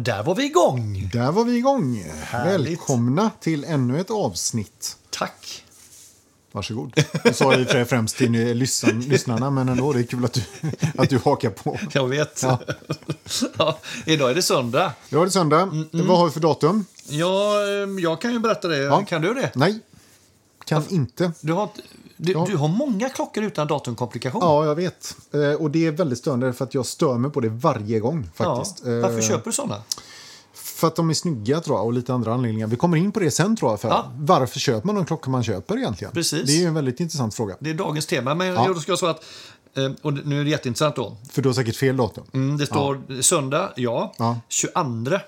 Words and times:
Och 0.00 0.04
där 0.04 0.22
var 0.22 0.34
vi 0.34 0.44
igång! 0.44 1.10
Där 1.12 1.32
var 1.32 1.44
vi 1.44 1.56
igång. 1.56 2.04
Härligt. 2.22 2.70
Välkomna 2.70 3.30
till 3.40 3.64
ännu 3.64 4.00
ett 4.00 4.10
avsnitt. 4.10 4.96
Tack! 5.10 5.64
Varsågod. 6.52 7.04
Jag 7.24 7.34
sa 7.36 7.52
för 7.52 7.64
sig 7.64 7.84
främst 7.84 8.16
till 8.16 8.30
lyssn- 8.34 9.08
lyssnarna, 9.08 9.50
men 9.50 9.68
ändå, 9.68 9.92
det 9.92 10.00
är 10.00 10.02
kul 10.04 10.24
att 10.24 10.32
du, 10.32 10.42
att 10.98 11.08
du 11.10 11.18
hakar 11.18 11.50
på. 11.50 11.78
Jag 11.92 12.08
vet. 12.08 12.42
Ja. 12.42 12.58
Ja, 13.58 13.78
idag 14.06 14.30
är 14.30 14.34
det 14.34 14.42
söndag. 14.42 14.92
Då 15.08 15.20
är 15.20 15.24
det 15.24 15.30
söndag. 15.30 15.60
Mm, 15.62 15.88
Vad 15.92 16.18
har 16.18 16.24
vi 16.26 16.30
för 16.32 16.40
datum? 16.40 16.84
Ja, 17.08 17.54
ehm, 17.82 17.98
jag 17.98 18.20
kan 18.20 18.32
ju 18.32 18.38
berätta 18.38 18.68
det. 18.68 18.76
Ja. 18.78 19.04
Kan 19.04 19.22
du 19.22 19.34
det? 19.34 19.50
Nej, 19.54 19.78
kan 20.64 20.84
inte. 20.88 21.32
Du 21.40 21.52
har, 21.52 21.68
du, 22.20 22.32
Ja. 22.32 22.46
du 22.48 22.56
har 22.56 22.68
många 22.68 23.08
klockor 23.08 23.44
utan 23.44 23.66
datumkomplikation. 23.66 24.40
Ja, 24.44 24.64
jag 24.64 24.74
vet. 24.74 25.16
Eh, 25.34 25.40
Och 25.62 25.70
det 25.70 25.86
är 25.86 25.90
väldigt 25.90 26.18
störande 26.18 26.52
för 26.52 26.64
att 26.64 26.74
jag 26.74 26.86
stör 26.86 27.18
mig 27.18 27.30
på 27.30 27.40
det 27.40 27.48
varje 27.48 28.00
gång 28.00 28.28
faktiskt. 28.34 28.82
Ja. 28.86 28.90
Varför 29.00 29.18
Eh, 29.18 29.22
köper 29.28 29.44
du 29.44 29.52
såna? 29.52 29.76
För 30.54 30.86
att 30.86 30.96
de 30.96 31.10
är 31.10 31.14
snygga 31.14 31.60
tror 31.60 31.76
jag 31.78 31.86
och 31.86 31.92
lite 31.92 32.14
andra 32.14 32.34
anledningar. 32.34 32.66
Vi 32.66 32.76
kommer 32.76 32.96
in 32.96 33.12
på 33.12 33.20
det 33.20 33.30
sen 33.30 33.56
tror 33.56 33.70
jag. 33.72 33.80
För 33.80 33.88
Ja. 33.88 34.10
Varför 34.16 34.58
köper 34.60 34.86
man 34.86 34.94
de 34.94 35.04
klockor 35.04 35.30
man 35.30 35.42
köper 35.42 35.76
egentligen? 35.78 36.12
Precis. 36.14 36.46
Det 36.46 36.62
är 36.64 36.68
en 36.68 36.74
väldigt 36.74 37.00
intressant 37.00 37.34
fråga. 37.34 37.56
Det 37.60 37.70
är 37.70 37.74
dagens 37.74 38.06
tema. 38.06 38.34
Men 38.34 38.46
Ja. 38.46 38.64
jag 38.66 38.76
ska 38.76 38.96
säga 38.96 39.10
att, 39.10 39.24
eh, 39.76 39.90
och 40.02 40.12
nu 40.12 40.40
är 40.40 40.44
det 40.44 40.50
jätteintressant 40.50 40.96
då. 40.96 41.16
För 41.30 41.42
du 41.42 41.48
har 41.48 41.54
säkert 41.54 41.76
fel 41.76 41.96
datum. 41.96 42.24
Mm, 42.32 42.56
det 42.58 42.66
står 42.66 43.22
söndag, 43.22 43.72
ja. 43.76 44.14
Ja. 44.18 44.40
22. 44.48 45.18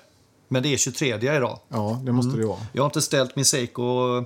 Men 0.53 0.63
det 0.63 0.73
är 0.73 0.77
23 0.77 1.15
idag. 1.15 1.59
Ja, 1.69 2.01
det 2.03 2.11
måste 2.11 2.37
det 2.37 2.45
vara. 2.45 2.59
Jag 2.73 2.83
har 2.83 2.85
inte 2.85 3.01
ställt 3.01 3.35
min 3.35 3.45
Seiko, 3.45 4.17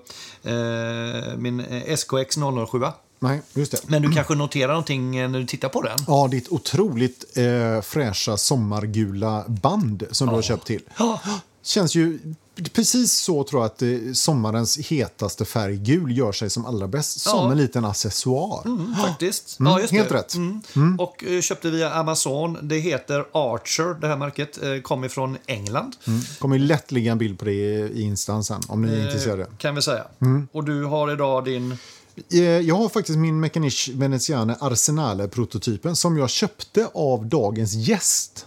eh, 0.44 1.38
min 1.38 1.60
eh, 1.60 1.94
SKX 1.94 2.38
007. 2.72 2.80
Nej, 3.20 3.42
just 3.54 3.72
det. 3.72 3.90
Men 3.90 4.02
du 4.02 4.12
kanske 4.12 4.36
noterar 4.36 4.68
någonting 4.68 5.18
eh, 5.18 5.30
när 5.30 5.40
du 5.40 5.46
tittar 5.46 5.70
på 5.70 5.82
den? 5.82 5.98
Ja, 6.08 6.28
ditt 6.28 6.50
otroligt 6.50 7.38
eh, 7.38 7.82
fräscha 7.82 8.38
sommargula 8.38 9.44
band 9.48 10.04
som 10.12 10.28
du 10.28 10.36
har 10.36 10.42
köpt 10.42 10.68
till. 10.68 10.82
Ja. 10.98 11.22
Känns 11.64 11.96
ju 11.96 12.20
precis 12.74 13.12
så 13.14 13.44
tror 13.44 13.62
jag 13.62 13.66
att 13.66 13.82
eh, 13.82 13.90
sommarens 14.14 14.78
hetaste 14.78 15.46
färg 15.46 15.78
gul 15.78 16.18
gör 16.18 16.32
sig 16.32 16.50
som 16.50 16.66
allra 16.66 16.88
bäst. 16.88 17.20
Som 17.22 17.46
Ja. 17.46 17.52
en 17.52 17.58
liten 17.58 17.86
accessoar. 17.86 18.62
Mm, 18.66 18.96
faktiskt. 19.02 19.60
Mm, 19.60 19.72
ja, 19.72 19.80
just 19.80 19.94
helt 19.94 20.10
det. 20.10 20.16
rätt. 20.16 20.34
Mm. 20.36 21.00
Och 21.00 21.24
eh, 21.24 21.42
köpte 21.42 21.70
via 21.70 21.94
Amazon. 21.94 22.58
Det 22.62 22.78
heter 22.80 23.26
Archer, 23.32 24.00
det 24.02 24.08
här 24.08 24.18
märket. 24.18 24.64
Eh, 24.64 24.82
kommer 24.82 25.08
från 25.10 25.38
England. 25.46 25.96
kommer 26.40 26.56
ju 26.58 26.62
lätt 26.66 26.92
ligga 26.92 27.12
en 27.12 27.18
bild 27.18 27.40
på 27.40 27.46
det 27.46 27.52
i 27.52 28.02
Instan 28.02 28.44
sen 28.44 28.62
om 28.68 28.82
ni 28.82 28.94
är 28.94 29.06
intresserade. 29.06 29.42
Eh, 29.42 29.48
kan 29.58 29.76
vi 29.76 29.82
säga. 29.82 30.04
Mm. 30.22 30.48
Och 30.52 30.64
du 30.64 30.84
har 30.84 31.12
idag 31.12 31.46
din... 31.46 31.78
Jag 32.64 32.76
har 32.76 32.90
faktiskt 32.90 33.18
min 33.18 33.40
Mechanisch 33.40 33.90
Veneziane 33.94 34.56
Arsenale-prototypen 34.60 35.96
som 35.96 36.18
jag 36.18 36.30
köpte 36.30 36.88
av 36.94 37.26
dagens 37.26 37.74
gäst. 37.74 38.46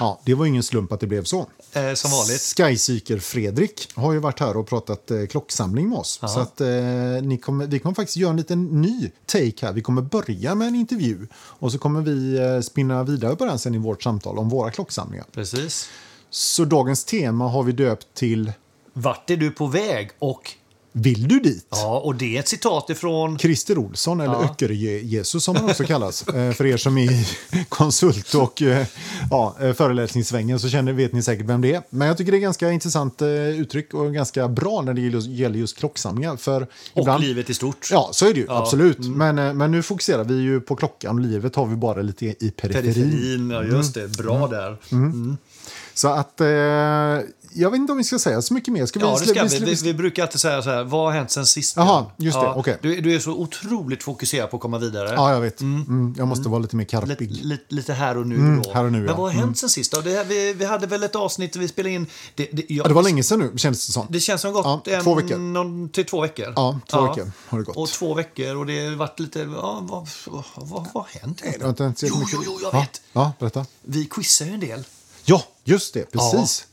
Ja, 0.00 0.20
det 0.24 0.34
var 0.34 0.46
ingen 0.46 0.62
slump 0.62 0.92
att 0.92 1.00
det 1.00 1.06
blev 1.06 1.24
så. 1.24 1.46
Eh, 1.72 1.94
som 1.94 2.10
vanligt. 2.10 2.54
Skyseeker 2.56 3.18
Fredrik 3.18 3.88
har 3.94 4.12
ju 4.12 4.18
varit 4.18 4.40
här 4.40 4.56
och 4.56 4.66
pratat 4.66 5.10
eh, 5.10 5.26
klocksamling 5.26 5.88
med 5.88 5.98
oss. 5.98 6.20
Så 6.20 6.40
att, 6.40 6.60
eh, 6.60 6.68
ni 7.22 7.38
kommer, 7.42 7.66
vi 7.66 7.78
kommer 7.78 7.94
faktiskt 7.94 8.16
göra 8.16 8.30
en 8.30 8.36
liten 8.36 8.64
ny 8.64 9.10
take 9.26 9.66
här. 9.66 9.72
Vi 9.72 9.80
kommer 9.80 10.02
börja 10.02 10.54
med 10.54 10.68
en 10.68 10.74
intervju 10.74 11.26
och 11.34 11.72
så 11.72 11.78
kommer 11.78 12.00
vi 12.00 12.38
eh, 12.38 12.60
spinna 12.60 13.04
vidare 13.04 13.36
på 13.36 13.44
den 13.44 13.58
sen 13.58 13.74
i 13.74 13.78
vårt 13.78 14.02
samtal 14.02 14.38
om 14.38 14.48
våra 14.48 14.70
klocksamlingar. 14.70 15.26
Precis. 15.32 15.88
Så 16.30 16.64
dagens 16.64 17.04
tema 17.04 17.48
har 17.48 17.62
vi 17.62 17.72
döpt 17.72 18.06
till 18.14 18.52
Vart 18.92 19.30
är 19.30 19.36
du 19.36 19.50
på 19.50 19.66
väg? 19.66 20.10
Och 20.18 20.52
Vill 20.96 21.28
du 21.28 21.40
dit? 21.40 21.66
ja, 21.70 22.00
och 22.00 22.14
det 22.14 22.36
är 22.36 22.40
ett 22.40 22.48
citat 22.48 22.90
ifrån... 22.90 23.38
Christer 23.38 23.78
Olsson, 23.78 24.20
eller 24.20 24.32
Ja. 24.34 24.44
Öcker-Jesus 24.44 25.44
som 25.44 25.56
han 25.56 25.64
också 25.70 25.84
kallas. 25.84 26.28
Eh, 26.28 26.52
För 26.52 26.66
er 26.66 26.76
som 26.76 26.98
är 26.98 27.28
konsult 27.68 28.34
och 28.34 28.62
eh, 28.62 28.86
ja, 29.30 29.56
eh, 29.60 29.72
föreläsningssvängen 29.72 30.58
så 30.60 30.68
känner, 30.68 30.92
vet 30.92 31.12
ni 31.12 31.22
säkert 31.22 31.46
vem 31.46 31.60
det 31.60 31.74
är. 31.74 31.82
Men 31.90 32.08
jag 32.08 32.16
tycker 32.16 32.32
det 32.32 32.38
är 32.38 32.40
ganska 32.40 32.70
intressant 32.70 33.22
uttryck 33.56 33.94
och 33.94 34.14
ganska 34.14 34.48
bra 34.48 34.82
när 34.82 34.94
det 34.94 35.00
gäller 35.28 35.58
just- 35.58 35.78
klocksamlingar. 35.78 36.36
För 36.36 36.62
Och 36.62 36.68
ibland, 37.00 37.24
livet 37.24 37.50
i 37.50 37.54
stort. 37.54 37.88
Ja, 37.90 38.08
så 38.12 38.26
är 38.26 38.34
det 38.34 38.40
ju. 38.40 38.46
Ja. 38.48 38.58
Absolut. 38.58 38.98
Men, 38.98 39.38
eh, 39.38 39.52
men 39.54 39.70
nu 39.70 39.82
fokuserar 39.82 40.24
vi 40.24 40.34
ju 40.34 40.60
på 40.60 40.76
klockan 40.76 41.14
och 41.18 41.20
livet 41.24 41.56
har 41.56 41.66
vi 41.66 41.76
bara 41.76 42.02
lite 42.02 42.26
i 42.26 42.50
periferin. 42.56 42.94
Periferin, 42.94 43.50
ja 43.50 43.64
just 43.64 43.94
det. 43.94 44.08
Bra 44.16 44.46
där. 44.46 44.76
Så 45.94 46.08
att 46.08 46.40
eh, 46.40 46.46
jag 47.54 47.70
vet 47.70 47.78
inte 47.78 47.92
om 47.92 47.98
vi 47.98 48.04
ska 48.04 48.18
säga 48.18 48.42
så 48.42 48.54
mycket 48.54 48.72
mer. 48.72 48.86
Ska 48.86 48.98
vi, 48.98 49.04
Ja, 49.06 49.18
det 49.18 49.26
ska 49.26 49.44
vi. 49.44 49.58
Vi, 49.64 49.74
vi 49.74 49.94
brukar 49.94 50.22
alltid 50.22 50.40
säga 50.40 50.62
så 50.62 50.70
här, 50.70 50.84
vad 50.84 51.04
har 51.04 51.12
hänt 51.12 51.30
sen 51.30 51.46
sist? 51.46 51.76
Jaha, 51.76 52.06
just 52.16 52.40
det, 52.40 52.44
Ja, 52.44 52.54
okej. 52.56 52.78
du, 52.82 53.00
du 53.00 53.14
är 53.14 53.18
så 53.18 53.30
otroligt 53.30 54.02
fokuserad 54.02 54.50
på 54.50 54.56
att 54.56 54.60
komma 54.62 54.78
vidare. 54.78 55.12
Ja, 55.14 55.32
jag 55.32 55.40
vet. 55.40 55.60
Mm, 55.60 56.14
jag 56.18 56.28
måste 56.28 56.48
vara 56.48 56.60
lite 56.60 56.76
mer 56.76 56.84
karpig. 56.84 57.30
lite, 57.30 57.74
lite 57.74 57.92
här 57.92 58.16
och 58.16 58.26
nu 58.26 58.60
då. 58.64 58.72
här 58.72 58.84
och 58.84 58.92
nu, 58.92 58.98
Men 58.98 59.08
ja. 59.08 59.16
vad 59.16 59.32
har 59.32 59.40
hänt 59.40 59.58
sen 59.58 59.68
sist 59.68 59.92
då? 59.92 60.00
Det 60.00 60.24
vi, 60.24 60.52
vi 60.52 60.64
hade 60.64 60.86
väl 60.86 61.02
ett 61.02 61.16
avsnitt 61.16 61.56
vi 61.56 61.68
spelade 61.68 61.94
in. 61.94 62.06
Det, 62.34 62.48
det, 62.52 62.64
jag, 62.68 62.84
Ja, 62.84 62.88
det 62.88 62.94
var 62.94 63.02
länge 63.02 63.22
sedan 63.22 63.38
nu, 63.38 63.58
kändes 63.58 63.86
det 63.86 63.92
som. 63.92 64.06
Det 64.10 64.20
känns 64.20 64.40
som 64.40 64.52
gått 64.52 64.64
Ja, 64.64 64.82
en, 64.92 65.04
två 65.04 65.14
veckor. 65.14 65.38
Någon, 65.38 65.88
till 65.88 66.04
två 66.06 66.20
veckor. 66.20 66.52
Ja, 66.56 66.80
två 66.90 67.00
veckor 67.00 67.30
har 67.48 67.58
det 67.58 67.64
gått. 67.64 67.76
Och 67.76 67.88
två 67.88 68.14
veckor 68.14 68.56
och 68.56 68.66
det 68.66 68.86
har 68.86 68.96
varit 68.96 69.20
lite... 69.20 69.38
Ja, 69.40 69.80
vad, 69.82 70.08
vad, 70.26 70.44
vad 70.54 70.86
har 70.86 71.20
hänt? 71.20 71.42
Det 71.58 71.62
har 71.62 71.86
inte 71.86 72.06
jo, 72.06 72.24
jo, 72.32 72.42
jo, 72.46 72.58
jag 72.62 72.74
ja. 72.74 72.80
vet. 72.80 73.02
Ja, 73.12 73.32
berätta. 73.38 73.66
Vi 73.82 74.04
quizar 74.06 74.46
ju 74.46 74.52
en 74.52 74.60
del. 74.60 74.84
Ja, 75.24 75.42
just 75.64 75.94
det. 75.94 76.10
Precis. 76.10 76.66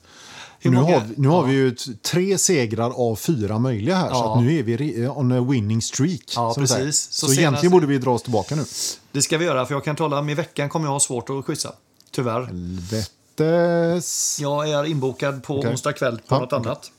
Nu 0.70 0.72
många- 0.78 1.00
har, 1.00 1.06
vi, 1.06 1.14
nu 1.18 1.28
har 1.28 1.38
Ja. 1.38 1.42
vi 1.48 1.54
ju 1.54 1.76
tre 2.12 2.38
segrar 2.38 2.90
av 3.10 3.16
fyra 3.16 3.60
möjliga 3.60 3.96
här. 3.96 4.10
Så 4.10 4.16
Ja. 4.16 4.42
nu 4.42 4.60
är 4.60 4.64
vi 4.64 5.08
on 5.08 5.32
a 5.32 5.42
winning 5.42 5.82
streak. 5.82 6.34
Ja, 6.36 6.54
precis. 6.58 7.08
Så 7.12 7.28
Så, 7.28 7.34
egentligen 7.34 7.72
borde 7.72 7.88
vi 7.88 7.98
dra 7.98 8.12
oss 8.12 8.24
tillbaka 8.24 8.56
nu. 8.56 8.64
Det 9.12 9.22
ska 9.22 9.38
vi 9.38 9.46
göra, 9.46 9.66
för 9.66 9.74
jag 9.74 9.84
kan 9.84 9.96
tala 9.96 10.20
om 10.20 10.30
i 10.30 10.34
veckan 10.34 10.70
kommer 10.70 10.86
jag 10.86 10.92
ha 10.94 11.00
svårt 11.00 11.30
att 11.30 11.46
quizza. 11.46 11.72
Tyvärr. 12.12 12.42
Helvetes. 12.46 14.38
Ja. 14.42 14.68
Jag 14.68 14.86
är 14.86 14.90
inbokad 14.92 15.44
på 15.44 15.58
Okej. 15.58 15.72
onsdag 15.72 15.94
kväll 15.94 16.18
på 16.28 16.36
Ja, 16.36 16.40
något 16.40 16.54
annat. 16.54 16.92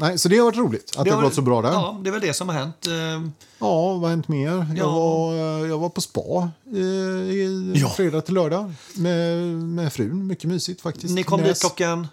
nej, 0.00 0.18
så 0.18 0.28
det 0.28 0.36
har 0.38 0.44
varit 0.44 0.56
roligt 0.58 0.94
att 0.96 1.04
det, 1.04 1.10
har 1.10 1.22
gått 1.22 1.34
så 1.34 1.42
bra 1.42 1.62
där. 1.62 1.68
Ja, 1.68 1.74
Ja, 1.74 2.00
det 2.02 2.10
är 2.10 2.12
väl 2.12 2.20
det 2.20 2.34
som 2.34 2.48
har 2.48 2.56
hänt. 2.56 2.86
Eh, 2.86 3.30
vad 3.58 4.00
har 4.00 4.08
hänt 4.08 4.28
mer? 4.28 4.50
Jag, 4.50 4.76
Ja. 4.78 4.90
var, 4.90 5.34
eh, 5.34 5.68
jag 5.68 5.78
var 5.78 5.88
på 5.88 6.00
spa 6.00 6.50
eh, 6.74 6.78
i 6.80 7.72
Ja. 7.76 7.88
fredag 7.88 8.20
till 8.20 8.34
lördag 8.34 8.72
med, 8.94 9.38
med 9.48 9.92
frun. 9.92 10.26
Mycket 10.26 10.44
mysigt 10.44 10.80
faktiskt. 10.80 11.14
Ni 11.14 11.22
kom 11.22 11.40
Näs. 11.40 11.48
dit 11.48 11.60
klockan 11.60 12.08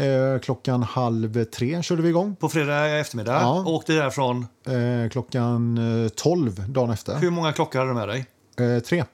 Eh, 0.00 0.40
klockan 0.40 0.82
halv 0.82 1.44
tre 1.44 1.82
körde 1.82 2.02
vi 2.02 2.08
igång. 2.08 2.36
på 2.36 2.48
fredag 2.48 2.86
eftermiddag 2.98 3.32
Ja. 3.40 3.60
och 3.60 3.74
åkte 3.74 3.92
därifrån. 3.92 4.46
Eh, 4.66 5.10
klockan 5.10 5.78
eh, 6.04 6.08
12 6.08 6.64
dagen 6.70 6.90
efter. 6.90 7.16
Hur 7.18 7.30
många 7.30 7.52
klockor 7.52 7.78
hade 7.78 7.90
du 7.90 7.94
med 7.94 8.08
dig? 8.08 8.26
Eh, 8.76 8.82
tre. 8.82 9.04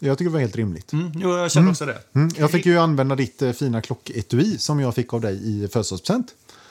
Jag 0.00 0.18
tycker 0.18 0.28
det 0.30 0.32
var 0.34 0.40
helt 0.40 0.56
rimligt. 0.56 0.92
Mm, 0.92 1.12
jo, 1.14 1.36
jag 1.36 1.52
känner 1.52 1.70
också 1.70 1.86
det. 1.86 1.98
Mm. 2.14 2.30
Jag 2.36 2.50
fick 2.50 2.66
ju 2.66 2.78
använda 2.78 3.14
ditt 3.14 3.42
eh, 3.42 3.52
fina 3.52 3.80
klocketui 3.80 4.58
som 4.58 4.80
jag 4.80 4.94
fick 4.94 5.14
av 5.14 5.20
dig 5.20 5.34
i 5.64 5.68
födelsedagspresent. 5.68 6.26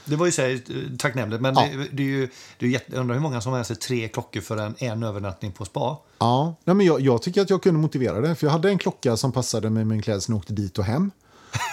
Det 0.06 0.16
var 0.16 0.26
ju 0.26 0.32
så 0.32 0.42
här, 0.42 0.50
eh, 0.52 0.98
tacknämligt, 0.98 1.42
men 1.42 1.56
Ja. 1.56 1.62
det, 1.74 1.88
det 1.92 2.04
är 2.04 2.08
ju, 2.08 2.30
det 2.60 2.66
är 2.66 2.70
ju 2.70 2.80
jag 2.88 3.00
undrar 3.00 3.16
hur 3.16 3.22
många 3.22 3.42
som 3.42 3.52
har 3.52 3.60
med 3.60 3.68
sig 3.68 3.76
tre 3.76 4.08
klockor 4.08 4.42
för 4.42 4.58
en, 4.58 4.76
en 4.78 5.04
övernattning 5.04 5.52
på 5.52 5.66
spa. 5.66 5.98
Ja, 6.20 6.56
Nej, 6.64 6.76
men 6.76 6.86
jag, 6.86 7.02
jag 7.02 7.22
tycker 7.22 7.42
att 7.42 7.50
jag 7.50 7.64
kunde 7.64 7.80
motivera 7.80 8.22
det. 8.22 8.36
För 8.36 8.48
jag 8.48 8.52
hade 8.52 8.70
en 8.70 8.78
klocka 8.78 9.18
som 9.18 9.32
passade 9.32 9.70
med 9.70 9.88
min 9.88 10.02
klädsel 10.02 10.32
när 10.32 10.36
jag 10.36 10.40
åkte 10.40 10.54
dit 10.54 10.78
och 10.78 10.86
hem. 10.86 11.12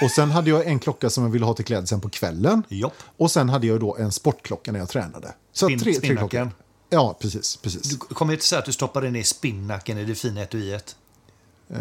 Och 0.02 0.10
sen 0.10 0.30
hade 0.30 0.50
jag 0.50 0.66
en 0.66 0.78
klocka 0.78 1.10
som 1.10 1.24
jag 1.24 1.30
ville 1.30 1.44
ha 1.46 1.54
till 1.54 1.64
klädseln 1.64 2.00
på 2.00 2.08
kvällen. 2.08 2.62
Jopp. 2.68 2.94
Och 3.16 3.30
sen 3.30 3.48
hade 3.48 3.66
jag 3.66 3.80
då 3.80 3.96
en 3.96 4.12
sportklocka 4.12 4.72
när 4.72 4.78
jag 4.78 4.88
tränade. 4.88 5.34
Så 5.52 5.66
Spin- 5.68 5.78
tre, 5.80 5.94
tre 5.94 6.16
klockor. 6.16 6.50
Ja, 6.90 7.16
precis. 7.20 7.56
precis. 7.56 7.82
Du 7.82 7.96
kommer 7.96 8.32
inte 8.32 8.44
säga 8.44 8.58
att 8.58 8.64
du 8.64 8.72
stoppade 8.72 9.10
ner 9.10 9.22
spinnaken 9.22 9.98
i 9.98 10.04
det 10.04 10.14
fina 10.14 10.42
etuiet? 10.42 10.96
Eh, 11.70 11.80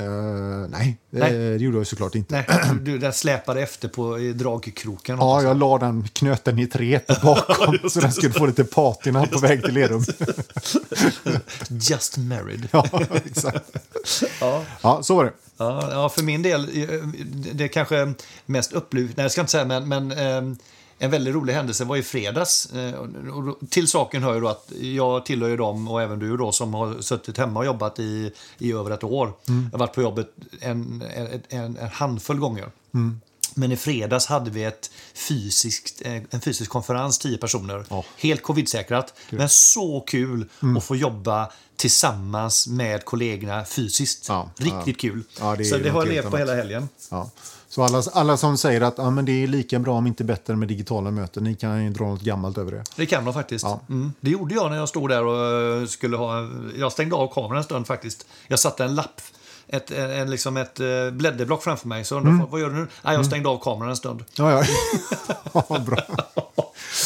nej, 0.69 0.97
Nej. 1.09 1.29
Eh, 1.31 1.57
det 1.57 1.57
gjorde 1.57 1.77
jag 1.77 1.87
såklart 1.87 2.15
inte. 2.15 2.45
Nej, 2.49 2.69
du, 2.81 2.97
den 2.97 3.13
släpade 3.13 3.61
efter 3.61 3.87
på 3.87 4.17
dragkroken. 4.35 5.17
Ja, 5.17 5.41
jag 5.43 5.57
la 5.57 5.77
den 5.77 6.07
knöten 6.13 6.59
i 6.59 6.63
ett 6.63 6.75
rep 6.79 7.21
bakom 7.21 7.89
så 7.89 7.99
den 7.99 8.11
skulle 8.11 8.33
få 8.33 8.45
lite 8.45 8.63
patina 8.63 9.25
på 9.25 9.39
väg 9.39 9.63
till 9.63 9.73
Lerum. 9.73 10.03
Just 11.69 12.17
married. 12.17 12.67
Ja, 12.71 12.87
exakt. 13.25 13.77
Ja. 14.41 14.63
Ja, 14.81 15.03
så 15.03 15.15
var 15.15 15.25
det. 15.25 15.31
Ja, 15.57 15.91
ja, 15.91 16.09
för 16.09 16.23
min 16.23 16.41
del, 16.41 16.61
eh, 16.61 16.99
det 17.53 17.63
är 17.63 17.67
kanske 17.67 18.13
mest 18.45 18.73
upplyft, 18.73 19.17
nej 19.17 19.23
jag 19.23 19.31
ska 19.31 19.41
inte 19.41 19.51
säga, 19.51 19.65
men, 19.65 19.87
men 19.87 20.11
eh, 20.11 20.57
en 20.97 21.11
väldigt 21.11 21.35
rolig 21.35 21.53
händelse 21.53 21.85
var 21.85 21.97
i 21.97 22.03
fredags. 22.03 22.73
Eh, 22.73 23.05
till 23.69 23.87
saken 23.87 24.23
hör 24.23 24.33
ju 24.33 24.41
då 24.41 24.47
att 24.47 24.71
jag 24.79 25.25
tillhör 25.25 25.49
ju 25.49 25.57
dem, 25.57 25.87
och 25.87 26.01
även 26.01 26.19
du 26.19 26.37
då, 26.37 26.51
som 26.51 26.73
har 26.73 27.01
suttit 27.01 27.37
hemma 27.37 27.59
och 27.59 27.65
jobbat 27.65 27.99
i, 27.99 28.31
i 28.57 28.73
över 28.73 28.91
ett 28.91 29.03
år. 29.03 29.33
Jag 29.45 29.53
har 29.71 29.79
varit 29.79 29.95
på 29.95 30.01
jobbet 30.01 30.29
en, 30.61 31.03
en, 31.15 31.41
en, 31.49 31.77
en 31.77 31.89
handfull 31.91 32.39
gånger. 32.39 32.71
Men 33.55 33.71
i 33.71 33.77
fredags 33.77 34.25
hade 34.25 34.51
vi 34.51 34.63
ett 34.63 34.91
fysiskt, 35.13 36.01
eh, 36.05 36.21
en 36.29 36.41
fysisk 36.41 36.71
konferens, 36.71 37.19
10 37.19 37.37
personer. 37.37 37.85
Ja. 37.89 38.03
Helt 38.17 38.43
covid-säkrat. 38.43 39.13
Men 39.29 39.49
så 39.49 39.99
kul 40.07 40.49
att 40.77 40.83
få 40.83 40.95
jobba 40.95 41.51
tillsammans 41.75 42.67
med 42.67 43.05
kollegorna 43.05 43.65
fysiskt. 43.65 44.29
Ja, 44.29 44.49
Riktigt 44.57 45.01
kul. 45.01 45.23
Ja, 45.39 45.55
det 45.55 45.65
så 45.65 45.77
det 45.77 45.89
har 45.89 46.05
jag 46.05 46.13
levt 46.13 46.29
på 46.29 46.37
hela 46.37 46.55
helgen. 46.55 46.89
Ja. 47.09 47.29
Så 47.69 47.83
alla, 47.83 48.03
alla 48.13 48.37
som 48.37 48.57
säger 48.57 48.81
att 48.81 48.97
ja, 48.97 49.09
men 49.09 49.25
det 49.25 49.43
är 49.43 49.47
lika 49.47 49.79
bra 49.79 49.97
om 49.97 50.07
inte 50.07 50.23
bättre 50.23 50.55
med 50.55 50.67
digitala 50.67 51.11
möten, 51.11 51.43
ni 51.43 51.55
kan 51.55 51.83
ju 51.83 51.89
dra 51.89 52.03
något 52.03 52.21
gammalt 52.21 52.57
över 52.57 52.71
det. 52.71 52.83
Det 52.95 53.05
kan 53.05 53.25
de 53.25 53.33
faktiskt. 53.33 53.63
Ja. 53.63 53.81
Mm. 53.89 54.13
Det 54.19 54.29
gjorde 54.29 54.55
jag 54.55 54.71
när 54.71 54.77
jag 54.77 54.89
stod 54.89 55.09
där 55.09 55.25
och 55.25 55.89
skulle 55.89 56.17
ha... 56.17 56.49
Jag 56.77 56.91
stängde 56.91 57.15
av 57.15 57.33
kameran 57.33 57.57
en 57.57 57.63
stund 57.63 57.87
faktiskt. 57.87 58.25
Jag 58.47 58.59
satte 58.59 58.83
en 58.83 58.95
lapp 58.95 59.21
ett, 59.73 59.91
en, 59.91 60.31
liksom 60.31 60.57
ett 60.57 60.79
eh, 60.79 61.09
blädderblock 61.11 61.63
framför 61.63 61.87
mig. 61.87 62.05
Så 62.05 62.17
undrar 62.17 62.37
folk, 62.39 62.51
vad 62.51 62.61
gör 62.61 62.69
du 62.69 62.75
nu? 62.75 62.87
Nej, 63.01 63.15
jag 63.15 63.25
stängde 63.25 63.49
av 63.49 63.57
kameran 63.63 63.89
en 63.89 63.95
stund. 63.95 64.23
Ja, 64.35 64.51
ja. 64.51 64.63
ja 65.69 65.79
bra. 65.85 65.97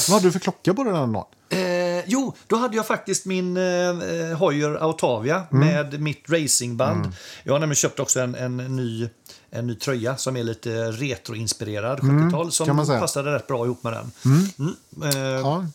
Vad 0.07 0.13
hade 0.13 0.27
du 0.27 0.31
för 0.31 0.39
klocka 0.39 0.73
på 0.73 0.83
den 0.83 0.95
här 0.95 1.07
dagen? 1.07 1.25
Eh, 1.49 2.03
jo, 2.07 2.35
då 2.47 2.55
hade 2.55 2.75
jag 2.75 2.87
faktiskt 2.87 3.25
min 3.25 3.57
eh, 3.57 4.37
Hoyer 4.37 4.75
Autavia 4.75 5.43
med 5.49 6.01
mitt 6.01 6.23
racingband. 6.29 7.11
Jag 7.43 7.53
har 7.53 7.59
nämligen 7.59 7.75
köpt 7.75 7.99
också 7.99 8.19
en, 8.19 8.35
en, 8.35 8.57
ny, 8.57 9.09
en 9.49 9.67
ny 9.67 9.75
tröja 9.75 10.17
som 10.17 10.37
är 10.37 10.43
lite 10.43 10.91
retroinspirerad, 10.91 11.99
70-tal, 11.99 12.51
som 12.51 12.65
kan 12.65 12.75
man 12.75 12.85
säga. 12.85 12.99
passade 12.99 13.35
rätt 13.35 13.47
bra 13.47 13.65
ihop 13.65 13.83
med 13.83 13.93
den. 13.93 14.11
Mm. 14.25 14.75
Eh, 15.03 15.39
Ja, 15.41 15.65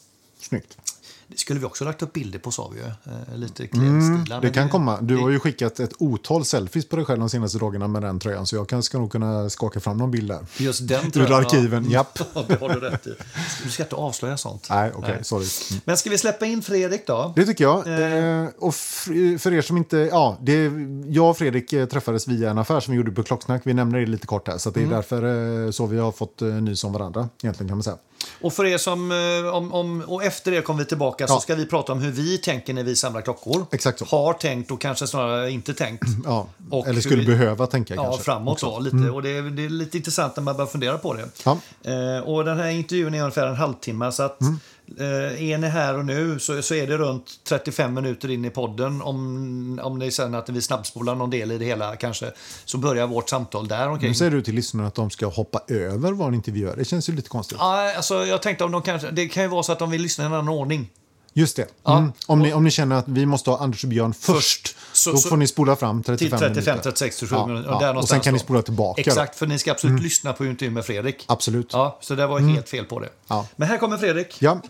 snyggt. 0.40 0.78
Det 1.32 1.38
skulle 1.40 1.61
vi 1.61 1.67
också 1.67 1.84
lagt 1.84 2.02
upp 2.02 2.12
bilder 2.12 2.38
på, 2.38 2.50
sa 2.50 2.70
vi 2.75 2.81
ju. 2.81 2.87
Eh, 2.87 3.37
lite 3.38 3.67
klädstilar. 3.67 4.40
Det 4.40 4.50
kan 4.50 4.69
komma. 4.69 4.99
Du 5.00 5.17
har 5.17 5.31
ju 5.31 5.38
skickat 5.38 5.81
ett 5.81 5.93
otal 5.99 6.44
selfies 6.44 6.88
på 6.88 6.96
dig 6.96 7.05
själv 7.05 7.20
de 7.20 7.29
senaste 7.31 7.58
dagarna 7.58 7.88
med 7.88 8.02
den 8.02 8.19
tröjan, 8.20 8.46
så 8.46 8.56
jag 8.56 8.69
kan, 8.69 8.82
ska 8.82 8.99
nog 8.99 9.12
kunna 9.12 9.50
skaka 9.50 9.81
fram 9.81 9.96
någon 9.96 10.11
bild 10.11 10.29
där. 10.31 10.46
Just 10.56 10.88
den 10.88 11.06
Ur 11.06 11.11
tröjan, 11.11 11.32
arkiven, 11.32 11.90
japp. 11.90 12.19
Ja, 12.34 12.44
det 12.49 12.61
har 12.61 12.69
du 12.69 12.81
rätt 12.81 13.06
i. 13.06 13.14
Du 13.64 13.70
ska 13.70 13.82
inte 13.82 13.96
avslöja 13.96 14.37
sånt. 14.37 14.67
Nej, 14.70 14.93
okej, 14.94 15.14
Nej. 15.14 15.25
sorry. 15.25 15.46
Mm. 15.70 15.81
Men 15.84 15.96
ska 15.96 16.11
vi 16.11 16.19
släppa 16.19 16.46
in 16.46 16.62
Fredrik 16.62 17.06
då? 17.06 17.32
Det 17.37 17.46
tycker 17.46 17.64
jag. 17.64 17.78
Eh, 18.43 18.49
och 18.58 18.69
f- 18.69 19.05
för 19.43 19.52
er 19.55 19.62
som 19.62 19.76
inte... 19.76 19.96
Ja, 19.96 20.38
det, 20.40 20.70
jag 21.08 21.31
och 21.31 21.38
Fredrik 21.38 21.73
eh, 21.73 21.87
träffades 21.87 22.28
via 22.28 22.50
en 22.50 22.58
affär 22.58 22.81
som 22.81 22.93
vi 22.93 22.96
gjorde 22.96 23.11
på 23.12 23.23
Klocksnack. 23.23 23.62
Vi 23.64 23.75
nämner 23.75 23.99
det 23.99 24.06
lite 24.06 24.26
kort 24.26 24.49
här, 24.49 24.58
så 24.58 24.70
det 24.70 24.82
är 24.82 24.87
därför 24.87 25.64
eh, 25.67 25.70
så 25.70 25.87
vi 25.87 25.99
har 25.99 26.12
fått 26.12 26.43
eh, 26.43 26.49
nys 26.49 26.85
om 26.85 26.93
varandra, 26.93 27.28
egentligen 27.43 27.69
kan 27.69 27.76
man 27.76 27.82
säga. 27.85 27.96
Och 28.40 28.52
för 28.52 28.64
er 28.64 28.78
som, 28.78 29.12
eh, 29.12 29.55
om, 29.55 29.73
om, 29.73 30.00
och 30.06 30.25
efter 30.25 30.50
det 30.50 30.62
kommer 30.62 30.78
vi 30.81 30.85
tillbaka 30.87 31.21
så 31.28 31.34
Ja. 31.34 31.40
ska 31.40 31.54
vi 31.54 31.66
prata 31.66 31.92
om 31.92 31.98
hur 32.00 32.10
vi 32.10 32.38
tänker 32.38 32.74
när 32.74 32.82
vi 32.84 32.96
samlar 32.96 33.20
klockor. 33.20 33.66
Exakt 33.72 33.98
så. 33.98 34.04
Har 34.04 34.32
tänkt 34.32 34.70
och 34.70 34.80
kanske 34.80 35.06
snarare 35.06 35.50
inte 35.50 35.74
tänkt. 35.74 36.04
Ja, 36.24 36.48
Och 36.70 36.86
eller 36.88 37.00
skulle 37.00 37.20
vi- 37.20 37.26
behöva 37.26 37.66
tänka 37.66 37.94
Ja, 37.94 38.02
kanske. 38.04 38.22
framåt 38.22 38.60
då. 38.60 38.78
Lite. 38.78 38.96
Och 39.10 39.22
det 39.22 39.30
är, 39.30 39.42
det 39.42 39.64
är 39.64 39.69
lite 39.69 39.96
intressant 39.96 40.36
när 40.36 40.42
man 40.42 40.56
börjar 40.56 40.66
fundera 40.69 40.98
på 40.98 41.14
det. 41.14 41.28
Ja. 41.44 41.58
Eh, 41.84 42.24
och 42.28 42.44
den 42.44 42.58
här 42.58 42.69
intervjun 42.70 43.14
är 43.14 43.19
ungefär 43.20 43.46
en 43.46 43.56
halvtimme. 43.56 44.12
Så 44.12 44.22
att, 44.22 44.40
Mm. 44.40 44.58
eh, 44.98 45.50
är 45.50 45.58
ni 45.58 45.66
här 45.69 45.98
och 45.98 46.04
nu 46.04 46.38
så, 46.38 46.62
så 46.62 46.74
är 46.74 46.86
det 46.86 46.96
runt 46.96 47.25
35 47.48 47.94
minuter 47.94 48.30
in 48.30 48.44
i 48.44 48.50
podden. 48.50 49.02
Om, 49.02 49.80
om 49.82 49.98
ni 49.98 50.10
känner 50.10 50.38
att 50.38 50.48
vi 50.48 50.62
snabbspolar 50.62 51.14
någon 51.14 51.30
del 51.30 51.52
i 51.52 51.58
det 51.58 51.64
hela 51.64 51.96
kanske. 51.96 52.32
Så 52.64 52.78
börjar 52.78 53.06
vårt 53.06 53.28
samtal 53.30 53.68
där 53.68 53.88
omkring. 53.88 54.08
Nu 54.08 54.14
säger 54.14 54.30
du 54.30 54.42
till 54.42 54.54
lyssnarna 54.54 54.88
att 54.88 54.94
de 54.94 55.10
ska 55.10 55.26
hoppa 55.26 55.60
över 55.68 56.12
vad 56.12 56.28
en 56.28 56.34
intervjuare. 56.34 56.76
Det 56.76 56.84
känns 56.84 57.08
ju 57.08 57.12
lite 57.16 57.28
konstigt. 57.28 57.58
Ja, 57.60 57.94
alltså, 57.96 58.26
jag 58.26 58.42
tänkte 58.42 58.64
om 58.64 58.72
de 58.72 58.82
kanske, 58.82 59.10
det 59.10 59.28
kan 59.28 59.42
ju 59.42 59.48
vara 59.48 59.62
så 59.62 59.72
att 59.72 59.78
de 59.78 59.90
vill 59.90 60.02
lyssna 60.02 60.25
i 60.25 60.26
en 60.26 60.32
annan 60.32 60.48
ordning. 60.48 60.90
Just 61.34 61.56
det. 61.56 61.67
Mm. 61.88 62.12
Om, 62.26 62.38
ni, 62.43 62.52
om 62.52 62.64
ni 62.64 62.70
känner 62.70 62.96
att 62.96 63.08
vi 63.08 63.26
måste 63.26 63.50
ha 63.50 63.58
Anders 63.58 63.84
och 63.84 63.90
Björn 63.90 64.14
först, 64.14 64.76
Så- 64.93 65.11
då 65.12 65.17
så- 65.19 65.29
får 65.29 65.37
ni 65.37 65.46
spola 65.46 65.76
fram 65.76 66.02
35 66.02 66.19
Till 66.38 66.38
35, 66.38 66.64
minuter. 66.75 66.90
36, 66.90 67.17
37 67.17 67.37
Ja, 67.37 67.46
minuter. 67.46 67.70
ja. 67.81 67.99
Och 67.99 68.08
sen 68.08 68.20
kan 68.20 68.32
ni 68.32 68.38
då. 68.38 68.44
spola 68.44 68.62
tillbaka. 68.62 69.00
Exakt, 69.00 69.38
för 69.38 69.46
ni 69.46 69.58
ska 69.58 69.70
absolut 69.70 70.02
lyssna 70.02 70.32
på 70.32 70.46
intervjun 70.46 70.75
med 70.75 70.84
Fredrik. 70.84 71.25
Absolut. 71.29 71.69
Ja, 71.73 71.99
så 72.00 72.14
det 72.14 72.26
var 72.26 72.38
helt 72.40 72.69
fel 72.69 72.84
på 72.84 73.00
det. 73.00 73.08
Ja. 73.29 73.46
Men 73.56 73.69
här 73.69 73.79
kommer 73.79 73.96
Fredrik. 73.99 74.37
Ja. 74.38 74.61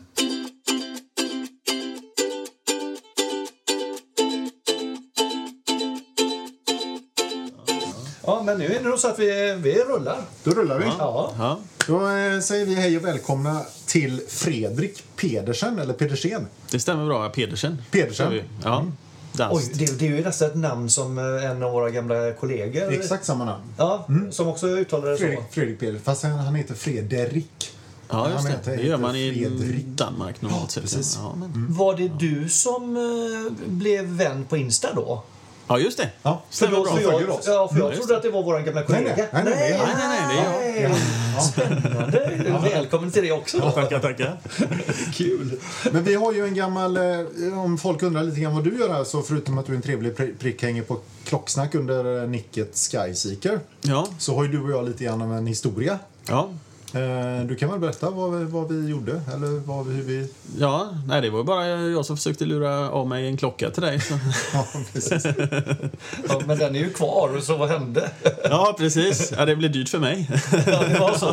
Ja, 8.43 8.47
men 8.47 8.59
nu 8.59 8.67
är 8.67 8.83
det 8.83 8.89
nog 8.89 8.99
så 8.99 9.09
att 9.09 9.19
vi, 9.19 9.56
vi 9.59 9.75
rullar. 9.75 10.21
Då 10.44 10.50
rullar 10.50 10.79
vi. 10.79 10.85
Ja. 10.85 11.33
Ja. 11.39 11.59
Då 11.87 12.09
eh, 12.09 12.41
säger 12.41 12.67
vi 12.67 12.75
hej 12.75 12.97
och 12.97 13.05
välkomna 13.05 13.61
till 13.87 14.21
Fredrik 14.29 15.05
Pedersen, 15.17 15.79
eller 15.79 15.94
Pedersen. 15.94 16.47
Det 16.71 16.81
stämmer 16.81 17.06
bra. 17.06 17.29
Pedersen. 17.29 17.83
Pedersen. 17.91 18.41
Ja. 18.65 18.87
Dans. 19.33 19.53
Oj, 19.55 19.73
det, 19.75 19.99
det 19.99 20.06
är 20.06 20.11
ju 20.11 20.25
nästan 20.25 20.49
ett 20.49 20.56
namn 20.56 20.91
som 20.91 21.19
eh, 21.19 21.50
en 21.50 21.62
av 21.62 21.73
våra 21.73 21.91
gamla 21.91 22.33
kollegor... 22.33 22.93
Exakt 22.93 23.25
samma 23.25 23.44
namn. 23.44 23.62
Ja, 23.77 24.06
som 24.31 24.49
också 24.49 24.67
uttalar 24.67 25.11
det 25.11 25.17
Fredrik, 25.17 25.39
så. 25.39 25.44
Fredrik 25.50 25.81
Pedersen, 25.81 26.03
fast 26.03 26.23
han, 26.23 26.33
han 26.33 26.55
heter 26.55 26.75
Frederik. 26.75 27.73
Ja, 28.09 28.31
just 28.31 28.65
det. 28.65 28.77
Det 28.77 28.83
gör 28.83 28.99
man 28.99 29.17
i 29.17 29.33
Fredrik. 29.35 29.87
Danmark 29.87 30.43
normalt 30.43 30.71
sett. 30.71 30.83
precis. 30.83 31.19
Ja, 31.23 31.35
men... 31.37 31.67
Var 31.69 31.97
det 31.97 32.09
du 32.09 32.49
som 32.49 32.97
eh, 32.97 33.53
blev 33.67 34.05
vän 34.05 34.44
på 34.44 34.56
Insta 34.56 34.94
då? 34.94 35.23
Ja, 35.69 35.79
just 35.79 35.99
det. 35.99 36.11
Ja, 36.23 36.43
Stämmer 36.50 36.73
bra. 36.81 36.85
för 36.97 37.00
jag, 37.03 37.23
ja, 37.23 37.69
för 37.73 37.79
jag 37.79 37.93
Ja, 37.93 37.97
trodde 37.97 38.17
att 38.17 38.23
det 38.23 38.31
var 38.31 38.43
vår 38.43 38.61
gamla 38.61 38.82
kollega. 38.82 39.17
nej, 39.17 39.29
nej, 39.32 39.44
nej, 39.44 39.81
nej, 39.97 40.09
nej, 40.09 40.37
det 40.75 40.79
är 40.79 40.82
jag. 40.82 40.91
nej. 40.91 41.43
Spännande. 41.53 42.69
Välkommen 42.75 43.11
till 43.11 43.23
det 43.23 43.32
också. 43.32 43.59
Då. 43.59 43.70
Tackar, 43.70 43.99
tackar. 43.99 44.38
Kul. 45.14 45.61
Men 45.93 46.05
vi 46.05 46.14
har 46.14 46.32
ju 46.32 46.44
en 46.44 46.55
gammal, 46.55 46.97
eh, 46.97 47.59
om 47.64 47.79
folk 47.79 48.03
undrar 48.03 48.23
lite 48.23 48.41
grann 48.41 48.55
vad 48.55 48.64
du 48.64 48.79
gör 48.79 48.88
här, 48.93 49.05
så 49.05 49.23
förutom 49.23 49.59
att 49.59 49.67
du 49.67 49.73
är 49.73 49.76
en 49.76 49.82
trevlig 49.82 50.14
pri- 50.17 50.38
prick 50.38 50.62
hänger 50.62 50.82
på 50.82 50.99
klocksnack 51.25 51.75
under 51.75 52.23
eh, 52.23 52.29
nicket 52.29 52.76
Skyseeker, 52.93 53.61
Ja, 53.81 54.06
så 54.19 54.35
har 54.35 54.44
ju 54.44 54.53
du 54.53 54.62
och 54.62 54.70
jag 54.70 54.85
lite 54.88 55.05
grann 55.05 55.23
av 55.23 55.32
en 55.32 55.47
historia. 55.47 55.99
ja. 56.29 56.49
Eh, 56.94 57.47
Du 57.47 57.56
kan 57.56 57.71
väl 57.71 57.79
berätta 57.81 58.11
vad 58.11 58.39
vi, 58.39 58.44
vad 58.44 58.73
vi 58.73 58.89
gjorde, 58.91 59.12
eller 59.35 59.61
vad 59.67 59.87
vi, 59.87 59.94
hur 59.94 60.03
vi... 60.03 60.29
Ja, 60.59 60.89
nej, 61.06 61.21
det 61.21 61.31
var 61.31 61.39
ju 61.39 61.44
bara 61.44 61.67
jag 61.67 62.06
som 62.06 62.17
försökte 62.17 62.44
lura 62.44 62.91
av 62.91 63.09
mig 63.09 63.27
en 63.27 63.37
klocka 63.37 63.71
till 63.71 63.83
dig. 63.83 64.00
Så. 64.00 64.15
Ja, 64.55 64.67
precis. 64.93 65.25
Ja, 66.29 66.41
men 66.47 66.59
den 66.59 66.77
är 66.77 66.81
ju 66.81 66.91
kvar, 66.91 67.41
så 67.41 67.56
vad 67.56 67.69
hände? 67.69 68.11
Ja, 68.44 68.75
precis. 68.79 69.33
Ja, 69.37 69.44
det 69.44 69.56
blev 69.56 69.73
dyrt 69.73 69.89
för 69.89 69.99
mig. 69.99 70.31
Ja, 70.67 70.83
det 70.89 70.99
var 71.00 71.15
så. 71.15 71.33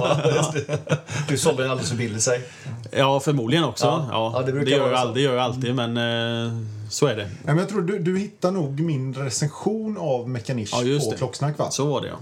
det. 0.53 0.79
Du 1.29 1.37
sålde 1.37 1.61
den 1.63 1.71
alldeles 1.71 1.89
för 1.89 1.97
billigt, 1.97 2.21
säg. 2.23 2.41
Ja, 2.91 3.19
förmodligen 3.19 3.63
också. 3.65 3.85
Ja. 3.85 4.07
Ja, 4.11 4.31
Ja, 4.35 4.41
det 4.45 4.51
brukar 4.51 4.65
det, 4.65 4.71
gör 4.71 4.91
jag 4.91 5.13
det 5.13 5.21
gör 5.21 5.33
jag 5.35 5.43
alltid, 5.43 5.75
men 5.75 5.97
eh, 6.47 6.53
så 6.89 7.05
är 7.07 7.15
det. 7.15 7.23
Ja, 7.23 7.29
men 7.45 7.57
jag 7.57 7.69
tror 7.69 7.81
du, 7.81 7.99
du 7.99 8.17
hittar 8.19 8.51
nog 8.51 8.79
min 8.79 9.13
recension 9.13 9.97
av 9.99 10.29
Mekanisch 10.29 10.69
Ja, 10.73 10.81
just 10.83 11.05
på 11.05 11.11
det. 11.11 11.17
klocksnack, 11.17 11.57
va? 11.57 11.71
Så 11.71 11.85
var 11.85 12.01
det, 12.01 12.07
ja. 12.07 12.15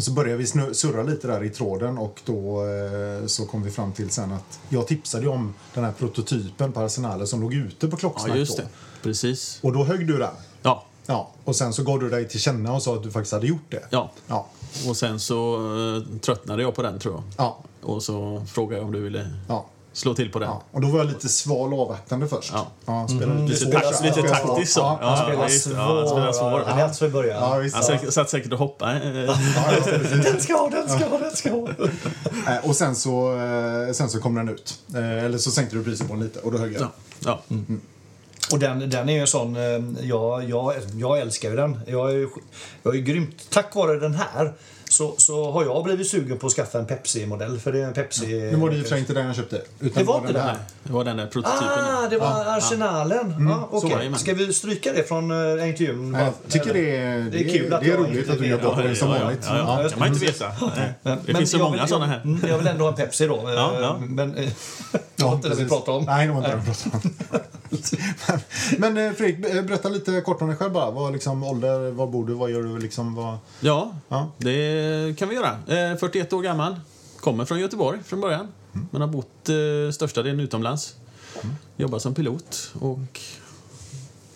Så 0.00 0.10
började 0.12 0.36
vi 0.38 0.46
surra 0.74 1.02
lite 1.02 1.26
där 1.26 1.44
i 1.44 1.50
tråden 1.50 1.98
och 1.98 2.20
då 2.24 2.64
eh, 2.66 3.26
så 3.26 3.46
kom 3.46 3.62
vi 3.62 3.70
fram 3.70 3.92
till 3.92 4.10
sen 4.10 4.32
att 4.32 4.60
jag 4.68 4.86
tipsade 4.86 5.28
om 5.28 5.54
den 5.74 5.84
här 5.84 5.92
prototypen 5.92 6.72
på 6.72 6.80
Arsenalen 6.80 7.26
som 7.26 7.40
låg 7.40 7.54
ute 7.54 7.88
på 7.88 7.96
klocksnack 7.96 8.30
Ja, 8.32 8.36
just 8.38 8.56
då. 8.56 8.62
det. 8.62 8.68
Precis. 9.02 9.58
Och 9.62 9.72
då 9.72 9.84
högg 9.84 10.06
du 10.06 10.18
den. 10.18 10.34
Ja, 10.62 10.84
Ja, 11.06 11.30
och 11.44 11.56
sen 11.56 11.72
så 11.72 11.82
gav 11.82 12.00
du 12.00 12.10
dig 12.10 12.28
till 12.28 12.40
känna 12.40 12.72
och 12.72 12.82
sa 12.82 12.94
att 12.94 13.02
du 13.02 13.10
faktiskt 13.10 13.32
hade 13.32 13.46
gjort 13.46 13.70
det. 13.70 13.82
ja. 13.90 14.10
Ja. 14.26 14.46
Och 14.88 14.96
sen 14.96 15.20
så 15.20 15.54
eh, 15.96 16.18
tröttnade 16.20 16.62
jag 16.62 16.74
på 16.74 16.82
den, 16.82 16.98
tror 16.98 17.14
jag. 17.14 17.22
Ja. 17.36 17.58
Och 17.82 18.02
så 18.02 18.42
frågade 18.48 18.76
jag 18.76 18.86
om 18.86 18.92
du 18.92 19.00
ville 19.00 19.30
Ja. 19.48 19.66
Slå 19.98 20.14
till 20.14 20.32
på 20.32 20.38
den. 20.38 20.48
ja. 20.48 20.62
Och 20.72 20.80
då 20.80 20.88
var 20.88 20.98
jag 20.98 21.06
lite 21.06 21.28
sval 21.28 21.74
avvaktande 21.74 22.28
först. 22.28 22.50
Ja. 22.54 22.66
Ja, 22.86 23.08
spelade 23.08 23.42
Lite, 23.42 23.56
svår. 23.56 23.72
takt, 23.72 24.02
lite 24.04 24.20
Ja, 24.20 24.34
taktiskt 24.34 24.72
så. 24.72 24.80
Ja, 24.80 24.98
Ja, 25.02 25.16
Spela 25.16 25.34
ja, 25.42 25.48
just 25.48 25.68
det. 25.68 25.74
ja, 25.76 26.06
spela 26.08 26.32
svår. 26.32 26.62
Han 26.66 26.78
är 26.78 26.84
alltså 26.84 27.06
i 27.06 27.08
början. 27.08 27.42
ja, 27.42 27.56
visst. 27.58 27.74
Han 27.74 27.84
säkert- 27.84 28.12
satt 28.12 28.30
säkert 28.30 28.52
och 28.52 28.58
hoppade. 28.58 29.24
Ja, 29.26 29.36
ja, 29.56 29.82
precis. 29.84 30.24
Den 30.24 30.40
ska 30.40 30.54
ha, 30.56 30.68
den 30.70 30.88
ska 30.88 31.08
ha, 31.08 31.18
den 31.18 31.36
ska 31.36 31.50
ha. 31.50 31.68
Eh, 32.48 32.68
Och 32.68 32.76
sen 32.76 32.96
så, 32.96 33.36
eh, 33.36 33.92
sen 33.92 34.10
så 34.10 34.20
kom 34.20 34.34
den 34.34 34.48
ut. 34.48 34.78
Eh, 34.94 35.24
Eller 35.24 35.38
så 35.38 35.50
sänkte 35.50 35.76
du 35.76 35.84
priset 35.84 36.08
på 36.08 36.14
den 36.14 36.22
lite 36.22 36.38
och 36.40 36.52
då 36.52 36.58
högg 36.58 36.72
jag. 36.74 36.82
Ja, 36.82 36.90
ja. 37.48 37.64
Och 38.52 38.58
den, 38.58 38.90
den 38.90 39.08
är 39.08 39.12
ju 39.12 39.20
en 39.20 39.26
sån, 39.26 39.56
jag, 40.02 40.44
jag, 40.50 40.74
jag 40.94 41.18
älskar 41.18 41.50
ju 41.50 41.56
den. 41.56 41.80
Jag 41.86 42.10
är, 42.10 42.14
ju- 42.14 42.28
jag 42.82 42.94
är 42.96 43.00
grymt, 43.00 43.50
tack 43.50 43.74
vare 43.74 43.98
den 44.00 44.14
här 44.14 44.52
så, 44.90 45.14
så 45.18 45.50
har 45.50 45.64
jag 45.64 45.84
blivit 45.84 46.06
sugen 46.10 46.38
på 46.38 46.46
att 46.46 46.52
skaffa 46.52 46.78
en 46.78 46.86
Pepsi-modell. 46.86 47.58
För 47.60 47.72
det 47.72 47.78
är 47.80 47.84
en 47.86 47.92
Pepsi... 47.92 48.26
Nu 48.26 48.56
var 48.56 48.70
det 48.70 48.84
sig 48.84 48.98
inte 48.98 49.12
den 49.12 49.26
jag 49.26 49.36
köpte. 49.36 49.62
Utan 49.80 50.02
Det 50.02 50.08
var 50.08 50.20
den 50.20 50.28
inte 50.28 50.40
här. 50.40 50.46
den? 50.52 50.56
Det 50.82 50.92
var 50.92 51.04
den 51.04 51.16
där 51.16 51.26
prototypen. 51.26 51.68
Ah, 51.68 52.08
det 52.10 52.18
var 52.18 52.44
Arsenalen. 52.56 53.48
Ja, 53.48 53.68
så 53.70 53.76
okej. 53.76 53.90
var 53.90 54.02
det, 54.04 54.10
men. 54.10 54.18
Ska 54.18 54.34
vi 54.34 54.52
stryka 54.52 54.92
det 54.92 55.08
från 55.08 55.30
uh, 55.30 55.68
intervjun? 55.68 56.14
Jag 56.14 56.32
tycker 56.48 56.74
det 56.74 56.96
är, 56.96 57.18
det 57.20 57.44
är, 57.44 57.58
kul 57.58 57.74
att 57.74 57.80
det 57.80 57.90
är 57.90 57.96
roligt 57.96 58.30
att 58.30 58.38
du 58.38 58.46
gör 58.46 58.58
bort 58.62 58.76
dig 58.76 58.96
som 58.96 59.08
ja, 59.10 59.18
vanligt. 59.18 59.44
Ja, 59.48 59.56
ja, 59.58 59.82
Ja. 59.82 59.88
kan 59.88 59.98
man 59.98 60.08
inte 60.08 60.24
veta. 60.26 60.46
Men- 61.02 61.18
Det 61.26 61.34
finns 61.34 61.50
så 61.50 61.58
många 61.58 61.86
såna 61.86 62.06
här. 62.06 62.20
Mm, 62.24 62.40
Jag 62.48 62.58
vill 62.58 62.66
ändå 62.66 62.84
ha 62.84 62.90
en 62.90 62.96
Pepsi 62.96 63.26
då. 63.26 63.36
eh, 63.48 63.54
Ja, 63.54 63.72
ja. 63.80 63.98
Men 64.00 64.34
eh, 64.36 64.48
det 65.16 65.24
var 65.24 65.32
inte 65.34 65.48
det 65.48 65.54
vi 65.54 65.68
pratade 65.68 65.98
om. 65.98 66.04
Nej, 66.04 66.26
det 66.26 66.32
var 66.32 66.38
inte 66.38 66.50
det 66.50 66.56
vi 66.56 66.66
pratade 66.66 67.04
om. 67.32 67.40
men 68.78 68.94
men 68.94 69.14
Fredrik, 69.14 69.66
berätta 69.66 69.88
lite 69.88 70.20
kort 70.20 70.42
om 70.42 70.48
dig 70.48 70.56
själv 70.56 70.72
bara. 70.72 70.90
Vad 70.90 71.12
liksom, 71.12 71.42
ålder, 71.44 71.90
var 71.90 72.06
bor 72.06 72.26
du, 72.26 72.34
vad 72.34 72.50
gör 72.50 72.62
du? 72.62 72.78
Liksom, 72.78 73.14
vad... 73.14 73.38
Ja, 73.60 73.92
Ja. 74.08 74.30
det 74.38 74.50
kan 75.16 75.28
vi 75.28 75.34
göra. 75.34 75.58
Eh, 75.92 75.96
41 75.96 76.32
år 76.32 76.42
gammal. 76.42 76.80
Kommer 77.20 77.44
från 77.44 77.60
Göteborg 77.60 77.98
från 78.04 78.20
början. 78.20 78.48
Men 78.90 79.00
har 79.00 79.08
bott 79.08 79.48
eh, 79.48 79.92
största 79.92 80.22
delen 80.22 80.40
utomlands. 80.40 80.96
Jobbar 81.76 81.98
som 81.98 82.14
pilot 82.14 82.72
och 82.80 83.20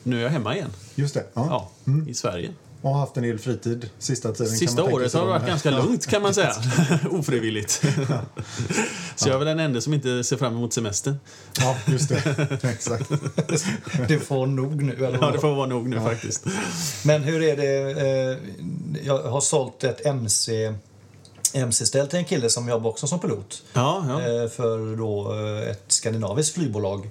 nu 0.03 0.19
är 0.19 0.23
jag 0.23 0.31
hemma 0.31 0.57
igen. 0.57 0.71
Just 0.95 1.15
det. 1.15 1.27
Ja. 1.35 1.71
Ja, 1.85 1.93
i 2.09 2.15
Sverige. 2.15 2.51
Och 2.83 2.91
har 2.91 3.01
haft 3.01 3.17
en 3.17 3.23
del 3.23 3.39
fritid 3.39 3.91
sista 3.99 4.33
tiden. 4.33 4.53
Sista 4.57 4.85
året 4.85 5.13
har 5.13 5.21
det 5.21 5.27
varit 5.27 5.47
ganska 5.47 5.71
lugnt 5.71 6.07
kan 6.07 6.23
man 6.23 6.35
säga. 6.35 6.55
Ofrivilligt. 7.11 7.71
Så 9.17 9.29
jag 9.29 9.35
är 9.35 9.39
väl 9.39 9.47
den 9.47 9.59
enda 9.59 9.81
som 9.81 9.95
inte 9.95 10.25
ser 10.25 10.37
fram 10.37 10.57
emot 10.57 10.73
semestern. 10.73 11.17
Ja, 11.61 11.77
just 11.87 12.09
det. 12.09 12.59
Exakt. 12.63 13.11
Du 14.09 14.21
får 14.21 14.47
nog 14.47 14.83
nu. 14.83 14.95
Eller 15.07 15.19
Ja, 15.21 15.31
det 15.31 15.39
får 15.39 15.55
vara 15.55 15.67
nog 15.67 15.89
nu 15.89 16.01
faktiskt. 16.01 16.47
Men 17.05 17.23
hur 17.23 17.43
är 17.43 17.57
det? 17.57 17.91
Eh, 18.01 18.39
jag 19.07 19.23
har 19.23 19.41
sålt 19.41 19.85
ett 19.85 20.07
MC 20.07 20.75
MC-ställ 21.55 22.07
till 22.09 22.19
en 22.19 22.25
kille 22.25 22.51
som 22.51 22.69
jobbar 22.69 22.91
också 22.91 23.07
som 23.07 23.21
pilot. 23.21 23.63
Ja, 23.73 24.05
ja. 24.09 24.21
Eh, 24.21 24.49
för 24.49 24.97
då 24.97 25.35
eh, 25.35 25.71
ett 25.71 25.85
skandinaviskt 25.89 26.55
flygbolag. 26.55 27.11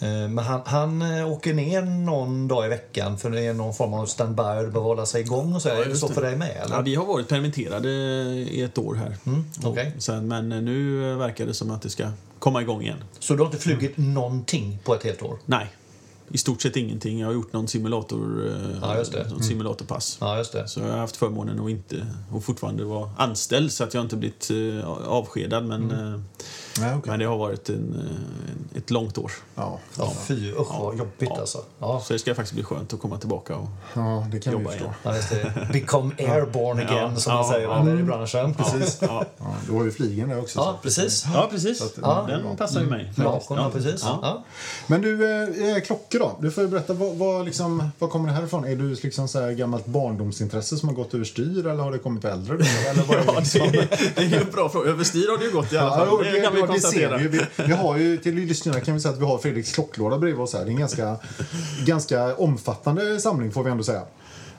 Eh, 0.00 0.08
Men 0.08 0.38
han, 0.38 0.60
han 0.64 1.02
eh, 1.02 1.28
åker 1.32 1.54
ner 1.54 1.82
någon 1.82 2.48
dag 2.48 2.66
i 2.66 2.68
veckan 2.68 3.18
för 3.18 3.30
det 3.30 3.40
är 3.40 3.54
någon 3.54 3.74
form 3.74 3.94
av 3.94 4.06
standby 4.06 4.42
och 4.42 4.46
det 4.54 4.54
behöver 4.68 4.80
hålla 4.80 5.06
sig 5.06 5.20
igång 5.20 5.54
och 5.54 5.62
så. 5.62 5.68
är 5.68 5.84
det 5.84 5.96
så 5.96 6.08
för 6.08 6.22
dig 6.22 6.36
med 6.36 6.56
eller? 6.64 6.76
Ja, 6.76 6.82
vi 6.82 6.94
har 6.94 7.06
varit 7.06 7.28
permitterade 7.28 7.88
i 8.50 8.62
ett 8.62 8.78
år 8.78 8.94
här. 8.94 9.16
Mm. 9.26 9.44
Och 9.64 10.02
Sen, 10.02 10.28
men 10.28 10.48
nu 10.48 11.00
verkar 11.14 11.46
det 11.46 11.54
som 11.54 11.70
att 11.70 11.82
det 11.82 11.90
ska 11.90 12.08
komma 12.38 12.62
igång 12.62 12.82
igen. 12.82 13.04
Så 13.18 13.34
du 13.34 13.38
har 13.40 13.46
inte 13.46 13.58
flugit 13.58 13.96
någonting 13.96 14.78
på 14.84 14.94
ett 14.94 15.02
helt 15.04 15.22
år? 15.22 15.38
Nej, 15.46 15.66
i 16.32 16.38
stort 16.38 16.62
sett 16.62 16.76
ingenting. 16.76 17.18
Jag 17.20 17.26
har 17.26 17.34
gjort 17.34 17.52
någon 17.52 17.68
simulator, 17.68 18.46
eh, 18.48 18.78
Ja, 18.82 18.96
just 18.98 19.12
det. 19.12 19.20
Mm. 19.20 19.32
något 19.32 19.44
simulatorpass. 19.44 20.18
Ja, 20.20 20.38
just 20.38 20.52
det. 20.52 20.68
Så 20.68 20.80
jag 20.80 20.88
har 20.88 20.98
haft 20.98 21.16
förmånen 21.16 21.60
att 21.60 21.70
inte 21.70 22.06
och 22.32 22.44
fortfarande 22.44 22.84
vara 22.84 23.10
anställd 23.16 23.72
så 23.72 23.84
att 23.84 23.94
jag 23.94 24.04
inte 24.04 24.16
blivit 24.16 24.50
eh, 24.50 24.88
avskedad. 24.90 25.64
Men, 25.64 25.90
Mm. 25.90 26.24
Eh, 26.76 26.82
Nej, 26.82 26.94
okej. 26.94 27.10
men 27.10 27.18
det 27.18 27.24
har 27.26 27.36
varit 27.36 27.68
en, 27.68 27.94
eh, 27.94 28.50
en, 28.50 28.78
ett 28.78 28.90
långt 28.90 29.18
år. 29.18 29.32
Ja. 29.54 29.78
Ja, 29.98 30.12
fy 30.26 30.52
usch 30.52 30.80
vad 30.80 30.98
jobbigt 30.98 31.28
Ja. 31.34 31.40
alltså. 31.40 31.58
Ja. 31.78 32.00
Så 32.04 32.12
det 32.12 32.18
ska 32.18 32.34
faktiskt 32.34 32.54
bli 32.54 32.64
skönt 32.64 32.92
att 32.92 33.00
komma 33.00 33.18
tillbaka. 33.18 33.56
Och, 33.56 33.68
ja, 33.94 34.26
det 34.32 34.38
kan 34.40 34.52
vi 34.52 34.58
Jobba 34.58 34.70
förstå. 34.70 34.84
igen. 35.34 35.52
Ja. 35.56 35.72
Become 35.72 36.14
airborne 36.18 36.82
again, 36.86 37.10
Ja, 37.14 37.20
som 37.20 37.32
man 37.34 37.42
ja, 37.46 37.52
säger 37.52 37.68
ja. 37.68 37.82
va, 37.82 37.90
i 37.90 38.02
branschen. 38.02 38.54
Precis. 38.54 38.98
ja. 39.00 39.24
Ja, 39.38 39.54
då 39.68 39.76
har 39.76 39.84
vi 39.84 39.90
flygen 39.90 40.28
där 40.28 40.38
också. 40.40 40.58
Ja, 40.58 40.64
så. 40.64 40.78
precis. 40.82 41.24
ja, 41.34 41.48
precis. 41.50 41.82
att- 41.82 41.98
Ja. 42.02 42.26
Den 42.28 42.56
passar 42.56 42.80
ju 42.80 42.86
mig. 42.86 43.12
Ja, 43.16 43.40
ja, 43.48 43.70
precis. 43.72 44.02
Ja. 44.04 44.18
Ja. 44.22 44.44
Men 44.86 45.02
du, 45.02 45.30
eh, 45.76 45.80
klockor 45.82 46.18
då? 46.18 46.36
Du 46.40 46.50
får 46.50 46.62
ju 46.64 46.68
berätta, 46.70 46.92
vad, 46.92 47.16
vad, 47.16 47.44
liksom, 47.44 47.90
vad 47.98 48.10
kommer 48.10 48.28
det 48.28 48.34
här 48.34 48.44
ifrån? 48.44 48.64
Är 48.64 48.76
du 48.76 48.94
liksom 49.02 49.28
så 49.28 49.40
här 49.40 49.52
gammalt 49.52 49.86
barndomsintresse 49.86 50.76
som 50.76 50.88
har 50.88 50.96
gått 50.96 51.14
överstyr 51.14 51.66
eller 51.66 51.82
har 51.82 51.92
det 51.92 51.98
kommit 51.98 52.22
på 52.22 52.28
äldre 52.28 52.56
dagar? 52.56 52.90
Eller 52.90 53.02
vad 53.02 53.16
är 53.16 53.20
det 53.20 53.26
Ja, 53.32 53.38
liksom? 53.38 53.60
det, 53.72 53.78
är, 53.78 54.12
det 54.14 54.20
är 54.22 54.26
ju 54.26 54.36
en 54.36 54.50
bra 54.50 54.68
fråga. 54.68 54.90
Överstyr 54.90 55.28
har 55.30 55.38
det 55.38 55.44
ju 55.44 55.50
gått 55.52 55.72
i 55.72 55.76
alla 55.78 55.88
Ja, 55.88 56.06
fall. 56.06 56.08
Vi 56.66 56.72
ja, 56.72 56.72
konstatera. 56.72 57.16
vi, 57.16 57.28
vi, 57.28 57.40
vi 57.66 57.72
har 57.72 57.96
ju 57.98 58.16
till 58.16 58.34
lyssnarna 58.34 58.80
kan 58.80 58.94
vi 58.94 59.00
säga 59.00 59.14
att 59.14 59.20
vi 59.20 59.24
har 59.24 59.38
Fredriks 59.38 59.72
klocklåda 59.72 60.18
bredvid 60.18 60.40
oss 60.40 60.52
här. 60.54 60.60
Det 60.60 60.66
är 60.68 60.72
en 60.72 60.78
ganska, 60.78 61.16
ganska 61.86 62.34
omfattande 62.34 63.20
samling 63.20 63.52
får 63.52 63.64
vi 63.64 63.70
ändå 63.70 63.84
säga. 63.84 64.02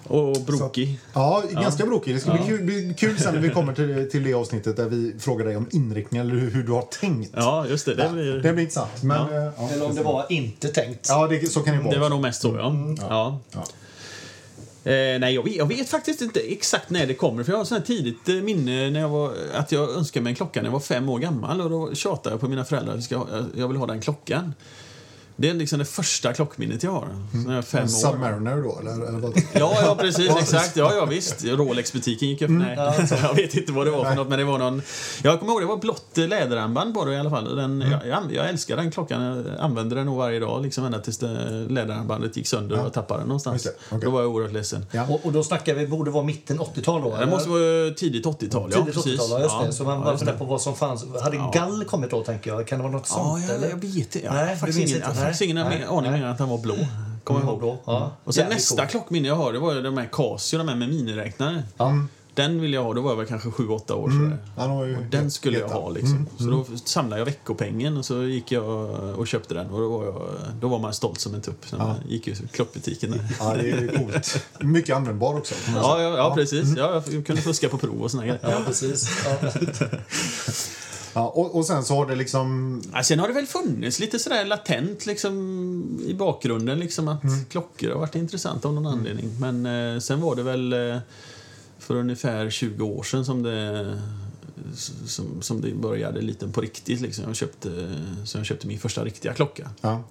Och 0.07 0.37
brokig. 0.41 0.99
Ja, 1.13 1.43
ganska 1.51 1.85
brokig. 1.85 2.15
Det 2.15 2.19
ska 2.19 2.31
bli, 2.31 2.41
kul, 2.47 2.61
bli 2.63 2.93
kul 2.97 3.19
sen 3.19 3.33
när 3.33 3.41
vi 3.41 3.49
kommer 3.49 3.73
till, 3.73 4.09
till 4.11 4.23
det 4.23 4.33
avsnittet 4.33 4.77
där 4.77 4.85
vi 4.89 5.13
frågar 5.19 5.45
dig 5.45 5.57
om 5.57 5.67
inriktningen 5.71 6.27
eller 6.29 6.39
hur, 6.39 6.51
hur 6.51 6.63
du 6.63 6.71
har 6.71 6.81
tänkt. 6.81 7.31
Ja, 7.35 7.65
just 7.67 7.85
det. 7.85 7.95
Det, 7.95 8.09
blir, 8.13 8.33
Det 8.33 8.53
blir 8.53 8.63
intressant. 8.63 9.03
Men, 9.03 9.17
Ja. 9.31 9.37
eh, 9.37 9.51
ja. 9.57 9.69
Eller 9.73 9.85
om 9.85 9.95
det 9.95 10.03
var 10.03 10.25
inte 10.29 10.67
tänkt. 10.67 11.05
Ja, 11.09 11.27
det, 11.27 11.51
så 11.51 11.59
kan 11.59 11.77
det 11.77 11.83
vara. 11.83 11.93
det 11.93 11.99
var 11.99 12.09
nog 12.09 12.21
mest 12.21 12.41
så, 12.41 12.55
ja. 12.55 12.75
ja. 12.99 13.39
Ja. 13.51 13.63
Eh, 14.83 15.19
nej, 15.19 15.33
jag 15.33 15.43
vet, 15.43 15.55
jag 15.55 15.65
vet 15.65 15.89
faktiskt 15.89 16.21
inte 16.21 16.39
exakt 16.39 16.89
när 16.89 17.05
det 17.05 17.13
kommer. 17.13 17.43
För 17.43 17.51
Jag 17.51 17.57
har 17.57 17.65
sånt 17.65 17.85
tidigt 17.85 18.29
eh, 18.29 18.35
minne 18.35 18.89
när 18.89 18.99
jag 18.99 19.09
var, 19.09 19.33
att 19.53 19.71
jag 19.71 19.89
önskade 19.89 20.23
mig 20.23 20.31
en 20.31 20.35
klocka 20.35 20.61
när 20.61 20.67
jag 20.67 20.73
var 20.73 20.79
fem 20.79 21.09
år 21.09 21.19
gammal. 21.19 21.61
Och 21.61 21.69
Då 21.69 21.95
tjatade 21.95 22.33
jag 22.33 22.39
på 22.39 22.47
mina 22.47 22.65
föräldrar 22.65 22.97
att 22.97 23.11
jag, 23.11 23.27
jag 23.55 23.67
vill 23.67 23.77
ha 23.77 23.85
den 23.85 24.01
klockan. 24.01 24.53
Det 25.41 25.49
är 25.49 25.53
liksom 25.53 25.79
det 25.79 25.85
första 25.85 26.33
klockminnet 26.33 26.83
jag 26.83 26.91
har. 26.91 27.07
När 27.31 27.49
jag 27.49 27.57
är 27.57 27.61
fem 27.61 27.79
En 27.79 27.85
år. 27.85 27.89
Submariner 27.89 28.57
då, 28.57 28.79
eller? 28.79 28.91
eller 29.07 29.19
vad? 29.19 29.37
Ja, 29.53 29.73
ja 29.81 29.95
precis. 29.99 30.31
Exakt. 30.39 30.75
Ja, 30.75 30.93
ja 30.95 31.05
visst. 31.05 31.45
Rolex-butiken 31.45 32.29
gick 32.29 32.41
upp. 32.41 32.49
Nej, 32.49 32.77
jag 33.23 33.35
vet 33.35 33.55
inte 33.55 33.71
vad 33.71 33.87
det 33.87 33.91
var 33.91 34.05
för 34.05 34.15
något, 34.15 34.27
men 34.29 34.39
det 34.39 34.45
var 34.45 34.57
någon... 34.59 34.81
Jag 35.23 35.39
kommer 35.39 35.51
ihåg, 35.53 35.61
det 35.61 35.65
var 35.65 35.77
blått 35.77 36.17
läderarmband 36.17 36.93
på 36.93 37.05
det 37.05 37.13
i 37.13 37.17
alla 37.17 37.29
fall. 37.29 37.55
Den, 37.55 37.81
jag, 37.81 38.07
jag, 38.07 38.33
jag 38.33 38.49
älskar 38.49 38.75
den 38.77 38.91
klockan. 38.91 39.21
Jag 39.21 39.45
använde 39.59 39.95
den 39.95 40.05
nog 40.05 40.17
varje 40.17 40.39
dag, 40.39 40.61
liksom 40.63 40.85
ända 40.85 40.99
tills 40.99 41.17
det, 41.17 41.49
läderarmbandet 41.69 42.37
gick 42.37 42.47
sönder 42.47 42.79
och 42.79 42.85
jag 42.85 42.93
tappade 42.93 43.19
den 43.19 43.27
någonstans. 43.27 43.67
Okej. 43.89 43.99
Då 44.01 44.11
var 44.11 44.21
jag 44.21 44.31
oerhört 44.31 44.53
ledsen. 44.53 44.85
Ja. 44.91 45.05
Och, 45.09 45.25
och 45.25 45.31
då 45.31 45.43
snackar 45.43 45.73
vi, 45.73 45.87
borde 45.87 46.11
vara 46.11 46.23
mitten 46.23 46.59
80-tal 46.59 47.01
då? 47.01 47.17
Det 47.17 47.25
måste 47.25 47.49
vara 47.49 47.93
tidigt 47.93 48.25
80-tal, 48.25 48.71
ja. 48.73 48.79
Tidigt 48.79 48.95
precis. 48.95 49.19
80-tal, 49.19 49.29
ja, 49.31 49.39
just 49.39 49.55
Ja, 49.59 49.65
det. 49.65 49.73
Så 49.73 49.83
man 49.83 49.97
ja, 49.97 50.03
bara 50.03 50.17
funderar 50.17 50.37
på 50.37 50.45
vad 50.45 50.61
som 50.61 50.75
fanns. 50.75 51.05
Hade 51.23 51.37
Gall 51.53 51.85
kommit 51.85 52.11
då, 52.11 52.23
tänker 52.23 52.51
jag? 52.51 52.67
Kan 52.67 52.77
det 52.79 52.83
vara 52.83 52.93
något 52.93 53.07
Ja, 53.09 53.15
sånt? 53.15 53.43
jag, 53.47 53.55
eller? 53.55 53.69
jag 53.69 53.75
vet 53.75 53.95
inte. 53.95 54.23
Jag 54.23 54.33
Nej, 54.33 54.55
faktiskt 54.55 54.79
minns 54.79 54.91
ingen, 54.91 55.09
inte? 55.09 55.19
Faktiskt 55.31 55.41
ingen 55.51 55.67
Nej, 55.67 55.83
aning 55.83 56.11
mer 56.11 56.23
än 56.23 56.31
att 56.31 56.37
den 56.37 56.49
var 56.49 56.57
blå. 56.57 56.75
Kommer 57.23 57.39
jag 57.41 57.49
ihåg. 57.49 57.77
Ja. 57.85 58.11
Och 58.23 58.33
sen 58.33 58.41
Jävligt 58.41 58.57
nästa 58.57 58.75
coolt. 58.75 58.91
klockminne 58.91 59.27
jag 59.27 59.35
har, 59.35 59.53
det 59.53 59.59
var 59.59 59.75
de 59.81 59.97
här 59.97 60.09
Casio, 60.11 60.57
de 60.57 60.67
här 60.67 60.75
med 60.75 60.89
miniräknare. 60.89 61.63
Den 62.33 62.61
ville 62.61 62.75
jag 62.75 62.83
ha, 62.83 62.93
då 62.93 63.01
var 63.01 63.09
jag 63.11 63.17
väl 63.17 63.25
kanske 63.25 63.49
7-8 63.49 63.91
år. 63.93 64.09
ju 64.87 64.97
Den 65.11 65.23
het- 65.25 65.29
skulle 65.33 65.59
jag 65.59 65.67
ha 65.69 65.89
liksom. 65.89 66.27
Så 66.37 66.43
då 66.43 66.65
samlade 66.85 67.19
jag 67.21 67.25
veckopengen 67.25 67.97
och 67.97 68.05
så 68.05 68.23
gick 68.23 68.51
jag 68.51 68.65
och 69.19 69.27
köpte 69.27 69.53
den. 69.53 69.67
Och 69.69 69.79
då 69.79 69.89
var, 69.97 70.05
jag, 70.05 70.21
då 70.61 70.67
var 70.67 70.79
man 70.79 70.93
stolt 70.93 71.19
som 71.19 71.33
en 71.35 71.41
tupp. 71.41 71.65
Så 71.65 71.77
man 71.77 71.95
gick 72.07 72.27
ju 72.27 72.35
till 72.35 72.47
klockbutiken 72.47 73.11
där. 73.11 73.19
Ja, 73.39 73.53
det 73.53 73.69
är 73.71 73.87
coolt. 73.97 74.45
Mycket 74.59 74.95
användbar 74.95 75.37
också. 75.37 75.55
Ja, 75.75 76.01
ja, 76.01 76.17
ja, 76.17 76.35
precis. 76.35 76.77
Ja, 76.77 77.03
jag 77.11 77.25
kunde 77.25 77.41
fuska 77.41 77.69
på 77.69 77.77
prov 77.77 78.01
och 78.03 78.11
såna 78.11 78.23
grejer. 78.25 78.39
Ja, 78.41 78.57
precis. 78.65 79.09
Ja. 79.41 79.49
Ja, 81.13 81.27
och, 81.27 81.55
och 81.55 81.65
sen 81.65 81.83
så 81.83 81.95
har 81.95 82.05
det 82.05 82.15
liksom... 82.15 82.81
Ja, 82.93 83.03
sen 83.03 83.19
har 83.19 83.27
det 83.27 83.33
väl 83.33 83.45
funnits 83.45 83.99
lite 83.99 84.19
sådär 84.19 84.45
latent 84.45 85.05
liksom, 85.05 85.99
i 86.05 86.13
bakgrunden 86.13 86.79
liksom, 86.79 87.07
att 87.07 87.49
klockor 87.49 87.89
har 87.89 87.99
varit 87.99 88.15
intressant 88.15 88.65
av 88.65 88.73
någon 88.73 88.87
anledning. 88.87 89.29
Men 89.39 89.65
eh, 89.65 89.99
sen 89.99 90.21
var 90.21 90.35
det 90.35 90.43
väl 90.43 90.73
eh, 90.73 90.97
för 91.79 91.95
ungefär 91.95 92.49
20 92.49 92.85
år 92.85 93.03
sedan 93.03 93.25
som 93.25 93.43
det, 93.43 93.97
som, 95.05 95.41
som 95.41 95.61
det 95.61 95.73
började 95.73 96.21
lite 96.21 96.47
på 96.47 96.61
riktigt. 96.61 97.01
Liksom. 97.01 97.23
Jag 97.27 97.35
köpte, 97.35 97.95
så 98.25 98.37
jag 98.37 98.45
köpte 98.45 98.67
min 98.67 98.79
första 98.79 99.03
riktiga 99.03 99.33
klocka. 99.33 99.69
Ja. 99.81 100.03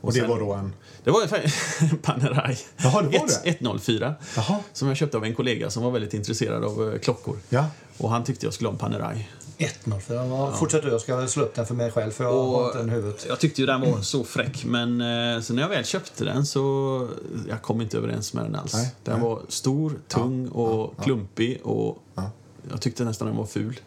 Och 0.00 0.12
det 0.12 0.20
sen- 0.20 0.28
var 0.28 0.40
då 0.40 0.52
en... 0.52 0.72
Det 1.04 1.10
var 1.10 1.26
Panerai 2.02 2.56
Jaha, 2.76 3.02
det 3.02 3.18
var 3.18 3.26
Ett- 3.26 3.44
det? 3.44 3.50
104 3.50 4.14
Jaha. 4.36 4.58
som 4.72 4.88
jag 4.88 4.96
köpte 4.96 5.16
av 5.16 5.24
en 5.24 5.34
kollega 5.34 5.70
som 5.70 5.82
var 5.82 5.90
väldigt 5.90 6.14
intresserad 6.14 6.64
av 6.64 6.92
eh, 6.92 6.98
klockor. 6.98 7.36
Ja. 7.48 7.66
Och 7.98 8.10
han 8.10 8.24
tyckte 8.24 8.46
jag 8.46 8.52
skulle 8.54 8.68
ha 8.68 8.72
en 8.72 8.78
Panerai. 8.78 9.28
104. 9.58 10.24
Ja. 10.24 10.52
Fortsätt 10.58 10.82
du, 10.82 10.88
jag 10.88 11.00
ska 11.00 11.26
slå 11.26 11.42
upp 11.42 11.54
den 11.54 11.66
för 11.66 11.74
mig 11.74 11.90
själv 11.92 12.10
för 12.10 12.24
jag 12.24 12.32
har 12.32 12.66
inte 12.66 12.78
den 12.78 12.88
huvudet. 12.88 13.24
Jag 13.28 13.38
tyckte 13.40 13.60
ju 13.60 13.66
den 13.66 13.80
var 13.80 14.00
så 14.00 14.24
fräck, 14.24 14.64
men 14.64 15.00
eh, 15.00 15.40
så 15.40 15.54
när 15.54 15.62
jag 15.62 15.68
väl 15.68 15.84
köpte 15.84 16.24
den 16.24 16.46
så 16.46 17.08
jag 17.48 17.62
kom 17.62 17.80
inte 17.80 17.96
överens 17.98 18.34
med 18.34 18.44
den 18.44 18.54
alls. 18.54 18.74
Nej, 18.74 18.94
den 19.04 19.14
nej. 19.18 19.28
var 19.28 19.42
stor, 19.48 19.92
tung 20.08 20.48
och 20.48 21.04
klumpig 21.04 21.60
och 21.64 22.02
Ja. 22.14 22.30
jag 22.70 22.80
tyckte 22.80 23.04
nästan 23.04 23.28
den 23.28 23.36
var 23.36 23.46
ful. 23.46 23.80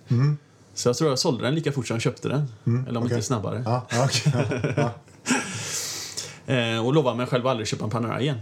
Så 0.73 0.89
jag 0.89 0.97
tror 0.97 1.09
jag 1.09 1.19
sålde 1.19 1.43
den 1.43 1.55
lika 1.55 1.71
fort 1.71 1.87
som 1.87 1.95
jag 1.95 2.01
köpte 2.01 2.27
den. 2.29 2.51
Eller 2.87 2.97
om 2.99 3.05
okej. 3.05 3.15
inte 3.17 3.27
snabbare. 3.27 3.63
Ja, 3.65 3.87
ja, 3.91 4.09
ja, 4.25 4.43
ja, 4.77 4.91
Eh, 6.47 6.85
och 6.85 6.93
lovade 6.93 7.17
mig 7.17 7.25
själv 7.27 7.47
att 7.47 7.51
aldrig 7.51 7.67
köpa 7.67 7.83
en 7.83 7.89
Panerai 7.89 8.21
igen. 8.23 8.37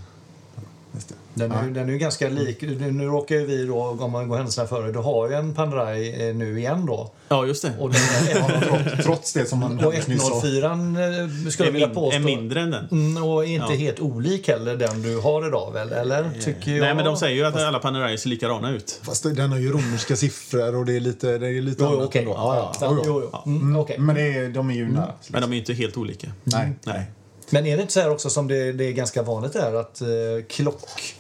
Den 1.33 1.51
är, 1.51 1.63
ju- 1.67 1.73
den 1.73 1.87
är 1.89 1.93
ju 1.93 1.97
ganska 1.97 2.29
lik. 2.29 2.61
Nu, 2.61 2.91
nu 2.91 3.05
råkar 3.05 3.35
ju 3.35 3.45
vi 3.45 3.65
då, 3.65 3.97
om 3.99 4.11
man 4.11 4.27
går 4.27 4.35
händelserna 4.35 4.67
före, 4.67 4.91
du 4.91 4.99
har 4.99 5.29
ju 5.29 5.35
en 5.35 5.53
Panerai 5.53 6.29
eh, 6.29 6.35
nu 6.35 6.59
igen 6.59 6.85
då. 6.85 7.11
Ja, 7.29 7.45
just 7.45 7.61
det. 7.61 7.73
Och 7.79 7.89
den 7.91 8.01
är 8.01 8.61
Trots, 8.61 9.03
trots 9.05 9.33
det 9.33 9.45
som 9.45 9.59
man 9.59 9.77
och 9.77 9.83
alldeles 9.83 10.07
nyss 10.07 10.21
sa. 10.27 10.33
104 10.47 10.71
eh, 10.71 11.49
skulle 11.49 11.67
jag 11.67 11.73
vilja 11.73 11.87
min, 11.87 11.95
påstå. 11.95 12.15
är 12.15 12.19
mindre 12.19 12.61
än 12.61 12.71
den. 12.71 12.87
Mm, 12.91 13.23
och 13.23 13.45
inte 13.45 13.65
Ja. 13.73 13.79
helt 13.79 13.99
olik 13.99 14.47
heller 14.47 14.75
den 14.75 15.01
du 15.01 15.19
har 15.19 15.47
idag 15.47 15.71
väl? 15.73 15.91
Eller? 15.91 16.29
Tycker 16.41 16.71
jag. 16.71 16.79
Nej, 16.79 16.95
men 16.95 17.05
de 17.05 17.17
säger 17.17 17.35
ju 17.35 17.45
att 17.45 17.55
alla 17.55 17.79
Panerai 17.79 18.17
ser 18.17 18.29
likadana 18.29 18.71
ut. 18.71 18.99
Fast 19.03 19.23
den 19.35 19.51
har 19.51 19.57
ju 19.57 19.71
romerska 19.71 20.15
siffror 20.15 20.75
och 20.75 20.85
det 20.85 20.95
är 20.95 20.99
lite, 20.99 21.37
det 21.37 21.47
är 21.47 21.61
lite 21.61 21.83
Jo, 21.83 21.89
annat 21.89 22.05
okej. 22.07 22.21
ändå. 22.21 22.33
Ja, 22.37 22.73
ja. 22.81 23.01
Jo, 23.05 23.29
jo. 23.45 23.51
Mm, 23.51 23.75
okej. 23.75 23.99
Men 23.99 24.15
det 24.15 24.21
är, 24.37 24.49
de 24.49 24.69
är 24.69 24.73
ju 24.73 24.91
nära. 24.91 25.11
Men 25.27 25.41
de 25.41 25.49
är 25.51 25.53
ju 25.53 25.59
inte 25.59 25.73
helt 25.73 25.97
olika. 25.97 26.27
Nej. 26.43 26.71
Nej. 26.83 27.11
Men 27.51 27.65
är 27.65 27.75
det 27.75 27.81
inte 27.81 27.93
så 27.93 27.99
här 27.99 28.09
också 28.09 28.29
som 28.29 28.47
det, 28.47 28.71
det 28.71 28.83
är 28.83 28.91
ganska 28.91 29.23
vanligt 29.23 29.55
är 29.55 29.73
att 29.73 30.01
eh, 30.01 30.07
klock... 30.47 31.15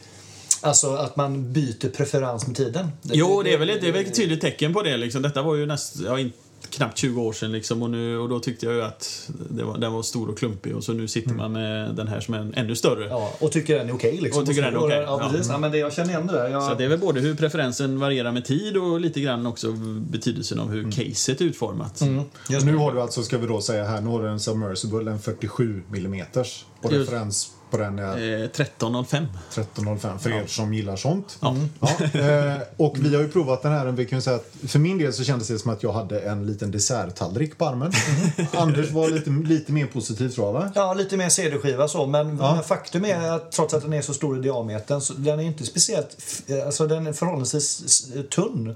Alltså 0.63 0.95
att 0.95 1.15
man 1.15 1.53
byter 1.53 1.89
preferens 1.89 2.47
med 2.47 2.55
tiden? 2.55 2.91
Jo, 3.01 3.43
det 3.43 3.53
är 3.53 3.57
väl 3.57 3.69
ett, 3.69 3.81
det 3.81 3.87
är 3.87 3.91
väl 3.91 4.05
ett 4.05 4.15
tydligt 4.15 4.41
tecken 4.41 4.73
på 4.73 4.81
det. 4.81 4.97
Liksom. 4.97 5.21
Detta 5.21 5.41
var 5.41 5.55
ju 5.55 5.65
näst, 5.65 5.95
ja, 6.05 6.17
knappt 6.71 6.97
20 6.97 7.21
år 7.21 7.33
sedan 7.33 7.51
liksom, 7.51 7.83
och, 7.83 7.89
nu, 7.89 8.17
och 8.17 8.29
då 8.29 8.39
tyckte 8.39 8.65
jag 8.65 8.75
ju 8.75 8.81
att 8.81 9.29
det 9.49 9.63
var, 9.63 9.77
den 9.77 9.93
var 9.93 10.01
stor 10.01 10.29
och 10.29 10.37
klumpig 10.37 10.75
och 10.75 10.83
så 10.83 10.93
nu 10.93 11.07
sitter 11.07 11.33
man 11.33 11.51
med 11.51 11.95
den 11.95 12.07
här 12.07 12.19
som 12.19 12.33
är 12.33 12.39
en, 12.39 12.53
ännu 12.53 12.75
större. 12.75 13.07
Ja, 13.07 13.33
och 13.39 13.51
tycker 13.51 13.77
den 13.77 13.89
är 13.89 13.93
okej. 13.95 14.19
liksom. 14.21 14.41
Och 14.41 14.47
tycker 14.47 14.61
den 14.61 14.73
är 14.73 14.79
okej, 14.79 14.97
Ja, 14.97 15.19
ja. 15.21 15.29
precis. 15.29 15.49
Ja, 15.49 15.57
men 15.57 15.71
det, 15.71 15.77
jag 15.77 15.93
känner 15.93 16.09
igen 16.09 16.27
det 16.27 16.33
där. 16.33 16.49
Jag, 16.49 16.63
Så 16.63 16.73
det 16.73 16.83
är 16.83 16.89
väl 16.89 16.99
både 16.99 17.19
hur 17.19 17.35
preferensen 17.35 17.99
varierar 17.99 18.31
med 18.31 18.45
tid 18.45 18.77
och 18.77 18.99
lite 18.99 19.21
grann 19.21 19.45
också 19.45 19.71
betydelsen 20.11 20.59
av 20.59 20.69
hur 20.71 20.91
caset 20.91 21.41
är 21.41 21.45
utformat. 21.45 22.01
Mm, 22.01 22.23
just 22.49 22.65
Nu 22.65 22.75
har 22.75 22.93
du 22.93 23.01
alltså, 23.01 23.23
ska 23.23 23.37
vi 23.37 23.47
då 23.47 23.61
säga 23.61 23.85
här, 23.85 24.01
nu 24.01 24.09
har 24.09 24.23
du 24.23 24.29
en 24.29 24.39
Submersible, 24.39 25.11
en 25.11 25.19
47 25.19 25.83
mm 25.93 26.25
och 26.81 26.93
Just. 26.93 27.11
referens 27.11 27.51
på 27.71 27.77
den 27.77 27.99
är 27.99 28.11
Eh, 28.43 28.47
13.05. 28.49 29.25
1305 29.49 30.19
för 30.19 30.29
er 30.29 30.45
som 30.47 30.73
gillar 30.73 30.95
sånt. 30.95 31.37
Ja. 31.41 31.55
Ja, 31.79 32.19
eh, 32.19 32.57
och 32.77 32.95
vi 32.99 33.15
har 33.15 33.21
ju 33.21 33.29
provat 33.29 33.61
den 33.61 33.71
här. 33.71 33.85
Vi 33.91 34.05
kan 34.05 34.21
säga 34.21 34.35
att 34.35 34.53
för 34.67 34.79
min 34.79 34.97
del 34.97 35.13
så 35.13 35.23
kändes 35.23 35.47
det 35.47 35.59
som 35.59 35.71
att 35.71 35.83
jag 35.83 35.91
hade 35.93 36.19
en 36.19 36.45
liten 36.47 36.71
desserttallrik 36.71 37.57
på 37.57 37.65
armen. 37.65 37.91
Anders 38.57 38.91
var 38.91 39.09
lite, 39.09 39.29
lite 39.29 39.71
mer 39.71 39.85
positiv 39.85 40.29
tror 40.29 40.47
jag 40.47 40.53
va? 40.53 40.71
Ja, 40.75 40.93
lite 40.93 41.17
mer 41.17 41.29
CD-skiva 41.29 41.87
så, 41.87 42.05
men 42.05 42.37
Ja. 42.37 42.53
men 42.55 42.63
faktum 42.63 43.05
är 43.05 43.31
att 43.31 43.51
trots 43.51 43.73
att 43.73 43.81
den 43.81 43.93
är 43.93 44.01
så 44.01 44.13
stor 44.13 44.37
i 44.37 44.41
diametern 44.41 45.01
så 45.01 45.13
den 45.13 45.39
är 45.39 45.43
inte 45.43 45.65
speciellt, 45.65 46.15
f- 46.17 46.41
alltså 46.65 46.87
den 46.87 47.07
är 47.07 47.13
förhållandevis 47.13 48.07
tunn. 48.35 48.75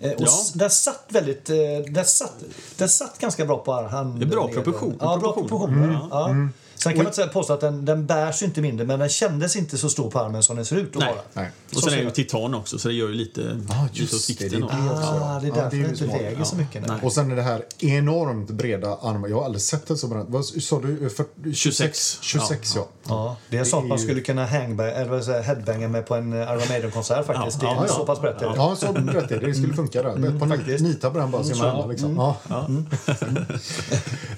Eh, 0.00 0.10
och 0.12 0.20
Ja. 0.20 0.30
den 0.54 0.70
satt 0.70 1.04
väldigt... 1.08 1.50
eh, 1.50 1.56
Den 1.90 2.04
satt, 2.04 2.34
den 2.76 2.88
satt 2.88 3.18
ganska 3.18 3.44
bra 3.44 3.58
på 3.58 3.72
handen. 3.72 4.18
Det 4.20 4.24
är 4.26 4.28
bra 4.30 4.48
proportion- 4.48 4.96
Ja, 5.00 5.16
bra 5.16 5.32
proportioner. 5.32 5.76
proportioner. 5.76 6.08
Ja. 6.10 6.48
Sen 6.82 6.92
kan 6.92 6.98
man 6.98 7.06
inte 7.06 7.16
säga- 7.16 7.28
påstå 7.28 7.52
att 7.52 7.60
den, 7.60 7.84
den 7.84 8.06
bärs 8.06 8.42
inte 8.42 8.60
mindre, 8.60 8.86
men 8.86 8.98
den 8.98 9.08
kändes 9.08 9.56
inte 9.56 9.78
så 9.78 9.88
stor 9.90 10.10
på 10.10 10.18
armen 10.18 10.42
som 10.42 10.56
den 10.56 10.64
ser 10.64 10.76
ut 10.76 10.96
att 10.96 11.00
Nej. 11.02 11.08
vara. 11.12 11.22
Nej. 11.32 11.50
Och 11.70 11.74
Så 11.76 11.80
sen 11.80 11.92
är 11.92 11.96
det 11.96 12.02
ju 12.02 12.10
titan 12.10 12.54
också, 12.54 12.78
så 12.78 12.88
det 12.88 12.94
gör 12.94 13.08
ju 13.08 13.14
lite, 13.14 13.60
Ah, 13.70 13.86
just 13.92 14.28
det, 14.38 14.48
det 14.48 14.56
är 14.56 14.60
det. 14.60 14.64
också. 14.64 14.76
Ah, 14.76 15.40
det 15.40 15.46
är 15.46 15.48
Ja, 15.48 15.54
därför 15.54 15.70
det 15.76 15.76
är 15.76 15.82
den 15.82 15.90
inte 15.90 16.06
väger 16.06 16.44
så 16.44 16.56
mycket. 16.56 16.86
Nej. 16.88 16.96
Och 17.02 17.12
sen 17.12 17.30
är 17.32 17.36
det 17.36 17.42
här 17.42 17.64
enormt 17.78 18.50
breda 18.50 18.88
armar. 19.02 19.28
Jag 19.28 19.36
har 19.36 19.44
aldrig 19.44 19.62
sett 19.62 19.86
det 19.86 19.96
så 19.96 20.06
brett. 20.06 20.26
Vad 20.28 20.44
sa 20.44 20.80
du? 20.80 21.10
För, 21.10 21.52
26. 21.54 22.18
26 22.22 22.72
ja. 22.76 22.88
Ja, 23.08 23.36
det 23.50 23.58
är 23.58 23.64
sånt 23.64 23.88
man 23.88 23.98
skulle 23.98 24.20
kunna 24.20 24.46
hangbang, 24.46 24.86
eller 24.90 25.42
headbanga 25.42 25.88
med 25.88 26.06
på 26.06 26.14
en 26.14 26.32
Iron 26.32 26.68
Maiden-konsert 26.68 27.26
faktiskt. 27.26 27.62
Ja, 27.62 27.68
det 27.68 27.74
är 27.74 27.76
ja, 27.76 27.84
ja. 27.88 27.94
så 27.94 28.06
pass 28.06 28.20
brett 28.20 28.38
det. 28.38 28.52
Ja, 28.56 28.76
så 28.76 28.92
brett 28.92 29.30
är 29.30 29.40
det. 29.40 29.46
Det 29.46 29.54
skulle 29.54 29.74
funka 29.74 30.02
där. 30.02 30.28
Ett 30.28 30.38
par 30.40 30.46
faktiskt. 30.46 30.84
nitar 30.84 31.10
på 31.10 31.18
den 31.18 31.30
bara 31.30 31.44
så 31.44 31.56
man 31.56 31.88
liksom. 31.88 32.16
Ja. 32.16 32.36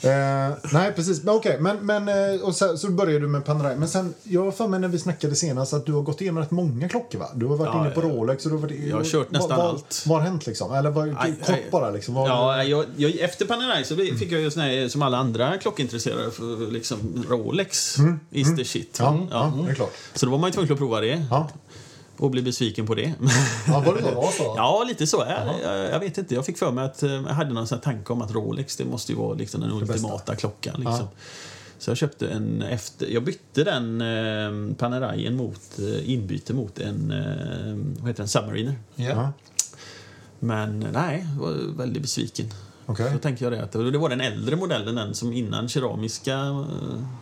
Eh, 0.02 0.50
nej, 0.72 0.92
precis. 0.96 1.22
Men 1.22 1.34
okej, 1.34 1.56
men, 1.60 1.86
men 1.86 2.08
eh, 2.08 2.31
och 2.40 2.54
så, 2.56 2.76
så 2.78 2.90
började 2.90 3.18
du 3.18 3.28
med 3.28 3.44
Panerai. 3.44 3.76
Men 3.76 3.88
sen, 3.88 4.14
jag 4.22 4.44
har 4.44 4.50
för 4.52 4.68
mig 4.68 4.80
när 4.80 4.88
vi 4.88 4.98
snackade 4.98 5.36
senast 5.36 5.72
att 5.72 5.86
du 5.86 5.92
har 5.92 6.02
gått 6.02 6.20
igenom 6.20 6.42
rätt 6.42 6.50
många 6.50 6.88
klockor 6.88 7.18
va? 7.18 7.28
Du 7.34 7.46
har 7.46 7.56
varit 7.56 7.70
Ja, 7.74 7.80
inne 7.80 7.90
på 7.94 8.02
ja. 8.02 8.06
Rolex 8.08 8.44
och 8.46 8.50
du 8.52 8.56
har 8.56 8.62
varit... 8.62 8.80
Jag 8.88 8.96
har 8.96 9.04
kört 9.04 9.30
nästan 9.30 9.58
vad, 9.58 9.66
allt. 9.66 10.04
Vad 10.06 10.18
har 10.18 10.24
hänt 10.28 10.46
liksom? 10.46 10.74
Eller 10.74 10.90
vad, 10.90 11.16
Aj, 11.18 11.34
kort 11.40 11.48
aj. 11.54 11.66
bara 11.70 11.90
liksom? 11.90 12.14
Vad, 12.14 12.28
Ja, 12.28 12.64
jag, 12.64 12.84
jag, 12.96 13.10
efter 13.14 13.46
Panerai 13.46 13.84
så 13.84 13.96
fick 13.96 14.32
jag 14.32 14.40
ju 14.40 14.50
sån 14.50 14.62
här, 14.62 14.88
som 14.88 15.02
alla 15.02 15.18
andra 15.18 15.58
klockintresserade 15.58 16.30
för 16.30 16.70
liksom 16.70 17.24
Rolex 17.28 17.96
is 18.30 18.56
the 18.56 18.64
shit. 18.64 18.96
ja, 19.00 19.18
ja, 19.30 19.52
det 19.64 19.70
är 19.70 19.74
klart. 19.74 19.92
Så 20.14 20.26
då 20.26 20.32
var 20.32 20.38
man 20.38 20.48
ju 20.48 20.52
tvungen 20.52 20.72
att 20.72 20.78
prova 20.78 21.00
det 21.00 21.24
Ja, 21.30 21.48
och 22.18 22.30
bli 22.30 22.42
besviken 22.42 22.86
på 22.86 22.94
det. 22.94 23.12
ja 23.66 23.80
var 23.86 23.94
det 23.94 24.00
Det 24.00 24.08
så? 24.08 24.14
var 24.14 24.30
så? 24.30 24.54
Ja, 24.56 24.84
lite 24.88 25.06
så. 25.06 25.24
Jag, 25.28 25.72
jag, 25.76 25.90
jag 25.90 26.00
vet 26.00 26.18
inte. 26.18 26.34
Jag 26.34 26.46
fick 26.46 26.58
för 26.58 26.70
mig 26.70 26.84
att 26.84 27.02
eh, 27.02 27.10
jag 27.12 27.22
hade 27.22 27.52
någon 27.54 27.66
sån 27.66 27.80
tanke 27.80 28.12
om 28.12 28.22
att 28.22 28.30
Rolex 28.34 28.76
det 28.76 28.84
måste 28.84 29.12
ju 29.12 29.18
vara 29.18 29.34
liksom 29.34 29.60
den 29.60 29.78
bästa. 29.78 29.92
ultimata 29.94 30.36
klockan. 30.36 30.74
Liksom. 30.76 30.94
Ja. 30.94 31.08
Så 31.82 31.90
jag 31.90 31.96
köpte 31.98 32.28
en 32.28 32.62
efter... 32.62 33.06
Jag 33.06 33.24
bytte 33.24 33.64
den 33.64 34.00
eh, 34.00 34.74
Paneraien 34.76 35.36
mot 35.36 35.78
eh, 35.78 36.10
inbyte 36.10 36.54
mot 36.54 36.78
en 36.78 37.10
eh, 37.10 37.74
vad 38.00 38.08
heter 38.08 38.22
den? 38.22 38.28
Submariner. 38.28 38.74
Ja. 38.94 39.04
Ja, 39.08 39.32
Men 40.38 40.86
nej, 40.92 41.26
jag 41.38 41.42
var 41.46 41.76
väldigt 41.76 42.02
besviken. 42.02 42.46
okej. 42.86 43.10
Då 43.12 43.18
tänkte 43.18 43.44
jag 43.44 43.52
det 43.52 43.62
att 43.62 43.72
det 43.72 43.98
var 43.98 44.08
den 44.08 44.20
äldre 44.20 44.56
modellen, 44.56 44.94
den 44.94 45.14
som 45.14 45.32
innan 45.32 45.68
keramiska 45.68 46.32
eh, 46.38 46.64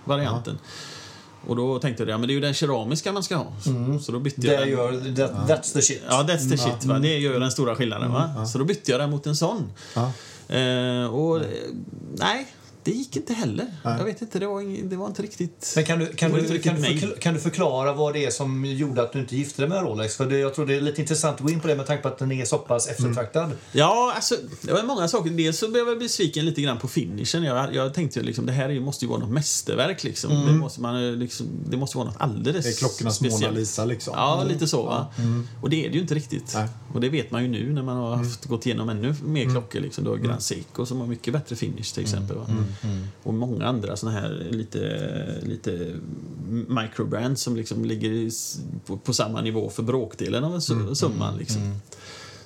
varianten. 0.05 0.59
Och 1.47 1.57
då 1.57 1.79
tänkte 1.79 2.03
jag 2.03 2.11
ja, 2.11 2.19
men 2.19 2.27
det 2.29 2.33
är 2.33 2.35
ju 2.35 2.41
den 2.41 2.55
keramiska 2.55 3.13
man 3.13 3.23
ska 3.23 3.37
ha. 3.37 3.53
Så, 3.63 3.99
så 4.03 4.13
då 4.13 4.19
bytte 4.21 4.47
jag 4.47 4.57
Det 4.61 4.65
den. 4.65 4.69
gör, 4.71 4.93
that, 5.17 5.33
that's 5.51 5.73
the 5.73 5.83
shit. 5.83 6.03
Ja, 6.09 6.23
that's 6.29 6.51
the 6.51 6.57
shit. 6.59 6.85
Va? 6.85 6.99
Det 6.99 7.19
gör 7.19 7.41
den 7.41 7.51
stora 7.51 7.75
skillnaden. 7.77 8.13
Va? 8.13 8.47
Så 8.47 8.59
då 8.59 8.65
bytte 8.65 8.91
jag 8.91 9.01
den 9.01 9.11
mot 9.11 9.27
en 9.27 9.37
sån. 9.37 9.73
Eh, 10.49 11.05
och 11.15 11.37
eh, 11.37 11.43
nej, 12.17 12.47
det 12.91 12.97
gick 12.99 13.17
inte 13.17 13.35
heller. 13.35 13.67
Jag 13.85 14.05
vet 14.05 14.23
inte, 14.23 14.39
det 14.39 14.47
var, 14.47 14.61
ing, 14.61 14.89
det 14.89 14.97
var 14.97 15.07
inte 15.07 15.23
riktigt... 15.23 15.73
Men 15.77 15.85
kan 15.85 15.99
du, 15.99 16.07
kan, 16.07 16.33
du, 16.33 16.59
kan, 16.59 16.77
du 16.77 16.83
riktigt 16.83 17.03
förkla- 17.11 17.19
kan 17.19 17.35
du 17.35 17.41
förklara 17.41 17.93
vad 17.93 18.13
det 18.15 18.25
är 18.27 18.31
som 18.31 18.65
gjorde 18.65 19.03
att 19.03 19.13
du 19.13 19.19
inte 19.21 19.37
gifte 19.37 19.63
dig 19.63 19.69
med 19.69 19.83
Rolex? 19.83 20.17
För 20.17 20.27
det, 20.27 20.39
jag 20.39 20.55
tror 20.55 20.67
det 20.67 20.75
är 20.77 20.81
lite 20.81 21.01
intressant 21.01 21.37
att 21.37 21.43
gå 21.43 21.51
in 21.51 21.61
på 21.61 21.69
det 21.69 21.77
med 21.77 21.87
tanke 21.87 22.03
på 22.03 22.09
att 22.09 22.19
den 22.19 22.33
är 22.33 22.45
så 22.45 22.59
pass 22.59 22.89
eftertraktad. 22.89 23.51
Ja, 23.73 24.13
alltså, 24.17 24.35
det 24.63 24.73
var 24.73 24.83
många 24.83 25.09
saker. 25.09 25.31
Dels 25.31 25.59
så 25.59 25.71
blev 25.71 25.89
jag 25.89 25.99
besviken 25.99 26.47
lite 26.47 26.61
grann 26.63 26.79
på 26.79 26.89
finishen. 26.89 27.43
Jag, 27.45 27.75
jag 27.75 27.95
tänkte 27.95 28.19
ju 28.21 28.25
liksom, 28.27 28.47
det 28.47 28.53
här 28.53 28.81
måste 28.81 29.05
ju 29.05 29.09
vara 29.09 29.21
något 29.21 29.31
mästerverk. 29.31 30.05
Liksom. 30.05 30.47
Det, 30.47 30.53
måste 30.53 30.81
man, 30.81 31.09
eh, 31.09 31.13
liksom, 31.17 31.47
det 31.71 31.77
måste 31.77 31.97
vara 31.97 32.07
något 32.07 32.17
alldeles 32.21 32.65
Det 32.65 32.71
är 32.71 32.75
klockornas 32.75 33.21
Mona 33.21 33.31
speciellt. 33.31 33.57
Lisa 33.57 33.85
liksom. 33.85 34.15
Ja, 34.17 34.45
lite 34.49 34.67
så. 34.67 34.83
Va? 34.83 35.07
Och 35.63 35.71
det 35.71 35.87
är 35.87 35.89
det 35.89 35.95
ju 35.95 36.01
inte 36.01 36.15
riktigt. 36.15 36.53
Nej. 36.55 36.69
Och 36.93 37.01
det 37.01 37.09
vet 37.09 37.31
man 37.31 37.43
ju 37.43 37.49
nu 37.49 37.73
när 37.73 37.83
man 37.83 37.97
har 37.97 38.17
haft, 38.17 38.45
gått 38.47 38.67
igenom 38.67 38.89
ännu 38.89 39.15
mer 39.25 39.45
klockor. 39.51 39.81
Liksom. 39.81 40.05
Du 40.05 40.11
har 40.11 40.17
Grand 40.17 40.43
Seiko 40.43 40.87
som 40.87 41.01
har 41.01 41.07
mycket 41.07 41.33
bättre 41.33 41.57
finish 41.57 41.95
till 41.95 42.03
exempel. 42.03 42.37
Och 43.23 43.35
många 43.35 43.67
andra 43.67 43.97
såna 43.97 44.13
här 44.13 44.47
lite, 44.51 44.81
lite 45.43 45.95
microbrands 46.69 47.43
som 47.43 47.57
liksom 47.57 47.85
ligger 47.85 48.31
på, 48.87 48.97
på 48.97 49.13
samma 49.13 49.41
nivå 49.41 49.71
för 49.71 49.83
bråkdelen 49.83 50.45
av 50.45 50.55
en 50.55 50.61
su- 50.61 50.95
summa. 50.95 51.35
Liksom. 51.39 51.63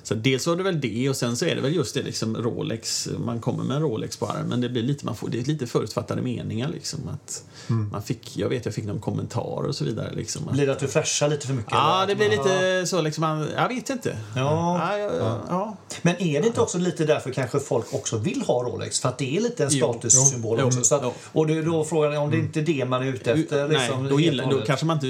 Så 0.05 0.15
dels 0.15 0.47
var 0.47 0.55
det 0.55 0.63
väl 0.63 0.81
det 0.81 1.09
och 1.09 1.15
sen 1.15 1.37
så 1.37 1.45
är 1.45 1.55
det 1.55 1.61
väl 1.61 1.75
just 1.75 1.93
det 1.93 2.01
liksom 2.01 2.37
Rolex, 2.37 3.09
man 3.25 3.39
kommer 3.39 3.63
med 3.63 3.75
en 3.75 3.83
Rolex 3.83 4.17
på 4.17 4.25
armen, 4.25 4.61
det 4.61 4.69
blir 4.69 4.83
lite, 4.83 5.05
man 5.05 5.15
får, 5.15 5.29
det 5.29 5.39
är 5.39 5.43
lite 5.43 5.67
förutfattade 5.67 6.21
meningar 6.21 6.69
liksom 6.69 6.99
att 7.09 7.43
man 7.67 8.01
fick, 8.01 8.37
jag 8.37 8.49
vet 8.49 8.65
jag 8.65 8.73
fick 8.73 8.85
någon 8.85 8.99
kommentar 8.99 9.67
och 9.67 9.75
så 9.75 9.85
vidare 9.85 10.13
liksom. 10.15 10.47
Att, 10.47 10.53
Blir 10.53 10.65
det 10.65 10.71
att 10.71 10.79
du 10.79 10.87
flashar 10.87 11.29
lite 11.29 11.47
för 11.47 11.53
mycket? 11.53 11.71
Ja, 11.71 12.05
det 12.07 12.15
blir 12.15 12.37
man- 12.37 12.37
lite 12.37 12.85
så 12.87 13.01
liksom, 13.01 13.21
man, 13.21 13.47
jag 13.55 13.67
vet 13.67 13.89
inte. 13.89 14.17
Ja. 14.35 14.97
Ja, 14.97 14.97
ja, 14.97 15.41
ja. 15.49 15.77
Men 16.01 16.21
är 16.21 16.41
det 16.41 16.47
inte 16.47 16.61
också 16.61 16.77
lite 16.77 17.05
därför 17.05 17.31
kanske 17.31 17.59
folk 17.59 17.93
också 17.93 18.17
vill 18.17 18.41
ha 18.41 18.63
Rolex? 18.63 18.99
För 18.99 19.09
att 19.09 19.17
det 19.17 19.37
är 19.37 19.41
lite 19.41 19.63
en 19.63 19.71
statussymbol 19.71 20.59
också. 20.59 20.83
Så 20.83 20.95
att. 20.95 21.13
Och 21.31 21.47
det 21.47 21.61
då 21.61 21.83
frågan 21.83 22.13
är 22.13 22.19
om 22.19 22.31
det 22.31 22.37
inte 22.37 22.59
är 22.59 22.63
det 22.63 22.85
man 22.85 23.03
är 23.03 23.07
ute 23.07 23.31
efter. 23.31 23.67
Nej, 23.67 23.77
liksom, 23.77 24.03
då, 24.03 24.09
helt 24.09 24.21
gillar, 24.21 24.51
då 24.51 24.61
kanske 24.61 24.85
man 24.85 24.97
inte 24.97 25.07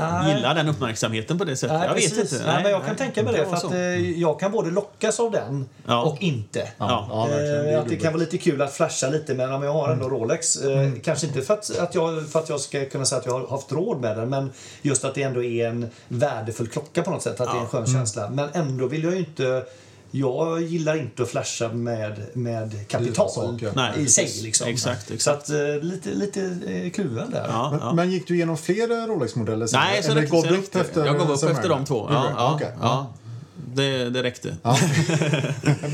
Nej. 0.00 0.34
gillar 0.34 0.54
den 0.54 0.68
uppmärksamheten 0.68 1.38
på 1.38 1.44
det 1.44 1.56
sättet. 1.56 1.78
Nej, 1.78 1.86
jag 1.86 1.94
precis. 1.94 2.18
vet 2.18 2.32
inte. 2.32 2.46
Nej, 2.46 2.62
men 2.62 2.72
jag 2.72 2.80
kan 2.80 2.88
nej, 2.88 2.98
tänka 2.98 3.22
mig 3.22 3.32
det. 3.32 3.45
För 3.46 3.56
vara 3.56 3.56
att 3.66 3.72
så. 3.72 3.74
eh, 3.74 4.20
jag 4.20 4.40
kan 4.40 4.52
både 4.52 4.70
lockas 4.70 5.20
av 5.20 5.30
den 5.30 5.68
Ja. 5.86 6.02
och 6.04 6.22
inte. 6.22 6.68
Ja. 6.78 7.06
Ja. 7.10 7.36
Det 7.36 7.72
Eh, 7.72 7.80
att 7.80 7.88
det 7.88 7.96
kan 7.96 8.12
vara 8.12 8.20
lite 8.20 8.38
kul 8.38 8.62
att 8.62 8.72
flasha 8.72 9.08
lite 9.08 9.34
men 9.34 9.52
om 9.52 9.62
jag 9.62 9.72
har 9.72 9.92
ändå 9.92 10.08
Rolex. 10.08 10.56
Eh, 10.56 10.90
Kanske 11.04 11.26
inte 11.26 11.42
för 11.42 11.54
att, 11.54 11.78
att, 11.78 11.94
jag, 11.94 12.28
för 12.28 12.38
att 12.38 12.48
jag 12.48 12.60
ska 12.60 12.84
kunna 12.84 13.04
säga 13.04 13.18
att 13.20 13.26
jag 13.26 13.32
har 13.40 13.46
haft 13.48 13.72
råd 13.72 14.00
med 14.00 14.16
den 14.16 14.28
men 14.28 14.52
just 14.82 15.04
att 15.04 15.14
det 15.14 15.22
ändå 15.22 15.42
är 15.42 15.68
en 15.68 15.90
värdefull 16.08 16.66
klocka 16.68 17.02
på 17.02 17.10
något 17.10 17.22
sätt. 17.22 17.40
Att 17.40 17.52
det 17.52 17.56
är 17.56 17.60
en 17.60 17.66
skön 17.68 17.86
känsla. 17.86 18.30
Men 18.30 18.48
ändå 18.52 18.86
vill 18.86 19.04
jag 19.04 19.12
ju 19.12 19.18
inte 19.18 19.64
jag 20.10 20.62
gillar 20.62 20.96
inte 20.96 21.22
att 21.22 21.28
flasha 21.28 21.68
med, 21.68 22.22
med 22.32 22.88
kapital 22.88 23.30
saker. 23.30 23.72
Nej, 23.76 23.92
i 23.96 24.06
sig. 24.08 24.30
Liksom. 24.42 24.68
Exakt, 24.68 25.08
Så 25.08 25.14
exakt. 25.14 25.42
att, 25.42 25.50
eh, 25.50 25.56
lite, 25.82 26.08
lite 26.08 26.40
kluven 26.94 27.30
där. 27.30 27.46
Ja, 27.48 27.70
Men, 27.70 27.80
ja. 27.80 27.92
men 27.92 28.10
gick 28.10 28.28
du 28.28 28.34
igenom 28.34 28.56
fler 28.56 29.06
Rolex-modeller? 29.06 29.68
Nej, 29.72 30.02
så 30.02 30.08
så 30.08 30.14
du 30.14 30.56
upp 30.58 30.74
efter 30.76 31.06
Jag 31.06 31.18
gav 31.18 31.30
upp 31.30 31.42
efter 31.42 31.68
de 31.68 31.84
två. 31.84 31.96
Gjorde 31.96 32.72
Ja, 33.76 33.82
ja, 33.82 33.98
ja. 33.98 34.02
Det, 34.04 34.10
det 34.10 34.22
räckte. 34.22 34.56
Ja. 34.62 34.78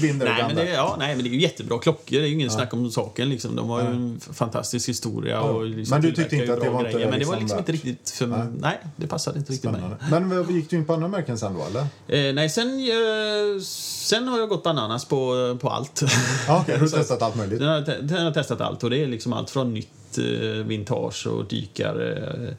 Nej, 0.03 0.15
men 0.47 0.57
det, 0.57 0.71
ja, 0.71 0.97
nej, 0.99 1.15
men 1.15 1.25
det 1.25 1.31
är 1.31 1.33
ju 1.33 1.41
jättebra 1.41 1.79
klockor. 1.79 2.19
Det 2.19 2.25
är 2.25 2.27
ju 2.27 2.35
ingen 2.35 2.51
snack 2.51 2.75
om 2.75 2.91
saken. 2.91 3.29
Liksom. 3.29 3.57
De 3.57 3.69
har 3.69 3.81
ju 3.83 3.87
en 3.87 4.21
fantastisk 4.33 4.89
historia. 4.89 5.41
Och 5.41 5.67
liksom 5.67 5.95
Men 5.95 6.03
du 6.03 6.13
tyckte 6.13 6.37
inte 6.37 6.53
att 6.53 6.61
det 6.61 6.71
var 6.71 6.81
inte 6.81 6.93
grejer. 6.93 7.11
Men 7.11 7.19
det 7.19 7.25
var 7.25 7.37
liksom 7.37 7.53
liksom 7.53 7.75
inte 7.75 7.89
riktigt 7.89 8.11
för 8.11 8.27
Nej. 8.27 8.47
Nej, 8.59 8.79
det 8.97 9.07
passade 9.07 9.39
inte 9.39 9.53
riktigt 9.53 9.71
mig. 9.71 9.83
Men 10.11 10.55
gick 10.55 10.71
du 10.71 10.77
in 10.77 10.85
på 10.85 10.95
andra 10.95 11.09
märken 11.09 11.39
sen 11.39 11.55
då, 11.55 11.65
eller? 11.65 11.81
Eh, 12.09 12.35
nej, 12.35 12.51
sen, 12.51 12.69
eh, 12.69 13.61
sen 13.63 14.29
har 14.29 14.39
jag 14.39 14.49
gått 14.49 14.63
bananas 14.63 15.05
på, 15.05 15.59
på 15.61 15.71
allt. 15.71 16.03
Ja, 16.49 16.61
okej, 16.61 16.75
du 16.75 16.81
har 16.81 16.89
testat 16.89 17.23
allt 17.23 17.37
möjligt. 17.37 17.59
Den 17.59 17.69
har, 17.69 17.81
den 18.03 18.25
har 18.25 18.33
testat 18.33 18.61
allt 18.61 18.85
och 18.85 18.91
det 18.91 19.03
är 19.03 19.07
liksom 19.07 19.33
allt 19.33 19.51
från 19.51 19.75
nytt 19.75 20.19
eh, 20.19 20.25
vintage 20.65 21.27
och 21.27 21.45
dykare. 21.45 22.57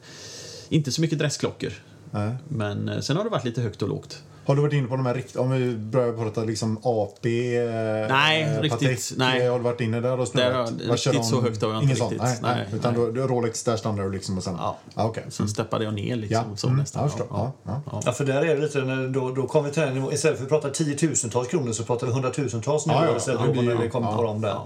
Inte 0.68 0.92
så 0.92 1.00
mycket 1.00 1.18
dressklockor. 1.18 1.72
Nej. 2.10 2.34
Men 2.48 2.88
eh, 2.88 3.00
sen 3.00 3.16
har 3.16 3.24
det 3.24 3.30
varit 3.30 3.44
lite 3.44 3.60
högt 3.60 3.82
och 3.82 3.88
lågt. 3.88 4.22
Har 4.46 4.56
du 4.56 4.62
varit 4.62 4.72
inne 4.74 4.88
på 4.88 4.96
de 4.96 5.06
här 5.06 5.14
riktiga, 5.14 5.42
om 5.42 5.50
vi 5.50 5.76
börjar 5.76 6.12
prata 6.12 6.44
liksom 6.44 6.78
AP, 6.82 7.56
eh, 7.56 7.64
Nej, 8.08 8.42
eh, 8.42 8.60
riktigt, 8.60 8.80
Patek, 8.80 8.98
nej. 9.16 9.42
eh, 9.46 9.50
Har 9.52 9.58
du 9.58 9.64
varit 9.64 9.80
inne 9.80 10.00
där 10.00 10.20
och 10.20 10.28
snurrat? 10.28 10.70
riktigt 10.70 10.98
kör 11.00 11.12
de? 11.12 11.22
så 11.24 11.40
högt 11.40 11.62
har 11.62 11.72
jag 11.72 11.82
inte 11.82 11.94
riktigt. 11.94 12.22
Nej, 12.22 12.38
nej. 12.42 12.54
Nej, 12.56 12.66
Utan 12.78 12.94
nej. 12.94 13.12
Då, 13.12 13.26
Rolex, 13.26 13.62
där 13.64 13.76
stannar 13.76 14.02
du 14.04 14.10
liksom 14.12 14.36
och 14.38 14.44
sen... 14.44 14.54
Ja. 14.58 14.76
Ah, 14.94 15.04
okej. 15.06 15.24
Så 15.28 15.46
steppade 15.46 15.84
jag 15.84 15.94
ner 15.94 16.16
liksom. 16.16 16.44
Ja, 16.50 16.56
Så 16.56 16.66
mm, 16.66 16.78
nästan. 16.78 17.02
jag 17.02 17.10
förstår. 17.10 17.26
Ja, 17.30 17.52
ja. 17.64 18.00
Ja, 18.06 18.12
för 18.12 18.24
där 18.24 18.42
är 18.42 18.54
det 18.56 18.62
lite, 18.62 18.78
när- 18.78 19.08
då, 19.08 19.30
då 19.30 19.46
kommer 19.46 19.68
vi 19.68 19.74
till 19.74 19.82
den. 19.82 20.12
Istället 20.12 20.36
för 20.38 20.44
att 20.44 20.50
prata 20.50 20.70
tiotusentals 20.70 21.48
kronor 21.48 21.72
så 21.72 21.84
pratar 21.84 22.06
vi 22.06 22.12
hundratusentals 22.12 22.84
Ja, 22.86 22.92
nivåer 22.92 23.10
ja, 23.10 23.16
istället 23.16 23.46
det 23.46 23.52
blir 23.52 23.62
när 23.62 23.82
vi 23.82 23.88
kommer 23.90 24.10
ja, 24.10 24.16
på 24.16 24.22
dem 24.22 24.40
där. 24.40 24.58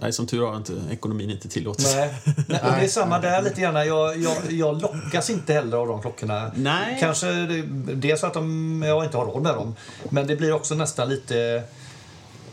Nej, 0.00 0.12
som 0.12 0.26
tur 0.26 0.46
har 0.46 0.56
inte 0.56 0.72
ekonomin 0.90 1.30
inte 1.30 1.48
tillåtit. 1.48 1.86
Nej. 1.96 2.14
Nej, 2.48 2.60
och 2.62 2.70
det 2.70 2.84
är 2.84 2.88
samma 2.88 3.18
där 3.18 3.42
lite 3.42 3.60
grann. 3.60 3.74
Jag, 3.74 4.16
jag, 4.16 4.36
jag 4.50 4.82
lockas 4.82 5.30
inte 5.30 5.52
heller 5.52 5.76
av 5.76 5.88
de 5.88 6.00
klockorna. 6.00 6.52
Nej. 6.54 6.96
Kanske 7.00 7.26
det, 7.26 7.62
dels 7.94 8.24
att 8.24 8.34
de, 8.34 8.82
jag 8.86 9.04
inte 9.04 9.16
har 9.16 9.26
råd 9.26 9.42
med 9.42 9.54
dem. 9.54 9.74
Men 10.10 10.26
det 10.26 10.36
blir 10.36 10.52
också 10.52 10.74
nästan 10.74 11.08
lite 11.08 11.62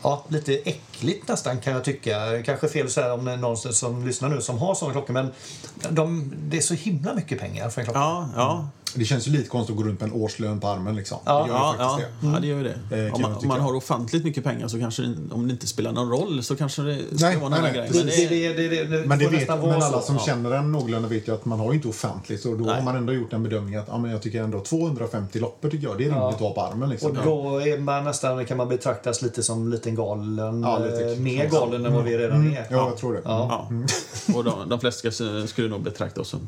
Ja, 0.02 0.24
lite 0.28 0.54
äckligt 0.54 1.28
nästan 1.28 1.60
kan 1.60 1.72
jag 1.72 1.84
tycka. 1.84 2.42
Kanske 2.42 2.68
fel 2.68 2.86
att 2.86 2.92
säga 2.92 3.14
om 3.14 3.24
det 3.24 3.32
är 3.32 3.36
någon 3.36 3.56
som, 3.56 4.06
lyssnar 4.06 4.28
nu 4.28 4.40
som 4.40 4.58
har 4.58 4.74
såna 4.74 4.92
klockor. 4.92 5.12
Men 5.12 5.32
de, 5.90 6.32
det 6.38 6.56
är 6.56 6.60
så 6.60 6.74
himla 6.74 7.14
mycket 7.14 7.40
pengar 7.40 7.70
för 7.70 7.80
en 7.80 7.84
klocka. 7.84 8.00
Ja, 8.00 8.28
ja. 8.36 8.68
Det 8.96 9.04
känns 9.04 9.28
ju 9.28 9.32
lite 9.32 9.48
konstigt 9.48 9.76
att 9.76 9.82
gå 9.82 9.88
runt 9.88 10.00
med 10.00 10.10
en 10.10 10.22
årslön 10.22 10.60
på 10.60 10.68
armen 10.68 10.96
liksom. 10.96 11.18
Ja. 11.24 11.42
det 11.42 11.48
gör 11.48 11.48
ju 11.48 11.52
Ja, 11.52 11.74
ja, 11.78 11.98
det. 12.20 12.26
ja, 12.32 12.40
det 12.40 12.46
gör 12.46 12.56
ju 12.58 12.64
det. 12.64 13.10
kan 13.10 13.14
om 13.14 13.22
man, 13.22 13.34
om 13.34 13.48
man 13.48 13.60
har 13.60 13.74
ofantligt 13.74 14.24
mycket 14.24 14.44
pengar 14.44 14.68
så 14.68 14.78
kanske 14.78 15.02
om 15.30 15.46
det 15.48 15.52
inte 15.52 15.66
spelar 15.66 15.92
någon 15.92 16.10
roll 16.10 16.42
så 16.42 16.56
kanske 16.56 16.82
det 16.82 16.98
ska 17.16 17.26
Nej, 17.26 17.36
vara 17.36 17.46
en 17.46 17.50
nej, 17.50 17.60
annan 17.60 17.62
nej. 17.62 17.72
grej. 17.72 17.90
Men 17.94 18.06
det, 18.06 18.28
det, 18.28 18.68
det, 18.68 18.68
det, 18.68 18.84
det, 19.00 19.06
Men, 19.06 19.18
det 19.18 19.28
vet, 19.28 19.48
men 19.48 19.72
alla 19.82 20.00
som 20.00 20.14
Ja. 20.16 20.22
känner 20.26 20.50
en 20.50 20.72
någorlunda 20.72 21.08
vet 21.08 21.28
ju 21.28 21.34
att 21.34 21.44
man 21.44 21.60
har 21.60 21.72
inte 21.74 21.88
ofantligt. 21.88 22.42
Så 22.42 22.54
då 22.54 22.64
Nej. 22.64 22.74
har 22.74 22.82
man 22.82 22.96
ändå 22.96 23.12
gjort 23.12 23.32
en 23.32 23.42
bedömning 23.42 23.76
att 23.76 23.84
ja, 23.88 23.98
men 23.98 24.10
jag 24.10 24.22
tycker 24.22 24.42
ändå 24.42 24.60
250 24.60 25.38
loppor 25.38 25.70
tycker 25.70 25.86
jag 25.86 25.98
det 25.98 26.04
är 26.04 26.08
rimligt 26.08 26.34
att 26.34 26.40
ha 26.40 26.52
på 26.54 26.60
armen. 26.62 26.88
Liksom. 26.88 27.10
Och 27.10 27.16
då 27.24 27.62
är 27.62 27.78
man 27.78 28.04
nästan, 28.04 28.44
kan 28.44 28.56
man 28.56 28.68
betraktas 28.68 29.22
lite 29.22 29.42
som 29.42 29.70
liten 29.70 29.94
galen. 29.94 30.62
Ja, 30.62 30.78
lite. 30.78 31.12
eh, 31.12 31.18
mer 31.18 31.48
galen 31.48 31.86
än 31.86 31.94
vad 31.94 32.04
vi 32.04 32.18
redan 32.18 32.52
är. 32.52 32.66
Ja, 32.70 32.88
jag 32.88 32.96
tror 32.96 33.12
det. 33.14 33.20
Ja. 33.24 33.68
ja. 34.28 34.34
Och 34.34 34.44
de, 34.44 34.68
de 34.68 34.80
flesta 34.80 35.10
skulle 35.46 35.68
nog 35.68 35.82
betrakta 35.82 36.20
oss 36.20 36.28
som 36.28 36.40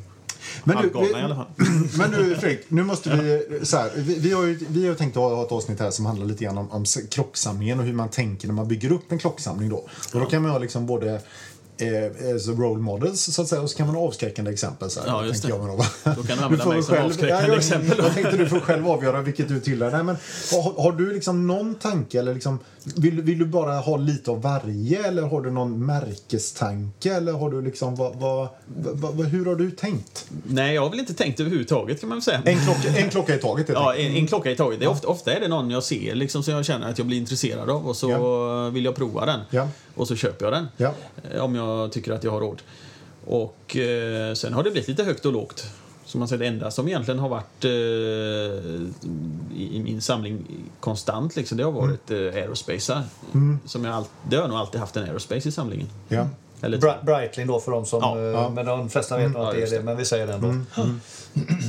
Men 0.65 0.77
du, 0.77 0.83
halvgalna 0.83 1.21
i 1.21 1.23
alla 1.23 1.35
fall. 1.35 1.47
Men 1.99 2.11
nu 2.11 2.37
Fredrik, 2.37 2.61
nu 2.69 2.85
måste 2.85 3.11
vi... 3.11 3.59
Så 3.67 3.77
här, 3.77 3.91
vi, 3.97 4.19
vi, 4.19 4.33
har 4.33 4.43
ju, 4.43 4.59
vi 4.69 4.89
har 4.89 4.95
tänkt 4.95 5.17
att 5.17 5.23
ha 5.23 5.45
ett 5.45 5.53
avsnitt 5.53 5.81
här 5.81 5.91
som 5.91 6.07
handlar 6.07 6.27
lite 6.27 6.45
grann 6.45 6.59
om, 6.59 6.71
om 6.71 6.85
klocksamlingen 7.11 7.79
och 7.79 7.85
hur 7.85 7.93
man 7.93 8.09
tänker 8.09 8.49
när 8.49 8.55
man 8.55 8.69
bygger 8.69 8.93
upp 8.93 9.13
en 9.13 9.19
klocksamling. 9.19 9.69
Då. 9.69 9.77
Och 10.15 10.21
då 10.21 10.27
kan 10.27 10.43
man 10.43 10.51
ha 10.51 10.59
liksom 10.59 10.87
både 10.87 11.21
eh, 11.79 12.33
alltså 12.33 12.51
role 12.51 12.81
models 12.81 13.35
så 13.35 13.43
att 13.43 13.49
säga, 13.49 13.63
och 13.63 13.71
så 13.71 13.77
kan 13.77 13.87
man 13.87 13.97
ha 13.97 14.03
avskräckande 14.03 14.51
exempel. 14.51 14.91
Så 14.91 15.01
här, 15.01 15.07
Ja, 15.07 15.25
just 15.25 15.43
tänker 15.43 15.59
det. 15.59 15.67
Jag, 15.69 15.79
då, 16.05 16.13
Då 16.17 16.23
kan 16.23 16.23
du 16.23 16.35
Du 16.37 16.43
använda 16.43 16.65
får 16.65 16.73
mig 16.73 16.83
som 16.83 16.99
avskräckande 16.99 17.49
jag, 17.49 17.59
exempel 17.59 17.97
då. 17.97 18.05
Jag 18.05 18.15
tänkte 18.15 18.37
du 18.37 18.49
får 18.49 18.61
själv 18.61 18.89
avgöra 18.89 19.23
vilket 19.23 19.49
du 19.49 19.61
tillhör. 19.61 19.91
Nej, 19.91 20.05
men, 20.05 20.17
har, 20.53 20.83
har 20.83 20.93
du 20.93 21.13
liksom 21.13 21.47
någon 21.47 21.75
tanke 21.75 22.19
eller 22.19 22.35
liksom, 22.35 22.59
vill, 22.97 23.23
vill 23.23 23.39
du 23.39 23.47
bara 23.47 23.73
ha 23.73 23.97
lite 23.97 24.31
av 24.31 24.43
varje 24.43 25.09
eller 25.09 25.23
har 25.23 25.41
du 25.43 25.51
någon 25.51 25.87
märkestanke 25.87 27.15
eller 27.15 27.33
har 27.33 27.51
du 27.51 27.63
liksom, 27.63 27.97
vad, 27.97 28.17
vad, 28.17 28.49
vad, 29.15 29.27
hur 29.27 29.47
har 29.47 29.55
du 29.55 29.71
tänkt? 29.71 30.27
Nej, 30.47 30.75
jag 30.75 30.83
har 30.83 30.91
väl 30.91 30.99
inte 31.01 31.15
tänkt 31.15 31.41
överhuvudtaget 31.41 32.01
kan 32.01 32.09
man 32.09 32.23
säga. 32.23 32.43
En 32.45 32.59
klocka, 32.65 32.99
en 32.99 33.11
klocka 33.11 33.35
i 33.35 33.39
taget 33.39 33.69
Ja, 33.69 33.95
en, 33.95 34.17
en 34.17 34.27
klocka 34.27 34.51
i 34.51 34.57
taget. 34.57 34.81
Det 34.81 34.87
är 34.87 34.91
ofta, 34.91 35.09
ofta 35.09 35.33
är 35.33 35.41
det 35.41 35.49
någon 35.49 35.71
jag 35.71 35.83
ser 35.83 36.15
liksom, 36.15 36.43
som 36.43 36.55
jag 36.55 36.65
känner 36.65 36.91
att 36.91 36.99
jag 36.99 37.07
blir 37.07 37.19
intresserad 37.19 37.71
av 37.71 37.89
och 37.89 37.97
så 37.97 38.71
vill 38.71 38.85
jag 38.85 38.95
prova 38.95 39.27
den. 39.27 39.41
Ja. 39.51 39.69
Och 39.95 40.09
så 40.09 40.17
köper 40.17 40.45
jag 40.47 40.53
den. 40.53 40.69
Ja. 40.77 40.93
Eh, 41.35 41.45
Om 41.45 41.55
jag 41.55 41.93
tycker 41.93 42.13
att 42.13 42.25
jag 42.25 42.31
har 42.31 42.41
råd. 42.41 42.63
Och 43.27 43.77
eh, 43.77 44.35
sen 44.35 44.53
har 44.53 44.63
det 44.63 44.71
blivit 44.71 44.89
lite 44.89 45.05
högt 45.05 45.27
och 45.27 45.33
lågt. 45.33 45.67
Så 46.09 46.19
man 46.19 46.29
säger, 46.29 46.39
det 46.41 46.47
enda 46.47 46.71
som 46.71 46.89
egentligen 46.89 47.21
har 47.21 47.29
varit 47.29 47.65
eh, 47.65 47.71
i, 49.61 49.77
i 49.77 49.81
min 49.85 50.01
samling 50.01 50.47
konstant 50.81 51.37
liksom, 51.37 51.59
det 51.59 51.65
har 51.65 51.73
varit 51.73 52.11
Mm. 52.11 52.29
eh, 52.29 52.35
aerospace. 52.35 53.03
Som 53.65 53.85
jag 53.85 53.95
all, 53.95 54.05
det 54.31 54.37
har 54.37 54.43
jag 54.43 54.51
nog 54.51 54.59
alltid 54.59 54.81
haft 54.81 54.97
en 54.97 55.05
aerospace 55.05 55.49
i 55.49 55.53
samlingen. 55.53 55.87
Ja. 56.09 56.29
Eller, 56.61 56.79
Bri- 56.79 57.05
Breitling 57.05 57.47
då 57.47 57.61
för 57.61 57.73
de 57.73 57.87
som... 57.87 58.01
Ja, 58.03 58.17
eh, 58.19 58.23
ja. 58.25 58.51
Men 58.51 58.67
de 58.67 58.89
flesta 58.91 59.17
vet 59.17 59.33
nog 59.33 59.43
Ja, 59.43 59.49
att 59.49 59.55
det 59.55 59.63
är 59.63 59.71
det, 59.71 59.83
men 59.83 59.97
vi 59.97 60.05
säger 60.05 60.27
det 60.27 60.33
ändå. 60.33 60.49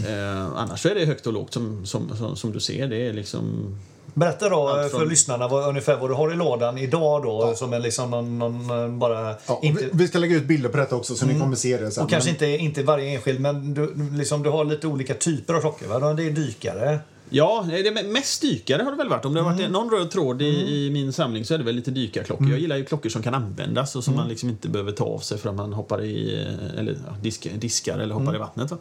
eh, 0.08 0.46
annars 0.56 0.82
så 0.82 0.90
är 0.90 0.96
det 0.96 1.06
högt 1.06 1.28
och 1.28 1.34
lågt 1.34 1.54
som, 1.54 1.86
som, 1.86 2.16
som, 2.18 2.36
som 2.36 2.52
du 2.52 2.60
ser. 2.60 2.88
Det 2.88 3.08
är 3.08 3.14
liksom... 3.14 3.76
Berätta 4.14 4.50
då 4.50 4.68
Allt 4.68 4.78
eh, 4.86 4.90
för 4.90 4.98
från- 4.98 5.10
lyssnarna 5.10 5.48
vad, 5.48 5.70
ungefär 5.70 5.98
vad 5.98 6.10
du 6.10 6.14
har 6.14 6.32
i 6.34 6.36
lådan 6.36 6.78
idag 6.78 7.24
då. 7.24 7.54
Som 7.56 7.74
är 7.74 7.80
liksom 7.80 8.12
någon, 8.12 8.40
någon 8.40 8.84
eh, 8.84 8.88
bara... 8.98 9.36
Ja, 9.48 9.60
inte, 9.64 9.84
vi, 9.86 9.90
vi 9.94 10.08
ska 10.08 10.18
lägga 10.20 10.36
ut 10.36 10.46
bilder 10.46 10.70
på 10.70 10.78
detta 10.78 10.96
också 10.96 11.16
så 11.16 11.26
ni 11.26 11.40
kommer 11.40 11.56
se 11.56 11.78
det 11.78 11.92
sen. 11.92 12.04
och 12.04 12.10
kanske 12.10 12.28
Men- 12.30 12.34
inte, 12.50 12.64
inte 12.64 12.84
varje 12.84 13.10
enskild, 13.16 13.40
men 13.40 13.74
du, 13.74 13.94
liksom, 14.18 14.44
du 14.44 14.50
har 14.50 14.66
lite 14.66 14.88
olika 14.88 15.14
typer 15.14 15.54
av 15.54 15.62
klockor. 15.62 15.88
Va? 15.88 16.14
Det 16.14 16.24
är 16.24 16.32
dykare. 16.32 17.00
Ja, 17.32 17.66
det 17.70 18.04
mest 18.08 18.42
dykare 18.42 18.84
har 18.84 18.92
det 18.92 18.98
väl 18.98 19.10
varit. 19.10 19.26
Om 19.26 19.34
det 19.34 19.42
har 19.42 19.54
varit 19.54 19.72
någon 19.72 19.90
röd 19.92 20.12
tråd 20.12 20.42
i, 20.42 20.46
i 20.86 20.90
min 20.92 21.14
samling 21.14 21.46
så 21.46 21.54
är 21.54 21.58
det 21.58 21.64
väl 21.64 21.76
lite 21.76 21.92
dykarklockor. 21.92 22.50
Jag 22.50 22.60
gillar 22.60 22.78
ju 22.78 22.86
klockor 22.86 23.10
som 23.10 23.24
kan 23.24 23.34
användas 23.34 23.96
och 23.96 24.04
som 24.04 24.16
man 24.16 24.28
liksom 24.28 24.50
inte 24.50 24.70
behöver 24.70 24.92
ta 24.92 25.04
av 25.06 25.20
sig 25.20 25.38
för 25.38 25.50
att 25.50 25.56
man 25.56 25.74
hoppar 25.74 26.04
i, 26.04 26.46
eller 26.78 26.92
ja, 27.08 27.16
disk, 27.22 27.48
diskar 27.56 28.00
eller 28.00 28.14
hoppar 28.16 28.36
i 28.36 28.38
vattnet. 28.38 28.72
Va? 28.72 28.78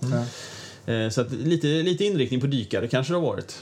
Eh, 0.95 1.09
Så 1.11 1.21
att 1.21 1.33
lite, 1.33 1.67
lite 1.67 2.05
inriktning 2.05 2.41
på 2.41 2.47
dykare 2.47 2.88
kanske 2.88 3.12
det 3.12 3.17
har 3.19 3.27
varit. 3.27 3.59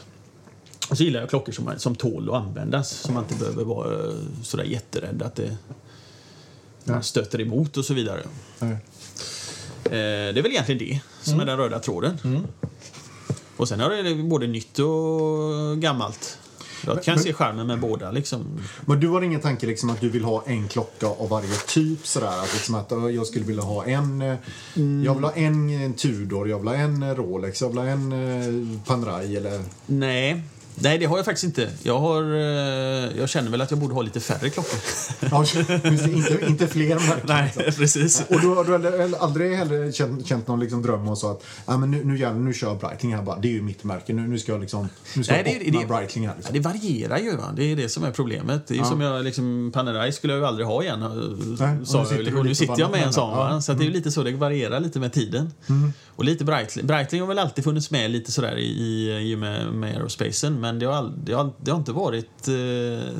Och 0.90 0.96
så 0.96 1.02
gillar 1.04 1.20
jag 1.20 1.28
klockor 1.30 1.52
som, 1.52 1.70
som 1.76 1.94
tål 1.94 2.28
att 2.28 2.34
användas, 2.34 2.88
som 2.90 3.14
man 3.14 3.22
inte 3.22 3.34
behöver 3.44 3.64
vara 3.64 3.94
eh, 4.08 4.14
sådär 4.42 4.64
jätterädd 4.64 5.22
att 5.22 5.34
det 5.36 5.56
man 6.84 7.02
stöter 7.02 7.40
emot 7.40 7.76
och 7.76 7.84
så 7.84 7.94
vidare. 7.94 8.20
Eh, 8.60 8.70
det 9.84 10.38
är 10.38 10.42
väl 10.42 10.52
egentligen 10.52 10.78
det 10.78 11.00
som 11.30 11.40
är 11.40 11.44
den 11.46 11.56
röda 11.58 11.78
tråden. 11.78 12.46
Och 13.56 13.68
sen 13.68 13.80
har 13.80 13.90
det 13.90 14.14
både 14.14 14.46
nytt 14.46 14.78
och 14.78 15.78
gammalt. 15.78 16.38
Jag 16.86 17.02
kan 17.02 17.14
men- 17.14 17.24
se 17.24 17.32
skärmen 17.32 17.66
med 17.66 17.80
båda 17.80 18.10
liksom. 18.10 18.60
Men 18.86 19.00
du 19.00 19.08
har 19.08 19.22
ingen 19.22 19.40
tanke 19.40 19.66
liksom 19.66 19.90
att 19.90 20.00
du 20.00 20.08
vill 20.08 20.24
ha 20.24 20.42
en 20.46 20.68
klocka 20.68 21.06
av 21.06 21.28
varje 21.28 21.54
typ 21.68 22.06
sådär? 22.06 22.38
Att 22.42 22.52
liksom 22.54 22.74
att 22.74 22.90
jag 23.14 23.26
skulle 23.26 23.44
vilja 23.44 23.62
ha 23.62 23.84
en... 23.84 24.22
eh, 24.22 24.36
Jag 25.04 25.14
vill 25.14 25.24
ha 25.24 25.32
en, 25.32 25.94
Tudor, 25.94 26.48
jag 26.48 26.58
vill 26.58 26.68
ha 26.68 26.74
en 26.74 27.14
Rolex, 27.16 27.60
jag 27.62 27.68
vill 27.68 27.78
ha 27.78 27.84
en 27.86 28.80
Panerai 28.86 29.36
eller... 29.36 29.62
Nej. 29.86 30.42
Nej, 30.78 30.98
det 30.98 31.06
har 31.06 31.16
jag 31.16 31.24
faktiskt 31.24 31.44
inte. 31.44 31.70
Jag, 31.82 31.98
har, 31.98 32.22
eh, 32.22 33.18
jag 33.18 33.28
känner 33.28 33.50
väl 33.50 33.60
att 33.60 33.70
jag 33.70 33.80
borde 33.80 33.94
ha 33.94 34.02
lite 34.02 34.20
färre 34.20 34.50
klockor. 34.50 34.78
Ja, 35.30 35.44
inte, 35.54 36.46
inte 36.48 36.66
fler 36.66 36.94
märken. 36.94 37.20
Nej, 37.24 37.52
precis. 37.76 38.22
Och 38.28 38.40
du 38.40 38.46
har, 38.48 38.64
du 38.64 38.72
har 38.72 39.18
aldrig 39.18 39.56
heller 39.56 39.92
känt, 39.92 40.26
känt 40.26 40.48
någon 40.48 40.60
liksom 40.60 40.82
dröm 40.82 41.08
om 41.08 41.16
så 41.16 41.30
att 41.30 41.44
ah, 41.64 41.76
men 41.76 41.90
nu, 41.90 42.04
nu, 42.04 42.18
gäller, 42.18 42.38
nu 42.38 42.54
kör 42.54 42.66
jag 42.68 42.78
Breitling 42.78 43.14
här 43.14 43.22
bara. 43.22 43.38
Det 43.38 43.48
är 43.48 43.52
ju 43.52 43.62
mitt 43.62 43.84
märke. 43.84 44.12
Nu, 44.12 44.22
nu 44.28 44.38
ska 44.38 44.52
jag 44.52 44.60
liksom 44.60 44.88
nu 45.14 45.24
ska 45.24 45.32
Nej, 45.34 45.42
jag 45.64 45.72
det- 45.74 45.78
det- 45.78 45.86
Breitling 45.86 46.26
här. 46.26 46.32
Ja, 46.34 46.36
Liksom. 46.36 46.54
det 46.54 46.60
varierar 46.60 47.18
ju. 47.18 47.36
Va? 47.36 47.52
Det 47.56 47.64
är 47.72 47.76
det 47.76 47.88
som 47.88 48.04
är 48.04 48.10
problemet. 48.10 48.66
Det 48.66 48.74
är 48.74 48.78
ju 48.78 48.84
som 48.84 49.00
jag, 49.00 49.24
liksom, 49.24 49.70
Panerai 49.74 50.12
skulle 50.12 50.32
jag 50.32 50.40
ju 50.40 50.46
aldrig 50.46 50.66
ha 50.66 50.82
igen. 50.82 51.00
Nej, 51.00 51.78
och 51.80 51.88
sa 51.88 51.96
nu 51.96 52.00
jag, 52.00 52.08
sitter 52.08 52.38
och 52.38 52.44
nu 52.44 52.54
sitter 52.54 52.78
jag 52.78 52.90
med 52.90 53.02
en 53.02 53.12
sån. 53.12 53.30
Ja. 53.30 53.60
Så 53.60 53.72
att 53.72 53.78
det 53.78 53.84
är 53.84 53.86
ju 53.86 53.92
lite 53.92 54.10
så, 54.10 54.22
det 54.22 54.32
varierar 54.32 54.80
lite 54.80 54.98
med 55.00 55.12
tiden. 55.12 55.52
Och 56.06 56.24
lite 56.24 56.44
Breitling. 56.44 56.86
Breitling 56.86 57.20
har 57.20 57.28
väl 57.28 57.38
alltid 57.38 57.64
funnits 57.64 57.90
med 57.90 58.10
lite 58.10 58.32
sådär 58.32 58.56
i, 58.56 58.62
i, 58.66 59.30
i 59.32 59.36
med, 59.36 59.72
med 59.72 59.96
aerospacen. 59.96 60.60
Men 60.66 60.78
det 60.78 60.86
har, 60.86 61.12
det, 61.24 61.32
har, 61.32 61.50
det 61.60 61.70
har 61.70 61.78
inte 61.78 61.92
varit... 61.92 62.48
Eh, 62.48 63.14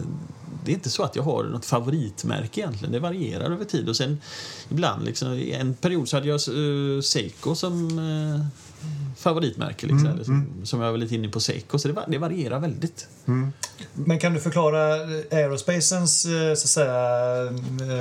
det 0.65 0.73
är 0.73 0.75
inte 0.75 0.91
så 0.91 1.03
att 1.03 1.17
jag 1.17 1.23
har 1.23 1.45
något 1.45 1.65
favoritmärke 1.65 2.61
egentligen. 2.61 2.93
Det 2.93 2.99
varierar 2.99 3.51
över 3.51 3.65
tid. 3.65 3.89
Och 3.89 3.97
sen 3.97 4.21
ibland, 4.69 5.05
liksom, 5.05 5.33
i 5.33 5.53
en 5.53 5.75
period 5.75 6.09
så 6.09 6.17
hade 6.17 6.29
jag 6.29 6.41
uh, 6.49 7.01
Seiko 7.01 7.55
som 7.55 7.99
uh, 7.99 8.41
favoritmärke. 9.17 9.87
Liksom, 9.87 10.07
eller 10.07 10.25
som, 10.25 10.47
som 10.65 10.81
jag 10.81 10.91
var 10.91 10.99
lite 10.99 11.15
inne 11.15 11.29
på 11.29 11.41
Seiko. 11.41 11.79
Så 11.79 11.89
det, 11.89 12.05
det 12.09 12.19
varierar 12.19 12.61
väldigt. 12.61 13.09
Men 13.95 14.19
kan 14.19 14.35
du 14.35 14.41
förklara 14.41 14.97
eh, 14.97 15.39
aerospacens, 15.39 16.23
så 16.23 16.53
att 16.53 16.59
säga, 16.59 16.93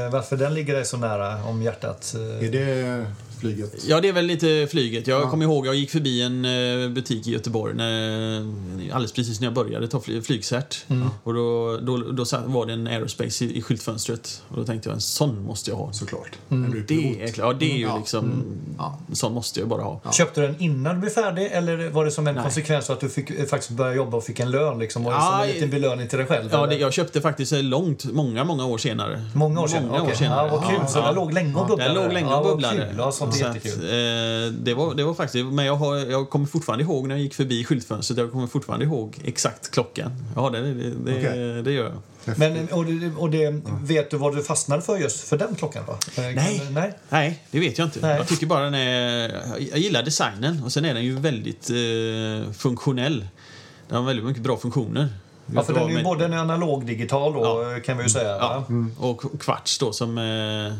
varför 0.10 0.38
den 0.38 0.54
ligger 0.54 0.74
dig 0.74 0.86
så 0.86 0.98
nära 0.98 1.44
om 1.44 1.62
hjärtat? 1.62 2.16
Är 2.42 2.52
det 2.52 3.06
flyget? 3.46 3.84
Ja, 3.88 4.02
det 4.02 4.08
är 4.08 4.14
väl 4.14 4.26
lite 4.26 4.68
flyget. 4.72 5.08
Jag 5.08 5.30
kommer 5.30 5.46
ihåg 5.46 5.68
jag 5.68 5.76
gick 5.76 5.90
förbi 5.92 6.22
en 6.22 6.46
eh, 6.46 6.90
butik 6.90 7.28
i 7.28 7.32
Göteborg 7.32 7.74
när, 7.76 8.40
alldeles 8.92 9.12
precis 9.12 9.40
när 9.40 9.48
jag 9.48 9.54
började 9.54 9.88
ta 9.88 10.00
fly- 10.02 10.22
flygcert. 10.22 10.86
Och 11.24 11.34
då, 11.34 11.78
då, 11.82 11.98
då 11.98 12.26
var 12.46 12.66
det 12.66 12.74
en 12.74 12.88
aerospace 12.88 13.46
i, 13.46 13.58
i 13.58 13.62
skyltfönstret. 13.62 14.42
Och 14.50 14.58
då 14.58 14.64
tänkte 14.66 14.90
jag 14.90 14.96
en 14.96 15.02
sån 15.02 15.44
måste 15.44 15.70
jag 15.72 15.78
ha. 15.78 15.94
Såklart. 15.94 16.32
En 16.50 16.86
Det 16.88 17.24
är, 17.24 17.28
klart, 17.28 17.48
ja, 17.54 17.60
det 17.60 17.72
är 17.72 17.78
ju 17.78 17.82
Ja. 17.86 17.98
liksom... 17.98 18.44
En 19.10 19.16
sån 19.16 19.34
måste 19.34 19.60
jag 19.60 19.70
bara 19.70 19.82
ha. 19.84 20.02
Köpte 20.12 20.42
du 20.42 20.48
den 20.48 20.56
innan 20.62 20.96
du 20.96 21.02
blev 21.02 21.10
färdig 21.10 21.50
eller 21.52 21.90
var 21.90 22.06
det 22.06 22.12
som 22.12 22.28
en 22.28 22.36
Nej. 22.36 22.44
konsekvens 22.44 22.90
av 22.90 22.94
att 22.96 23.00
du 23.02 23.10
fick 23.10 23.30
eh, 23.30 23.46
faktiskt 23.46 23.72
börja 23.72 23.96
jobba 23.96 24.18
och 24.18 24.24
fick 24.24 24.40
en 24.40 24.52
lön? 24.52 24.80
Liksom, 24.80 25.06
och 25.08 25.14
Ja, 25.14 25.22
som 25.32 25.40
en 25.44 25.50
i- 25.50 25.54
liten 25.54 25.70
belöning 25.70 26.08
till 26.08 26.18
dig 26.18 26.28
själv? 26.28 26.50
Ja, 26.52 26.68
det, 26.68 26.76
jag 26.76 26.94
köpte 26.94 27.22
faktiskt 27.22 27.52
långt, 27.52 28.06
många, 28.06 28.44
många 28.44 28.66
år 28.66 28.78
senare. 28.78 29.22
Många 29.36 29.62
år 29.62 29.68
sedan? 29.68 29.88
Många 29.88 30.04
år 30.04 30.12
senare. 30.14 30.48
Ja, 30.48 30.58
vad 30.58 30.70
kul. 30.70 30.80
Så 30.88 31.02
den 31.02 31.16
låg 31.16 31.34
länge 31.34 31.56
och 31.56 31.68
bubblade? 31.68 31.94
Den 31.94 32.04
låg 32.04 32.14
länge 32.14 32.30
ja, 32.30 32.38
och 32.40 32.46
bubblade. 32.46 32.94
Ja, 32.98 33.12
Så 33.36 33.46
att, 33.46 33.56
eh, 33.66 34.54
det, 34.64 34.74
var, 34.74 34.96
det 34.96 35.04
var 35.04 35.14
faktiskt, 35.14 35.46
men 35.46 35.66
jag, 35.66 35.76
har, 35.76 35.96
jag 35.96 36.30
kommer 36.30 36.46
fortfarande 36.46 36.84
ihåg 36.84 37.08
när 37.08 37.16
jag 37.16 37.22
gick 37.22 37.34
förbi 37.34 37.64
skyltfönstret. 37.66 38.18
Jag 38.20 38.32
kommer 38.32 38.48
fortfarande 38.48 38.86
ihåg 38.86 39.18
exakt 39.24 39.72
klockan. 39.72 40.12
Ja, 40.36 40.50
det, 40.50 40.62
det, 40.74 40.90
det, 40.90 41.18
Okej. 41.18 41.64
det 41.64 41.72
gör 41.72 41.84
jag. 41.84 42.38
Men, 42.38 42.68
och 42.68 42.86
det, 42.86 43.12
och 43.18 43.30
det, 43.30 43.62
vet 43.82 44.12
du 44.12 44.18
vad 44.18 44.36
du 44.36 44.44
fastnade 44.44 44.82
för 44.82 44.98
just 44.98 45.28
för 45.28 45.38
den 45.38 45.56
klockan? 45.56 45.84
Då? 45.88 45.92
Eh, 45.92 46.00
Nej. 46.36 46.62
nej. 46.72 46.94
Nej, 47.10 47.44
det 47.52 47.60
vet 47.60 47.78
jag 47.78 47.88
inte. 47.88 48.00
Nej. 48.02 48.18
Jag 48.18 48.28
tycker 48.28 48.46
bara 48.48 48.64
den 48.64 48.74
är... 48.74 49.30
Jag 49.72 49.80
gillar 49.80 50.04
designen 50.04 50.64
och 50.64 50.72
sen 50.74 50.86
är 50.86 50.94
den 50.94 51.04
ju 51.06 51.20
väldigt 51.20 51.70
eh, 51.70 52.52
funktionell. 52.54 53.28
Den 53.88 53.98
har 53.98 54.04
väldigt 54.06 54.26
mycket 54.26 54.44
bra 54.44 54.58
funktioner. 54.58 55.10
Ja, 55.54 55.64
för 55.64 55.74
den 55.74 55.84
är 55.84 55.88
ju 55.90 55.94
Men- 55.96 56.04
både 56.04 56.26
analog 56.42 56.86
digital 56.86 57.34
då, 57.34 57.40
Ja. 57.44 57.80
kan 57.86 57.98
vi 57.98 58.04
ju 58.04 58.10
säga. 58.10 58.30
Ja, 58.30 58.66
va? 58.70 58.86
och 59.00 59.24
kvarts 59.40 59.78
då 59.80 59.94
som... 59.94 60.18
Eh, 60.18 60.74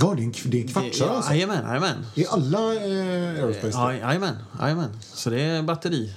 Ja, 0.00 0.14
det 0.16 0.22
är 0.22 0.24
en, 0.24 0.32
det 0.44 0.58
är 0.58 0.78
en 0.78 0.84
alltså. 0.84 1.32
Jajamän, 1.32 1.64
jajamän. 1.66 2.06
I 2.14 2.26
alla 2.26 2.74
eh, 2.74 2.80
aerospace? 3.44 3.70
Ja, 3.78 3.94
Jajamän, 3.94 4.36
jajamän. 4.60 4.90
Så 5.00 5.30
det 5.30 5.40
är 5.42 5.62
batteri. 5.62 6.12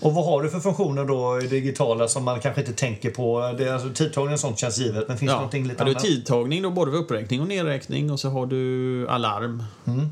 Och 0.00 0.14
vad 0.14 0.24
har 0.24 0.42
du 0.42 0.50
för 0.50 0.60
funktioner 0.60 1.04
då 1.04 1.40
i 1.42 1.46
digitala 1.46 2.08
som 2.08 2.24
man 2.24 2.40
kanske 2.40 2.60
inte 2.60 2.72
tänker 2.72 3.10
på? 3.10 3.54
Det 3.58 3.64
är, 3.68 3.72
alltså, 3.72 3.88
tidtagning 3.94 4.32
och 4.34 4.40
sånt 4.40 4.58
känns 4.58 4.78
givet, 4.78 5.08
men 5.08 5.18
finns 5.18 5.28
det 5.30 5.34
Ja. 5.34 5.36
någonting 5.38 5.62
lite 5.68 5.74
Ja, 5.80 5.84
du 5.84 5.90
har 5.90 5.94
annat? 5.94 6.02
tidtagning 6.02 6.62
då, 6.62 6.70
både 6.70 6.90
vid 6.90 7.00
uppräkning 7.00 7.40
och 7.40 7.48
nedräkning 7.48 8.10
och 8.12 8.20
så 8.20 8.28
har 8.30 8.46
du 8.46 9.08
alarm. 9.08 9.62
Mm. 9.86 10.08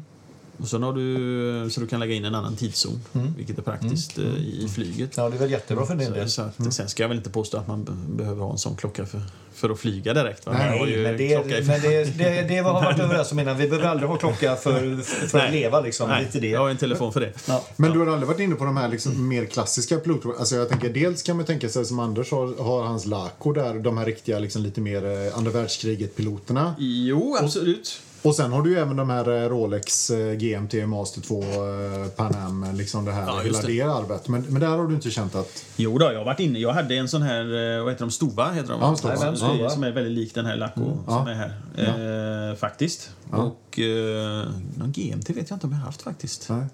Och 0.58 0.68
sen 0.68 0.82
har 0.82 0.92
du, 0.92 1.70
så 1.70 1.80
du 1.80 1.86
kan 1.86 2.00
lägga 2.00 2.14
in 2.14 2.24
en 2.24 2.34
annan 2.34 2.56
tidszon, 2.56 3.00
Mm. 3.12 3.34
vilket 3.36 3.58
är 3.58 3.62
praktiskt 3.62 4.18
eh, 4.18 4.24
i 4.24 4.68
flyget. 4.74 5.16
Ja, 5.16 5.28
det 5.30 5.36
är 5.36 5.40
väl 5.40 5.50
jättebra 5.50 5.86
för 5.86 5.94
din 5.94 6.12
del. 6.12 6.30
Så, 6.30 6.50
så 6.56 6.62
att, 6.66 6.74
Sen 6.74 6.88
ska 6.88 7.02
jag 7.02 7.08
väl 7.08 7.16
inte 7.18 7.30
påstå 7.30 7.56
att 7.58 7.68
man 7.68 7.84
be- 7.84 7.92
behöver 8.22 8.42
ha 8.42 8.52
en 8.52 8.58
sån 8.58 8.76
klocka 8.76 9.06
för, 9.06 9.20
för 9.54 9.70
att 9.70 9.78
flyga 9.78 10.14
direkt. 10.14 10.46
Va? 10.46 10.52
Nej, 10.58 10.90
ju 10.90 11.02
men 11.02 11.16
det, 11.16 11.46
men 11.66 11.80
det, 11.80 12.18
det, 12.18 12.42
det 12.48 12.56
har 12.58 12.72
varit 12.72 12.98
överens 13.00 13.32
om 13.32 13.38
innan. 13.38 13.56
Vi 13.58 13.68
behöver 13.68 13.88
aldrig 13.88 14.08
ha 14.10 14.16
klocka 14.16 14.56
för, 14.56 14.96
för 15.28 15.38
att 15.38 15.52
leva. 15.52 15.80
Liksom. 15.80 16.08
Nej, 16.08 16.24
Lite 16.24 16.40
det. 16.40 16.48
jag 16.48 16.60
har 16.60 16.70
en 16.70 16.76
telefon 16.76 17.12
för 17.12 17.20
det. 17.20 17.32
Ja. 17.48 17.64
Men 17.76 17.92
du 17.92 17.98
har 17.98 18.06
aldrig 18.06 18.28
varit 18.28 18.40
inne 18.40 18.54
på 18.54 18.64
de 18.64 18.76
här 18.76 18.88
liksom 18.88 19.28
mer 19.28 19.44
klassiska 19.44 19.96
piloterna? 19.98 20.34
Alltså 20.38 20.56
jag 20.56 20.68
tänker, 20.68 20.88
dels 20.92 21.22
kan 21.22 21.36
man 21.36 21.46
tänka 21.46 21.68
sig 21.68 21.84
som 21.84 21.98
Anders 21.98 22.30
har, 22.30 22.62
har 22.64 22.82
hans 22.84 23.06
Laco 23.06 23.52
där, 23.52 23.74
de 23.74 23.98
här 23.98 24.04
riktiga 24.06 24.38
liksom 24.38 24.62
lite 24.62 24.80
mer 24.80 25.04
eh, 25.26 25.38
andra 25.38 25.50
världskriget-piloterna. 25.50 26.74
Jo, 26.78 27.36
absolut. 27.40 28.00
Och 28.10 28.13
sen 28.32 28.52
har 28.52 28.62
du 28.62 28.70
ju 28.70 28.78
även 28.78 28.96
de 28.96 29.10
här 29.10 29.42
eh, 29.44 29.48
Rolex 29.48 30.10
eh, 30.10 30.34
GMT 30.34 30.74
Master 30.86 31.20
2 31.20 31.40
eh, 31.42 31.46
Pan 32.16 32.34
Am, 32.34 32.66
liksom 32.74 33.04
det 33.04 33.12
här, 33.12 33.26
Ja, 33.26 33.40
hela 33.44 33.60
det. 33.60 33.66
det. 33.66 33.80
arvet. 33.82 34.28
Men, 34.28 34.42
men 34.48 34.60
där 34.60 34.68
har 34.68 34.86
du 34.86 34.94
inte 34.94 35.10
känt 35.10 35.34
att... 35.34 35.64
Jo 35.76 35.98
då, 35.98 36.04
jag 36.12 36.18
har 36.18 36.24
varit 36.24 36.40
inne. 36.40 36.58
Jag 36.58 36.72
hade 36.72 36.94
en 36.94 37.08
sån 37.08 37.22
här, 37.22 37.78
vad 37.82 37.92
heter 37.92 38.04
de, 38.04 38.10
Stova 38.10 38.50
heter 38.52 38.68
de? 38.72 38.80
Ja, 38.80 38.96
Stova. 38.96 39.16
Som, 39.16 39.36
Stova. 39.36 39.70
som 39.70 39.84
är 39.84 39.90
väldigt 39.90 40.12
lik 40.12 40.34
den 40.34 40.46
här 40.46 40.56
Lacko 40.56 40.80
som 40.80 41.02
Ja. 41.06 41.30
är 41.30 41.34
här. 41.34 42.50
Eh, 42.50 42.56
faktiskt. 42.56 43.10
Och 43.30 43.78
eh, 43.78 44.44
någon 44.78 44.92
GMT 44.92 45.30
vet 45.30 45.50
jag 45.50 45.56
inte 45.56 45.66
om 45.66 45.72
jag 45.72 45.78
har 45.78 45.86
haft 45.86 46.02
faktiskt. 46.02 46.46
Nej, 46.50 46.64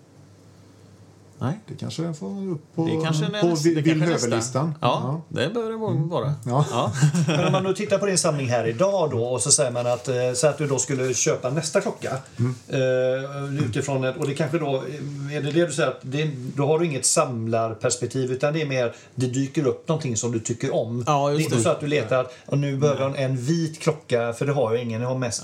Nej. 1.41 1.59
det 1.69 1.75
kanske 1.75 2.15
får 2.15 2.49
upp 2.51 2.75
på, 2.75 2.87
Det 2.87 3.05
kanske 3.05 3.25
är 3.25 3.41
på 3.41 3.47
nästa- 3.47 3.65
Vill 3.69 3.75
det 3.75 3.83
kanske 3.83 4.05
är 4.07 4.09
nästa. 4.11 4.27
Höver-listan. 4.27 4.75
Ja, 4.81 5.23
det 5.29 5.55
bör 5.55 5.71
det 5.71 5.77
vara- 5.77 5.95
vara. 5.95 6.35
Ja. 6.47 6.65
Ja. 6.71 6.93
Men 7.27 7.45
om 7.47 7.53
man 7.53 7.65
nu 7.65 7.75
tittar 7.75 7.99
på 7.99 8.07
din 8.07 8.19
samling 8.19 8.49
här 8.49 8.67
idag 8.67 9.11
då 9.11 9.25
och 9.25 9.41
så 9.43 9.51
säger 9.53 9.71
man 9.71 9.87
att, 9.87 10.09
eh, 10.09 10.15
så 10.35 10.47
att 10.47 10.59
du 10.59 10.67
då 10.67 10.79
skulle 10.79 11.15
köpa 11.15 11.51
nästa 11.51 11.81
klocka. 11.81 12.17
Eh, 12.69 13.65
utifrån 13.69 14.05
ett, 14.05 14.17
och 14.17 14.27
det 14.27 14.35
kanske 14.35 14.59
då, 14.59 14.77
eh, 14.77 15.37
är 15.37 15.43
det 15.43 15.51
det 15.53 15.67
du 15.67 15.73
säger 15.73 15.89
att 15.91 15.99
det, 16.03 16.31
då 16.57 16.67
har 16.67 16.79
du 16.79 16.87
inget 16.87 17.07
samlarperspektiv 17.07 18.33
utan 18.33 18.53
det 18.53 18.63
är 18.63 18.67
mer, 18.67 18.95
det 19.15 19.27
dyker 19.27 19.67
upp 19.67 19.89
någonting 19.89 20.17
som 20.17 20.33
du 20.33 20.41
tycker 20.41 20.75
om. 20.75 21.05
Ja, 21.07 21.31
just 21.33 21.39
det 21.39 21.43
är 21.43 21.45
inte 21.45 21.57
det. 21.57 21.63
så 21.63 21.69
att 21.71 21.81
du 21.81 21.87
letar 21.87 22.21
att 22.21 22.33
och 22.47 22.59
nu 22.59 22.77
behöver 22.77 23.01
jag 23.03 23.23
en 23.23 23.37
vit 23.37 23.79
klocka 23.81 24.33
för 24.33 24.47
det 24.47 24.53
har 24.53 24.73
jag 24.75 24.83
ingen, 24.83 25.01
jag 25.03 25.09
har 25.09 25.19
mest 25.19 25.43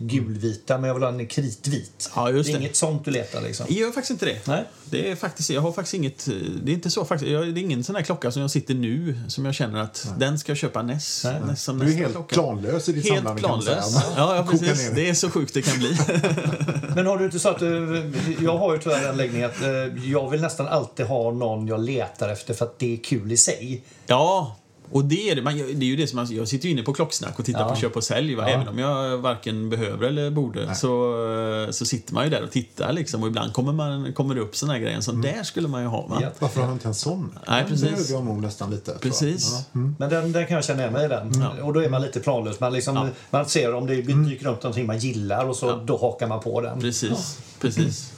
gulvita 0.00 0.78
men 0.78 0.88
jag 0.88 0.94
vill 0.94 1.02
ha 1.02 1.10
en 1.10 1.26
kritvit. 1.26 2.10
Ja, 2.14 2.30
just 2.30 2.46
det 2.50 2.52
är 2.52 2.58
det. 2.58 2.64
inget 2.64 2.76
sånt 2.76 3.04
du 3.04 3.10
letar 3.10 3.40
liksom. 3.40 3.66
Jag 3.68 3.78
gör 3.78 3.86
faktiskt 3.90 4.10
inte 4.10 4.26
det. 4.26 4.46
Nej. 4.46 4.64
Det 4.84 5.07
är 5.10 5.16
faktiskt, 5.16 5.50
jag 5.50 5.60
har 5.60 5.72
faktiskt 5.72 5.94
inget... 5.94 6.24
Det 6.62 6.72
är 6.72 6.74
inte 6.74 6.90
så 6.90 7.04
faktiskt. 7.04 7.30
Jag, 7.32 7.54
det 7.54 7.60
är 7.60 7.62
ingen 7.62 7.84
sån 7.84 7.94
här 7.96 8.02
klocka 8.02 8.30
som 8.30 8.42
jag 8.42 8.50
sitter 8.50 8.74
nu 8.74 9.18
som 9.28 9.44
jag 9.44 9.54
känner 9.54 9.80
att 9.80 10.12
den 10.18 10.38
ska 10.38 10.50
jag 10.50 10.58
köpa 10.58 10.82
näst, 10.82 11.24
Nej. 11.24 11.40
näst, 11.46 11.64
som 11.64 11.78
Du 11.78 11.84
är 11.84 11.88
nästa 11.88 12.00
helt 12.02 12.12
klocka. 12.14 12.34
planlös 12.34 12.88
i 12.88 12.92
ditt 12.92 13.04
Helt 13.04 13.16
samlande 13.16 13.42
kan 13.42 13.50
man 13.50 13.62
säga. 13.62 13.76
planlös. 13.76 14.04
Ja, 14.16 14.36
ja, 14.36 14.46
precis. 14.50 14.90
Det 14.94 15.08
är 15.08 15.14
så 15.14 15.30
sjukt 15.30 15.54
det 15.54 15.62
kan 15.62 15.78
bli. 15.78 15.96
Men 16.94 17.06
har 17.06 17.18
du 17.18 17.24
inte 17.24 17.38
så 17.38 17.48
att 17.48 17.58
du, 17.58 18.12
jag 18.42 18.58
har 18.58 18.72
ju 18.74 18.78
tyvärr 18.80 19.08
en 19.08 19.16
läggning 19.16 19.42
att 19.42 19.62
eh, 19.62 19.68
jag 20.10 20.30
vill 20.30 20.40
nästan 20.40 20.68
alltid 20.68 21.06
ha 21.06 21.30
någon 21.32 21.66
jag 21.68 21.80
letar 21.80 22.28
efter 22.28 22.54
för 22.54 22.64
att 22.64 22.78
det 22.78 22.92
är 22.92 22.96
kul 22.96 23.32
i 23.32 23.36
sig. 23.36 23.82
Ja, 24.06 24.56
och 24.92 25.04
det 25.04 25.30
är 25.30 25.36
det. 25.36 25.42
Man, 25.42 25.56
det 25.56 25.62
är 25.62 25.88
ju 25.88 25.96
det 25.96 26.06
som 26.06 26.16
man, 26.16 26.26
jag 26.34 26.48
sitter 26.48 26.64
ju 26.66 26.70
inne 26.72 26.82
på 26.82 26.92
Klocksnack 26.94 27.38
och 27.38 27.44
tittar 27.44 27.60
Ja. 27.60 27.68
på 27.68 27.76
köp 27.76 27.96
och 27.96 28.04
sälj. 28.04 28.34
Va? 28.34 28.42
Ja. 28.48 28.54
Även 28.54 28.68
om 28.68 28.78
jag 28.78 29.18
varken 29.18 29.70
behöver 29.70 30.06
eller 30.06 30.30
borde 30.30 30.74
så, 30.74 31.68
så 31.70 31.84
sitter 31.84 32.14
man 32.14 32.24
ju 32.24 32.30
där 32.30 32.42
och 32.42 32.50
tittar. 32.50 32.92
Liksom. 32.92 33.22
Och 33.22 33.28
ibland 33.28 33.52
kommer, 33.52 33.72
man, 33.72 34.12
kommer 34.12 34.34
det 34.34 34.40
upp 34.40 34.56
såna 34.56 34.72
här 34.72 34.80
grejer. 34.80 35.00
Så 35.00 35.12
där 35.12 35.42
skulle 35.42 35.68
man 35.68 35.82
ju 35.82 35.88
ha. 35.88 36.06
Va? 36.06 36.18
Ja. 36.22 36.28
Varför 36.38 36.60
har 36.60 36.66
du 36.68 36.72
inte 36.72 36.88
en 36.88 36.94
sån? 36.94 37.38
Nej, 37.48 37.60
Den 37.60 37.68
precis. 37.70 37.88
behöver 37.90 38.10
jag 38.12 38.24
nog 38.24 38.42
nästan 38.42 38.70
lite. 38.70 38.92
Precis. 39.00 39.52
Ja. 39.52 39.80
Mm. 39.80 39.96
Men 39.98 40.10
den, 40.10 40.32
den 40.32 40.46
kan 40.46 40.54
jag 40.54 40.64
känna 40.64 40.80
igen 40.80 40.92
mig 40.92 41.04
i 41.04 41.08
den. 41.08 41.32
Ja. 41.40 41.62
Och 41.64 41.72
då 41.72 41.80
är 41.82 41.88
man 41.90 42.02
lite 42.02 42.20
planlös. 42.20 42.60
Man, 42.60 42.72
liksom, 42.72 42.96
Ja. 42.96 43.08
man 43.30 43.46
ser 43.48 43.74
om 43.74 43.86
det 43.86 43.94
dyker 44.02 44.46
upp 44.48 44.62
någonting 44.62 44.86
man 44.86 44.98
gillar 44.98 45.44
och 45.48 45.56
så 45.56 45.66
Ja. 45.66 45.82
då 45.86 45.96
hakar 45.96 46.26
man 46.26 46.40
på 46.40 46.60
den. 46.60 46.80
Precis. 46.80 47.38
Precis. 47.60 48.12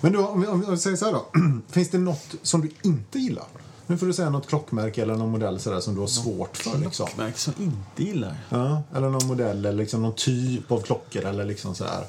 Men 0.00 0.12
du, 0.12 0.18
om, 0.18 0.40
vi- 0.40 0.46
om 0.46 0.70
vi 0.70 0.76
säger 0.76 0.96
så 0.96 1.04
här 1.04 1.12
då. 1.12 1.26
Finns 1.72 1.90
det 1.90 1.98
något 1.98 2.34
som 2.42 2.60
du 2.60 2.70
inte 2.82 3.18
gillar? 3.18 3.44
Nu 3.86 3.98
får 3.98 4.06
du 4.06 4.12
säga 4.12 4.30
något 4.30 4.46
klockmärke 4.46 5.02
eller 5.02 5.16
någon 5.16 5.30
modell 5.30 5.60
sådär 5.60 5.80
som 5.80 5.94
du 5.94 6.00
har 6.00 6.06
svårt 6.06 6.56
för. 6.56 6.78
Liksom. 6.78 7.08
Märk 7.16 7.38
som 7.38 7.52
inte 7.58 8.02
gillar. 8.10 8.36
Ja, 8.48 8.82
eller 8.96 9.08
någon 9.08 9.26
modell 9.26 9.58
eller 9.58 9.72
liksom 9.72 10.02
någon 10.02 10.14
typ 10.14 10.72
av 10.72 10.80
klockor 10.80 11.24
eller 11.24 11.44
liksom 11.44 11.74
så 11.74 11.84
här. 11.84 12.04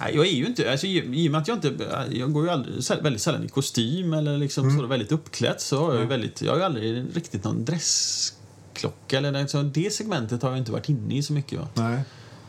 Nej, 0.00 0.16
jag 0.16 0.26
är 0.26 0.30
ju 0.30 0.46
inte, 0.46 0.70
alltså, 0.70 0.86
i 0.86 1.28
och 1.28 1.32
med 1.32 1.40
att 1.40 1.48
jag 1.48 1.56
inte, 1.56 1.72
jag 2.10 2.32
går 2.32 2.44
ju 2.44 2.50
aldrig, 2.50 3.02
väldigt 3.02 3.22
sällan 3.22 3.44
i 3.44 3.48
kostym 3.48 4.12
eller 4.12 4.38
liksom 4.38 4.64
Mm. 4.64 4.78
så 4.80 4.86
väldigt 4.86 5.12
uppklädd 5.12 5.60
så 5.60 5.78
har 5.78 5.92
jag 5.92 6.02
ju 6.02 6.08
väldigt, 6.08 6.42
jag 6.42 6.52
har 6.52 6.58
ju 6.58 6.64
aldrig 6.64 7.16
riktigt 7.16 7.44
någon 7.44 7.64
dressklocka 7.64 9.18
eller 9.18 9.32
liksom, 9.42 9.72
det 9.72 9.92
segmentet 9.92 10.42
har 10.42 10.50
jag 10.50 10.58
inte 10.58 10.72
varit 10.72 10.88
inne 10.88 11.16
i 11.16 11.22
så 11.22 11.32
mycket. 11.32 11.58
Va? 11.60 11.68
Nej. 11.74 12.00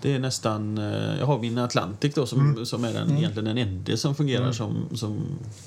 Det 0.01 0.13
är 0.13 0.19
nästan, 0.19 0.77
eh, 0.77 1.17
jag 1.19 1.25
har 1.25 1.39
min 1.39 1.57
Atlantic 1.57 2.13
då 2.13 2.25
som, 2.25 2.39
Mm. 2.39 2.65
som 2.65 2.83
är 2.83 2.93
den, 2.93 3.17
egentligen 3.17 3.45
den 3.45 3.57
enda 3.57 3.97
som 3.97 4.15
fungerar 4.15 4.51
som, 4.51 4.85
som, 4.93 5.25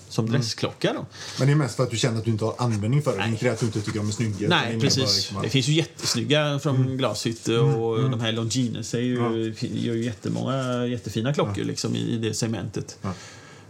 som 0.09 0.25
Mm. 0.25 0.33
dressklocka 0.41 0.93
då. 0.93 1.07
Men 1.39 1.47
det 1.49 1.53
är 1.53 1.57
mest 1.57 1.77
för 1.77 1.83
att 1.83 1.91
du 1.91 1.97
känner 1.97 2.19
att 2.19 2.25
du 2.25 2.31
inte 2.31 2.45
har 2.45 2.55
användning 2.59 3.03
för 3.03 3.11
det. 3.13 3.19
Nej. 3.19 3.31
Inte 3.31 3.45
det 3.45 3.51
att 3.53 3.61
du 3.61 3.67
inte 3.67 3.81
tycker 3.81 3.99
de 3.99 4.09
är 4.09 4.13
snygga. 4.13 4.47
är 4.47 4.51
Nej, 4.51 4.75
mer 4.75 4.81
precis. 4.81 5.17
liksom 5.17 5.37
att- 5.37 5.43
Det 5.43 5.49
finns 5.49 5.69
ju 5.69 5.73
jättesnygga 5.73 6.59
från 6.59 6.77
Mm. 6.77 6.97
glashytte 6.97 7.59
och 7.59 8.11
de 8.11 8.21
här 8.21 8.33
Longines 8.33 8.95
är 8.95 8.99
ju, 9.01 9.15
gör 9.61 9.95
ju 9.95 10.05
jättemånga 10.05 10.87
jättefina 10.87 11.35
klockor 11.35 11.65
liksom 11.65 11.95
i, 11.97 11.99
i 11.99 12.19
det 12.19 12.35
segmentet. 12.35 12.99
Ja. 13.03 13.13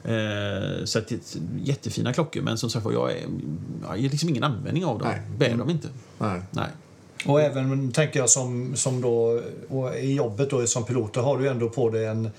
Eh, 0.05 0.85
så 0.85 0.99
att 0.99 1.09
det, 1.09 1.37
jättefina 1.65 2.13
klockor, 2.13 2.43
men 2.43 2.59
som 2.59 2.71
sagt 2.71 2.87
jag, 2.93 3.11
är, 3.13 3.17
jag 3.83 3.89
har 3.89 3.97
liksom 3.97 4.29
ingen 4.29 4.45
användning 4.45 4.85
av 4.85 4.99
dem. 4.99 5.09
Nej. 5.09 5.23
Bär 5.39 5.57
dem 5.57 5.71
inte. 5.71 5.89
Nej. 6.19 6.43
Nej. 6.51 6.69
Och 7.27 7.41
även 7.41 7.93
tänker 7.93 8.21
jag 8.21 8.31
som, 8.31 8.77
som 8.77 9.01
då, 9.01 9.41
och 9.69 9.97
i 9.97 10.15
jobbet 10.15 10.51
då 10.51 10.67
som 10.67 10.85
pilot, 10.85 11.15
då 11.15 11.21
har 11.21 11.39
du 11.39 11.49
ändå 11.49 11.69
på 11.69 11.91
dig 11.91 12.07
en, 12.07 12.31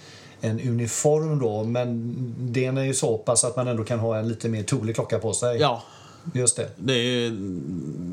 en 0.42 0.60
uniform 0.60 1.40
då. 1.40 1.64
Men 1.64 2.14
den 2.38 2.78
är 2.78 2.84
ju 2.84 2.94
så 2.94 3.18
pass 3.18 3.44
att 3.44 3.56
man 3.56 3.68
ändå 3.68 3.84
kan 3.84 4.00
ha 4.00 4.18
en 4.18 4.28
lite 4.28 4.50
mer 4.50 4.64
tolig 4.64 4.96
klocka 4.96 5.20
på 5.20 5.34
sig. 5.34 5.58
Ja, 5.60 5.84
Just 6.34 6.56
det. 6.56 6.70
det 6.76 6.94
är, 6.94 7.32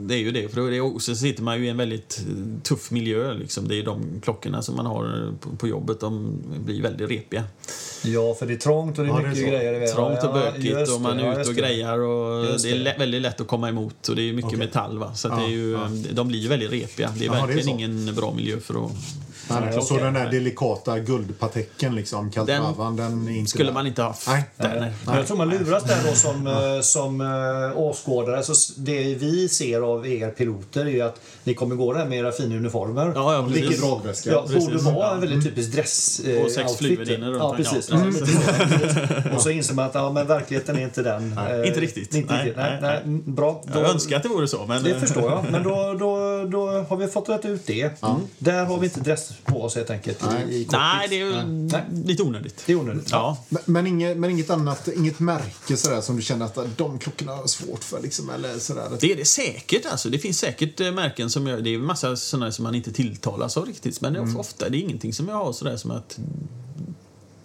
det 0.06 0.14
är 0.14 0.18
ju 0.18 0.30
det. 0.30 0.48
För 0.48 0.70
det 0.70 0.76
är 0.76 0.80
också, 0.80 1.14
så 1.14 1.20
sitter 1.20 1.42
man 1.42 1.58
ju 1.58 1.66
i 1.66 1.68
en 1.68 1.76
väldigt 1.76 2.26
tuff 2.62 2.90
miljö. 2.90 3.34
Liksom. 3.34 3.68
Det 3.68 3.74
är 3.74 3.84
de 3.84 4.20
klockorna 4.22 4.62
som 4.62 4.76
man 4.76 4.86
har 4.86 5.34
på, 5.40 5.56
på 5.56 5.68
jobbet, 5.68 6.00
de 6.00 6.42
blir 6.64 6.82
väldigt 6.82 7.10
repiga. 7.10 7.44
Ja, 8.06 8.34
för 8.34 8.46
det 8.46 8.52
är 8.52 8.56
trångt 8.56 8.98
och 8.98 9.04
det 9.04 9.10
är 9.10 9.14
Ja, 9.14 9.20
det 9.20 9.26
är 9.26 9.28
mycket 9.28 9.48
grejer. 9.48 9.74
i 9.74 9.78
vägen. 9.78 9.94
Trångt 9.94 10.18
och 10.18 10.24
Ja, 10.28 10.32
bökigt 10.32 10.64
just 10.64 10.94
och 10.94 11.00
man 11.00 11.18
ja, 11.18 11.24
är 11.32 11.40
ute 11.40 11.50
och 11.50 11.56
grejar 11.56 11.98
och 11.98 12.44
det 12.62 12.70
är 12.70 12.74
lä- 12.78 12.94
väldigt 12.98 13.22
lätt 13.22 13.40
att 13.40 13.46
komma 13.48 13.68
emot 13.68 14.08
och 14.08 14.16
det 14.16 14.22
är 14.22 14.32
mycket 14.32 14.46
Okej. 14.48 14.58
metall 14.58 14.98
va. 14.98 15.14
Så 15.14 15.28
Ja, 15.28 15.36
det 15.36 15.42
är 15.42 15.48
ju, 15.48 15.72
ja. 15.72 15.88
de 16.12 16.28
blir 16.28 16.38
ju 16.40 16.48
väldigt 16.48 16.72
repiga. 16.72 17.10
Det 17.18 17.24
är 17.24 17.26
Jaha, 17.26 17.34
det 17.36 17.42
är 17.42 17.46
verkligen 17.46 17.68
ingen 17.78 18.14
bra 18.14 18.32
miljö 18.32 18.60
för 18.60 18.84
att... 18.86 18.92
Nej, 19.50 19.60
Nej, 19.60 19.76
och 19.78 19.84
så 19.84 19.94
okej. 19.94 20.04
den 20.04 20.14
där 20.14 20.30
delikata 20.30 20.98
guldpatecken, 20.98 21.94
liksom, 21.94 22.30
kaltravan, 22.30 22.96
den, 22.96 23.28
inte 23.28 23.50
skulle 23.50 23.64
där. 23.68 23.72
man 23.72 23.86
inte 23.86 24.02
ha 24.02 24.08
haft 24.08 24.28
Nej. 24.28 24.44
där. 24.56 24.80
Nej. 24.80 24.92
Men 25.06 25.16
jag 25.16 25.26
tror 25.26 25.36
man 25.36 25.48
luras 25.48 25.84
där 25.84 25.98
då 26.08 26.14
som, 26.14 26.46
eh, 26.46 26.80
som 26.80 27.20
eh, 27.20 27.78
åskådare. 27.80 28.42
Så 28.42 28.72
det 28.76 29.14
vi 29.14 29.48
ser 29.48 29.80
av 29.80 30.06
er 30.06 30.30
piloter 30.30 30.80
är 30.86 30.90
ju 30.90 31.00
att 31.00 31.20
ni 31.44 31.54
kommer 31.54 31.76
gå 31.76 31.92
där 31.92 32.06
med 32.06 32.18
era 32.18 32.32
fina 32.32 32.56
uniformer. 32.56 33.12
Ja, 33.14 33.34
ja. 33.34 33.42
Vilket 33.42 33.80
Dragväska. 33.80 34.30
ja, 34.30 34.44
borde 34.58 34.78
vara 34.78 35.10
en 35.14 35.20
väldigt 35.20 35.44
typisk 35.44 35.72
dress 35.72 36.20
eh, 36.20 36.42
Och 36.44 36.50
sex 36.50 36.76
flygvärdinnor 36.76 37.26
runt 37.26 37.38
Ja, 37.38 37.54
precis. 37.56 37.86
Så. 37.86 37.96
Och 39.34 39.42
så 39.42 39.50
inser 39.50 39.74
man 39.74 39.84
att 39.86 39.94
ja, 39.94 40.12
men 40.12 40.26
verkligheten 40.26 40.76
är 40.76 40.82
inte 40.82 41.02
den. 41.02 41.34
Nej, 41.34 41.60
Eh, 41.60 41.68
inte 41.68 41.80
riktigt. 41.80 42.14
Inte 42.14 42.34
Nej, 42.34 42.44
riktigt. 42.44 42.56
Nej, 42.62 42.78
nej, 42.82 42.92
nej, 42.92 43.00
mm, 43.04 43.34
bra. 43.34 43.62
Då, 43.72 43.80
Jag 43.80 43.90
önskar 43.90 44.16
att 44.16 44.22
det 44.22 44.28
vore 44.28 44.48
så, 44.48 44.66
men... 44.66 44.82
det 44.82 45.00
förstår 45.00 45.30
jag. 45.30 45.44
Men 45.50 45.62
då, 45.62 45.94
då, 45.98 46.44
då 46.44 46.84
har 46.88 46.96
vi 46.96 47.06
fått 47.06 47.28
rätt 47.28 47.44
ut 47.44 47.66
det. 47.66 47.90
Där 48.38 48.64
har 48.64 48.78
vi 48.78 48.86
inte 48.86 49.00
dress 49.00 49.32
på 49.44 49.62
oss 49.62 49.74
helt 49.74 49.90
enkelt. 49.90 50.22
Nej. 50.30 50.44
I, 50.54 50.62
i. 50.62 50.68
Nej, 50.72 51.08
det 51.08 51.20
är 51.20 51.24
ju 51.24 51.42
Nej. 51.46 51.84
lite 52.04 52.22
onödigt. 52.22 52.62
Det 52.66 52.72
är 52.72 52.76
onödigt. 52.76 53.08
Ja. 53.10 53.38
Men, 53.48 53.62
men, 53.64 53.86
inget, 53.86 54.16
men 54.16 54.30
inget 54.30 54.50
annat, 54.50 54.88
inget 54.88 55.20
märke 55.20 55.76
sådär 55.76 56.00
som 56.00 56.16
du 56.16 56.22
känner 56.22 56.46
att 56.46 56.58
de 56.76 56.98
klockorna 56.98 57.32
jag 57.32 57.50
svårt 57.50 57.84
för 57.84 58.02
liksom, 58.02 58.30
eller 58.30 58.58
sådär. 58.58 58.88
Det 59.00 59.12
är 59.12 59.16
det 59.16 59.24
säkert. 59.24 59.86
Alltså. 59.86 60.10
Det 60.10 60.18
finns 60.18 60.38
säkert 60.38 60.80
eh, 60.80 60.92
märken 60.92 61.30
som 61.30 61.46
jag, 61.46 61.64
Det 61.64 61.74
är 61.74 61.78
massa 61.78 62.16
sådana 62.16 62.52
som 62.52 62.62
man 62.62 62.74
inte 62.74 62.92
tilltalas 62.92 63.56
av 63.56 63.66
riktigt. 63.66 64.00
Men 64.00 64.12
det 64.12 64.18
är 64.18 64.22
Mm. 64.22 64.36
ofta 64.36 64.68
det 64.68 64.78
är 64.78 64.80
ingenting 64.80 65.12
som 65.12 65.28
jag 65.28 65.36
har 65.36 65.52
sådär 65.52 65.76
som 65.76 65.90
att 65.90 66.18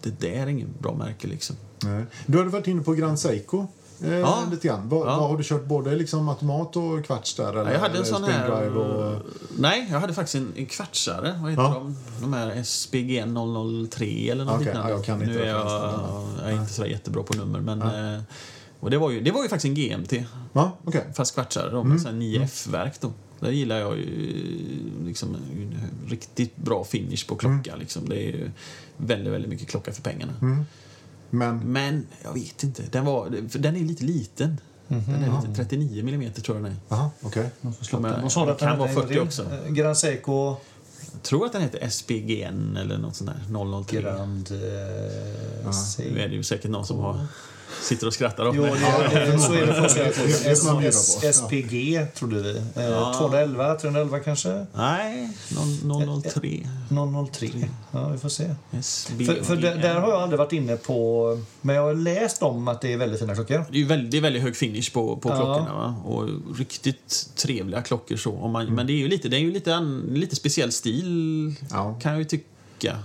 det 0.01 0.21
där 0.21 0.29
är 0.29 0.47
ingen 0.47 0.69
bra 0.79 0.95
märke 0.95 1.27
liksom. 1.27 1.55
Nej. 1.83 2.05
Du 2.25 2.37
hade 2.37 2.49
varit 2.49 2.67
inne 2.67 2.81
på 2.83 2.93
Grand 2.93 3.19
Seiko. 3.19 3.67
Eh, 4.03 4.13
Ja. 4.13 4.43
lite 4.51 4.67
grann. 4.67 4.89
Vad, 4.89 4.99
Ja. 5.07 5.17
vad 5.19 5.29
har 5.29 5.37
du 5.37 5.43
kört? 5.43 5.65
Både 5.65 5.95
liksom 5.95 6.29
automat 6.29 6.75
och 6.75 7.05
kvarts 7.05 7.35
där? 7.35 7.49
Eller, 7.51 7.65
Ja, 7.65 7.71
jag 7.71 7.79
hade 7.79 7.97
en 7.99 8.05
sån 8.05 8.23
här... 8.23 8.77
Och, 8.77 9.21
Nej, 9.57 9.87
jag 9.91 9.99
hade 9.99 10.13
faktiskt 10.13 10.35
en, 10.35 10.53
en 10.55 10.65
kvartsare. 10.65 11.39
Vad 11.41 11.49
heter 11.51 11.63
Ja. 11.63 11.73
de? 11.73 11.95
De 12.21 12.33
här 12.33 12.63
SPG 12.63 13.23
003 13.89 14.29
eller 14.29 14.45
något 14.45 14.53
Okej, 14.55 14.65
liknande. 14.65 14.89
ja, 14.89 14.95
jag 14.95 15.05
kan 15.05 15.21
inte 15.21 15.33
nu 15.33 15.41
är 15.41 15.47
jag, 15.47 15.67
jag 16.43 16.51
är 16.53 16.61
inte 16.61 16.73
så 16.73 16.85
jättebra 16.85 17.23
på 17.23 17.37
nummer. 17.37 17.59
Men, 17.59 17.81
eh, 18.15 18.21
och 18.79 18.89
det, 18.91 18.97
var 18.97 19.11
ju, 19.11 19.21
det 19.21 19.31
var 19.31 19.43
ju 19.43 19.49
faktiskt 19.49 19.77
en 19.77 19.83
GMT, 19.83 20.13
ja, 20.53 20.77
okej. 20.83 21.03
fast 21.15 21.33
kvartsare 21.33 21.71
då, 21.71 21.83
med 21.83 21.99
mm. 21.99 22.21
9F-verk. 22.21 22.93
Då. 23.01 23.11
Där 23.39 23.51
gillar 23.51 23.77
jag 23.79 23.97
ju 23.97 24.05
liksom, 25.05 25.35
en 25.35 25.77
riktigt 26.09 26.57
bra 26.57 26.83
finish 26.83 27.27
på 27.27 27.35
klocka. 27.35 27.75
Liksom. 27.75 28.09
Det 28.09 28.15
är 28.15 28.31
ju 28.31 28.51
väldigt, 28.97 29.33
väldigt 29.33 29.49
mycket 29.49 29.67
klocka 29.67 29.91
för 29.91 30.01
pengarna. 30.01 30.33
Men, 31.31 31.59
Men 31.59 32.07
jag 32.23 32.33
vet 32.33 32.63
inte. 32.63 32.83
Den, 32.91 33.05
var, 33.05 33.49
för 33.49 33.59
den 33.59 33.75
är 33.75 33.79
lite 33.79 34.03
liten. 34.03 34.57
Den 34.87 35.23
är 35.23 35.41
lite 35.41 35.55
39 35.55 35.99
mm 36.07 36.33
tror 36.33 36.57
jag 36.57 36.65
den 36.65 36.71
är. 36.89 36.95
aha. 36.95 37.11
Som 37.81 38.05
är- 38.05 38.21
Vad 38.21 38.31
sa 38.31 38.45
du 38.45 38.51
att 38.51 38.59
den 38.59 38.69
kan 38.69 38.77
vara 38.79 38.87
hette 38.89 39.01
en 39.01 39.07
40 39.07 39.15
gång 39.17 39.27
också. 39.27 39.43
Eh, 39.65 39.71
Grand 39.71 39.97
Seiko 39.97 40.55
Jag 41.13 41.21
tror 41.23 41.45
att 41.45 41.51
den 41.51 41.61
heter 41.61 41.89
SPGN 41.89 42.77
eller 42.77 42.97
något 42.97 43.15
sånt 43.15 43.29
där. 43.49 43.83
003. 43.83 44.01
Grand... 44.01 44.51
Eh, 44.51 44.57
Nu 45.65 45.73
Seiko. 45.73 46.17
är 46.19 46.27
det 46.29 46.35
ju 46.35 46.43
säkert 46.43 46.71
någon 46.71 46.85
som 46.85 46.99
har, 46.99 47.25
sitter 47.81 48.07
och 48.07 48.13
skrattar 48.13 48.47
åt 48.47 48.55
mig. 48.55 48.71
så 49.39 49.53
är 49.53 50.81
det 50.81 51.33
SPG 51.33 52.05
trodde 52.15 52.41
vi. 52.41 52.57
Eh, 52.75 52.83
Ja. 52.89 53.15
211, 53.19 53.75
311 53.75 54.19
kanske? 54.19 54.65
Nej, 54.75 55.29
003. 56.23 56.67
003. 57.31 57.49
Ja, 57.91 58.07
vi 58.09 58.17
får 58.17 58.29
se. 58.29 58.55
För, 59.25 59.43
för 59.43 59.55
där, 59.55 59.99
har 59.99 60.09
jag 60.09 60.21
aldrig 60.21 60.39
varit 60.39 60.53
inne 60.53 60.75
på... 60.77 61.39
Men 61.61 61.75
jag 61.75 61.83
har 61.83 61.93
läst 61.93 62.43
om 62.43 62.67
att 62.67 62.81
det 62.81 62.93
är 62.93 62.97
väldigt 62.97 63.19
fina 63.19 63.35
klockor. 63.35 63.65
Det 63.71 63.77
är 63.77 63.79
ju 63.79 63.85
väldigt, 63.85 64.23
väldigt 64.23 64.41
hög 64.43 64.55
finish 64.55 64.91
på, 64.93 65.17
på 65.17 65.29
Ja. 65.29 65.35
klockorna. 65.35 65.73
Va? 65.75 65.95
Och 66.05 66.29
riktigt 66.57 67.29
trevliga 67.35 67.81
klockor. 67.81 68.15
så. 68.17 68.31
Om 68.31 68.51
man, 68.51 68.65
Men 68.75 68.87
det 68.87 68.93
är 68.93 68.97
ju 68.97 69.07
lite, 69.07 69.29
det 69.29 69.37
är 69.37 69.41
ju 69.41 69.51
lite, 69.51 69.75
an, 69.75 70.05
lite 70.09 70.35
speciell 70.35 70.71
stil, 70.71 71.53
Ja. 71.71 71.99
kan 72.01 72.11
jag 72.11 72.19
ju 72.19 72.25
tycka. 72.25 72.97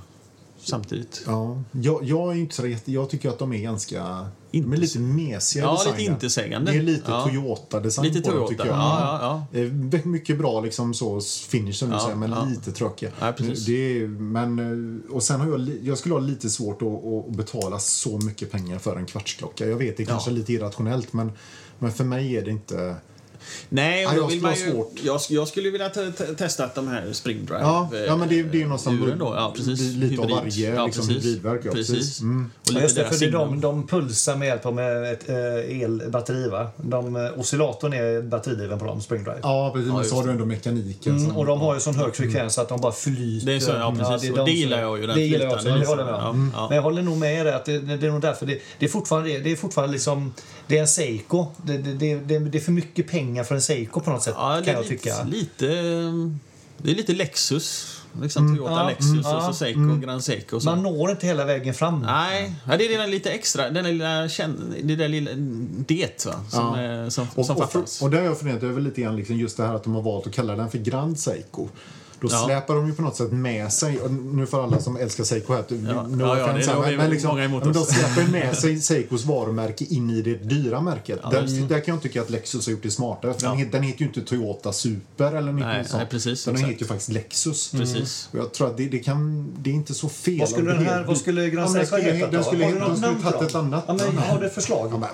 Samtidigt. 0.59 1.23
Ja, 1.27 1.63
jag, 1.73 2.05
jag 2.05 2.33
är 2.33 2.37
inte 2.41 2.55
så 2.55 2.67
jätte, 2.67 2.93
Jag 2.93 3.11
tycker 3.11 3.29
att 3.29 3.39
de 3.39 3.53
är 3.53 3.59
ganska... 3.59 4.27
Inte- 4.51 4.69
de 4.69 4.73
är 4.77 4.81
lite 4.81 4.99
mesiga 4.99 5.65
Ja, 5.65 5.73
designen. 5.73 5.99
lite 5.99 6.13
intetsägande. 6.13 6.73
Det 6.73 6.79
är 6.79 6.83
lite 6.83 7.11
Ja. 7.11 7.25
Toyota-design 7.25 8.05
Lite 8.07 8.21
på 8.21 8.29
dem, 8.29 8.37
Toyota, 8.39 8.49
tycker 8.49 8.67
jag. 8.67 8.77
ja, 8.77 9.47
ja, 9.53 9.71
ja. 9.93 9.99
Mycket 10.05 10.39
bra 10.39 10.61
liksom 10.61 10.95
så 10.95 11.21
finish 11.49 11.73
som 11.75 11.89
du 11.89 11.95
Ja, 11.95 12.01
säger, 12.01 12.17
men 12.17 12.31
ja. 12.31 12.45
lite 12.45 12.73
tråkiga. 12.73 13.11
Ja, 13.21 13.33
precis. 13.33 13.67
Det 13.67 14.01
är, 14.03 14.07
men, 14.09 15.03
och 15.11 15.23
sen 15.23 15.41
har 15.41 15.49
jag, 15.49 15.69
jag 15.83 15.99
skulle 15.99 16.15
ha 16.15 16.21
lite 16.21 16.51
svårt 16.51 16.83
att, 16.83 17.05
att 17.05 17.37
betala 17.37 17.79
så 17.79 18.19
mycket 18.19 18.51
pengar 18.53 18.79
för 18.79 18.97
en 18.97 19.07
kvartsklocka. 19.07 19.67
Jag 19.67 19.77
vet, 19.77 19.97
det 19.97 20.03
är 20.03 20.07
kanske 20.07 20.31
är 20.31 20.35
lite 20.35 20.53
irrationellt, 20.53 21.13
men, 21.13 21.33
men 21.79 21.93
för 21.93 22.05
mig 22.05 22.37
är 22.37 22.45
det 22.45 22.51
inte... 22.51 22.97
Nej, 23.69 24.07
och 24.07 24.13
Ja, 24.13 24.17
då 24.17 24.23
jag 24.23 24.29
vill 24.29 24.37
skulle 24.39 24.51
man 24.53 24.59
ju, 24.61 24.71
svårt. 24.73 24.93
jag, 25.05 25.21
jag 25.29 25.49
skulle 25.49 25.71
vilja 25.71 25.89
te- 25.89 26.13
te- 26.13 26.35
testa 26.35 26.65
att 26.65 26.75
de 26.75 26.89
här 26.89 27.13
Spring 27.13 27.45
Drive 27.47 27.61
Ja, 27.61 27.91
eh, 27.95 28.01
ja 28.01 28.17
men 28.17 28.29
det, 28.29 28.43
det 28.43 28.57
är 28.57 28.61
ju 28.61 28.65
någonstans 28.65 29.01
då. 29.19 29.35
Ja, 29.37 29.53
precis. 29.57 29.81
lite 29.81 30.23
av 30.23 30.29
Hybrid. 30.29 30.43
varje 30.45 30.75
Ja, 30.75 30.87
liksom, 30.87 31.07
precis. 31.07 31.25
hybridverk. 31.25 31.61
Ja, 31.65 31.73
Precis. 31.73 32.21
Mm. 32.21 32.51
Och 32.61 32.73
Ja, 32.75 32.81
just 32.81 32.97
det, 32.97 33.05
för 33.05 33.19
det 33.19 33.27
är 33.27 33.31
de, 33.33 33.61
de 33.61 33.87
pulsar 33.87 34.37
med 34.37 34.49
hjälp 34.49 34.67
av 34.67 34.75
med 34.75 35.13
ett 35.13 35.29
eh, 35.29 35.83
elbatteri. 35.83 36.49
Va? 36.49 36.69
De, 36.77 37.17
eh, 37.17 37.23
oscillatorn 37.41 37.93
är 37.93 38.23
batteridriven 38.23 38.79
på 38.79 38.85
dem, 38.85 39.01
Spring 39.01 39.25
Drive. 39.25 39.39
Ja, 39.43 39.71
precis. 39.75 39.89
men 39.89 39.99
just 39.99 40.11
så 40.11 40.17
har 40.17 40.23
det. 40.23 40.29
du 40.29 40.33
ändå 40.33 40.45
mekaniken. 40.45 41.17
Mm, 41.19 41.37
och 41.37 41.47
de 41.47 41.61
har 41.61 41.75
ju 41.75 41.81
sån 41.81 41.95
hög 41.95 42.17
frekvens 42.17 42.59
att 42.59 42.69
de 42.69 42.81
bara 42.81 42.93
flyter. 42.93 43.47
Det 43.47 43.53
är 43.55 43.61
så, 43.61 43.71
ja, 43.71 43.95
precis. 43.99 44.29
är 44.29 44.33
Och 44.33 44.39
de 44.39 44.45
det 44.45 44.57
gillar 44.57 44.81
jag 44.83 44.99
ju, 45.01 45.07
den 45.07 45.17
Det 45.17 45.23
gillar 45.23 45.45
jag 45.45 45.53
också, 45.53 45.63
flytande 45.63 45.85
det 45.85 45.89
håller 45.89 46.03
jag 46.05 46.13
med 46.13 46.25
om. 46.31 46.51
Ja, 46.55 46.61
ja. 46.61 46.67
Men 46.69 46.77
jag 46.77 46.83
håller 46.83 47.03
nog 47.03 47.17
med 47.19 47.35
er 47.47 47.53
att 47.53 47.65
det, 47.65 47.79
det 47.79 48.07
är 48.07 48.11
nog 48.11 48.21
därför. 48.21 48.47
Det, 48.47 48.59
det 48.79 48.85
är 48.87 48.91
fortfarande, 48.91 49.39
det 49.39 49.53
är 49.53 49.57
fortfarande 49.57 49.93
liksom, 49.93 50.35
det 50.67 50.77
är 50.77 50.81
en 50.81 50.89
Seiko. 50.89 51.47
Det, 51.63 51.79
det, 51.79 51.93
det, 51.95 52.15
det, 52.15 52.39
det 52.39 52.59
är 52.59 52.63
för 52.63 52.73
mycket 52.73 53.09
pengar 53.11 53.45
för 53.45 53.55
en 53.55 53.63
Seiko 53.63 54.01
på 54.01 54.11
något 54.11 54.23
sätt, 54.23 54.35
Ja, 54.37 54.57
det 54.57 54.65
kan 54.65 54.75
är 54.75 54.79
jag 54.79 54.83
lite, 54.91 55.03
tycka. 55.03 55.25
lite, 55.25 55.67
det 56.79 56.91
är 56.91 56.95
lite 56.95 57.13
Lexus. 57.13 57.93
Liksom 58.23 58.57
Toyota 58.57 58.73
Ja, 58.73 58.89
Lexus 58.89 59.21
ja. 59.25 59.37
och 59.37 59.43
så 59.43 59.53
Seiko, 59.53 59.97
Grand 60.03 60.25
Seiko. 60.25 60.57
Och 60.57 60.63
så. 60.63 60.71
Man 60.71 60.83
når 60.83 61.11
inte 61.11 61.27
hela 61.27 61.45
vägen 61.45 61.75
fram. 61.75 62.03
Nej, 62.03 62.55
ja, 62.69 62.77
det 62.77 62.95
är 62.95 62.99
den 62.99 63.11
lite 63.11 63.31
extra, 63.31 63.71
den 63.71 63.85
lilla, 63.85 64.23
det 64.83 64.97
där 64.97 65.09
lilla 65.09 65.31
det 65.87 66.27
va, 66.27 66.33
som, 66.51 66.61
Ja. 66.61 66.77
är, 66.77 67.11
som, 67.11 67.27
Och, 67.35 67.47
som 67.47 67.57
och, 67.57 67.63
fattas. 67.71 67.99
för, 67.99 68.05
och 68.05 68.11
där 68.11 68.19
har 68.19 68.25
jag 68.25 68.39
funderat 68.39 68.63
över 68.63 68.81
lite 68.81 69.01
grann 69.01 69.17
liksom 69.17 69.37
just 69.37 69.57
det 69.57 69.67
här 69.67 69.75
att 69.75 69.85
de 69.85 69.95
har 69.95 70.03
valt 70.03 70.27
att 70.27 70.33
kalla 70.33 70.57
den 70.57 70.71
för 70.71 70.79
Grand 70.79 71.19
Seiko. 71.19 71.69
Då 72.21 72.29
Ja. 72.31 72.45
släpar 72.47 72.75
de 72.75 72.87
ju 72.87 72.95
på 72.95 73.03
något 73.03 73.17
sätt 73.17 73.33
med 73.33 73.73
sig, 73.73 74.01
och 74.01 74.11
nu 74.11 74.47
för 74.47 74.65
alla 74.65 74.81
som 74.81 74.97
älskar 74.97 75.25
Seiko 75.25 75.53
här, 75.55 75.65
Ja. 75.69 75.77
no 76.03 76.25
Ja, 76.25 76.39
ja, 76.39 76.45
offense 76.45 76.59
det 76.59 76.65
är 76.65 76.67
här, 76.67 76.75
nog 76.75 76.85
men, 76.87 76.97
men, 76.97 77.11
liksom, 77.11 77.37
men 77.37 77.73
de 77.73 77.85
släpar 77.85 78.23
ju 78.23 78.29
med 78.29 78.57
sig 78.59 78.81
Seikos 78.81 79.25
varumärke 79.25 79.85
in 79.85 80.11
i 80.11 80.23
det 80.23 80.35
dyra 80.35 80.81
märket. 80.81 81.21
Ja, 81.23 81.31
där, 81.31 81.69
där 81.69 81.81
kan 81.81 81.95
jag 81.95 82.03
tycka 82.03 82.23
att 82.23 82.31
Lexus 82.31 82.67
har 82.67 82.71
gjort 82.73 82.83
det 82.83 82.91
smartare. 82.91 83.33
Den, 83.41 83.51
Ja. 83.51 83.55
heter, 83.55 83.73
den 83.73 83.83
heter 83.83 84.01
ju 84.01 84.07
inte 84.07 84.21
Toyota 84.21 84.73
Super 84.73 85.33
eller 85.33 85.53
något 85.53 85.61
Nej, 85.61 85.85
sånt. 85.85 85.97
nej, 86.03 86.07
precis, 86.11 86.45
den 86.45 86.55
exakt. 86.55 86.71
heter 86.73 86.81
ju 86.83 86.87
faktiskt 86.89 87.11
Lexus. 87.11 87.71
Precis. 87.71 88.29
Och 88.33 88.39
jag 88.39 88.53
tror 88.55 88.67
att 88.67 88.77
det, 88.77 88.89
det, 88.89 88.99
kan, 88.99 89.53
det 89.59 89.71
är 89.71 89.75
inte 89.75 89.95
så 89.95 90.09
fel. 90.09 90.39
Vad 90.41 90.49
skulle 90.49 90.73
den 90.73 90.87
här, 90.87 91.05
vad 91.05 91.19
skulle 91.19 91.51
Grand 91.51 91.71
Seiko 91.71 91.97
den 91.97 92.17
heta 92.17 92.43
skulle, 92.43 92.65
då? 92.71 92.71
den 92.79 92.97
skulle, 92.97 93.07
namn 93.13 93.23
tagit 93.23 93.43
ett 93.49 93.55
annat 93.55 93.85
Ja, 93.89 93.95
men 93.95 94.19
har 94.19 94.41
du 94.41 94.47
ett 94.47 94.55
förslag? 94.55 94.89
Ja, 94.93 94.99
men, 94.99 95.09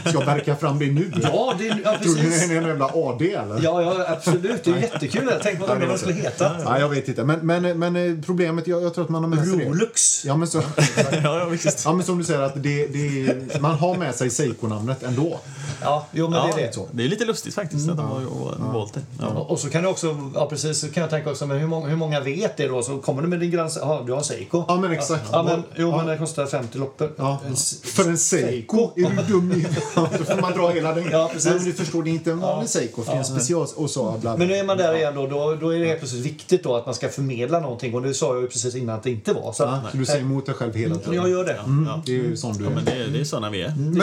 ska 0.00 0.18
jag 0.18 0.26
verka 0.26 0.56
fram 0.56 0.78
det 0.78 0.86
nu? 0.86 1.12
Ja, 1.22 1.54
det 1.58 1.68
är, 1.68 1.80
ja 1.84 1.98
Tror 2.02 2.14
du 2.14 2.20
det 2.20 2.26
precis. 2.28 2.50
är 2.50 2.56
en 2.56 2.66
jävla 2.66 2.84
AD 2.94 3.22
eller? 3.34 3.60
Ja, 3.62 3.82
ja, 3.82 4.04
absolut. 4.08 4.64
Det 4.64 4.70
är 4.70 4.76
jättekul. 4.76 5.30
Tänk 5.42 5.60
vad 5.60 5.80
de 5.80 5.98
skulle 6.12 6.28
heta. 6.28 6.56
Ja, 6.64 6.78
jag 6.80 6.88
vet 6.88 7.08
inte. 7.08 7.24
Men, 7.24 7.38
men, 7.46 7.78
men 7.78 7.96
eh, 7.96 8.14
problemet, 8.26 8.66
jag, 8.66 8.82
jag 8.82 8.94
tror 8.94 9.04
att 9.04 9.10
man 9.10 9.22
har 9.24 9.30
med 9.30 9.46
sig. 9.48 9.68
Rolux. 9.68 10.24
Ja, 10.24 10.36
men, 10.36 10.48
så, 10.48 10.62
ja, 11.22 11.44
visst. 11.50 11.82
ja, 11.84 11.92
men 11.92 12.06
som 12.06 12.18
du 12.18 12.24
säger, 12.24 12.40
att 12.40 12.62
det, 12.62 12.86
det, 12.86 13.20
är- 13.26 13.60
man 13.60 13.74
har 13.78 13.94
med 13.96 14.14
sig 14.14 14.30
Seiko-namnet 14.30 15.02
ändå. 15.02 15.38
Ja, 15.82 16.06
jo, 16.12 16.28
men 16.28 16.38
Ja, 16.38 16.50
det 16.56 16.62
är 16.62 16.66
det. 16.66 16.72
så. 16.74 16.88
Det 16.92 17.04
är 17.04 17.08
lite 17.08 17.24
lustigt 17.24 17.54
faktiskt 17.54 17.88
att 17.90 17.96
de 17.96 18.06
har 18.06 18.72
valt 18.72 18.94
det. 18.94 19.00
Ja. 19.20 19.26
Och 19.26 19.58
så 19.58 19.70
kan 19.70 19.82
det 19.82 19.88
också, 19.88 20.30
ja 20.34 20.46
precis, 20.50 20.78
så 20.80 20.88
kan 20.88 21.00
jag 21.00 21.10
tänka 21.10 21.30
också, 21.30 21.46
men 21.46 21.58
hur 21.58 21.66
många, 21.66 21.88
hur 21.88 21.96
många 21.96 22.20
vet 22.20 22.56
det 22.56 22.68
då? 22.68 22.82
Så 22.82 22.98
kommer 22.98 23.22
du 23.22 23.28
med 23.28 23.40
din 23.40 23.50
grann, 23.50 23.70
ja, 23.80 24.02
du 24.06 24.12
har 24.12 24.22
Seiko. 24.22 24.64
Ja, 24.68 24.76
men 24.80 24.92
exakt. 24.92 25.24
Ja, 25.32 25.42
men, 25.42 25.62
jo, 25.76 25.88
Ja. 25.90 25.96
men 25.96 26.06
det 26.06 26.18
kostar 26.18 26.46
50 26.46 26.78
loppor. 26.78 27.12
Ja. 27.16 27.38
För 27.84 28.08
en 28.08 28.18
Seiko? 28.18 28.90
Är 28.96 29.10
du 29.26 29.32
dum 29.32 29.52
i 29.52 29.66
Då 29.94 30.24
får 30.24 30.40
man 30.40 30.52
dra 30.52 30.68
hela 30.70 30.94
den. 30.94 31.10
Ja, 31.10 31.30
precis. 31.32 31.50
Men 31.54 31.64
du 31.64 31.72
förstår, 31.72 32.02
det 32.02 32.10
är 32.10 32.12
inte 32.12 32.30
en 32.30 32.40
vanlig 32.40 32.68
Seiko, 32.70 33.02
för 33.02 33.10
det 33.12 33.16
är 33.16 33.18
en 33.18 33.24
special... 33.24 33.66
Och 33.76 33.90
så, 33.90 34.04
bla, 34.10 34.18
bla. 34.18 34.36
Men 34.36 34.48
nu 34.48 34.54
är 34.54 34.64
man 34.64 34.76
där 34.76 34.94
igen 34.94 35.14
då, 35.14 35.26
då, 35.26 35.54
då 35.60 35.74
är 35.74 35.78
det 35.78 35.86
helt 35.86 35.99
plötsligt 36.00 36.26
viktigt 36.26 36.62
då 36.62 36.76
att 36.76 36.86
man 36.86 36.94
ska 36.94 37.08
förmedla 37.08 37.60
någonting 37.60 37.94
och 37.94 38.02
det 38.02 38.14
sa 38.14 38.34
jag 38.34 38.42
ju 38.42 38.48
precis 38.48 38.74
innan 38.74 38.96
att 38.96 39.02
det 39.02 39.10
inte 39.10 39.32
var. 39.32 39.52
Så, 39.52 39.62
Ja, 39.62 39.82
så 39.90 39.96
du 39.96 40.06
säger 40.06 40.20
emot 40.20 40.46
dig 40.46 40.54
själv 40.54 40.74
hela 40.74 40.94
tiden. 40.96 41.14
jag 41.14 41.30
gör 41.30 41.44
det. 41.44 41.60
Ja. 41.86 42.02
Det 42.06 42.12
är 42.12 42.16
ju 42.16 42.36
sån 42.36 42.52
du 42.58 42.64
Ja, 42.64 42.70
är. 42.70 42.74
men 42.74 42.84
det, 42.84 43.06
det 43.06 43.20
är 43.20 43.24
såna 43.24 43.50
vi 43.50 43.62
är. 43.62 43.74
Men 43.76 43.92
du, 43.92 43.98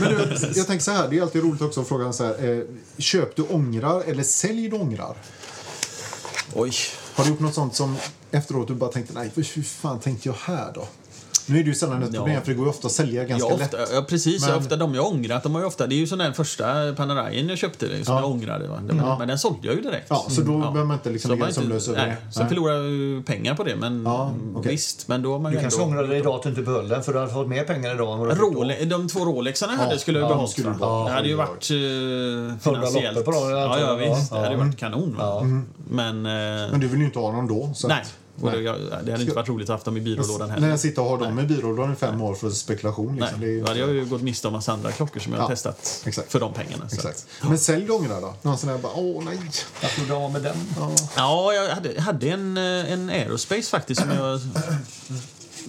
men 0.00 0.10
du, 0.10 0.48
jag 0.58 0.66
tänker 0.66 0.78
så 0.84 0.90
här, 0.90 1.08
det 1.08 1.18
är 1.18 1.22
alltid 1.22 1.42
roligt 1.42 1.62
också 1.62 1.80
att 1.80 1.88
fråga 1.88 2.12
så 2.12 2.24
här, 2.24 2.50
eh, 2.58 2.64
köp 2.98 3.36
du 3.36 3.42
ångrar 3.42 4.02
eller 4.06 4.22
sälj 4.22 4.68
du 4.68 4.76
ångrar? 4.76 5.14
Oj. 6.54 6.72
Har 7.14 7.24
du 7.24 7.30
gjort 7.30 7.40
något 7.40 7.54
sånt 7.54 7.74
som 7.74 7.96
efteråt 8.30 8.68
du 8.68 8.74
bara 8.74 8.90
tänkte, 8.92 9.14
nej, 9.14 9.30
hur 9.34 9.62
fan 9.62 10.00
tänkte 10.00 10.28
jag 10.28 10.36
här 10.40 10.72
då? 10.74 10.86
Nu 11.46 11.58
är 11.58 11.62
det 11.62 11.68
ju 11.68 11.74
sällan 11.74 12.02
ett 12.02 12.08
Ja. 12.12 12.18
problem, 12.20 12.40
för 12.42 12.48
det 12.48 12.54
går 12.54 12.64
ju 12.66 12.70
ofta 12.70 12.86
att 12.86 12.92
sälja 12.92 13.24
ganska 13.24 13.48
Ja, 13.48 13.56
lätt. 13.56 13.74
ofta, 13.74 13.94
ja, 13.94 14.02
precis. 14.08 14.46
Men- 14.46 14.56
Ofta 14.58 14.76
de 14.76 14.94
jag 14.94 15.06
ångrat, 15.06 15.42
de 15.42 15.54
har 15.54 15.60
ju 15.60 15.66
ofta, 15.66 15.86
det 15.86 15.94
är 15.94 15.96
ju 15.96 16.06
sån 16.06 16.18
där 16.18 16.32
första 16.32 16.92
Panarajen 16.96 17.48
jag 17.48 17.58
köpte 17.58 17.86
det, 17.88 18.04
som 18.04 18.14
Ja. 18.14 18.20
jag 18.20 18.30
ångrade. 18.30 18.68
Va? 18.68 18.80
Men, 18.86 18.96
Ja. 18.96 19.18
men 19.18 19.28
den 19.28 19.38
sålde 19.38 19.66
jag 19.66 19.76
ju 19.76 19.82
direkt. 19.82 20.06
Ja, 20.10 20.26
så 20.28 20.40
då 20.40 20.52
Ja. 20.52 20.58
behöver 20.58 20.84
man 20.84 20.96
inte 20.96 21.10
liksom 21.10 21.28
Så 21.28 21.34
ligga 21.34 21.44
man 21.44 21.54
sömnlös 21.54 21.88
över 21.88 21.98
nej, 22.06 22.16
det. 22.26 22.32
Sen 22.32 22.42
Nej. 22.42 22.48
förlorar 22.48 22.74
jag 22.74 22.84
ju 22.90 23.22
pengar 23.22 23.54
på 23.54 23.64
det, 23.64 23.76
men 23.76 24.02
Ja, 24.04 24.28
mm, 24.28 24.56
okej. 24.56 24.72
visst. 24.72 25.08
Men 25.08 25.22
då 25.22 25.38
man 25.38 25.52
Du 25.52 25.60
kanske 25.60 25.82
ändå... 25.82 25.92
ångrar 25.96 26.08
dig 26.08 26.18
idag 26.18 26.34
att 26.34 26.42
du 26.42 26.48
inte 26.48 26.62
behöll 26.62 26.88
den 26.88 27.02
för 27.02 27.12
du 27.12 27.18
hade 27.18 27.32
fått 27.32 27.48
mer 27.48 27.64
pengar 27.64 27.94
idag 27.94 28.12
än 28.12 28.18
vad 28.18 28.28
du 28.28 28.34
fick 28.34 28.42
då. 28.42 28.48
Role, 28.60 28.84
de 28.84 29.08
två 29.08 29.24
Rolexarna 29.24 29.72
jag 29.72 29.78
hade 29.80 29.92
Ja, 29.94 29.98
skulle 29.98 30.18
jag 30.18 30.24
ja, 30.26 30.28
behållit. 30.34 30.50
skulle 30.52 30.68
du 30.70 30.78
bara- 30.78 31.04
det 31.04 31.10
hade 31.14 31.28
ju 31.28 31.34
ja, 31.36 31.36
varit 31.36 31.64
finansiellt. 32.62 33.24
på 33.24 33.30
dem, 33.30 33.50
ja, 33.50 33.78
ja, 33.80 33.94
visst. 33.94 34.30
Det 34.30 34.36
Ja. 34.36 34.42
hade 34.42 34.52
ju 34.54 34.58
varit 34.60 34.78
kanon. 34.78 35.16
Mm. 35.42 35.66
Men... 35.90 36.26
eh, 36.26 36.70
Men 36.70 36.80
du 36.80 36.88
vill 36.88 36.98
ju 37.00 37.04
inte 37.06 37.18
ha 37.18 37.32
någon 37.32 37.46
då. 37.48 37.70
Så 37.74 37.88
nej. 37.88 38.02
Att- 38.36 38.42
Och 38.44 38.50
det, 38.52 38.60
jag, 38.60 38.80
det 38.80 38.94
hade 39.12 39.20
inte 39.22 39.34
varit 39.34 39.48
roligt 39.48 39.64
att 39.64 39.68
ha 39.68 39.74
haft 39.74 39.84
dem 39.84 39.96
i 39.96 40.00
byrålådan 40.00 40.48
När 40.48 40.54
heller. 40.54 40.68
jag 40.68 40.80
sitter 40.80 41.02
och 41.02 41.08
har 41.08 41.18
dem 41.18 41.38
i 41.38 41.42
byrålådan 41.42 41.92
i 41.92 41.96
fem 41.96 42.22
år 42.22 42.34
för 42.34 42.50
spekulation. 42.50 43.16
Liksom. 43.16 43.40
Det 43.40 43.46
är 43.46 43.48
Nej, 43.48 43.54
ju 43.54 43.60
då 43.62 43.66
hade 43.68 43.80
jag 43.80 43.92
ju 43.94 44.04
gått 44.06 44.22
miste 44.22 44.46
om 44.46 44.52
massa 44.52 44.72
andra 44.72 44.92
klockor 44.92 45.20
som 45.20 45.32
jag 45.32 45.40
har 45.40 45.44
Ja, 45.44 45.54
testat 45.54 46.02
exakt. 46.06 46.32
för 46.32 46.40
de 46.40 46.52
pengarna. 46.52 46.88
Så. 46.88 46.94
Exakt. 46.96 47.26
Men 47.42 47.58
sälj 47.58 47.84
du 47.84 47.92
ångrar 47.92 48.20
då? 48.20 48.34
Någon 48.42 48.58
sån 48.58 48.68
där 48.70 48.78
bara, 48.78 48.92
åh 48.94 49.24
nej. 49.24 49.38
Jag 49.80 49.90
tror 49.90 50.06
du 50.06 50.12
har 50.12 50.28
med 50.28 50.42
den. 50.42 50.56
Ja, 51.16 51.52
jag 51.52 51.74
hade, 51.74 52.00
hade 52.00 52.28
en, 52.30 52.56
eh, 52.56 52.92
en 52.92 53.10
Aerospace 53.10 53.62
faktiskt 53.70 54.00
som 54.00 54.10
jag 54.10 54.40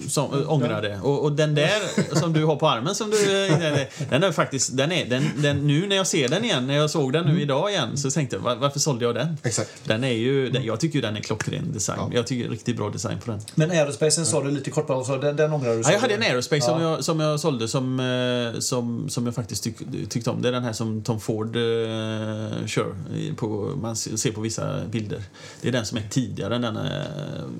som, 0.08 0.40
äh, 0.42 0.52
ångrade. 0.52 0.98
Och, 1.02 1.22
och 1.24 1.32
den 1.32 1.54
där 1.54 2.14
som 2.18 2.32
du 2.32 2.44
har 2.44 2.56
på 2.56 2.68
armen, 2.68 2.94
som 2.94 3.10
du, 3.10 3.46
eh, 3.46 3.78
den 4.10 4.22
är 4.22 4.32
faktiskt, 4.32 4.76
den 4.76 4.92
är, 4.92 5.04
den, 5.06 5.24
den, 5.36 5.66
nu 5.66 5.86
när 5.86 5.96
jag 5.96 6.06
ser 6.06 6.28
den 6.28 6.44
igen, 6.44 6.66
när 6.66 6.74
jag 6.76 6.90
såg 6.90 7.12
den 7.12 7.24
nu 7.26 7.40
idag 7.42 7.70
igen, 7.70 7.96
så 7.96 8.10
tänkte 8.10 8.36
jag 8.36 8.42
"Va- 8.42 8.54
varför 8.54 8.78
sålde 8.80 9.04
jag 9.04 9.14
den? 9.14 9.36
Exakt. 9.42 9.70
Den 9.84 10.04
är 10.04 10.12
ju, 10.12 10.50
den, 10.50 10.64
jag 10.64 10.80
tycker 10.80 10.94
ju 10.94 11.02
den 11.02 11.16
är 11.16 11.20
klockren 11.20 11.72
design. 11.72 11.98
Ja. 12.00 12.10
Jag 12.14 12.26
tycker 12.26 12.50
riktigt 12.50 12.76
bra 12.76 12.90
design 12.90 13.18
på 13.24 13.30
den. 13.30 13.40
Men 13.54 13.70
Aerospacen 13.70 14.26
sa 14.26 14.42
du 14.42 14.50
lite 14.50 14.70
kort 14.70 15.06
så 15.06 15.16
den, 15.16 15.36
den 15.36 15.52
ångrar 15.52 15.70
du? 15.74 15.80
Ja, 15.84 15.92
jag 15.92 16.00
hade 16.00 16.14
en 16.14 16.22
Aerospace 16.22 16.60
som, 16.62 16.82
Ja. 16.82 16.90
jag, 16.90 17.04
som 17.04 17.20
jag 17.20 17.40
sålde 17.40 17.68
som, 17.68 18.00
eh, 18.00 18.60
som, 18.60 19.08
som 19.08 19.26
jag 19.26 19.34
faktiskt 19.34 19.64
tyck, 19.64 19.76
tyckte 20.08 20.30
om. 20.30 20.42
Det 20.42 20.48
är 20.48 20.52
den 20.52 20.64
här 20.64 20.72
som 20.72 21.02
Tom 21.02 21.20
Ford 21.20 21.56
uh, 21.56 22.66
kör. 22.66 22.94
På, 23.36 23.46
man 23.82 23.96
se- 23.96 24.18
ser 24.18 24.32
på 24.32 24.40
vissa 24.40 24.80
bilder. 24.90 25.22
Det 25.62 25.68
är 25.68 25.72
den 25.72 25.86
som 25.86 25.98
är 25.98 26.02
tidigare 26.10 26.56
än 26.56 26.62
den 26.62 26.76
eh, 26.76 26.82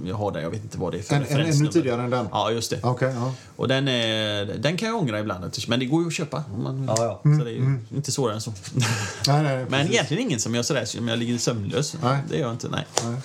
jag 0.06 0.14
har 0.14 0.32
där. 0.32 0.40
Jag 0.40 0.50
vet 0.50 0.62
inte 0.62 0.78
vad 0.78 0.92
det 0.92 0.98
är 0.98 1.02
för 1.02 1.14
En, 1.14 1.22
en, 1.28 1.40
ännu 1.40 1.66
tidigare 1.68 2.02
än 2.02 2.10
den? 2.10 2.23
Ja, 2.32 2.50
just 2.50 2.70
det. 2.70 2.78
Okej, 2.82 3.12
ja. 3.14 3.34
Och 3.56 3.68
den, 3.68 3.88
är, 3.88 4.44
den 4.44 4.76
kan 4.76 4.88
jag 4.88 4.98
ångra 4.98 5.20
ibland. 5.20 5.56
Men 5.68 5.80
det 5.80 5.86
går 5.86 6.02
ju 6.02 6.06
att 6.06 6.14
köpa 6.14 6.44
om 6.54 6.62
man. 6.62 6.84
Ja, 6.96 7.20
ja. 7.24 7.36
Så 7.38 7.44
det 7.44 7.50
är 7.50 7.54
ju 7.54 7.78
inte 7.94 8.12
svårare 8.12 8.34
än 8.34 8.40
så. 8.40 8.52
Nej, 9.26 9.42
nej, 9.42 9.66
men 9.68 9.86
egentligen 9.86 10.22
ingen 10.22 10.40
som 10.40 10.54
jag 10.54 10.64
sådär, 10.64 10.84
som 10.84 11.08
jag 11.08 11.18
ligger 11.18 11.38
sömnlös. 11.38 11.96
Nej. 12.02 12.18
Det 12.28 12.36
gör 12.36 12.42
jag 12.42 12.52
inte, 12.52 12.68
nej. 12.68 12.86
Nej. 13.04 13.20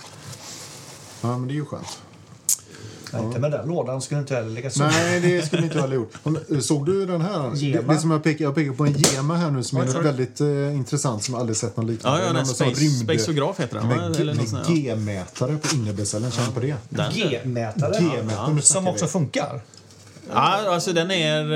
Ja, 1.22 1.38
men 1.38 1.48
det 1.48 1.54
är 1.54 1.56
ju 1.56 1.66
skönt. 1.66 2.00
Nej, 3.14 3.24
Inte 3.24 3.40
med 3.40 3.52
den 3.52 3.68
lådan 3.68 4.02
skulle 4.02 4.20
inte 4.20 4.36
heller 4.36 4.50
ligga 4.50 4.70
så. 4.70 4.84
Nej, 4.84 5.20
det 5.20 5.46
skulle 5.46 5.64
inte 5.64 5.78
jag 5.78 5.88
ha 5.88 5.94
gjort. 5.94 6.14
Såg 6.62 6.86
du 6.86 7.06
den 7.06 7.22
här? 7.22 7.56
Gema. 7.56 7.82
Det, 7.88 7.94
det 7.94 8.00
som 8.00 8.12
jag 8.12 8.24
pekar, 8.24 8.46
jag 8.46 8.56
pekar 8.56 8.72
på 8.74 8.86
en 8.86 8.94
Gema 8.94 9.36
här 9.36 9.52
nu 9.52 9.64
som 9.64 9.78
Oj, 9.80 9.86
är 9.88 9.92
sorry. 9.92 10.04
väldigt 10.04 10.42
eh, 10.42 10.76
intressant 10.76 11.24
som 11.24 11.34
jag 11.34 11.40
aldrig 11.42 11.58
sett 11.58 11.78
någon 11.78 11.88
liknande. 11.88 12.20
Ja, 12.20 12.26
ja, 12.28 12.34
den 12.34 12.46
space, 12.46 12.72
rymd- 12.72 13.04
Spacograf 13.20 13.60
heter 13.60 13.76
den? 13.80 13.88
Med, 13.88 14.16
Eller 14.20 14.34
något 14.34 14.52
med. 14.52 14.66
G-mätare 14.68 15.58
på 15.58 15.76
innerbecellen, 15.76 16.32
känn 16.32 16.52
på 16.54 16.60
det. 16.60 16.76
G-mätare. 17.14 18.00
G-mätare, 18.00 18.62
Som 18.62 18.88
också 18.88 19.08
funkar. 19.08 19.62
Ja, 20.34 20.74
alltså 20.74 20.94
den 20.94 21.12
är... 21.12 21.52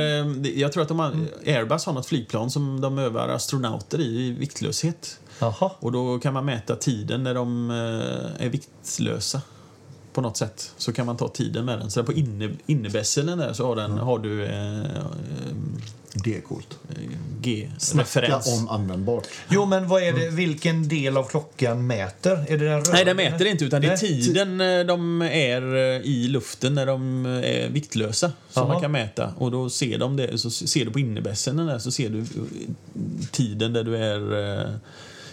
eh, 0.45 0.51
Jag 0.59 0.71
tror 0.73 0.81
att 0.83 0.87
de 0.89 0.99
har, 0.99 1.11
Airbus 1.45 1.85
har 1.85 1.93
något 1.93 2.05
flygplan 2.05 2.51
som 2.51 2.81
de 2.81 2.99
övar 2.99 3.29
astronauter 3.29 3.99
i, 3.99 4.27
i 4.27 4.31
viktlöshet. 4.31 5.17
Jaha. 5.39 5.71
Och 5.79 5.91
då 5.91 6.19
kan 6.19 6.33
man 6.33 6.45
mäta 6.45 6.75
tiden 6.75 7.23
när 7.23 7.33
de 7.33 7.69
eh, 7.71 8.45
är 8.45 8.49
viktlösa. 8.49 9.41
På 10.13 10.21
något 10.21 10.37
sätt. 10.37 10.71
Så 10.77 10.93
kan 10.93 11.05
man 11.05 11.17
ta 11.17 11.27
tiden 11.27 11.65
med 11.65 11.79
den. 11.79 11.91
Så 11.91 11.99
där 11.99 12.05
på 12.05 12.13
inne, 12.13 12.49
innebässeln 12.65 13.37
där 13.37 13.53
så 13.53 13.67
har, 13.67 13.75
den, 13.75 13.91
har 13.91 14.19
du 14.19 14.45
eh, 14.45 14.79
eh. 14.79 15.03
Snacka 16.13 16.55
G-referens. 17.41 18.47
om 18.47 18.69
användbart. 18.69 19.27
Jo, 19.49 19.65
men 19.65 19.87
vad 19.87 20.03
är 20.03 20.13
det, 20.13 20.29
vilken 20.29 20.87
del 20.87 21.17
av 21.17 21.23
klockan 21.23 21.87
mäter? 21.87 22.45
Är 22.47 22.57
det 22.57 22.65
den 22.65 22.79
röda? 22.79 22.91
Nej, 22.91 23.05
den 23.05 23.15
mäter 23.15 23.47
inte 23.47 23.65
utan 23.65 23.81
det 23.81 23.87
är 23.87 23.97
tiden 23.97 24.61
eh, 24.61 24.85
de 24.85 25.21
är 25.21 25.75
eh, 25.75 26.01
i 26.01 26.27
luften 26.27 26.75
när 26.75 26.85
de 26.85 27.25
eh, 27.25 27.31
är 27.31 27.69
viktlösa 27.69 28.31
som 28.49 28.61
Jaha. 28.61 28.67
man 28.67 28.81
kan 28.81 28.91
mäta. 28.91 29.33
Och 29.37 29.51
då 29.51 29.69
ser 29.69 29.97
de 29.97 30.15
det, 30.15 30.37
så 30.37 30.49
ser 30.49 30.85
du 30.85 30.91
på 30.91 30.99
innebässeln 30.99 31.57
där 31.57 31.79
så 31.79 31.91
ser 31.91 32.09
du 32.09 32.25
tiden 33.31 33.73
där 33.73 33.83
du 33.83 33.97
är 33.97 34.79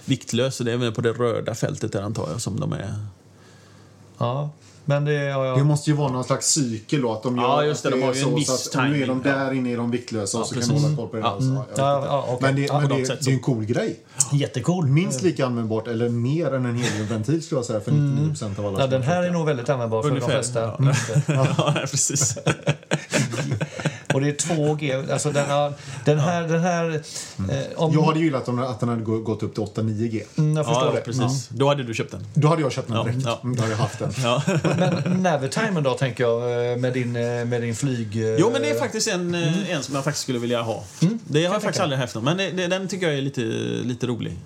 viktlös. 0.05 0.61
Och 0.61 0.67
det 0.67 0.73
är 0.73 0.77
väl 0.77 0.93
på 0.93 1.01
det 1.01 1.13
röda 1.13 1.55
fältet 1.55 1.93
där 1.93 2.03
antar 2.03 2.31
jag 2.31 2.41
som 2.41 2.61
de 2.61 2.73
är. 2.73 2.95
Ja. 4.19 4.51
Men 4.85 5.05
det, 5.05 5.13
ja, 5.13 5.47
ja. 5.47 5.57
Det 5.57 5.65
måste 5.65 5.91
ju 5.91 5.97
vara 5.97 6.13
någon 6.13 6.25
slags 6.25 6.47
cykel 6.47 7.03
då. 7.03 7.13
Att 7.13 7.23
de 7.23 7.37
gör 7.37 7.43
Ja, 7.43 7.65
just 7.65 7.83
det, 7.83 7.91
de 7.91 8.03
har 8.03 8.15
ju 8.15 8.21
är 8.21 8.25
en 8.25 8.31
så, 8.31 8.37
viss 8.37 8.71
så 8.71 8.79
att 8.81 8.91
Nu 8.91 9.03
är 9.03 9.07
de 9.07 9.21
timing, 9.23 9.39
där 9.39 9.53
inne 9.53 9.73
är 9.73 9.77
de 9.77 9.91
viktlösa 9.91 10.39
och 10.39 10.47
så 10.47 10.55
kan 10.55 10.61
precis. 10.63 10.83
man 10.83 10.83
hålla 10.83 10.97
koll 10.97 11.09
på 11.09 11.17
det. 11.17 11.23
Vet 11.23 11.79
Ja, 11.79 12.05
ja, 12.07 12.25
okej. 12.29 12.39
Men, 12.41 12.57
det, 12.57 12.63
Ja, 12.63 12.81
men 12.81 12.89
det, 12.89 13.25
det 13.25 13.31
är 13.31 13.35
en 13.35 13.41
cool 13.41 13.65
grej. 13.65 14.01
Jättecool. 14.33 14.87
Minst 14.87 15.23
lika 15.23 15.47
användbart, 15.47 15.89
eller 15.89 16.09
mer 16.09 16.55
än 16.55 16.67
en 16.67 16.77
heliumventil 16.77 17.43
skulle 17.43 17.59
jag 17.59 17.67
säga 17.67 17.81
för 17.81 17.93
99 17.93 18.29
procent 18.29 18.59
av 18.59 18.67
alla 18.67 18.81
Ja, 18.81 18.87
den 18.87 19.03
här 19.03 19.23
är 19.23 19.31
nog 19.31 19.47
väldigt 19.47 19.69
användbar 19.69 20.03
för 20.03 20.09
Ungefär. 20.09 20.29
de 20.29 20.35
flesta. 20.35 20.61
Ja. 20.61 20.77
Mm. 20.79 20.95
Ja, 21.57 21.75
precis. 21.91 22.39
Och 24.15 24.21
det 24.21 24.29
är 24.29 24.33
2G. 24.33 25.13
Alltså 25.13 25.31
den, 25.31 25.51
har, 25.51 25.73
den 26.05 26.19
här... 26.19 26.43
Den 26.49 26.61
här 26.61 26.91
eh, 27.51 27.57
om, 27.77 27.93
Jag 27.95 28.03
hade 28.03 28.19
ju 28.19 28.25
gillat 28.25 28.49
om- 28.49 28.59
att 28.59 28.81
den 28.81 28.89
hade 28.89 29.03
gå- 29.03 29.19
gått 29.19 29.43
upp 29.43 29.55
till 29.55 29.63
8-9 29.63 30.09
G. 30.09 30.23
Mm, 30.39 30.57
jag 30.57 30.67
förstår 30.67 30.87
Ja, 30.87 30.93
det. 30.93 31.01
precis. 31.01 31.49
Då 31.49 31.69
hade 31.69 31.83
du 31.85 31.95
köpt 31.95 32.11
den. 32.11 32.27
Då 32.35 32.49
hade 32.49 32.63
jag 32.63 32.73
köpt 32.73 32.89
den 32.89 32.97
Ja, 32.97 33.03
direkt. 33.05 33.23
ja. 33.25 33.41
Mm, 33.45 33.57
Då 33.57 33.63
hade 33.63 33.73
jag 33.75 33.79
haft 33.79 33.99
den. 33.99 34.13
Ja. 34.23 34.43
Men 34.79 35.23
Navitimen 35.23 35.83
då, 35.83 35.95
tänker 35.95 36.25
jag, 36.25 36.71
eh, 36.73 36.77
med 36.77 36.93
din, 36.93 37.17
eh, 37.17 37.45
med 37.45 37.63
din 37.63 37.75
flyg... 37.75 38.17
eh, 38.17 38.35
Jo, 38.39 38.51
men 38.53 38.63
det 38.63 38.71
är 38.71 38.79
faktiskt 38.79 39.09
en, 39.09 39.35
eh, 39.35 39.71
en 39.71 39.83
som 39.83 39.95
jag 39.95 40.05
faktiskt 40.05 40.23
skulle 40.23 40.39
vilja 40.39 40.63
ha. 40.63 40.85
Det 41.25 41.47
har 41.47 41.53
jag 41.55 41.63
faktiskt 41.63 41.83
aldrig 41.83 42.01
haft 42.01 42.15
någon, 42.15 42.25
men 42.25 42.37
det, 42.37 42.51
det, 42.51 42.67
den 42.67 42.89
tycker 42.89 43.07
jag 43.09 43.19
är 43.19 43.23
lite, 43.23 43.41
lite 43.89 44.07
rolig. 44.07 44.37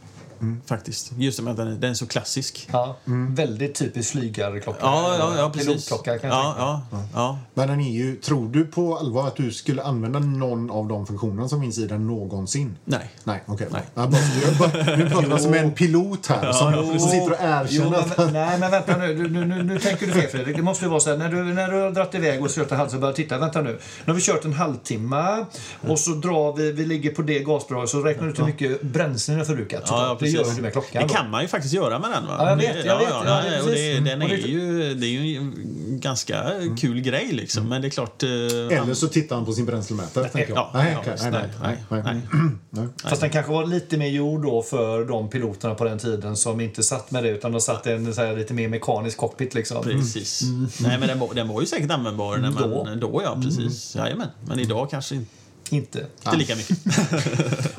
Faktiskt. 0.66 1.12
Just 1.18 1.40
med 1.40 1.50
att 1.50 1.56
den 1.56 1.68
är, 1.68 1.74
den 1.76 1.90
är 1.90 1.94
så 1.94 2.06
klassisk. 2.06 2.68
Ja, 2.72 2.96
väldigt 3.28 3.74
typisk 3.74 4.10
flygarklocka. 4.12 4.78
Ja, 4.82 5.16
ja, 5.18 5.32
ja. 5.36 5.50
Pilotklocka 5.50 6.18
kan 6.18 6.30
jag 6.30 6.38
ja, 6.38 6.82
ja, 6.90 7.02
ja. 7.14 7.38
Men 7.54 7.68
den 7.68 7.80
är 7.80 7.90
ju, 7.92 8.16
tror 8.16 8.48
du 8.48 8.64
på 8.66 8.96
allvar 8.98 9.26
att 9.28 9.36
du 9.36 9.52
skulle 9.52 9.82
använda 9.82 10.18
någon 10.18 10.70
av 10.70 10.88
de 10.88 11.06
funktionerna 11.06 11.48
som 11.48 11.60
finns 11.60 11.78
i 11.78 11.86
den 11.86 12.06
någonsin? 12.06 12.76
Nej. 12.84 13.10
Nej, 13.24 13.42
okej. 13.46 13.66
Nej. 13.70 13.82
Ja, 13.94 14.06
bara- 14.06 14.20
jag 14.44 14.56
bara- 14.86 14.96
Nu 14.96 15.10
pratar 15.10 15.38
som 15.38 15.54
en 15.54 15.70
pilot 15.72 16.26
här 16.26 16.52
som, 16.52 16.74
Jo. 16.76 16.98
som 16.98 17.08
sitter 17.08 17.30
och 17.30 17.36
erkänner 17.40 17.98
att 17.98 18.18
men, 18.18 18.32
nej, 18.32 18.58
men 18.58 18.70
vänta 18.70 18.96
nu. 18.96 19.14
Du, 19.14 19.28
nu, 19.30 19.44
nu. 19.44 19.62
Nu 19.62 19.78
tänker 19.78 20.06
du 20.06 20.12
fel, 20.12 20.28
Fredrik. 20.30 20.56
Det 20.56 20.62
måste 20.62 20.84
ju 20.84 20.90
vara 20.90 21.00
så 21.00 21.10
här, 21.10 21.16
när 21.16 21.28
du, 21.28 21.44
när 21.44 21.70
du 21.70 21.80
har 21.80 21.90
dragit 21.90 22.14
iväg 22.14 22.42
och 22.42 22.50
kört 22.50 22.70
en 22.72 22.76
halvtimme, 22.78 23.00
bara 23.02 23.12
titta, 23.12 23.38
vänta 23.38 23.60
nu. 23.60 23.70
Nu 23.70 23.78
har 24.12 24.14
vi 24.14 24.20
kört 24.20 24.44
en 24.44 24.52
halvtimme 24.52 25.44
och 25.88 25.98
så 25.98 26.10
drar 26.10 26.56
vi, 26.56 26.72
vi 26.72 26.86
ligger 26.86 27.10
på 27.10 27.22
det 27.22 27.38
gasbidraget, 27.38 27.90
så 27.90 28.00
räknar 28.00 28.24
du 28.24 28.30
ut 28.30 28.38
hur 28.38 28.44
mycket 28.44 28.82
bränsle 28.82 29.34
ni 29.34 29.38
har 29.40 29.46
förbrukat. 29.46 29.90
Ja, 30.24 30.30
ja, 30.30 30.32
det 30.32 30.36
gör 30.36 30.42
precis. 30.42 30.56
du 30.56 30.62
med 30.62 30.72
klockan. 30.72 31.02
Det 31.02 31.08
då. 31.08 31.14
kan 31.14 31.30
man 31.30 31.42
ju 31.42 31.48
faktiskt 31.48 31.74
göra 31.74 31.98
med 31.98 32.10
den. 32.10 32.26
Va? 32.26 32.36
Ja, 32.38 32.48
jag 32.50 32.56
vet, 32.56 32.84
jag 32.84 32.98
vet. 32.98 33.08
Ja, 33.10 33.22
Ja, 33.26 33.42
det 33.50 33.56
är 33.56 33.60
och 33.60 33.66
det, 33.66 33.72
precis. 33.72 34.04
den 34.04 34.22
är 34.22 34.28
ju, 34.36 34.94
det 34.94 35.06
är 35.06 35.10
ju 35.10 35.36
en 35.36 35.54
ganska 36.00 36.44
kul 36.80 37.00
grej, 37.00 37.28
liksom. 37.32 37.68
Men 37.68 37.82
det 37.82 37.88
är 37.88 37.90
klart... 37.90 38.22
eh, 38.22 38.28
Eller 38.28 38.94
så 38.94 39.08
tittar 39.08 39.36
han 39.36 39.44
på 39.44 39.52
sin 39.52 39.66
bränslemätare. 39.66 40.28
tänker 40.28 40.48
jag. 40.48 40.58
Ja, 40.58 40.70
nej, 40.74 40.96
ja, 41.04 41.12
visst, 41.12 41.24
nej, 41.24 41.42
nej, 41.62 41.76
nej, 41.88 42.02
nej. 42.04 42.20
nej. 42.70 42.88
Fast 43.04 43.20
den 43.20 43.30
kanske 43.30 43.52
var 43.52 43.66
lite 43.66 43.96
mer 43.96 44.08
gjord 44.08 44.42
då 44.42 44.62
för 44.62 45.04
de 45.04 45.30
piloterna 45.30 45.74
på 45.74 45.84
den 45.84 45.98
tiden 45.98 46.36
som 46.36 46.60
inte 46.60 46.82
satt 46.82 47.10
med 47.10 47.24
det 47.24 47.30
utan 47.30 47.52
de 47.52 47.60
satt 47.60 47.86
i 47.86 47.90
en 47.90 48.14
så 48.14 48.22
här, 48.22 48.36
lite 48.36 48.54
mer 48.54 48.68
mekanisk 48.68 49.16
cockpit 49.18 49.54
liksom. 49.54 49.82
Precis. 49.82 50.42
Nej, 50.80 50.98
men 50.98 51.08
den 51.08 51.18
var, 51.18 51.34
den 51.34 51.48
var 51.48 51.60
ju 51.60 51.66
säkert 51.66 51.90
användbar 51.90 52.36
när 52.36 52.50
man, 52.50 52.62
Då. 52.70 52.88
då. 53.00 53.20
ja, 53.24 53.38
precis. 53.42 53.94
Jajamän. 53.96 54.28
Men 54.46 54.58
idag 54.60 54.90
kanske 54.90 55.14
inte 55.14 55.30
Inte. 55.70 56.06
lika 56.36 56.56
mycket. 56.56 56.78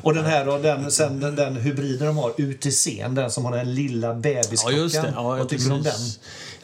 Och 0.02 0.14
den 0.14 0.24
här 0.24 0.44
då, 0.46 0.58
den, 0.58 0.90
sen 0.90 1.20
den, 1.20 1.36
den 1.36 1.56
hybriden 1.56 2.06
de 2.06 2.16
har, 2.16 2.30
UTC'n, 2.30 3.14
den 3.14 3.30
som 3.30 3.44
har 3.44 3.56
den 3.56 3.74
lilla 3.74 4.06
Ja, 4.08 4.14
bebisklockan. 4.14 4.78
just 4.80 4.94
det. 5.02 5.12
Ja, 5.14 5.22
Vad 5.22 5.48
tycker 5.48 5.64
du 5.64 5.70
om 5.72 5.82
den? 5.82 5.94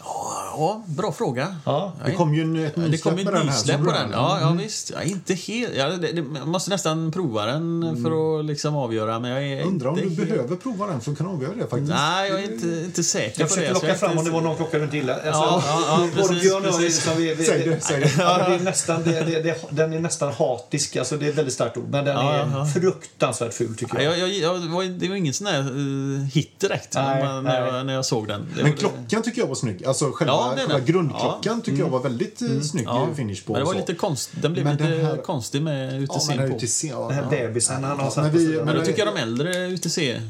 Ja, 0.04 0.52
ja, 0.56 0.82
bra 0.86 1.12
fråga. 1.12 1.56
Ja. 1.64 1.92
Det 2.06 2.12
kom 2.12 2.34
ju 2.34 2.66
ett 2.66 2.72
Ja, 2.76 2.82
det 2.82 2.88
nysläpp 2.88 3.02
kom 3.02 3.18
ett 3.18 3.26
den 3.26 3.36
här. 3.36 3.44
nysläpp 3.44 3.76
som 3.76 3.86
på 3.86 3.92
den. 3.92 4.10
Ja, 4.12 4.38
ja 4.40 4.50
visst. 4.52 4.90
Jag 4.90 5.02
är 5.02 5.06
inte 5.06 5.34
helt... 5.34 5.72
Ja, 5.76 5.88
det, 5.88 5.96
det, 6.12 6.24
jag 6.38 6.48
måste 6.48 6.70
nästan 6.70 7.12
prova 7.12 7.46
den 7.46 7.98
för 8.04 8.38
att 8.40 8.44
liksom 8.44 8.76
avgöra. 8.76 9.18
Men 9.20 9.30
jag 9.30 9.42
är 9.44 9.62
Undrar 9.66 9.88
om 9.88 9.96
du 9.96 10.02
helt- 10.02 10.16
behöver 10.16 10.56
prova 10.56 10.86
den 10.86 11.00
för 11.00 11.12
att 11.12 11.18
kunna 11.18 11.30
avgöra 11.30 11.52
det 11.54 11.66
faktiskt. 11.66 11.92
Nej, 11.92 12.30
jag 12.30 12.40
är 12.40 12.52
inte, 12.52 12.66
inte 12.66 13.02
säker 13.04 13.40
Jag 13.40 13.48
på 13.50 13.56
det. 13.56 13.72
locka 13.72 13.86
jag 13.86 13.94
är 13.94 13.98
fram 13.98 14.10
inte- 14.10 14.18
om 14.20 14.24
det 14.24 14.30
var 14.30 14.40
någon 14.40 14.56
klocka 14.56 14.78
du 14.78 14.84
inte 14.84 14.96
gillade. 14.96 15.20
Ja, 15.24 15.62
ja, 15.66 16.08
ja, 16.16 16.28
Björn 16.28 16.36
och 16.36 16.44
jag 16.44 16.64
är 16.66 16.78
precis. 16.78 17.02
som 17.04 17.16
vi, 17.16 17.34
vi, 17.34 17.44
Säg 17.44 17.64
det, 17.68 17.80
säg 17.80 18.00
det. 18.00 18.12
Ja, 18.18 18.48
det 18.48 18.54
är 18.54 18.60
nästan, 18.60 19.02
det, 19.04 19.10
det, 19.20 19.42
det, 19.42 19.64
den 19.70 19.92
är 19.92 20.00
nästan 20.00 20.32
hatisk, 20.32 20.96
alltså 20.96 21.16
det 21.16 21.26
är 21.26 21.30
ett 21.30 21.36
väldigt 21.38 21.54
starkt 21.54 21.76
ord. 21.76 21.88
Men 21.90 22.04
den 22.04 22.16
Ja, 22.16 22.32
är 22.32 22.38
ja, 22.38 22.48
ja. 22.54 22.66
fruktansvärt 22.80 23.54
ful 23.54 23.76
tycker 23.76 23.96
Ja, 23.96 24.02
jag. 24.02 24.18
jag, 24.18 24.28
jag, 24.28 24.38
jag, 24.56 24.58
var- 24.68 24.84
det 24.98 25.08
var 25.08 25.16
ingen 25.16 25.34
sån 25.34 25.44
där 25.44 25.70
uh, 25.70 26.20
hit 26.24 26.60
direkt 26.60 26.94
Nej, 26.94 27.22
när, 27.22 27.42
när, 27.42 27.60
nej. 27.60 27.74
jag, 27.74 27.86
när 27.86 27.94
jag 27.94 28.04
såg 28.06 28.28
den. 28.28 28.48
Det 28.56 28.62
Men 28.62 28.72
klockan 28.76 29.22
tycker 29.22 29.40
jag 29.40 29.48
var 29.48 29.54
snygg. 29.54 29.82
Alltså 29.92 30.12
själva, 30.12 30.32
Ja, 30.34 30.54
själva 30.56 30.80
grundklockan 30.80 31.60
tycker 31.62 31.78
jag 31.78 31.88
var 31.88 32.00
väldigt 32.00 32.40
mm. 32.40 32.62
snygg 32.62 32.84
Ja, 32.86 33.08
finish 33.16 33.44
på. 33.46 33.52
men 33.52 33.60
det 33.60 33.66
var 33.66 33.74
lite 33.74 33.94
konst, 33.94 34.30
den 34.40 34.52
blev 34.52 34.64
Men 34.64 34.76
lite 34.76 34.90
den 34.90 35.06
här- 35.06 35.16
konstig 35.16 35.62
med 35.62 35.94
Ja, 35.94 35.98
UTC 36.00 36.28
men 36.28 36.36
den 36.38 36.50
på. 36.50 36.56
UTC, 36.56 36.84
ja. 36.88 37.08
Den 37.08 37.12
här 37.16 37.30
bebisen 37.30 37.84
han 37.84 37.98
har 37.98 38.04
Ja, 38.04 38.10
satt 38.10 38.24
men 38.24 38.32
vi- 38.32 38.38
sidan. 38.46 38.64
Men 38.64 38.66
då 38.74 38.80
Men- 38.80 38.86
tycker 38.86 39.06
jag 39.06 39.14
de 39.14 39.20
äldre 39.20 39.68
UTC, 39.68 40.20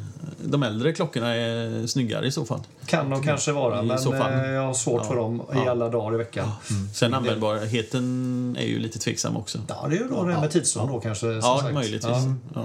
de 0.45 0.63
äldre 0.63 0.93
klockorna 0.93 1.35
är 1.35 1.87
snyggare 1.87 2.27
i 2.27 2.33
så 2.33 2.45
fall. 2.45 2.61
Kan 2.87 3.11
de 3.11 3.23
kanske 3.23 3.53
vara, 3.53 3.83
I 3.83 3.87
men 3.87 3.99
så 3.99 4.13
fall. 4.13 4.33
eh, 4.33 4.51
jag 4.51 4.63
har 4.67 4.75
svårt 4.75 5.03
Ja. 5.03 5.09
för 5.09 5.17
dem 5.17 5.41
i 5.41 5.43
Ja. 5.55 5.71
alla 5.71 5.89
dagar 5.89 6.15
i 6.15 6.19
veckan. 6.19 6.51
Sen 6.95 7.15
användbarheten 7.15 8.57
är 8.61 8.67
ju 8.67 8.79
lite 8.79 8.99
tveksam 8.99 9.37
också. 9.37 9.59
Ja, 9.69 9.87
det 9.91 9.97
är 9.97 10.01
ju 10.01 10.09
då 10.09 10.25
det 10.25 10.41
med 10.41 10.51
tidszon 10.51 10.89
då 10.93 11.01
kanske. 11.01 11.21
som 11.27 11.35
Ja, 11.51 11.59
sagt. 11.63 11.75
möjligtvis. 11.75 12.13
Ja. 12.13 12.35
Ja. 12.55 12.65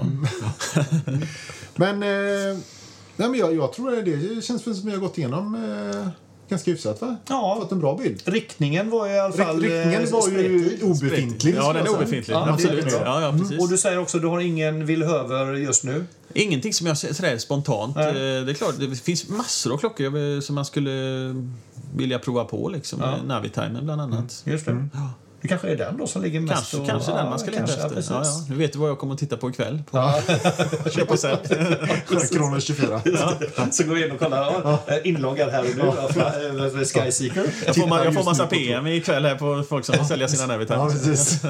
Men, 1.76 2.02
eh, 2.02 2.58
nej, 3.16 3.28
men 3.28 3.34
jag, 3.34 3.54
jag 3.54 3.72
tror 3.72 3.90
det, 3.90 4.02
det 4.16 4.42
känns 4.44 4.66
väl 4.66 4.74
som 4.74 4.86
vi 4.86 4.92
har 4.92 4.98
gått 5.00 5.18
igenom 5.18 5.54
eh, 5.54 6.08
ganska 6.48 6.70
hyfsat 6.70 7.00
va? 7.00 7.16
Ja. 7.28 7.56
Fått 7.60 7.72
en 7.72 7.80
bra 7.80 7.96
bild. 7.96 8.22
Riktningen 8.24 8.90
var 8.90 9.06
ju 9.06 9.12
i 9.14 9.18
alla 9.18 9.32
fall... 9.32 9.60
Rikt- 9.60 9.72
Riktningen 9.74 10.04
eh, 10.04 10.10
var 10.10 10.28
ju 10.28 10.78
obefintlig. 10.82 11.54
Ja, 11.56 11.72
den 11.72 11.86
är 11.86 11.90
obefintlig. 11.90 12.34
Ja, 12.34 12.48
Absolut. 12.52 12.86
Ja, 12.92 13.20
ja, 13.20 13.32
precis. 13.38 13.60
Och 13.60 13.68
du 13.68 13.78
säger 13.78 13.98
också 13.98 14.16
att 14.18 14.22
du 14.22 14.28
har 14.28 14.40
ingen 14.40 14.86
villhöver 14.86 15.54
just 15.54 15.84
nu. 15.84 16.04
Ingenting 16.34 16.72
som 16.74 16.86
jag 16.86 16.98
sådär 16.98 17.38
spontant. 17.38 17.96
Nej. 17.96 18.08
Eh, 18.08 18.14
Det 18.44 18.52
är 18.52 18.54
klart, 18.54 18.74
det 18.78 18.96
finns 18.96 19.28
massor 19.28 19.72
av 19.72 19.78
klockor 19.78 20.40
som 20.40 20.54
man 20.54 20.64
skulle 20.64 20.90
vilja 21.96 22.18
prova 22.18 22.44
på. 22.44 22.68
Liksom. 22.68 23.00
Ja. 23.02 23.10
med 23.16 23.26
Navitimen 23.26 23.84
bland 23.84 24.00
annat. 24.00 24.42
Just 24.46 24.66
det. 24.66 24.88
Det 25.40 25.48
kanske 25.48 25.68
är 25.68 25.76
den 25.76 25.96
då 25.96 26.06
som 26.06 26.22
ligger 26.22 26.40
mest 26.40 26.52
Kanske, 26.54 26.76
och- 26.76 26.86
kanske 26.88 27.12
den 27.12 27.28
man 27.30 27.38
ska 27.38 27.50
leta 27.50 27.64
efter. 27.64 28.04
Ja, 28.14 28.22
ja. 28.24 28.44
Nu 28.48 28.54
vet 28.56 28.72
du 28.72 28.78
vad 28.78 28.90
jag 28.90 28.98
kommer 28.98 29.14
att 29.14 29.20
titta 29.20 29.36
på 29.36 29.50
ikväll. 29.50 29.82
På 29.90 29.98
Ja. 29.98 30.20
Köp 30.90 31.10
och 31.10 31.18
sälj. 31.18 31.38
Kronor 32.32 32.60
24. 32.60 33.00
Så 33.72 33.84
går 33.84 33.94
vi 33.94 34.04
in 34.06 34.10
och 34.12 34.18
kollar. 34.18 34.54
Ja, 34.64 34.80
inloggad 35.04 35.50
här 35.50 35.60
och 35.60 35.76
nu. 35.76 35.92
Ja, 36.16 36.66
eh, 36.66 36.84
Skyseeker. 37.04 37.44
Jag 37.66 37.74
får, 37.76 37.82
ma- 37.86 38.04
jag 38.04 38.14
får 38.14 38.24
massa 38.24 38.46
PM 38.46 38.86
ikväll 38.86 39.24
här 39.24 39.34
på 39.34 39.62
folk 39.68 39.84
som 39.84 39.94
vill 39.98 40.06
sälja 40.06 40.28
sina 40.28 40.42
Ja, 40.42 40.46
Navitimes. 40.48 40.92
precis. 41.04 41.40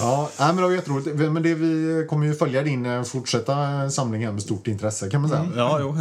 ja, 0.00 0.30
nej, 0.38 0.46
men 0.48 0.56
det 0.56 0.62
var 0.62 0.70
jätteroligt. 0.70 1.16
Men 1.16 1.42
det, 1.42 1.54
vi 1.54 2.06
kommer 2.10 2.26
ju 2.26 2.34
följa 2.34 2.62
din 2.62 2.86
eh, 2.86 3.02
fortsätta 3.02 3.90
samling 3.90 4.24
här 4.24 4.32
med 4.32 4.42
stort 4.42 4.66
intresse 4.66 5.10
kan 5.10 5.20
man 5.20 5.30
säga. 5.30 5.48
Ja, 5.56 5.78
jo. 5.80 5.98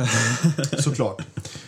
Såklart. 0.80 1.22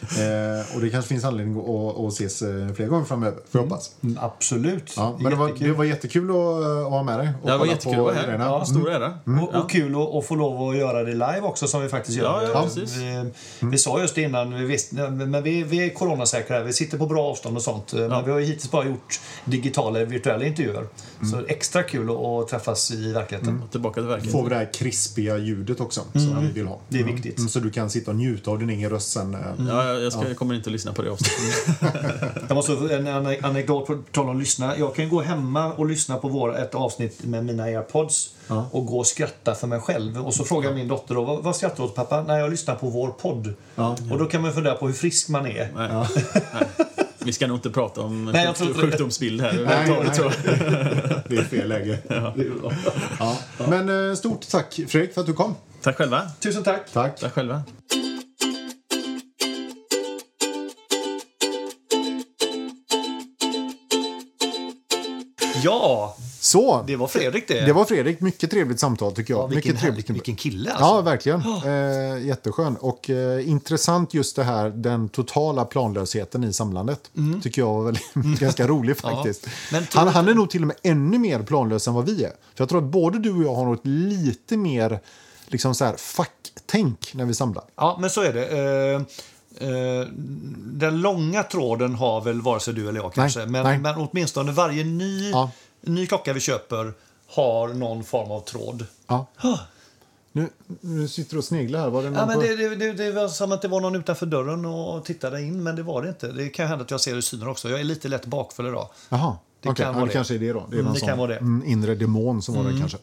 Eh, 0.10 0.76
och 0.76 0.82
det 0.82 0.89
kanske 0.89 1.10
finns 1.10 1.24
anledning 1.26 1.60
att, 1.60 1.97
att 1.99 2.14
ses 2.14 2.41
eh, 2.41 2.68
fler 2.76 2.88
gånger 2.88 3.05
framöver, 3.05 3.38
får 3.51 3.62
jag 3.62 3.68
hoppas. 3.70 3.91
Mm, 4.03 4.18
Absolut. 4.22 4.93
Ja, 4.97 5.18
men 5.22 5.32
det 5.32 5.38
var, 5.38 5.47
Jättekul. 5.47 5.68
det 5.68 5.74
var 5.78 5.84
jättekul 5.86 6.30
att, 6.30 6.36
att 6.86 6.89
ha 6.91 7.03
med 7.03 7.20
dig. 7.20 7.30
Och 7.41 7.49
Det 7.49 7.57
var 7.57 7.66
jättekul 7.66 7.93
på 7.95 7.99
att 7.99 8.05
vara 8.05 8.16
här. 8.16 8.24
grejerna. 8.24 8.45
Ja, 8.45 8.66
stor 8.66 8.89
ära. 8.91 9.14
Och, 9.41 9.55
och 9.64 9.70
kul 9.70 9.95
att, 9.95 10.16
att 10.16 10.26
få 10.26 10.36
lov 10.36 10.70
att 10.70 10.78
göra 10.78 11.03
det 11.03 11.12
live 11.14 11.41
också 11.41 11.68
som 11.68 11.82
vi 11.82 11.89
faktiskt 11.89 12.18
gör. 12.18 12.41
Ja, 12.43 12.49
ja, 12.53 12.64
precis. 12.64 12.95
Vi, 12.97 13.32
vi 13.72 13.78
sa 13.78 14.01
just 14.01 14.18
innan, 14.18 14.53
vi 14.53 14.66
visste, 14.66 15.10
men 15.10 15.43
vi, 15.43 15.64
vi 15.64 15.86
är 15.86 15.89
coronasäkra. 15.93 16.64
Vi 16.64 16.74
sitter 16.74 16.97
på 16.97 17.05
bra 17.05 17.24
avstånd 17.26 17.55
och 17.57 17.64
sånt. 17.64 17.93
Men 17.93 18.26
vi 18.26 18.32
har 18.32 18.39
ju 18.39 18.45
hittills 18.45 18.72
bara 18.72 18.86
gjort 18.86 19.20
digitala, 19.45 20.05
virtuella 20.05 20.45
intervjuer. 20.45 20.88
Så 21.32 21.45
extra 21.47 21.84
kul 21.84 22.10
att, 22.10 22.47
träffas 22.47 22.91
i 22.91 23.14
verkligheten. 23.14 23.64
Tillbaka 23.72 24.01
till 24.01 24.07
verket. 24.10 24.32
Får 24.32 24.43
vi 24.43 24.49
det 24.49 24.55
här 24.55 24.74
krispiga 24.74 25.38
ljudet 25.38 25.80
också 25.80 26.01
som 26.14 26.41
vi 26.41 26.47
vill 26.51 26.68
ha. 26.68 26.80
Det 26.89 26.99
är 26.99 27.03
viktigt. 27.03 27.38
Mm, 27.38 27.49
så 27.49 27.60
du 27.60 27.72
kan 27.72 27.89
sitta 27.89 28.12
och 28.12 28.18
njuta 28.18 28.51
av 28.51 28.60
din 28.60 28.70
egen 28.70 28.89
röst 28.89 29.12
sen. 29.12 29.34
eh. 29.36 29.39
Ja, 29.68 29.99
jag, 30.00 30.06
jag, 30.06 30.14
ska, 30.14 30.28
jag 30.28 30.38
kommer 30.38 30.56
inte 30.56 30.68
att 30.70 30.72
lyssna 30.72 30.93
på 30.93 31.02
det 31.02 31.12
avsnittet. 31.12 31.78
Jag 32.47 32.56
måste 32.56 32.72
en 32.72 33.08
ane- 33.08 33.45
anekdot 33.45 33.88
på 33.88 33.97
tal 34.12 34.26
om 34.30 34.36
att 34.36 34.39
lyssna. 34.39 34.78
Jag 34.78 34.95
kan 34.95 35.10
gå 35.10 35.22
hemma 35.22 35.74
och 35.74 35.86
lyssna 35.86 36.18
på 36.18 36.28
vår, 36.28 36.58
ett 36.58 36.76
avsnitt 36.76 37.24
med 37.24 37.45
mina 37.45 37.64
airpods 37.64 38.30
och 38.72 38.86
gå 38.86 39.00
och 39.00 39.08
skratta 39.08 39.56
för 39.56 39.68
mig 39.68 39.80
själv. 39.80 40.26
Och 40.28 40.34
så 40.34 40.43
frågar 40.43 40.74
min 40.74 40.88
dotter 40.88 41.16
då, 41.16 41.24
vad, 41.24 41.43
vad 41.43 41.56
skrattar 41.56 41.78
du 41.78 41.84
åt 41.84 41.95
pappa? 41.95 42.22
När 42.24 42.39
jag 42.39 42.50
lyssnar 42.52 42.76
på 42.76 42.89
vår 42.89 43.08
podd. 43.08 43.54
Och 44.12 44.18
då 44.20 44.26
kan 44.26 44.41
man 44.41 44.54
fundera 44.54 44.76
på 44.76 44.88
hur 44.88 44.93
frisk 44.93 45.30
man 45.30 45.45
är. 45.47 45.70
Nej. 45.76 45.89
Nej. 46.54 46.68
Vi 47.18 47.34
ska 47.34 47.47
nog 47.47 47.58
inte 47.58 47.70
prata 47.70 48.02
om 48.02 48.26
Nej, 48.26 48.45
jag 48.45 48.50
sjuk- 48.50 48.58
tror 48.58 48.70
inte 48.70 48.82
det. 48.82 48.88
sjukdomsbild 48.91 49.41
här. 49.41 49.66
Nej, 49.66 49.89
jag. 50.18 50.32
Det 51.28 51.38
är 51.38 51.43
fel 51.43 51.70
läge. 51.70 52.00
Ja. 53.20 53.38
Men 53.70 54.10
eh, 54.10 54.16
stort 54.16 54.47
tack 54.50 54.80
Fredrik 54.88 55.14
för 55.14 55.22
att 55.22 55.28
du 55.28 55.34
kom. 55.34 55.56
Tack 55.82 55.95
själva. 55.97 56.22
Tusen 56.39 56.64
tack! 56.64 56.82
Tack. 56.93 57.20
Tack 57.20 57.34
själva. 57.34 57.62
Ja, 65.64 66.16
Så, 66.39 66.84
det 66.88 66.95
var 66.95 67.07
Fredrik 67.07 67.47
det. 67.47 67.66
det 67.66 67.74
var 67.74 67.86
Fredrik. 67.86 68.22
Mycket 68.22 68.51
trevligt 68.51 68.80
samtal 68.80 69.12
tycker 69.16 69.34
jag. 69.34 69.41
ja, 69.43 69.45
vilken, 69.47 69.70
Mycket 69.74 69.82
trevligt. 69.82 70.10
vilken 70.10 70.36
kille 70.36 70.72
alltså. 70.72 70.86
Ja, 70.86 71.01
verkligen. 71.01 71.41
Eh, 71.66 72.28
jätteskön. 72.28 72.76
Och 72.76 73.10
eh, 73.10 73.49
intressant 73.49 74.14
just 74.14 74.36
det 74.36 74.43
här, 74.43 74.70
den 74.70 75.10
totala 75.10 75.66
planlösheten 75.66 76.43
i 76.43 76.53
samlandet. 76.53 77.12
Tycker 77.43 77.62
jag 77.62 77.74
var 77.74 77.84
väldigt, 77.84 78.03
ganska 78.39 78.68
rolig 78.68 78.97
faktiskt. 78.97 79.47
Tror 79.70 79.82
han, 79.93 80.07
han 80.07 80.28
är 80.28 80.34
nog 80.34 80.49
till 80.49 80.62
och 80.62 80.68
med 80.68 80.76
ännu 80.84 81.18
mer 81.20 81.43
planlös 81.43 81.88
än 81.88 81.93
vad 81.93 82.05
vi 82.05 82.24
är. 82.24 82.30
För 82.30 82.62
jag 82.64 82.70
tror 82.70 82.78
att 82.86 82.91
både 82.91 83.20
du 83.20 83.32
och 83.36 83.43
jag 83.43 83.55
har 83.55 83.66
något 83.66 83.86
lite 83.88 84.57
mer 84.57 84.99
liksom 85.47 85.76
så 85.76 85.86
här, 85.86 85.95
facktänk 85.97 87.12
när 87.14 87.26
vi 87.26 87.34
samlar. 87.34 87.64
Ja, 87.76 87.97
men 88.01 88.10
så 88.10 88.22
är 88.22 88.34
det. 88.34 88.47
Eh, 88.95 89.01
Eh, 89.60 90.07
den 90.55 91.01
långa 91.01 91.43
tråden 91.43 91.95
har 91.95 92.22
väl 92.22 92.41
vare 92.41 92.60
sig 92.60 92.74
du 92.74 92.89
eller 92.89 92.99
jag 92.99 93.14
kanske. 93.14 93.45
men, 93.45 93.64
nej. 93.64 93.80
men 93.80 93.95
åtminstone 93.95 94.51
varje 94.51 94.84
ny, 94.84 95.30
Ja. 95.30 95.51
ny 95.82 96.07
klocka 96.07 96.34
vi 96.34 96.39
köper 96.39 96.93
har 97.28 97.68
någon 97.68 98.03
form 98.03 98.32
av 98.32 98.39
tråd. 98.41 98.86
Ja. 99.07 99.26
Huh. 99.38 99.60
Nu, 100.32 100.49
nu 100.82 101.07
sitter 101.07 101.32
du 101.32 101.38
och 101.38 101.43
sneglar 101.43 101.80
här. 101.80 101.89
Var 101.89 102.03
det 102.03 102.10
någon 102.10 102.20
Ja, 102.20 102.26
men 102.26 102.39
det, 102.39 102.55
det, 102.55 102.76
det, 102.76 102.93
det 102.93 103.12
var 103.12 103.28
som 103.28 103.51
att 103.51 103.62
det 103.62 103.68
var 103.68 103.82
någon 103.82 103.95
utanför 103.95 104.26
dörren 104.26 104.66
och 104.66 105.05
tittade 105.05 105.41
in, 105.41 105.64
men 105.64 105.76
det 105.76 105.84
var 105.84 106.01
det 106.01 106.10
inte. 106.10 106.28
Det 106.32 106.49
kan 106.49 106.68
hända 106.68 106.84
att 106.84 106.91
jag 106.91 107.01
ser 107.01 107.18
i 107.18 107.22
synen 107.22 107.47
också. 107.47 107.70
Jag 107.70 107.80
är 107.80 107.84
lite 107.84 108.07
lätt 108.07 108.26
bakfull 108.26 108.68
idag. 108.68 108.89
Jaha. 109.10 109.36
Det 109.62 109.70
okej. 109.70 109.86
kan 109.86 109.95
vara 109.95 110.05
det 110.05 110.12
kanske 110.12 110.36
är 110.36 110.39
det 110.39 110.53
då. 110.53 110.68
Det 110.72 110.76
är 110.76 110.80
Mm, 110.80 110.93
det 110.93 110.99
kan 110.99 111.18
vara 111.18 111.28
det. 111.28 111.38
Mm. 111.38 111.55
Mm, 111.55 111.68
inre 111.68 111.95
demon 111.95 112.41
som 112.41 112.55
var 112.55 112.64
det 112.64 112.80
kanske. 112.80 112.97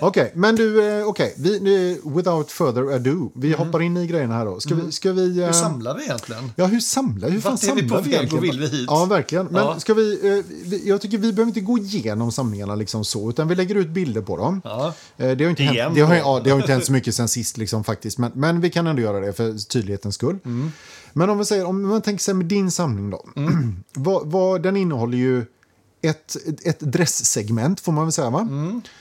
Okej, 0.00 0.32
men 0.34 0.56
du, 0.56 0.98
eh, 0.98 1.06
okej. 1.06 1.34
Vi, 1.38 2.00
without 2.04 2.50
further 2.50 2.94
ado. 2.94 3.32
Vi 3.34 3.52
hoppar 3.52 3.82
in 3.82 3.96
i 3.96 4.06
grejerna 4.06 4.34
här 4.34 4.44
då. 4.44 4.60
Ska 4.60 4.74
vi... 4.74 4.92
Ska 4.92 5.12
vi 5.12 5.24
Mm. 5.24 5.36
Hur 5.36 5.44
eh, 5.44 5.52
samlar 5.52 5.96
vi 5.96 6.04
egentligen? 6.04 6.52
Ja, 6.56 6.66
hur 6.66 6.80
samlar 6.80 7.28
Hur 7.28 7.40
fan 7.40 7.52
Vart 7.52 7.62
är 7.62 7.74
vi 7.74 7.80
samlar 7.80 8.02
på 8.02 8.10
väg 8.10 8.34
och 8.34 8.44
vill 8.44 8.60
vi 8.60 8.66
hit? 8.66 8.86
Ja, 8.88 9.04
verkligen. 9.04 9.46
Men 9.46 9.64
Ja. 9.64 9.80
ska 9.80 9.94
vi, 9.94 10.38
eh, 10.38 10.44
vi... 10.64 10.88
Jag 10.88 11.00
tycker 11.00 11.18
vi 11.18 11.32
behöver 11.32 11.48
inte 11.50 11.60
gå 11.60 11.78
igenom 11.78 12.32
samlingarna 12.32 12.74
liksom 12.74 13.04
så, 13.04 13.30
utan 13.30 13.48
vi 13.48 13.54
lägger 13.54 13.74
ut 13.74 13.88
bilder 13.88 14.22
på 14.22 14.36
dem. 14.36 14.60
Ja. 14.64 14.94
Det 15.16 15.44
har 15.44 15.50
inte 15.50 15.62
Igen 15.62 15.76
hänt, 15.76 15.94
det 15.94 16.00
har, 16.00 16.14
ja, 16.14 16.40
det 16.44 16.50
har 16.50 16.58
inte 16.60 16.72
hänt 16.72 16.84
så 16.84 16.92
mycket 16.92 17.14
sen 17.14 17.28
sist 17.28 17.56
liksom, 17.56 17.84
faktiskt. 17.84 18.18
Men, 18.18 18.32
men 18.34 18.60
vi 18.60 18.70
kan 18.70 18.86
ändå 18.86 19.02
göra 19.02 19.20
det 19.20 19.32
för 19.32 19.68
tydlighetens 19.68 20.14
skull. 20.14 20.38
Mm. 20.44 20.72
Men 21.12 21.30
om 21.30 21.38
vi 21.38 21.44
säger, 21.44 21.66
om 21.66 21.88
man 21.88 22.02
tänker 22.02 22.22
sig 22.22 22.34
med 22.34 22.46
din 22.46 22.70
samling 22.70 23.10
då. 23.10 23.26
Mm. 23.36 23.76
vad, 23.94 24.26
vad, 24.26 24.62
den 24.62 24.76
innehåller 24.76 25.18
ju 25.18 25.44
ett, 26.04 26.36
ett 26.64 26.80
dresssegment 26.80 27.80
får 27.80 27.92
man 27.92 28.04
väl 28.04 28.12
säga 28.12 28.30
va? 28.30 28.48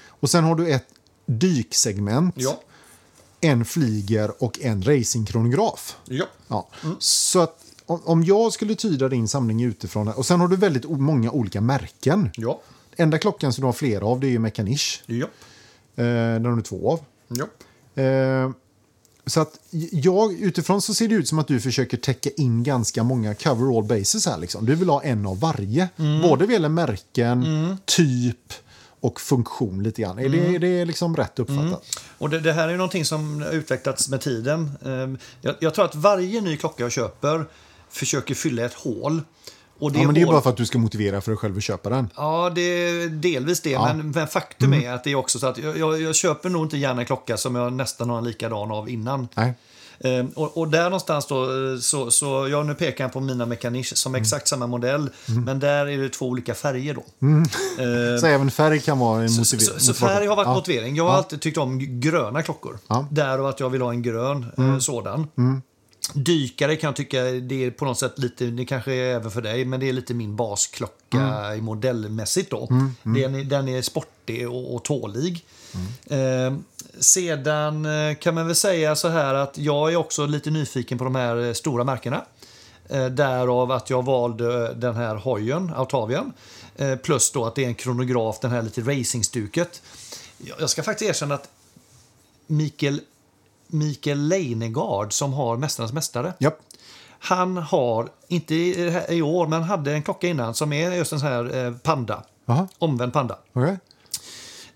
Och 0.09 0.29
sen 0.29 0.43
har 0.43 0.55
du 0.55 0.69
ett 0.71 0.87
dyksegment, 1.25 2.35
Mm. 2.37 2.45
Ja. 2.51 2.61
en 3.41 3.65
flyger 3.65 4.43
och 4.43 4.59
en 4.61 4.83
racingkronograf. 4.83 5.97
Ja. 6.05 6.25
Ja. 6.47 6.67
Så 6.99 7.39
att 7.39 7.59
om, 7.85 8.23
jag 8.23 8.53
skulle 8.53 8.75
tyda 8.75 9.09
din 9.09 9.27
samling 9.27 9.63
utifrån, 9.63 10.07
och 10.07 10.25
sen 10.25 10.39
har 10.39 10.47
du 10.47 10.55
väldigt 10.55 10.89
många 10.89 11.31
olika 11.31 11.61
märken. 11.61 12.29
Ja. 12.35 12.61
Enda 12.95 13.17
klockan 13.17 13.53
som 13.53 13.61
du 13.61 13.65
har 13.65 13.73
flera 13.73 14.05
av 14.05 14.19
det 14.19 14.27
är 14.27 14.31
ju 14.31 14.39
Mechanish. 14.39 15.01
Ja. 15.05 15.25
Eh, 15.95 16.05
den 16.05 16.45
har 16.45 16.55
du 16.55 16.61
två 16.61 16.91
av. 16.91 16.99
Ja. 17.27 17.45
Eh, 18.03 18.51
så 19.26 19.41
att 19.41 19.59
jag, 19.91 20.34
utifrån 20.34 20.82
så 20.82 20.93
ser 20.93 21.07
det 21.07 21.15
ut 21.15 21.28
som 21.28 21.39
att 21.39 21.47
du 21.47 21.59
försöker 21.59 21.97
täcka 21.97 22.30
in 22.38 22.63
ganska 22.63 23.03
många 23.03 23.36
cover 23.36 23.78
all 23.78 23.84
bases 23.84 24.26
här. 24.26 24.38
Liksom. 24.38 24.65
Du 24.65 24.76
vill 24.76 24.89
ha 24.89 25.03
en 25.03 25.26
av 25.26 25.39
varje. 25.39 25.89
Både 26.21 26.45
vad 26.45 26.53
gäller 26.53 26.69
märken, 26.69 27.45
typ 27.86 28.53
och 28.99 29.21
funktion 29.21 29.84
lite 29.84 30.01
grann. 30.01 30.19
Är 30.19 30.30
det, 30.30 30.55
är 30.55 30.59
det 30.59 30.86
liksom 30.86 31.15
rätt 31.15 31.39
uppfattat? 31.39 31.84
Och 32.17 32.30
det, 32.30 32.39
det 32.39 32.53
här 32.53 32.67
är 32.67 32.71
ju 32.71 32.78
någonting 32.78 33.05
som 33.05 33.41
har 33.41 33.51
utvecklats 33.51 34.09
med 34.09 34.21
tiden. 34.21 34.71
Ehm, 34.86 35.17
Jag, 35.41 35.55
jag 35.59 35.74
tror 35.74 35.86
att 35.86 35.95
varje 35.95 36.41
ny 36.41 36.57
klocka 36.57 36.84
jag 36.84 36.91
köper 36.91 37.45
försöker 37.89 38.36
fylla 38.36 38.65
ett 38.65 38.74
hål. 38.74 39.21
Och 39.84 39.91
det 39.91 39.99
Ja, 39.99 40.05
men 40.05 40.15
det 40.15 40.21
är 40.21 40.25
hål- 40.25 40.34
bara 40.36 40.41
för 40.41 40.49
att 40.49 40.57
du 40.57 40.65
ska 40.65 40.77
motivera 40.77 41.21
för 41.21 41.31
dig 41.31 41.38
själv 41.38 41.57
att 41.57 41.63
köpa 41.63 41.89
den. 41.89 42.09
Ja, 42.15 42.51
det 42.55 42.61
är 42.61 43.07
delvis 43.09 43.61
det. 43.61 43.69
Ja. 43.69 43.89
Mm. 43.89 43.97
Men, 43.97 44.11
men 44.11 44.27
faktum 44.27 44.73
är 44.73 44.91
att 44.91 45.03
det 45.03 45.11
är 45.11 45.15
också 45.15 45.39
så 45.39 45.47
att 45.47 45.57
jag, 45.57 45.77
jag, 45.77 46.01
jag 46.01 46.15
köper 46.15 46.49
nog 46.49 46.65
inte 46.65 46.77
gärna 46.77 46.99
en 47.01 47.05
klocka 47.07 47.38
som 47.38 47.55
jag 47.55 47.73
nästan 47.73 48.09
har 48.09 48.17
en 48.17 48.23
likadan 48.23 48.71
av 48.71 48.89
innan. 48.89 49.27
Nej. 49.36 49.53
Ehm, 49.99 50.27
och, 50.36 50.57
och 50.57 50.67
där 50.67 50.84
någonstans 50.84 51.25
då, 51.27 51.43
eh, 51.43 51.79
så, 51.79 52.11
så 52.11 52.47
jag 52.47 52.65
nu 52.65 52.73
pekar 52.75 53.09
på 53.09 53.19
mina 53.19 53.45
Mechanish 53.45 53.93
som 53.95 54.13
är 54.13 54.17
Mm. 54.17 54.21
exakt 54.23 54.47
samma 54.47 54.67
modell. 54.67 55.09
Men 55.45 55.59
där 55.59 55.86
är 55.88 55.97
det 55.97 56.09
två 56.09 56.25
olika 56.27 56.53
färger 56.53 56.93
då. 56.93 57.03
Ehm, 57.27 57.45
Så 58.19 58.25
även 58.27 58.51
färg 58.51 58.79
kan 58.79 58.99
vara 58.99 59.23
en 59.23 59.31
motivering. 59.34 59.79
så, 59.79 59.79
så 59.79 59.93
färg 59.93 60.27
har 60.27 60.36
varit 60.36 60.47
ja. 60.47 60.53
motivering. 60.53 60.95
Jag 60.95 61.03
har 61.07 61.13
alltid 61.13 61.41
tyckt 61.41 61.57
om 61.57 61.99
gröna 61.99 62.41
klockor. 62.41 62.77
Ja. 62.88 62.95
Mm. 62.99 63.07
Därav 63.11 63.45
att 63.45 63.59
jag 63.59 63.69
vill 63.69 63.81
ha 63.81 63.89
en 63.89 64.01
grön 64.01 64.45
eh, 64.57 64.77
sådan. 64.77 65.27
Dykare 66.13 66.75
kan 66.75 66.87
jag 66.87 66.95
tycka 66.95 67.23
det 67.23 67.65
är 67.65 67.71
på 67.71 67.85
något 67.85 67.99
sätt 67.99 68.19
lite, 68.19 68.45
det 68.45 68.65
kanske 68.65 68.93
är 68.93 69.15
även 69.15 69.31
för 69.31 69.41
dig, 69.41 69.65
men 69.65 69.79
det 69.79 69.89
är 69.89 69.93
lite 69.93 70.13
min 70.13 70.35
basklocka 70.35 70.97
Mm. 71.13 71.57
i 71.57 71.61
modellmässigt 71.61 72.51
då. 72.51 72.67
Den, 73.03 73.35
är, 73.35 73.43
den 73.43 73.67
är 73.67 73.81
sportig 73.81 74.49
och, 74.49 74.75
och 74.75 74.83
tålig. 74.83 75.45
Mm. 76.09 76.55
Eh, 76.55 76.59
sedan 76.99 77.85
eh, 77.85 78.15
kan 78.15 78.35
man 78.35 78.47
väl 78.47 78.55
säga 78.55 78.95
så 78.95 79.07
här 79.07 79.33
att 79.33 79.57
jag 79.57 79.91
är 79.93 79.95
också 79.95 80.25
lite 80.25 80.49
nyfiken 80.51 80.97
på 80.97 81.03
de 81.03 81.15
här 81.15 81.47
eh, 81.47 81.53
stora 81.53 81.83
märkena. 81.83 82.25
Eh, 82.89 83.05
därav 83.05 83.71
att 83.71 83.89
jag 83.89 84.05
valde 84.05 84.73
den 84.73 84.95
här 84.95 85.15
hojen, 85.15 85.71
Autavian. 85.75 86.33
Eh, 86.75 86.95
plus 86.95 87.31
då 87.31 87.45
att 87.45 87.55
det 87.55 87.63
är 87.63 87.67
en 87.67 87.75
kronograf, 87.75 88.39
den 88.39 88.51
här 88.51 88.61
lite 88.61 88.81
racingstuket. 88.81 89.81
Jag 90.37 90.61
jag 90.61 90.69
ska 90.69 90.83
faktiskt 90.83 91.09
erkänna 91.09 91.35
att 91.35 91.49
Mikael, 92.47 93.01
Mikael 93.68 94.28
Leijnegard 94.28 95.14
som 95.14 95.34
har 95.34 95.57
Mästarnas 95.57 95.93
Mästare. 95.93 96.34
Japp. 96.39 96.59
Han 97.20 97.57
har, 97.57 98.09
inte 98.28 98.55
i, 98.55 99.01
i 99.09 99.22
år, 99.22 99.47
men 99.47 99.64
hade 99.64 99.93
en 99.93 100.03
klocka 100.03 100.28
innan 100.28 100.53
som 100.53 100.74
är 100.74 100.91
just 100.91 101.14
en 101.14 101.20
sån 101.20 101.30
här 101.30 101.66
eh, 101.66 101.74
panda. 101.74 102.24
Jaha, 102.45 102.68
Omvänd 102.80 103.14
panda. 103.14 103.38
okej. 103.53 103.78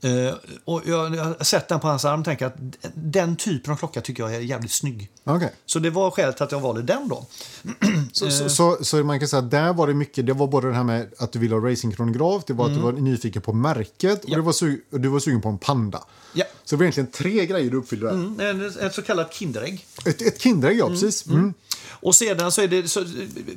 Eh, 0.08 0.34
och 0.66 0.82
jag, 0.86 1.16
jag 1.16 1.24
har 1.24 1.44
sett 1.44 1.68
den 1.68 1.80
på 1.80 1.88
hans 1.88 2.06
arm 2.06 2.20
och 2.20 2.26
tänker 2.26 2.46
att 2.46 2.56
den 2.94 3.36
typen 3.36 3.74
av 3.74 3.78
klocka 3.78 4.02
tycker 4.02 4.24
jag 4.24 4.36
är 4.36 4.40
jävligt 4.40 4.72
snygg. 4.72 5.10
Okej. 5.24 5.54
Så 5.66 5.80
det 5.80 5.90
var 5.90 6.12
skälet 6.12 6.36
till 6.36 6.44
att 6.44 6.52
jag 6.52 6.60
valde 6.60 6.82
den 6.82 7.08
då. 7.08 7.26
Så, 8.12 8.32
så, 8.32 8.50
så, 8.50 8.78
så 8.82 8.98
man 8.98 9.20
kan 9.20 9.28
säga 9.28 9.40
att 9.40 9.52
där 9.52 9.74
var 9.74 9.88
det 9.88 9.94
mycket, 9.94 10.26
det 10.26 10.34
var 10.34 10.48
både 10.48 10.68
det 10.68 10.74
här 10.74 10.84
med 10.84 11.14
att 11.18 11.32
du 11.32 11.40
ville 11.40 11.56
ha 11.56 11.70
racingkronograf, 11.72 12.44
det 12.48 12.54
var 12.54 12.66
att 12.66 12.74
du 12.74 12.80
var 12.80 12.92
nyfiken 12.92 13.42
på 13.42 13.54
märket 13.54 14.24
och, 14.24 14.30
Ja. 14.30 14.36
du 14.36 14.42
var, 14.42 14.52
su- 14.52 14.80
och 14.92 15.02
du 15.02 15.08
var 15.10 15.20
sugen 15.20 15.42
på 15.42 15.50
en 15.50 15.58
panda. 15.58 16.04
Ja. 16.34 16.46
Så 16.66 16.76
det 16.76 16.80
var 16.80 16.84
egentligen 16.84 17.12
tre 17.12 17.46
grejer 17.46 17.72
du 17.72 17.78
uppfyllde 17.78 18.06
där. 18.08 18.14
Mm, 18.14 18.40
en, 18.40 18.86
ett 18.88 18.94
så 18.94 19.02
kallat 19.02 19.34
Kinderägg. 19.34 19.86
Ett, 20.06 20.22
ett 20.22 20.42
Kinderägg, 20.42 20.78
ja, 20.78 20.88
precis. 20.88 21.28
Mm. 21.28 21.54
Och 21.90 22.16
sedan 22.16 22.52
så 22.52 22.62
är 22.62 22.68
det 22.68 22.88
så, 22.88 23.06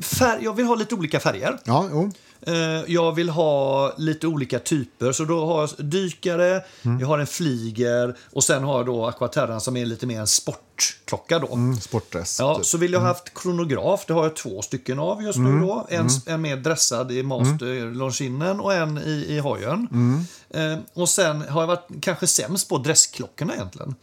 färg, 0.01 0.44
jag 0.44 0.57
vill 0.57 0.66
ha 0.66 0.74
lite 0.74 0.94
olika 0.94 1.20
färger. 1.20 1.59
Ja, 1.64 1.88
jo. 1.90 2.11
Eh, 2.47 2.55
Jag 2.86 3.12
vill 3.14 3.28
ha 3.28 3.93
lite 3.97 4.26
olika 4.26 4.59
typer. 4.59 5.12
Så 5.12 5.24
då 5.24 5.47
har 5.47 5.61
jag 5.61 5.86
dykare, 5.86 6.62
jag 7.01 7.07
har 7.07 7.18
en 7.18 7.26
flyger 7.26 8.16
och 8.32 8.45
sen 8.45 8.64
har 8.64 8.76
jag 8.76 8.86
då 8.86 9.07
Aquaterran 9.07 9.61
som 9.61 9.76
är 9.76 9.86
lite 9.86 10.07
mer 10.07 10.20
en 10.20 10.26
sportklocka. 10.26 11.38
Då. 11.38 11.53
Mm, 11.53 11.76
sportdress. 11.80 12.36
Ja, 12.41 12.55
typ. 12.57 12.66
så 12.66 12.78
vill 12.78 12.93
jag 12.93 13.01
ha 13.01 13.07
haft 13.07 13.34
kronograf, 13.34 14.05
det 14.07 14.12
har 14.12 14.22
jag 14.22 14.36
två 14.36 14.62
stycken 14.62 14.99
av 14.99 15.22
just 15.22 15.38
nu. 15.38 15.61
Då. 15.61 15.86
En, 15.91 16.09
en 16.26 16.41
mer 16.41 16.57
dressad 16.57 17.12
i 17.12 17.22
master 17.22 17.95
Longinen 17.95 18.61
och 18.61 18.74
en 18.74 18.99
i, 18.99 19.24
i 19.28 19.38
hojen. 19.38 19.88
Eh, 20.51 20.78
och 20.95 21.09
sen 21.09 21.41
har 21.49 21.62
jag 21.62 21.66
varit 21.66 21.88
kanske 22.03 22.26
sämst 22.26 22.68
på 22.68 22.78
dressklockorna 22.78 23.55
egentligen. 23.55 23.95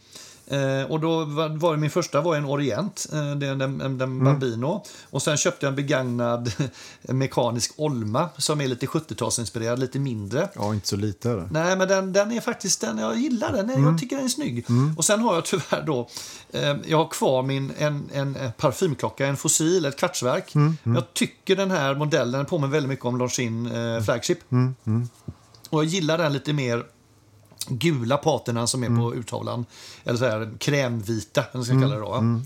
Eh, 0.50 0.90
och 0.90 1.00
då 1.00 1.24
var, 1.24 1.48
var 1.48 1.76
min 1.76 1.90
första 1.90 2.20
var 2.20 2.36
en 2.36 2.44
Orient, 2.44 3.06
eh, 3.12 3.30
den, 3.34 3.58
den, 3.58 3.98
den 3.98 4.24
Bambino. 4.24 4.84
Och 5.10 5.22
sen 5.22 5.36
köpte 5.36 5.66
jag 5.66 5.70
en 5.70 5.76
begagnad 5.76 6.52
mekanisk 7.02 7.72
Olma 7.76 8.28
som 8.38 8.60
är 8.60 8.68
lite 8.68 8.86
70-talsinspirerad, 8.86 9.76
lite 9.76 9.98
mindre. 9.98 10.48
Ja, 10.54 10.74
inte 10.74 10.88
så 10.88 10.96
lite. 10.96 11.28
Det. 11.28 11.48
Nej, 11.50 11.76
men 11.76 11.88
den, 11.88 12.12
den 12.12 12.32
är 12.32 12.40
faktiskt, 12.40 12.80
den, 12.80 12.98
jag 12.98 13.18
gillar 13.18 13.52
den. 13.52 13.70
Mm. 13.70 13.84
Jag 13.84 13.98
tycker 13.98 14.16
den 14.16 14.24
är 14.24 14.28
snygg. 14.28 14.66
Och 14.96 15.04
sen 15.04 15.20
har 15.20 15.34
jag 15.34 15.44
tyvärr 15.44 15.82
då, 15.86 16.08
eh, 16.50 16.76
jag 16.86 16.98
har 16.98 17.08
kvar 17.08 17.42
min, 17.42 17.72
en, 17.78 18.08
en, 18.12 18.36
en 18.36 18.52
parfymklocka, 18.52 19.26
en 19.26 19.36
fossil, 19.36 19.84
ett 19.84 19.96
kvartsverk. 19.98 20.54
Mm, 20.54 20.76
Jag 20.84 21.14
tycker 21.14 21.56
den 21.56 21.70
här 21.70 21.94
modellen 21.94 22.46
påminner 22.46 22.72
väldigt 22.72 22.88
mycket 22.88 23.04
om 23.04 23.18
Longines 23.18 23.72
Mm. 23.72 23.96
eh, 23.96 24.02
Flagship. 24.02 24.38
Och 25.70 25.78
jag 25.84 25.84
gillar 25.84 26.18
den 26.18 26.32
lite 26.32 26.52
mer 26.52 26.84
gula 27.70 28.16
paterna 28.16 28.66
som 28.66 28.82
är 28.82 28.86
Mm. 28.86 28.98
på 29.00 29.14
urtavlan. 29.14 29.64
Eller 30.04 30.18
så 30.18 30.24
här 30.24 30.50
krämvita, 30.58 31.44
eller 31.52 31.64
ska 31.64 31.72
jag 31.72 31.82
kalla 31.82 31.94
det 31.94 32.00
då. 32.00 32.08
va? 32.10 32.42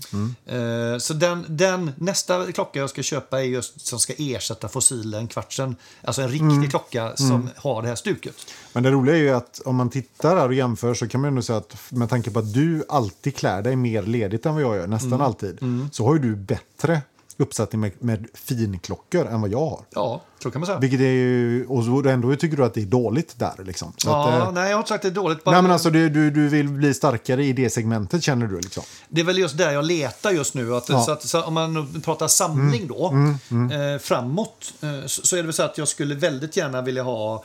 Eh, 0.93 0.97
så 0.97 1.13
den, 1.13 1.45
den, 1.49 1.91
nästa 1.97 2.51
klocka 2.51 2.79
jag 2.79 2.89
ska 2.89 3.03
köpa 3.03 3.39
är 3.41 3.45
just 3.45 3.87
som 3.87 3.99
ska 3.99 4.13
ersätta 4.17 4.67
fossilen, 4.67 5.27
kvartsen. 5.27 5.75
Alltså 6.03 6.21
en 6.21 6.29
riktig 6.29 6.47
Mm. 6.51 6.69
klocka 6.69 7.15
som 7.15 7.49
har 7.55 7.81
det 7.81 7.87
här 7.87 7.95
stuket. 7.95 8.35
Men 8.73 8.83
det 8.83 8.91
roliga 8.91 9.15
är 9.15 9.19
ju 9.19 9.29
att 9.29 9.61
om 9.65 9.75
man 9.75 9.89
tittar 9.89 10.37
här 10.37 10.47
och 10.47 10.53
jämför 10.53 10.93
så 10.93 11.07
kan 11.07 11.21
man 11.21 11.27
ändå 11.27 11.41
säga 11.41 11.57
att 11.57 11.75
med 11.91 12.09
tanke 12.09 12.31
på 12.31 12.39
att 12.39 12.53
du 12.53 12.83
alltid 12.89 13.35
klär 13.35 13.61
dig 13.61 13.75
mer 13.75 14.03
ledigt 14.03 14.45
än 14.45 14.53
vad 14.53 14.63
jag 14.63 14.75
gör, 14.75 14.87
nästan 14.87 15.13
Mm. 15.13 15.21
alltid, 15.21 15.59
så 15.91 16.05
har 16.05 16.13
ju 16.15 16.19
du 16.21 16.35
bättre 16.35 17.01
uppsättning 17.37 17.81
med, 17.81 17.91
med 17.99 18.27
finklockor 18.33 19.27
än 19.27 19.41
vad 19.41 19.51
jag 19.51 19.59
har. 19.69 19.81
Ja, 19.89 20.21
så 20.43 20.51
kan 20.51 20.59
man 20.59 20.67
säga. 20.67 20.79
Vilket 20.79 20.99
är 20.99 21.03
ju, 21.03 21.65
och 21.65 21.83
så 21.83 22.09
ändå 22.09 22.35
tycker 22.35 22.57
du 22.57 22.63
att 22.65 22.73
det 22.73 22.81
är 22.81 22.85
dåligt 22.85 23.39
där 23.39 23.63
liksom. 23.63 23.93
Så 23.97 24.09
Ja, 24.09 24.31
att, 24.33 24.47
eh, 24.47 24.51
nej, 24.51 24.69
jag 24.69 24.75
har 24.75 24.79
inte 24.79 24.89
sagt 24.89 25.01
det 25.01 25.07
är 25.07 25.11
dåligt. 25.11 25.43
Bara, 25.43 25.51
nej 25.51 25.61
men 25.61 25.71
alltså 25.71 25.89
du, 25.89 26.09
du, 26.09 26.29
du 26.31 26.49
vill 26.49 26.69
bli 26.69 26.93
starkare 26.93 27.45
i 27.45 27.53
det 27.53 27.69
segmentet 27.69 28.23
känner 28.23 28.47
du 28.47 28.59
liksom. 28.59 28.83
Det 29.09 29.21
är 29.21 29.25
väl 29.25 29.37
just 29.37 29.57
där 29.57 29.71
jag 29.71 29.85
letar 29.85 30.31
just 30.31 30.53
nu. 30.53 30.75
Att, 30.75 30.89
Ja. 30.89 30.95
Mm. 30.95 31.05
så 31.05 31.11
att, 31.11 31.23
så 31.23 31.43
om 31.43 31.53
man 31.53 32.01
pratar 32.05 32.27
samling 32.27 32.87
då, 32.87 33.13
Eh, 33.73 33.99
framåt, 33.99 34.73
eh, 34.81 35.05
så, 35.05 35.27
så 35.27 35.35
är 35.35 35.37
det 35.37 35.43
väl 35.45 35.53
så 35.53 35.63
att 35.63 35.77
jag 35.77 35.87
skulle 35.87 36.15
väldigt 36.15 36.57
gärna 36.57 36.81
vilja 36.81 37.03
ha 37.03 37.43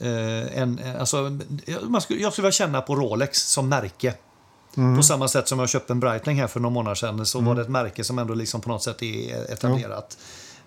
eh, 0.00 0.58
en... 0.62 0.78
eh, 0.78 1.00
Alltså, 1.00 1.38
man 1.82 2.00
skulle, 2.00 2.20
jag 2.22 2.32
skulle 2.32 2.42
vilja 2.42 2.52
känna 2.52 2.80
på 2.80 2.96
Rolex 2.96 3.38
som 3.50 3.68
märke. 3.68 4.14
Mm. 4.76 4.96
På 4.96 5.02
samma 5.02 5.28
sätt 5.28 5.48
som 5.48 5.58
jag 5.58 5.68
köpte 5.68 5.92
en 5.92 6.00
Breitling 6.00 6.40
här 6.40 6.46
för 6.46 6.60
några 6.60 6.74
månader 6.74 6.94
sedan 6.94 7.26
så 7.26 7.40
var 7.40 7.54
det 7.54 7.62
ett 7.62 7.68
märke 7.68 8.04
som 8.04 8.18
ändå 8.18 8.34
liksom 8.34 8.60
på 8.60 8.68
något 8.68 8.82
sätt 8.82 9.02
är 9.02 9.52
etablerat. 9.52 10.18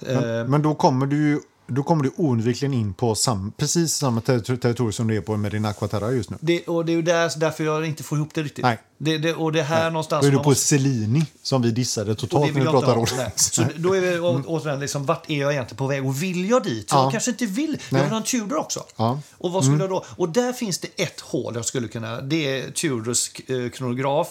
Eh, 0.08 0.22
Men 0.48 0.62
då 0.62 0.76
kommer 0.76 1.06
du 1.06 1.18
ju 1.28 1.40
då 1.68 1.84
kommer 1.84 2.04
du 2.04 2.12
oundvikligen 2.16 2.74
in 2.74 2.94
på 2.94 3.16
sam, 3.16 3.52
precis 3.58 3.94
samma 3.94 4.22
ter- 4.22 4.40
territorium 4.58 4.92
som 4.94 5.08
du 5.08 5.18
är 5.18 5.22
på 5.22 5.38
med 5.38 5.52
din 5.52 5.66
Aquaterra 5.66 6.12
just 6.12 6.30
nu. 6.30 6.38
Det, 6.40 6.68
och 6.68 6.86
det 6.86 6.94
är 6.94 7.02
där, 7.02 7.32
därför 7.40 7.64
jag 7.64 7.86
inte 7.86 8.04
får 8.04 8.18
ihop 8.18 8.30
det 8.34 8.44
riktigt. 8.44 8.64
Nej. 8.64 8.78
Det, 8.98 9.18
det, 9.18 9.34
och 9.34 9.52
det 9.52 9.60
är 9.60 9.64
här 9.64 9.92
någonstans... 9.92 10.22
Då 10.22 10.28
är 10.28 10.32
du 10.32 10.38
på 10.38 10.50
måste- 10.50 10.66
Cellini 10.66 11.26
som 11.44 11.62
vi 11.62 11.72
dissade 11.72 12.16
totalt 12.16 12.54
när 12.54 12.62
vi 12.62 12.68
pratade. 12.68 12.96
Nej. 12.96 13.06
Rolex. 13.18 13.52
Så 13.52 13.64
då 13.78 13.94
är 13.96 14.02
vi 14.02 14.20
å- 14.20 14.44
återigen, 14.48 14.80
liksom, 14.80 15.06
vart 15.06 15.30
är 15.30 15.40
jag 15.42 15.52
egentligen 15.54 15.78
på 15.78 15.88
väg? 15.88 16.06
Och 16.06 16.24
vill 16.24 16.50
jag 16.50 16.64
dit? 16.64 16.88
Ja. 16.92 17.04
Jag 17.04 17.12
kanske 17.12 17.32
inte 17.32 17.46
vill. 17.46 17.70
Jag 17.70 17.94
Nej. 17.94 18.02
vill 18.02 18.12
ha 18.12 18.18
en 18.18 18.24
Tudor 18.24 18.58
också. 18.58 18.84
Ja. 18.96 19.20
Och 19.38 19.52
vad 19.52 19.64
skulle 19.64 19.80
jag 19.80 19.90
då? 19.90 20.06
Och 20.18 20.30
där 20.30 20.54
finns 20.54 20.80
det 20.80 20.88
ett 21.04 21.20
hål 21.22 21.56
jag 21.56 21.66
skulle 21.66 21.88
kunna... 21.88 22.22
Det 22.22 22.60
är 22.62 22.72
Tudors 22.72 23.32
eh, 23.48 23.70
kronograf 23.70 24.28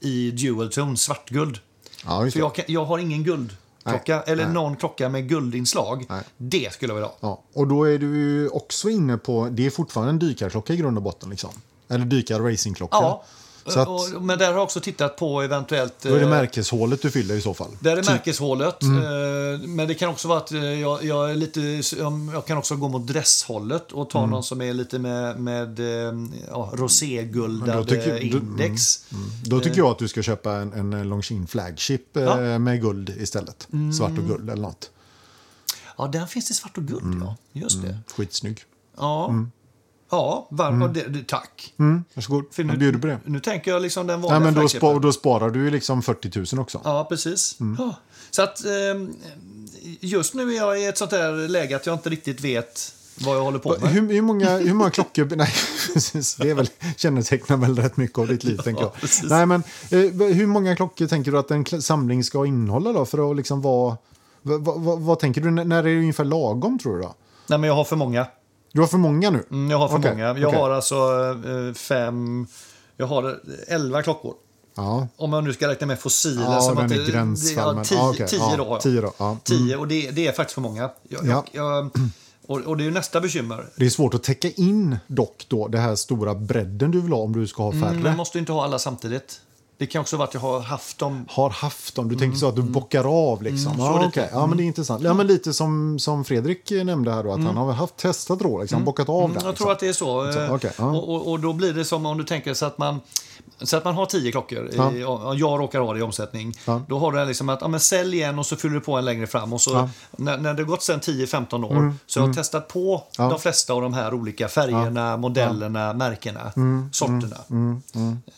i 0.00 0.30
dual 0.30 0.68
tone, 0.70 0.96
svartguld. 0.96 1.58
Ja, 2.04 2.30
För 2.30 2.38
jag, 2.38 2.54
kan, 2.54 2.64
jag 2.68 2.84
har 2.84 2.98
ingen 2.98 3.24
guldklocka, 3.24 3.62
Nej. 3.90 4.22
eller 4.26 4.44
Nej. 4.44 4.54
någon 4.54 4.76
klocka 4.76 5.08
med 5.08 5.28
guldinslag. 5.28 6.06
Nej. 6.08 6.22
Det 6.36 6.72
skulle 6.72 6.90
jag 6.90 6.94
vilja 6.94 7.08
ha. 7.08 7.16
Ja, 7.20 7.42
och 7.54 7.66
då 7.66 7.84
är 7.84 7.98
du 7.98 8.48
också 8.48 8.90
inne 8.90 9.18
på, 9.18 9.48
det 9.50 9.66
är 9.66 9.70
fortfarande 9.70 10.10
en 10.10 10.18
dykarklocka 10.18 10.72
i 10.72 10.76
grund 10.76 10.96
och 10.96 11.02
botten 11.02 11.30
liksom. 11.30 11.50
Eller 11.88 12.04
dykar-racingklocka. 12.04 12.88
Ja. 12.90 13.24
Att, 13.76 13.88
och, 13.88 14.22
men 14.22 14.38
där 14.38 14.46
har 14.46 14.52
jag 14.54 14.62
också 14.62 14.80
tittat 14.80 15.16
på 15.16 15.42
eventuellt... 15.42 15.94
då 16.02 16.08
är 16.08 16.14
det 16.18 16.20
eh, 16.24 16.28
märkeshålet 16.30 17.02
du 17.02 17.10
fyller 17.10 17.34
i 17.34 17.40
så 17.40 17.54
fall. 17.54 17.70
Där 17.80 17.96
är 17.96 18.02
Typ- 18.02 18.10
märkeshålet. 18.10 18.82
eh, 18.82 18.88
Men 19.68 19.88
det 19.88 19.94
kan 19.94 20.08
också 20.10 20.28
vara 20.28 20.38
att 20.38 20.52
eh, 20.52 20.60
jag, 20.80 21.04
jag 21.04 21.30
är 21.30 21.34
lite... 21.34 21.60
Jag 22.32 22.46
kan 22.46 22.58
också 22.58 22.76
gå 22.76 22.88
mot 22.88 23.06
dresshållet 23.06 23.92
och 23.92 24.10
ta 24.10 24.26
någon 24.26 24.42
som 24.44 24.60
är 24.62 24.72
lite 24.74 24.98
med, 24.98 25.40
med 25.40 25.78
ja, 26.48 26.68
Men 26.70 26.80
roséguldade 26.80 27.72
då 27.78 27.84
tycker- 27.84 28.30
då- 28.32 28.38
index. 28.38 29.04
Då 29.44 29.60
tycker 29.60 29.78
jag 29.78 29.86
att 29.90 29.98
du 29.98 30.08
ska 30.08 30.22
köpa 30.22 30.52
en, 30.52 30.72
en 30.72 31.08
Longines 31.08 31.50
Flagship 31.50 32.02
Ja. 32.12 32.38
Mm. 32.38 32.64
med 32.64 32.80
guld 32.80 33.14
istället. 33.18 33.68
Svart 33.98 34.18
och 34.18 34.24
guld 34.26 34.50
eller 34.50 34.62
något. 34.62 34.90
Ja, 35.98 36.06
där 36.06 36.26
finns 36.26 36.48
det 36.48 36.54
svart 36.54 36.76
och 36.78 36.84
guld, 36.84 37.22
ja. 37.22 37.36
Just 37.52 37.82
det. 37.82 37.98
Skitsnygg. 38.16 38.60
Ja. 38.96 39.34
Ja, 40.10 40.46
var, 40.50 40.88
det, 40.88 41.02
det, 41.08 41.28
tack. 41.28 41.74
Mm, 41.78 42.04
varsågod, 42.14 42.44
För 42.50 42.64
jag 42.64 42.78
bjuder 42.78 42.98
på 42.98 43.06
det. 43.06 43.18
Nu 43.24 43.40
tänker 43.40 43.70
jag 43.70 43.82
liksom 43.82 44.06
den 44.06 44.20
Nej, 44.20 44.30
vanliga 44.30 44.52
men 44.52 44.62
då, 44.62 44.68
spa, 44.68 44.98
då 44.98 45.12
sparar 45.12 45.50
du 45.50 45.64
ju 45.64 45.70
liksom 45.70 46.02
40 46.02 46.54
000 46.54 46.62
också. 46.62 46.80
Ja, 46.84 47.06
precis. 47.08 47.60
Mm. 47.60 47.76
Ja. 47.78 47.94
Så 48.30 48.42
att 48.42 48.64
ehm, 48.64 49.14
just 50.00 50.34
nu 50.34 50.52
är 50.52 50.56
jag 50.56 50.80
i 50.80 50.86
ett 50.86 50.98
sånt 50.98 51.10
där 51.10 51.48
läge 51.48 51.76
att 51.76 51.86
jag 51.86 51.94
inte 51.94 52.10
riktigt 52.10 52.40
vet 52.40 52.94
vad 53.20 53.36
jag 53.36 53.42
håller 53.42 53.58
på 53.58 53.76
med. 53.80 53.90
Hur, 53.90 54.12
hur, 54.12 54.22
många, 54.22 54.56
hur 54.56 54.74
många 54.74 54.90
klockor... 54.98 55.36
Nej, 55.36 55.52
precis, 55.94 56.34
det 56.34 56.50
är 56.50 56.54
väl, 56.54 56.68
kännetecknar 56.96 57.56
väl 57.56 57.76
rätt 57.76 57.96
mycket 57.96 58.18
av 58.18 58.28
ditt 58.28 58.44
liv, 58.44 58.56
tänker 58.56 58.82
jag. 58.82 58.94
precis. 58.94 59.30
Nej, 59.30 59.46
men, 59.46 59.62
eh, 59.90 59.98
hur 60.34 60.46
många 60.46 60.76
klockor 60.76 61.06
tänker 61.06 61.32
du 61.32 61.38
att 61.38 61.50
en 61.50 61.82
samling 61.82 62.24
ska 62.24 62.46
innehålla 62.46 62.92
då, 62.92 63.04
för 63.04 63.30
att 63.30 63.36
liksom 63.36 63.62
vara... 63.62 63.96
Vad, 64.42 64.64
vad, 64.80 65.00
vad 65.00 65.18
tänker 65.18 65.40
du? 65.40 65.50
När 65.50 65.78
är 65.78 65.82
det 65.82 65.98
ungefär 65.98 66.24
lagom, 66.24 66.78
tror 66.78 66.96
du? 66.96 67.02
då? 67.02 67.14
Nej, 67.46 67.58
men 67.58 67.68
jag 67.68 67.74
har 67.74 67.84
för 67.84 67.96
många. 67.96 68.26
Du 68.72 68.80
har 68.80 68.88
för 68.88 68.98
många 68.98 69.30
nu? 69.30 69.44
Mm, 69.50 69.70
Jag 69.70 69.78
har 69.78 69.88
för 69.88 69.98
Okej, 69.98 70.10
många. 70.10 70.24
Jag 70.24 70.48
okej. 70.48 70.60
har 70.60 70.70
alltså 70.70 70.94
eh, 71.46 71.74
fem... 71.74 72.46
Jag 72.96 73.06
har 73.06 73.40
elva 73.68 74.02
klockor. 74.02 74.34
Ja. 74.74 75.08
Om 75.16 75.32
jag 75.32 75.44
nu 75.44 75.52
ska 75.52 75.68
räkna 75.68 75.86
med 75.86 75.98
fossila. 76.00 76.42
Ja, 76.42 76.60
som 76.60 76.78
att 76.78 76.88
det- 76.88 77.10
gränsfall, 77.10 77.76
Ja, 77.76 77.84
tio, 77.84 77.98
ja, 77.98 78.10
okej. 78.10 78.26
tio 78.28 78.38
Ja, 78.38 78.56
då. 78.56 78.78
tio 78.80 79.00
då, 79.00 79.12
ja. 79.18 79.26
Mm. 79.26 79.38
Tio, 79.44 79.76
och 79.76 79.88
det, 79.88 80.10
det 80.10 80.26
är 80.26 80.32
faktiskt 80.32 80.54
för 80.54 80.60
många. 80.60 80.90
Jag, 81.08 81.26
Ja. 81.26 81.44
jag, 81.52 81.90
och, 82.46 82.60
och 82.60 82.76
det 82.76 82.82
är 82.82 82.84
ju 82.84 82.90
nästa 82.90 83.20
bekymmer. 83.20 83.68
Det 83.76 83.86
är 83.86 83.90
svårt 83.90 84.14
att 84.14 84.22
täcka 84.22 84.50
in 84.50 84.96
dock 85.06 85.46
då, 85.48 85.68
det 85.68 85.78
här 85.78 85.94
stora 85.94 86.34
bredden 86.34 86.90
du 86.90 87.00
vill 87.00 87.12
ha 87.12 87.18
om 87.20 87.32
du 87.32 87.46
ska 87.46 87.62
ha 87.62 87.72
färre. 87.72 87.90
Mm, 87.90 88.02
Man 88.02 88.16
måste 88.16 88.38
inte 88.38 88.52
ha 88.52 88.64
alla 88.64 88.78
samtidigt. 88.78 89.40
Det 89.78 89.86
kan 89.86 90.00
också 90.00 90.16
vara 90.16 90.28
att 90.28 90.34
jag 90.34 90.40
har 90.40 90.60
haft 90.60 90.98
dem. 90.98 91.24
Har 91.28 91.50
haft 91.50 91.94
dem. 91.94 92.08
Du 92.08 92.16
tänker 92.16 92.38
så 92.38 92.48
att 92.48 92.56
du 92.56 92.62
bockar 92.62 93.30
av 93.30 93.42
liksom. 93.42 93.72
Mm, 93.72 93.84
ja, 93.84 94.06
okej. 94.06 94.28
ja, 94.32 94.46
men 94.46 94.56
det 94.56 94.62
är 94.62 94.64
intressant. 94.64 95.02
Ja, 95.02 95.14
men 95.14 95.26
lite 95.26 95.52
som, 95.52 95.98
som 95.98 96.24
Fredrik 96.24 96.70
nämnde 96.70 97.12
här 97.12 97.24
då, 97.24 97.32
att 97.32 97.44
han 97.44 97.56
har 97.56 97.72
haft 97.72 97.96
testat 97.96 98.42
Rolex, 98.42 98.72
han 98.72 98.80
har 98.80 98.86
bockat 98.86 99.08
av 99.08 99.20
den. 99.20 99.30
Mm, 99.30 99.34
Jag 99.34 99.50
liksom. 99.50 99.64
tror 99.64 99.72
att 99.72 99.80
det 99.80 99.88
är 99.88 99.92
så. 99.92 100.32
Så, 100.32 100.54
okej, 100.54 100.72
ja. 100.78 100.84
och, 100.84 101.14
och, 101.14 101.30
och 101.30 101.40
då 101.40 101.52
blir 101.52 101.72
det 101.72 101.84
som 101.84 102.06
om 102.06 102.18
du 102.18 102.24
tänker 102.24 102.54
så 102.54 102.66
att 102.66 102.78
man, 102.78 103.00
så 103.62 103.76
att 103.76 103.84
man 103.84 103.94
har 103.94 104.06
tio 104.06 104.32
klockor. 104.32 104.70
Ja. 104.76 104.92
I, 104.92 105.00
jag 105.40 105.60
råkar 105.60 105.80
ha 105.80 105.92
det 105.92 105.98
i 105.98 106.02
omsättning. 106.02 106.54
Ja. 106.64 106.82
Då 106.88 106.98
har 106.98 107.12
du 107.12 107.24
liksom 107.24 107.48
att 107.48 107.60
ja, 107.60 107.68
men 107.68 107.80
sälj 107.80 108.22
en 108.22 108.38
och 108.38 108.46
så 108.46 108.56
fyller 108.56 108.74
du 108.74 108.80
på 108.80 108.96
en 108.96 109.04
längre 109.04 109.26
fram. 109.26 109.52
Och 109.52 109.60
så, 109.60 109.70
Ja. 109.70 109.78
Mm, 109.78 109.90
när, 110.16 110.38
när 110.38 110.54
det 110.54 110.62
har 110.62 110.68
gått 110.68 110.82
sedan 110.82 111.00
10-15 111.00 111.64
år 111.64 111.94
så 112.06 112.18
jag 112.20 112.26
har 112.26 112.34
testat 112.34 112.68
på 112.68 113.04
de 113.16 113.38
flesta 113.38 113.72
av 113.72 113.82
de 113.82 113.94
här 113.94 114.14
olika 114.14 114.48
färgerna, 114.48 115.16
modellerna, 115.16 115.92
märkena, 115.92 116.52
Mm, 116.56 116.90
sorterna. 116.92 117.36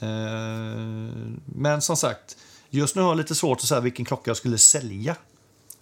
Eh, 0.00 1.14
men 1.44 1.80
som 1.80 1.96
sagt, 1.96 2.36
just 2.70 2.96
nu 2.96 3.02
har 3.02 3.08
jag 3.08 3.16
lite 3.16 3.34
svårt 3.34 3.58
att 3.58 3.64
säga 3.64 3.80
vilken 3.80 4.04
klocka 4.04 4.30
jag 4.30 4.36
skulle 4.36 4.58
sälja. 4.58 5.16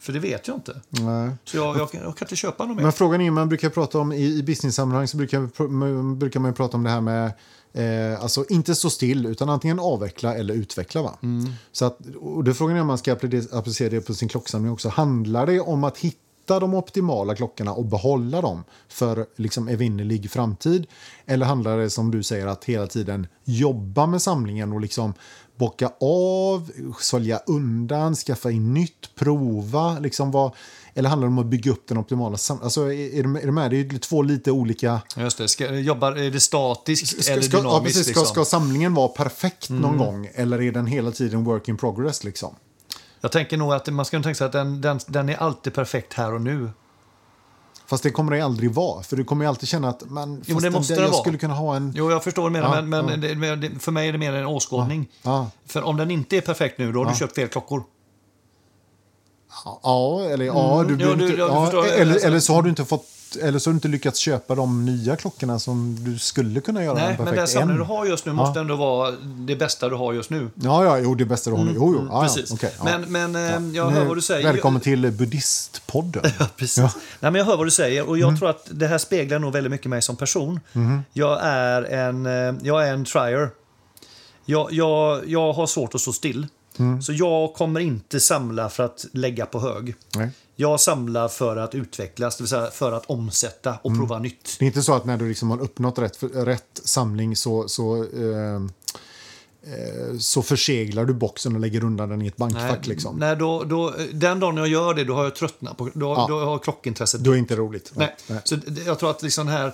För 0.00 0.12
det 0.12 0.18
vet 0.18 0.48
jag 0.48 0.56
inte. 0.56 0.80
Nej. 0.88 1.30
Så 1.44 1.56
jag, 1.56 1.76
jag, 1.76 1.80
jag 1.92 2.16
kan 2.16 2.26
inte 2.26 2.36
köpa 2.36 2.64
någon 2.64 2.76
mer. 2.76 2.82
Men 2.82 2.92
frågan 2.92 3.20
är, 3.20 3.30
man 3.30 3.48
brukar 3.48 3.70
prata 3.70 3.98
om, 3.98 4.12
i, 4.12 4.24
i 4.24 4.42
business-sammanhang 4.42 5.08
så 5.08 5.16
brukar, 5.16 6.14
brukar 6.14 6.40
man 6.40 6.50
ju 6.50 6.54
prata 6.54 6.76
om 6.76 6.82
det 6.82 6.90
här 6.90 7.00
med, 7.00 7.32
eh, 7.72 8.22
alltså 8.22 8.44
inte 8.48 8.74
stå 8.74 8.90
still, 8.90 9.26
utan 9.26 9.48
antingen 9.48 9.78
avveckla 9.78 10.34
eller 10.34 10.54
utveckla. 10.54 11.02
Va? 11.02 11.18
Mm. 11.22 11.52
Så 11.72 11.84
att, 11.84 11.98
och 12.20 12.44
är 12.50 12.54
frågan 12.54 12.76
är 12.76 12.80
om 12.80 12.86
man 12.86 12.98
ska 12.98 13.14
appli- 13.14 13.56
applicera 13.58 13.90
det 13.90 14.00
på 14.00 14.14
sin 14.14 14.28
klocksamling 14.28 14.72
också. 14.72 14.88
Handlar 14.88 15.46
det 15.46 15.60
om 15.60 15.84
att 15.84 15.98
hitta 16.48 16.60
de 16.60 16.74
optimala 16.74 17.34
klockorna 17.34 17.72
och 17.72 17.84
behålla 17.84 18.40
dem 18.40 18.64
för 18.88 19.26
liksom 19.36 19.68
evinnerlig 19.68 20.30
framtid? 20.30 20.86
Eller 21.26 21.46
handlar 21.46 21.78
det 21.78 21.90
som 21.90 22.10
du 22.10 22.22
säger 22.22 22.46
att 22.46 22.64
hela 22.64 22.86
tiden 22.86 23.26
jobba 23.44 24.06
med 24.06 24.22
samlingen 24.22 24.72
och 24.72 24.80
liksom 24.80 25.14
bocka 25.56 25.92
av, 26.00 26.70
sälja 27.00 27.40
undan, 27.46 28.14
skaffa 28.14 28.50
in 28.50 28.74
nytt, 28.74 29.14
prova? 29.14 29.98
Liksom 29.98 30.30
vad, 30.30 30.52
eller 30.94 31.08
handlar 31.08 31.28
det 31.28 31.32
om 31.32 31.38
att 31.38 31.46
bygga 31.46 31.72
upp 31.72 31.88
den 31.88 31.98
optimala 31.98 32.36
samlingen? 32.36 32.64
Alltså, 32.64 32.92
är, 32.92 33.18
är, 33.18 33.46
du 33.46 33.52
med-? 33.52 33.70
Det 33.70 33.80
är 33.80 33.98
två 33.98 34.22
lite 34.22 34.50
olika... 34.50 35.00
Just 35.16 35.38
det. 35.38 35.48
Ska, 35.48 35.74
jobbar, 35.74 36.12
är 36.12 36.30
det 36.30 36.40
statiskt 36.40 37.22
Ska, 37.22 37.32
eller 37.32 37.42
ska, 37.42 37.56
dynamiskt? 37.56 37.74
ja, 37.74 37.84
precis, 37.84 38.02
ska, 38.02 38.20
liksom? 38.20 38.34
ska 38.34 38.44
samlingen 38.44 38.94
vara 38.94 39.08
perfekt 39.08 39.70
någon 39.70 39.98
gång 39.98 40.30
eller 40.34 40.62
är 40.62 40.72
den 40.72 40.86
hela 40.86 41.10
tiden 41.10 41.44
work 41.44 41.68
in 41.68 41.76
progress? 41.76 42.24
Liksom? 42.24 42.54
Jag 43.20 43.32
tänker 43.32 43.56
nog 43.56 43.72
att 43.72 43.86
man 43.88 44.04
ska 44.04 44.22
tänka 44.22 44.34
sig 44.34 44.46
att 44.46 44.52
den, 44.52 44.80
den, 44.80 45.00
den 45.06 45.28
är 45.28 45.36
alltid 45.36 45.74
perfekt 45.74 46.12
här 46.14 46.34
och 46.34 46.40
nu. 46.40 46.70
Fast 47.86 48.02
det 48.02 48.10
kommer 48.10 48.32
det 48.36 48.40
aldrig 48.40 48.74
vara, 48.74 49.02
för 49.02 49.16
du 49.16 49.24
kommer 49.24 49.44
ju 49.44 49.48
alltid 49.48 49.68
känna 49.68 49.88
att 49.88 50.10
man, 50.10 50.42
Jo, 50.46 50.56
det 50.56 50.62
den 50.66 50.72
måste 50.72 50.94
det 50.94 51.00
jag 51.02 51.08
vara. 51.08 51.20
skulle 51.20 51.38
kunna 51.38 51.54
ha 51.54 51.76
en... 51.76 51.92
Jo, 51.96 52.10
jag 52.10 52.24
förstår 52.24 52.44
du 52.44 52.50
menar, 52.50 52.76
Ja, 52.76 52.82
men, 52.82 53.06
men 53.06 53.22
ja. 53.22 53.28
det, 53.28 53.34
men 53.70 53.78
för 53.78 53.92
mig 53.92 54.08
är 54.08 54.12
det 54.12 54.18
mer 54.18 54.32
en 54.32 54.46
åskådning. 54.46 55.08
Ja. 55.22 55.50
För 55.66 55.82
om 55.82 55.96
den 55.96 56.10
inte 56.10 56.36
är 56.36 56.40
perfekt 56.40 56.78
nu, 56.78 56.92
då 56.92 57.04
har 57.04 57.10
du 57.10 57.16
köpt 57.16 57.34
fel 57.34 57.48
klockor. 57.48 57.82
Ja, 59.82 60.22
eller 60.30 60.44
ja, 60.44 60.84
du, 60.88 60.92
Jo, 60.92 60.96
behöver 60.98 61.16
du- 61.16 61.78
inte, 61.82 61.94
eller, 61.94 62.26
eller 62.26 62.40
så 62.40 62.54
har 62.54 62.62
du 62.62 62.70
inte 62.70 62.84
fått 62.84 63.06
eller 63.36 63.58
så 63.58 63.70
har 63.70 63.72
du 63.72 63.76
inte 63.76 63.88
lyckats 63.88 64.18
köpa 64.18 64.54
de 64.54 64.84
nya 64.84 65.16
klockorna 65.16 65.58
som 65.58 65.96
du 66.04 66.18
skulle 66.18 66.60
kunna 66.60 66.84
göra 66.84 66.94
Nej, 66.94 67.02
en 67.04 67.08
men 67.08 67.16
den 67.26 67.34
perfekt 67.34 67.52
samling 67.52 67.70
än. 67.70 67.76
du 67.76 67.82
har 67.84 68.06
just 68.06 68.26
nu 68.26 68.32
måste 68.32 68.60
ändå 68.60 68.76
vara 68.76 69.10
det 69.20 69.56
bästa 69.56 69.88
du 69.88 69.96
har 69.96 70.12
just 70.12 70.30
nu. 70.30 70.50
Ja, 70.54 70.84
ja, 70.84 70.98
jo, 70.98 71.14
det 71.14 71.24
bästa 71.24 71.50
du 71.50 71.56
har 71.56 71.64
nu. 71.64 71.72
Jo, 71.74 71.94
jo. 71.94 71.98
Ja, 71.98 72.06
ja, 72.10 72.18
Mm, 72.18 72.26
Precis. 72.34 72.50
okej, 72.52 72.72
ja. 72.78 72.84
Men, 72.84 73.32
men 73.32 73.36
eh, 73.70 73.76
jag 73.76 73.90
hör 73.90 74.04
vad 74.04 74.16
du 74.16 74.22
säger. 74.22 74.52
Välkommen 74.52 74.80
till 74.80 75.12
Buddhistpodden. 75.12 76.22
Ja, 76.38 76.46
precis. 76.56 76.76
Ja. 76.78 76.82
Mm. 76.82 76.92
Nej, 77.20 77.30
men 77.30 77.38
jag 77.38 77.46
hör 77.46 77.56
vad 77.56 77.66
du 77.66 77.70
säger 77.70 78.08
och 78.08 78.18
jag 78.18 78.38
tror 78.38 78.50
att 78.50 78.66
det 78.70 78.86
här 78.86 78.98
speglar 78.98 79.38
nog 79.38 79.52
väldigt 79.52 79.70
mycket 79.70 79.90
mig 79.90 80.02
som 80.02 80.16
person. 80.16 80.60
Mm-hmm. 80.72 81.00
Jag, 81.12 81.38
är 81.42 81.82
en, 81.82 82.26
eh, 82.26 82.54
jag 82.62 82.88
är 82.88 82.92
en 82.92 83.04
trier. 83.04 83.50
Jag, 84.44 84.72
jag, 84.72 85.28
jag 85.28 85.52
har 85.52 85.66
svårt 85.66 85.94
att 85.94 86.00
stå 86.00 86.12
still. 86.12 86.46
Mm. 86.78 87.02
Så 87.02 87.12
jag 87.12 87.54
kommer 87.54 87.80
inte 87.80 88.20
samla 88.20 88.68
för 88.68 88.82
att 88.84 89.06
lägga 89.12 89.46
på 89.46 89.60
hög. 89.60 89.94
Nej. 90.16 90.30
Jag 90.60 90.80
samlar 90.80 91.28
för 91.28 91.56
att 91.56 91.74
utvecklas, 91.74 92.36
det 92.36 92.42
vill 92.42 92.48
säga 92.48 92.70
för 92.70 92.92
att 92.92 93.06
omsätta 93.06 93.78
och 93.82 93.90
Mm. 93.90 93.98
prova 94.00 94.18
nytt. 94.18 94.56
Det 94.58 94.64
är 94.64 94.66
inte 94.66 94.82
så 94.82 94.94
att 94.94 95.04
när 95.04 95.16
du 95.16 95.28
liksom 95.28 95.50
har 95.50 95.60
uppnått 95.60 95.98
rätt, 95.98 96.18
rätt 96.34 96.80
samling 96.84 97.36
så, 97.36 97.68
så, 97.68 97.96
eh, 97.96 98.54
eh, 99.74 100.18
så 100.18 100.42
förseglar 100.42 101.04
du 101.04 101.14
boxen 101.14 101.54
och 101.54 101.60
lägger 101.60 101.84
undan 101.84 102.08
den 102.08 102.22
i 102.22 102.26
ett 102.26 102.36
bankfack. 102.36 102.86
liksom. 102.86 103.16
nej 103.16 103.36
då, 103.36 103.64
då, 103.64 103.94
den 104.12 104.40
dagen 104.40 104.56
jag 104.56 104.68
gör 104.68 104.94
det, 104.94 105.04
då 105.04 105.14
har 105.14 105.24
jag 105.24 105.34
tröttnat. 105.34 105.76
På, 105.76 105.90
då, 105.94 106.06
Ja. 106.16 106.26
då 106.28 106.44
har 106.44 106.58
klockintresset 106.58 107.20
Då 107.24 107.30
är 107.30 107.34
det 107.34 107.38
inte 107.38 107.56
roligt. 107.56 107.92
Nej. 107.94 108.16
Nej. 108.26 108.40
Så 108.44 108.56
jag 108.86 108.98
tror 108.98 109.10
att 109.10 109.22
liksom 109.22 109.48
här 109.48 109.72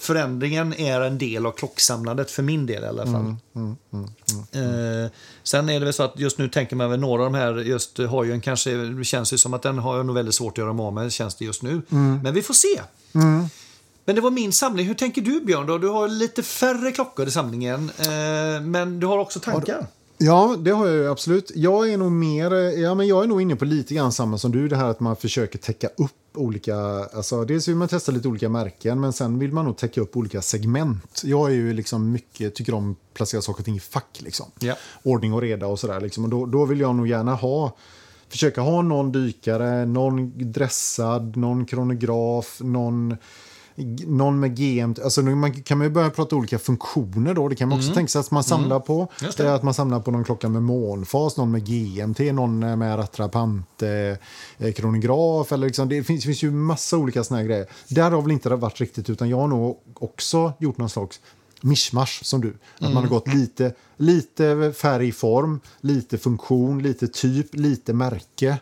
förändringen 0.00 0.74
är 0.74 1.00
en 1.00 1.18
del 1.18 1.46
av 1.46 1.52
klocksamlandet, 1.52 2.30
för 2.30 2.42
min 2.42 2.66
del 2.66 2.82
i 2.82 2.86
alla 2.86 3.06
fall. 3.06 3.36
Eh, 4.52 5.10
sen 5.42 5.68
är 5.68 5.78
det 5.78 5.84
väl 5.84 5.94
så 5.94 6.02
att 6.02 6.18
just 6.18 6.38
nu 6.38 6.48
tänker 6.48 6.76
man 6.76 6.90
väl 6.90 7.00
några 7.00 7.24
av 7.24 7.32
de 7.32 7.38
här, 7.38 7.54
just 7.54 7.98
har 7.98 8.24
ju 8.24 8.32
en 8.32 8.40
kanske, 8.40 8.70
det 8.74 9.04
känns 9.04 9.32
ju 9.32 9.38
som 9.38 9.54
att 9.54 9.62
den 9.62 9.78
har 9.78 9.96
jag 9.96 10.06
nog 10.06 10.14
väldigt 10.14 10.34
svårt 10.34 10.52
att 10.52 10.58
göra 10.58 10.72
mig 10.72 10.84
av 10.84 10.92
med, 10.92 11.12
känns 11.12 11.34
det 11.34 11.44
just 11.44 11.62
nu. 11.62 11.82
Men 12.22 12.34
vi 12.34 12.42
får 12.42 12.54
se. 12.54 12.80
Men 14.04 14.14
det 14.14 14.20
var 14.20 14.30
min 14.30 14.52
samling. 14.52 14.86
Hur 14.86 14.94
tänker 14.94 15.22
du 15.22 15.40
Björn? 15.40 15.66
Då? 15.66 15.78
Du 15.78 15.88
har 15.88 16.08
lite 16.08 16.42
färre 16.42 16.92
klockor 16.92 17.28
i 17.28 17.30
samlingen, 17.30 17.90
eh, 17.98 18.60
men 18.62 19.00
du 19.00 19.06
har 19.06 19.18
också 19.18 19.40
tankar. 19.40 19.86
Ja, 20.22 20.56
det 20.58 20.70
har 20.70 20.86
jag 20.86 20.96
ju 20.96 21.10
absolut. 21.10 21.52
Jag 21.54 21.90
är 21.90 21.96
nog 21.96 22.12
mer, 22.12 22.50
ja, 22.78 22.94
men 22.94 23.06
jag 23.06 23.22
är 23.22 23.26
nog 23.26 23.42
inne 23.42 23.56
på 23.56 23.64
lite 23.64 23.94
grann 23.94 24.12
samma 24.12 24.38
som 24.38 24.52
du, 24.52 24.68
det 24.68 24.76
här 24.76 24.84
att 24.84 25.00
man 25.00 25.16
försöker 25.16 25.58
täcka 25.58 25.88
upp 25.96 26.12
olika, 26.34 26.76
alltså 27.14 27.44
dels 27.44 27.68
vill 27.68 27.76
man 27.76 27.88
testa 27.88 28.12
lite 28.12 28.28
olika 28.28 28.48
märken, 28.48 29.00
men 29.00 29.12
sen 29.12 29.38
vill 29.38 29.52
man 29.52 29.64
nog 29.64 29.76
täcka 29.76 30.00
upp 30.00 30.16
olika 30.16 30.42
segment. 30.42 31.22
Jag 31.24 31.50
är 31.50 31.54
ju 31.54 31.72
liksom 31.72 32.12
mycket, 32.12 32.54
tycker 32.54 32.74
om 32.74 32.90
att 32.90 33.14
placera 33.14 33.42
saker 33.42 33.60
och 33.60 33.64
ting 33.64 33.76
i 33.76 33.80
fack 33.80 34.18
liksom. 34.18 34.46
Ja. 34.58 34.74
Ordning 35.02 35.32
och 35.32 35.40
reda 35.40 35.66
och 35.66 35.78
sådär 35.78 36.00
liksom. 36.00 36.24
Och 36.24 36.30
då, 36.30 36.46
då 36.46 36.64
vill 36.64 36.80
jag 36.80 36.94
nog 36.94 37.08
gärna 37.08 37.34
ha 37.34 37.76
försöka 38.28 38.60
ha 38.60 38.82
någon 38.82 39.12
dykare, 39.12 39.86
någon 39.86 40.32
dressad, 40.52 41.36
någon 41.36 41.66
kronograf, 41.66 42.60
någon 42.60 43.16
någon 44.06 44.40
med 44.40 44.56
GM, 44.56 44.94
alltså 45.04 45.22
man 45.22 45.62
kan 45.62 45.78
man 45.78 45.86
ju 45.86 45.90
börja 45.90 46.10
prata 46.10 46.36
olika 46.36 46.58
funktioner 46.58 47.34
då. 47.34 47.48
Det 47.48 47.56
kan 47.56 47.68
man 47.68 47.78
också 47.78 47.94
tänka 47.94 48.08
sig 48.08 48.20
att 48.20 48.30
man 48.30 48.44
samlar 48.44 48.80
på. 48.80 48.94
Mm. 48.94 49.08
Just 49.22 49.38
det. 49.38 49.54
Att 49.54 49.62
man 49.62 49.74
samlar 49.74 50.00
på 50.00 50.10
någon 50.10 50.24
klocka 50.24 50.48
med 50.48 50.62
månfas, 50.62 51.36
någon 51.36 51.50
med 51.50 51.66
GMT, 51.66 52.20
någon 52.32 52.58
med 52.58 52.98
rattrapant, 52.98 53.82
eh, 53.82 53.88
eh, 54.66 54.72
kronograf 54.72 55.52
eller 55.52 55.66
liksom, 55.66 55.88
det 55.88 56.02
finns, 56.02 56.24
finns 56.24 56.42
ju 56.42 56.50
massa 56.50 56.96
olika 56.96 57.24
såna 57.24 57.40
här 57.40 57.46
grejer. 57.46 57.66
Där 57.88 58.10
har 58.10 58.22
väl 58.22 58.32
inte 58.32 58.48
det 58.48 58.56
varit 58.56 58.80
riktigt 58.80 59.10
utan 59.10 59.28
jag 59.28 59.36
har 59.36 59.48
nog 59.48 59.78
också 59.94 60.52
gjort 60.58 60.78
någon 60.78 60.90
slags 60.90 61.20
mischmasch 61.60 62.20
som 62.24 62.40
du. 62.40 62.54
Att 62.78 62.92
man 62.94 63.02
har 63.02 63.10
gått 63.10 63.34
lite, 63.34 63.74
lite 63.96 64.72
färgform, 64.76 65.60
lite 65.80 66.18
funktion, 66.18 66.82
lite 66.82 67.08
typ, 67.08 67.54
lite 67.54 67.92
märke. 67.92 68.58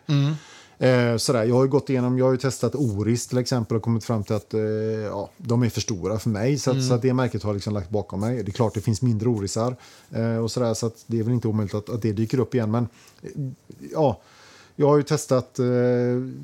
Eh, 0.78 1.16
sådär. 1.16 1.44
Jag 1.44 1.54
har 1.54 1.62
ju 1.62 1.68
gått 1.68 1.90
igenom, 1.90 2.18
jag 2.18 2.24
har 2.24 2.32
ju 2.32 2.38
testat 2.38 2.74
Oris 2.74 3.26
till 3.26 3.38
exempel 3.38 3.76
och 3.76 3.82
kommit 3.82 4.04
fram 4.04 4.24
till 4.24 4.34
att 4.34 4.54
eh, 4.54 4.60
ja, 4.60 5.30
de 5.36 5.62
är 5.62 5.68
för 5.68 5.80
stora 5.80 6.18
för 6.18 6.30
mig. 6.30 6.58
Så, 6.58 6.70
att, 6.70 6.84
så 6.84 6.94
att 6.94 7.02
det 7.02 7.14
märket 7.14 7.42
har 7.42 7.50
jag 7.50 7.54
liksom 7.54 7.74
lagt 7.74 7.90
bakom 7.90 8.20
mig. 8.20 8.42
Det 8.42 8.50
är 8.50 8.52
klart 8.52 8.74
det 8.74 8.80
finns 8.80 9.02
mindre 9.02 9.28
Orisar 9.28 9.76
eh, 10.10 10.36
och 10.36 10.50
sådär 10.50 10.74
så 10.74 10.86
att 10.86 11.04
det 11.06 11.18
är 11.18 11.22
väl 11.22 11.32
inte 11.32 11.48
omöjligt 11.48 11.74
att, 11.74 11.90
att 11.90 12.02
det 12.02 12.12
dyker 12.12 12.38
upp 12.40 12.54
igen. 12.54 12.70
Men 12.70 12.88
eh, 13.22 13.30
ja, 13.92 14.20
jag 14.76 14.88
har 14.88 14.96
ju 14.96 15.02
testat. 15.02 15.58
Eh, 15.58 15.66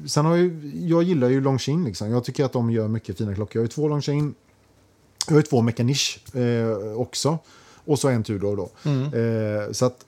sen 0.07 0.24
har 0.24 0.37
jag, 0.37 0.72
jag 0.74 1.03
gillar 1.03 1.28
ju 1.28 1.41
Longines 1.41 1.87
liksom. 1.87 2.11
Jag 2.11 2.24
tycker 2.24 2.45
att 2.45 2.53
de 2.53 2.70
gör 2.70 2.89
mycket 2.89 3.18
fina 3.18 3.35
klockor. 3.35 3.57
Jag 3.57 3.61
har 3.61 3.64
ju 3.64 3.68
två 3.68 3.89
Longines. 3.89 4.35
Jag 5.26 5.35
har 5.35 5.39
ju 5.39 5.43
två 5.43 5.62
Mechanish 5.62 6.37
eh, 6.37 7.01
också. 7.01 7.39
Och 7.85 7.99
så 7.99 8.09
en 8.09 8.22
Tudor 8.22 8.57
då. 8.57 8.91
Eh, 8.91 9.72
så 9.72 9.87
att 9.87 10.05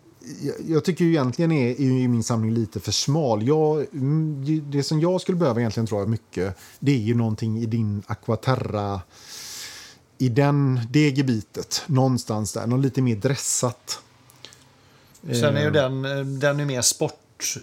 jag, 0.67 0.85
tycker 0.85 1.05
ju 1.05 1.11
egentligen 1.11 1.53
är, 1.53 1.69
är 1.81 1.85
ju 1.85 2.09
min 2.09 2.23
samling 2.25 2.55
lite 2.55 2.81
för 2.81 2.93
smal. 2.93 3.47
Jag, 3.47 3.87
mm, 3.93 4.45
det 4.71 4.83
som 4.83 5.01
jag 5.01 5.21
skulle 5.21 5.39
behöva 5.39 5.61
egentligen 5.61 5.87
tror 5.87 6.01
jag 6.01 6.09
mycket, 6.09 6.57
det 6.79 6.93
är 6.93 6.99
ju 6.99 7.15
någonting 7.15 7.59
i 7.63 7.67
din 7.67 8.03
Aquaterra, 8.07 9.01
i 10.19 10.29
den, 10.29 10.81
det 10.91 11.09
gebitet, 11.11 11.83
någonstans 11.87 12.53
där, 12.53 12.67
något 12.67 12.81
lite 12.81 13.03
mer 13.03 13.17
dressat. 13.17 13.99
Sen 15.33 15.57
är 15.57 15.65
ju 15.65 15.71
den, 15.71 16.05
eh, 16.05 16.25
den 16.25 16.61
är 16.61 16.65
mer 16.65 16.83
sport... 16.83 17.13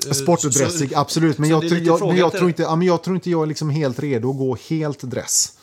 eh, 0.07 0.11
Sport 0.11 0.45
och 0.45 0.53
så- 0.53 0.59
dressig, 0.59 0.93
absolut. 0.95 1.37
Men 1.37 1.49
jag, 1.49 1.63
jag, 1.63 2.07
men 2.07 2.17
jag, 2.17 2.31
tror 2.31 2.47
inte, 2.49 2.61
ja, 2.61 2.75
men 2.75 2.87
jag 2.87 3.03
tror 3.03 3.15
inte 3.15 3.29
jag 3.29 3.43
är 3.43 3.47
liksom 3.47 3.69
helt 3.69 3.99
redo 3.99 4.29
att 4.29 4.37
gå 4.37 4.57
helt 4.69 5.01
dress. 5.01 5.57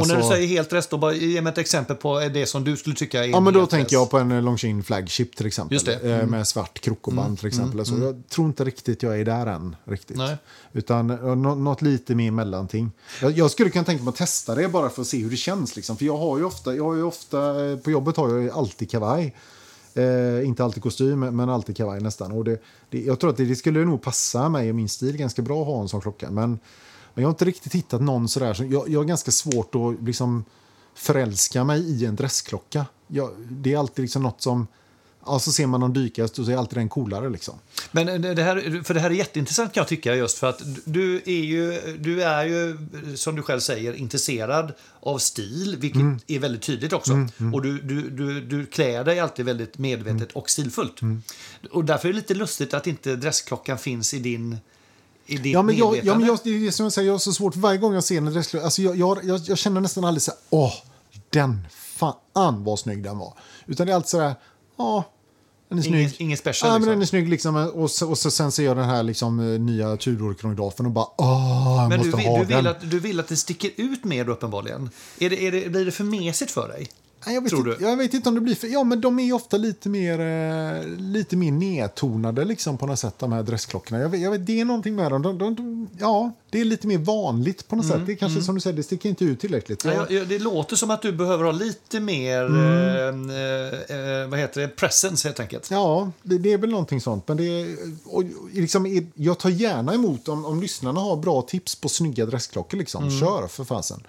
Och 0.00 0.06
när 0.06 0.14
du 0.14 0.20
Alltså- 0.20 0.32
säger 0.34 0.46
helt 0.48 0.72
rätt, 0.72 0.90
då 0.90 0.98
bara 0.98 1.12
ge 1.12 1.40
mig 1.42 1.52
ett 1.52 1.58
exempel 1.58 1.96
på 1.96 2.20
det 2.20 2.46
som 2.46 2.64
du 2.64 2.76
skulle 2.76 2.96
tycka 2.96 3.24
är 3.24 3.28
Ja, 3.28 3.40
men 3.40 3.54
då 3.54 3.66
tänker 3.66 3.84
rätt. 3.84 3.92
jag 3.92 4.10
på 4.10 4.18
en 4.18 4.32
eh, 4.32 4.42
Longines 4.42 4.86
Flagship 4.86 5.36
till 5.36 5.46
exempel. 5.46 5.74
Just 5.74 5.86
det. 5.86 5.94
Mm. 5.94 6.20
Eh, 6.20 6.26
Med 6.26 6.46
svart 6.48 6.80
krokoband 6.80 7.38
till 7.38 7.46
exempel. 7.48 7.86
Så 7.86 7.94
jag 7.98 8.22
tror 8.28 8.46
inte 8.46 8.64
riktigt 8.64 9.02
jag 9.02 9.20
är 9.20 9.24
där 9.24 9.46
än. 9.46 9.76
Riktigt. 9.84 10.16
Nej. 10.16 10.36
Utan 10.72 11.10
eh, 11.10 11.36
nå- 11.36 11.54
något 11.54 11.82
lite 11.82 12.14
mer 12.14 12.30
mellanting. 12.30 12.90
Jag, 13.22 13.32
jag 13.32 13.50
skulle 13.50 13.70
kunna 13.70 13.84
tänka 13.84 14.04
mig 14.04 14.10
att 14.10 14.16
testa 14.16 14.54
det 14.54 14.68
bara 14.68 14.90
för 14.90 15.02
att 15.02 15.08
se 15.08 15.18
hur 15.18 15.30
det 15.30 15.36
känns. 15.36 15.76
Liksom. 15.76 15.96
För 15.96 16.04
jag 16.04 16.16
har 16.16 16.38
ju 16.38 16.44
ofta, 16.44 16.74
jag 16.74 16.84
har 16.84 16.94
ju 16.94 17.02
ofta 17.02 17.54
på 17.84 17.90
jobbet 17.90 18.16
har 18.16 18.28
jag 18.38 18.50
alltid 18.58 18.90
kavaj. 18.90 19.34
Eh, 19.94 20.46
inte 20.46 20.64
alltid 20.64 20.82
kostym, 20.82 21.20
men 21.20 21.48
alltid 21.50 21.76
kavaj 21.76 22.00
nästan. 22.00 22.32
Och 22.32 22.44
det, 22.44 22.62
det, 22.90 23.00
jag 23.00 23.20
tror 23.20 23.30
att 23.30 23.36
det, 23.36 23.44
det 23.44 23.56
skulle 23.56 23.84
nog 23.84 24.02
passa 24.02 24.48
mig 24.48 24.68
och 24.70 24.74
min 24.76 24.88
stil 24.88 25.16
ganska 25.16 25.42
bra 25.42 25.60
att 25.60 25.66
ha 25.66 25.80
en 25.82 25.88
sån 25.88 26.00
klocka. 26.00 26.30
Men, 26.30 26.58
men 27.16 27.22
jag 27.22 27.28
har 27.28 27.32
inte 27.34 27.44
riktigt 27.44 27.74
hittat 27.74 28.02
någon 28.02 28.28
sådär. 28.28 28.54
Så 28.54 28.64
jag, 28.64 28.88
jag 28.88 29.00
har 29.00 29.04
ganska 29.04 29.30
svårt 29.30 29.74
att 29.74 30.04
liksom 30.06 30.44
förälska 30.94 31.64
mig 31.64 31.80
i 32.02 32.06
en 32.06 32.16
dressklocka. 32.16 32.86
Jag, 33.06 33.30
det 33.50 33.72
är 33.72 33.78
alltid 33.78 34.02
liksom 34.02 34.22
något 34.22 34.42
som... 34.42 34.66
Ja, 35.28 35.38
så 35.38 35.52
ser 35.52 35.66
man 35.66 35.80
någon 35.80 35.92
dyka 35.92 36.28
så 36.28 36.50
är 36.50 36.56
alltid 36.56 36.78
den 36.78 36.88
coolare. 36.88 37.30
Liksom. 37.30 37.54
Men 37.92 38.22
det 38.22 38.34
det 38.34 38.42
här, 38.42 38.82
för 38.84 38.94
det 38.94 39.00
här 39.00 39.10
är 39.10 39.14
jätteintressant 39.14 39.72
kan 39.72 39.80
jag 39.80 39.88
tycka 39.88 40.14
just 40.14 40.38
för 40.38 40.46
att 40.46 40.62
du 40.84 41.16
är 41.26 41.30
ju, 41.44 41.80
du 42.00 42.22
är 42.22 42.44
ju 42.44 42.76
som 43.16 43.36
du 43.36 43.42
själv 43.42 43.60
säger 43.60 43.92
intresserad 43.92 44.72
av 45.00 45.18
stil, 45.18 45.76
vilket 45.80 46.00
Mm. 46.00 46.18
är 46.26 46.38
väldigt 46.38 46.62
tydligt 46.62 46.92
också. 46.92 47.12
Och 47.54 47.62
du, 47.62 47.80
du, 47.80 48.10
du, 48.10 48.40
du 48.40 48.66
klär 48.66 49.04
dig 49.04 49.20
alltid 49.20 49.44
väldigt 49.44 49.78
medvetet 49.78 50.12
Mm. 50.14 50.28
och 50.34 50.50
stilfullt. 50.50 51.00
Och 51.70 51.84
därför 51.84 52.08
är 52.08 52.12
det 52.12 52.16
lite 52.18 52.34
lustigt 52.34 52.74
att 52.74 52.86
inte 52.86 53.16
dressklockan 53.16 53.78
finns 53.78 54.14
i 54.14 54.18
din 54.18 54.56
i 55.26 55.36
ditt 55.36 55.52
Ja, 55.52 55.62
men 55.62 55.76
jag, 55.76 55.86
medvetande. 55.92 56.12
ja, 56.12 56.18
men 56.18 56.26
jag, 56.26 56.60
det 56.60 56.66
är 56.66 56.70
som 56.70 56.84
jag 56.84 56.92
säger, 56.92 57.06
jag 57.06 57.14
har 57.14 57.18
så 57.18 57.32
svårt 57.32 57.56
varje 57.56 57.78
gång 57.78 57.94
jag 57.94 58.04
ser 58.04 58.16
en 58.16 58.24
dressklocka. 58.24 58.64
Alltså 58.64 58.82
jag, 58.82 58.96
jag, 58.96 59.18
jag, 59.24 59.40
jag 59.46 59.58
känner 59.58 59.80
nästan 59.80 60.04
aldrig 60.04 60.22
så 60.22 60.30
här, 60.30 60.38
åh, 60.50 60.72
den 61.30 61.66
fan 61.96 62.64
vad 62.64 62.78
snygg 62.78 63.02
den 63.02 63.18
var. 63.18 63.34
Utan 63.66 63.86
det 63.86 63.92
är 63.92 63.94
alltid 63.94 64.08
så 64.08 64.20
här, 64.20 64.34
ja, 64.78 65.04
den 65.68 65.78
är 65.78 65.86
Ingen- 65.86 66.10
snygg. 66.10 66.20
ingen 66.20 66.38
special, 66.38 66.68
Ja, 66.68 66.72
men 66.72 66.80
liksom. 66.80 66.92
den 66.92 67.02
är 67.02 67.06
snygg 67.06 67.28
liksom. 67.28 67.56
Och 67.74 67.90
så, 67.90 68.10
och 68.10 68.18
så 68.18 68.30
sen 68.30 68.52
ser 68.52 68.64
jag 68.64 68.76
den 68.76 68.84
här 68.88 69.02
liksom, 69.02 69.40
eh, 69.54 69.60
nya 69.60 69.96
Tudor-kronografen 69.96 70.86
och 70.86 70.92
bara, 70.92 71.06
åh, 71.18 71.76
jag 71.80 71.88
Men 71.88 72.00
du, 72.00 72.06
måste 72.06 72.16
vill- 72.22 72.26
ha 72.26 72.38
du, 72.38 72.44
den. 72.44 72.56
vill 72.56 72.66
att, 72.66 72.90
du 72.90 73.00
vill 73.00 73.20
att 73.20 73.28
det 73.28 73.36
sticker 73.36 73.70
ut 73.76 74.04
mer 74.04 74.28
uppenbarligen. 74.28 74.90
Är 75.18 75.30
det, 75.30 75.46
är 75.46 75.52
det, 75.52 75.68
blir 75.70 75.84
det 75.84 75.92
för 75.92 76.04
mesigt 76.04 76.50
för 76.50 76.68
dig? 76.68 76.88
Jag, 77.34 77.42
vet 77.42 77.52
inte, 77.52 77.76
jag 77.80 77.96
vet 77.96 78.14
inte 78.14 78.28
om 78.28 78.34
det 78.34 78.40
blir 78.40 78.54
för... 78.54 78.66
Ja, 78.68 78.84
men 78.84 79.00
de 79.00 79.18
är 79.18 79.32
ofta 79.32 79.56
lite 79.56 79.88
mer, 79.88 80.20
eh, 80.20 80.86
lite 80.98 81.36
mer 81.36 81.52
nedtonade 81.52 82.44
liksom, 82.44 82.78
på 82.78 82.86
något 82.86 82.98
sätt, 82.98 83.14
de 83.18 83.32
här 83.32 83.42
dressklockorna. 83.42 83.98
Jag 84.00 84.08
vet, 84.08 84.20
jag 84.20 84.30
vet, 84.30 84.46
det 84.46 84.60
är 84.60 84.64
någonting 84.64 84.94
med 84.94 85.10
dem. 85.12 85.22
De, 85.22 85.38
de, 85.38 85.54
de, 85.54 85.88
ja, 85.98 86.32
det 86.50 86.60
är 86.60 86.64
lite 86.64 86.86
mer 86.86 86.98
vanligt 86.98 87.68
på 87.68 87.76
något 87.76 87.86
sätt. 87.86 88.00
Det 88.06 88.12
är 88.12 88.16
kanske 88.16 88.42
som 88.42 88.54
du 88.54 88.60
säger, 88.60 88.76
det 88.76 88.82
sticker 88.82 89.08
inte 89.08 89.24
ut 89.24 89.40
tillräckligt. 89.40 89.84
Ja, 89.84 90.06
Jag, 90.10 90.28
det 90.28 90.38
låter 90.38 90.76
som 90.76 90.90
att 90.90 91.02
du 91.02 91.12
behöver 91.12 91.44
ha 91.44 91.52
lite 91.52 92.00
mer 92.00 92.46
Mm. 92.46 93.30
eh, 93.30 94.22
eh, 94.22 94.28
vad 94.28 94.38
heter 94.38 94.60
det? 94.60 94.68
presence 94.68 95.28
helt 95.28 95.40
enkelt. 95.40 95.70
Ja, 95.70 96.10
det, 96.22 96.38
det 96.38 96.52
är 96.52 96.58
väl 96.58 96.70
någonting 96.70 97.00
sånt. 97.00 97.28
Men 97.28 97.36
det 97.36 97.44
är, 97.44 97.76
och, 98.04 98.22
liksom, 98.52 99.08
jag 99.14 99.38
tar 99.38 99.50
gärna 99.50 99.94
emot 99.94 100.28
om, 100.28 100.44
om 100.44 100.60
lyssnarna 100.60 101.00
har 101.00 101.16
bra 101.16 101.42
tips 101.42 101.74
på 101.76 101.88
snygga 101.88 102.26
dressklockor. 102.26 102.78
Liksom. 102.78 103.20
Kör 103.20 103.46
för 103.46 103.64
fasen. 103.64 104.00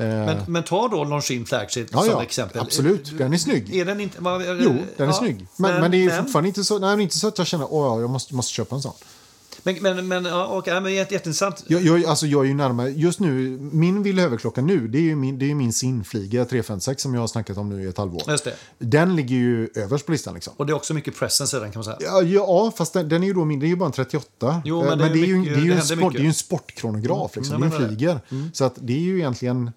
Eh, 0.00 0.06
Men, 0.26 0.36
men 0.46 0.62
ta 0.62 0.88
då 0.88 1.04
Longines 1.04 1.48
Flagship 1.48 1.88
ja, 1.92 1.98
som 2.00 2.10
ja, 2.10 2.22
exempel. 2.22 2.60
absolut. 2.60 3.18
Den 3.18 3.32
är 3.32 3.36
snygg. 3.38 3.76
Är 3.76 3.84
den 3.84 4.00
inte... 4.00 4.22
Vad, 4.22 4.42
Jo, 4.42 4.76
den 4.96 5.08
är 5.08 5.12
ja, 5.12 5.12
snygg. 5.12 5.46
Men, 5.56 5.80
men, 5.80 5.90
det 5.90 6.04
är 6.04 6.22
fortfarande 6.22 6.48
inte 6.48 6.64
så, 6.64 6.78
nej, 6.78 7.02
inte 7.02 7.18
så 7.18 7.28
att 7.28 7.38
jag 7.38 7.46
känner 7.46 7.64
att 7.64 7.70
ja, 7.72 8.00
jag 8.00 8.10
måste, 8.10 8.34
måste 8.34 8.52
köpa 8.52 8.76
en 8.76 8.82
sån. 8.82 8.92
Men, 9.62 9.76
men, 9.82 10.08
men, 10.08 10.24
ja, 10.24 10.46
okej, 10.52 10.80
men 10.80 10.94
jätte- 10.94 11.14
jätteintressant. 11.14 11.64
Jag, 11.66 11.82
jag, 11.82 12.04
alltså 12.04 12.26
jag 12.26 12.44
är 12.44 12.48
ju 12.48 12.54
närmare, 12.54 12.90
just 12.90 13.20
nu, 13.20 13.58
min 13.72 14.02
villhöverklocka 14.02 14.60
nu, 14.62 14.88
det 14.88 14.98
är 14.98 15.02
ju 15.02 15.16
min, 15.16 15.38
det 15.38 15.50
är 15.50 15.54
min 15.54 15.72
Sinfliga 15.72 16.44
356 16.44 17.02
som 17.02 17.14
jag 17.14 17.20
har 17.20 17.28
snackat 17.28 17.56
om 17.56 17.68
nu 17.68 17.82
i 17.82 17.86
ett 17.86 17.98
halvår. 17.98 18.22
Just 18.28 18.44
det. 18.44 18.54
Den 18.78 19.16
ligger 19.16 19.36
ju 19.36 19.68
överst 19.74 20.06
på 20.06 20.12
listan 20.12 20.34
liksom. 20.34 20.52
Och 20.56 20.66
det 20.66 20.72
är 20.72 20.74
också 20.74 20.94
mycket 20.94 21.16
presence 21.18 21.56
i 21.56 21.60
den 21.60 21.72
kan 21.72 21.78
man 21.78 21.84
säga. 21.84 21.96
Ja, 22.00 22.22
ja 22.22 22.72
fast 22.76 22.92
den, 22.92 23.08
den 23.08 23.22
är 23.22 23.26
ju 23.26 23.32
då 23.34 23.44
mindre, 23.44 23.66
det 23.66 23.68
är 23.68 23.70
ju 23.70 23.76
bara 23.76 23.86
en 23.86 23.92
38. 23.92 24.62
Jo, 24.64 24.84
men 24.84 24.92
Eh, 24.92 24.96
det 24.98 25.04
är 25.04 25.08
det 25.14 25.20
är 25.20 25.26
ju, 25.26 25.36
mycket- 25.38 25.54
det 25.54 25.60
är 25.60 25.64
ju 25.64 25.70
det 25.70 25.76
en, 25.76 25.82
sport, 25.82 26.14
är 26.14 26.18
ju 26.20 26.26
en 26.26 26.34
sportkronograf, 26.34 27.36
liksom. 27.36 27.60
det 27.60 27.66
är 27.66 27.80
en 27.80 27.88
flyger. 27.88 28.20
Så 28.52 28.64
att 28.64 28.74
det 28.76 28.92
är 28.92 28.98
ju 29.00 29.16
egentligen... 29.18 29.70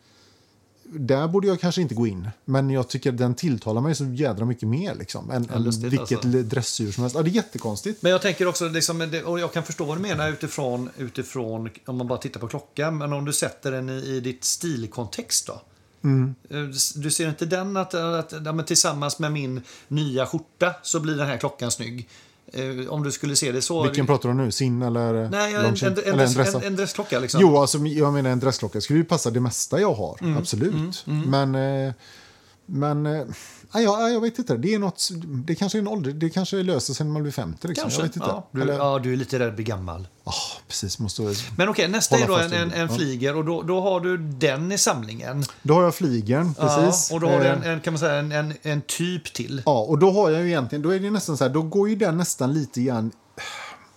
Där 0.99 1.27
borde 1.27 1.47
jag 1.47 1.59
kanske 1.59 1.81
inte 1.81 1.95
gå 1.95 2.07
in. 2.07 2.29
Men 2.45 2.69
jag 2.69 2.87
tycker 2.87 3.11
den 3.11 3.35
tilltalar 3.35 3.81
mig 3.81 3.95
så 3.95 4.05
jädra 4.05 4.45
mycket 4.45 4.67
mer. 4.67 4.95
Liksom, 4.95 5.31
än, 5.31 5.49
än 5.49 5.63
lustigt, 5.63 5.93
vilket 5.93 6.25
alltså. 6.25 6.41
dressur 6.41 6.91
som 6.91 7.03
helst. 7.03 7.15
Ja, 7.15 7.21
det 7.21 7.29
är 7.29 7.31
jättekonstigt. 7.31 8.01
Men 8.01 8.11
jag 8.11 8.21
tänker 8.21 8.47
också, 8.47 8.67
liksom, 8.67 9.21
och 9.25 9.39
jag 9.39 9.53
kan 9.53 9.63
förstå 9.63 9.85
vad 9.85 9.97
du 9.97 10.01
menar 10.01 10.29
utifrån, 10.29 10.89
utifrån 10.97 11.69
om 11.85 11.97
man 11.97 12.07
bara 12.07 12.19
tittar 12.19 12.39
på 12.39 12.47
klockan, 12.47 12.97
men 12.97 13.13
om 13.13 13.25
du 13.25 13.33
sätter 13.33 13.71
den 13.71 13.89
i, 13.89 13.93
i 13.93 14.19
ditt 14.19 14.43
stilkontext 14.43 15.47
då? 15.47 15.61
Mm. 16.03 16.35
Eh, 16.49 16.61
Du 16.95 17.11
ser 17.11 17.29
inte 17.29 17.45
den 17.45 17.77
att, 17.77 17.93
att 17.93 18.33
ja, 18.45 18.63
tillsammans 18.63 19.19
med 19.19 19.31
min 19.31 19.61
nya 19.87 20.25
skjorta 20.25 20.75
så 20.83 20.99
blir 20.99 21.15
den 21.15 21.27
här 21.27 21.37
klockan 21.37 21.71
snygg? 21.71 22.09
Eh, 22.53 22.87
Om 22.89 23.03
du 23.03 23.11
skulle 23.11 23.35
se 23.35 23.51
det 23.51 23.61
så. 23.61 23.83
Vilken 23.83 24.05
pratar 24.07 24.29
du 24.29 24.31
om 24.31 24.37
nu? 24.45 24.51
Sin 24.51 24.81
eller 24.81 25.29
Nej, 25.29 25.53
en, 25.53 25.65
en, 25.65 25.65
en, 25.65 25.97
eller 25.97 26.13
dress, 26.17 26.33
dressad? 26.33 26.61
en, 26.61 26.67
en 26.67 26.75
dressklocka 26.75 27.19
liksom. 27.19 27.41
Jo, 27.41 27.57
alltså, 27.57 27.77
jag 27.77 28.13
menar 28.13 28.29
en 28.29 28.39
dressklocka 28.39 28.81
skulle 28.81 28.99
ju 28.99 29.05
passa 29.05 29.29
det 29.29 29.39
mesta 29.39 29.79
jag 29.81 29.93
har. 29.93 30.17
Mm, 30.21 30.37
Absolut. 30.37 31.03
Men, 31.05 31.55
eh, 31.55 31.93
men 32.65 33.05
eh, 33.05 33.25
ja, 33.73 33.81
ja, 33.81 34.09
jag 34.09 34.21
vet 34.21 34.39
inte. 34.39 34.57
Det, 34.57 34.73
är 34.73 34.79
något, 34.79 35.09
det 35.25 35.55
kanske 35.55 35.77
är 35.77 35.79
en 35.79 35.87
ålder. 35.87 36.11
Det 36.11 36.29
kanske 36.29 36.63
löser 36.63 36.93
sig 36.93 37.05
när 37.05 37.13
man 37.13 37.21
blir 37.21 37.31
50. 37.31 37.67
Liksom. 37.67 37.83
Kanske. 37.83 38.01
Jag 38.01 38.07
vet 38.07 38.15
inte. 38.15 38.27
Ja, 38.27 38.49
du, 38.51 38.61
Eller, 38.61 38.73
ja, 38.73 38.99
du 38.99 39.13
är 39.13 39.17
lite 39.17 39.39
rädd 39.39 39.47
att 39.47 39.55
bli 39.55 39.63
gammal. 39.63 40.07
Ah, 40.23 40.33
precis, 40.67 40.99
måste, 40.99 41.33
Men 41.57 41.69
okej, 41.69 41.87
nästa 41.87 42.15
Hålla 42.15 42.43
är 42.43 42.49
då 42.49 42.55
en, 42.55 42.71
en, 42.71 42.89
en 42.89 42.89
flyger 42.89 43.35
och 43.35 43.45
då, 43.45 43.61
då 43.61 43.81
har 43.81 43.99
du 43.99 44.17
den 44.17 44.71
i 44.71 44.77
samlingen. 44.77 45.43
Då 45.61 45.73
har 45.73 45.83
jag 45.83 45.95
flygen, 45.95 46.53
precis. 46.53 47.07
Ja, 47.09 47.15
och 47.15 47.21
då 47.21 47.27
har 47.27 47.39
du 47.39 47.43
Eh, 47.45 47.51
en, 47.51 47.63
en, 47.63 47.79
kan 47.79 47.93
man 47.93 47.99
säga, 47.99 48.13
en, 48.13 48.31
en, 48.31 48.53
en 48.61 48.81
typ 48.81 49.33
till. 49.33 49.61
Ja, 49.65 49.79
och 49.79 49.99
då 49.99 50.11
har 50.11 50.29
jag 50.29 50.41
ju 50.41 50.47
egentligen, 50.47 50.81
då 50.81 50.89
är 50.89 50.99
det 50.99 51.11
nästan 51.11 51.37
så 51.37 51.43
här, 51.43 51.51
då 51.51 51.61
går 51.61 51.89
ju 51.89 51.95
den 51.95 52.17
nästan 52.17 52.53
lite 52.53 52.81
grann, 52.81 53.11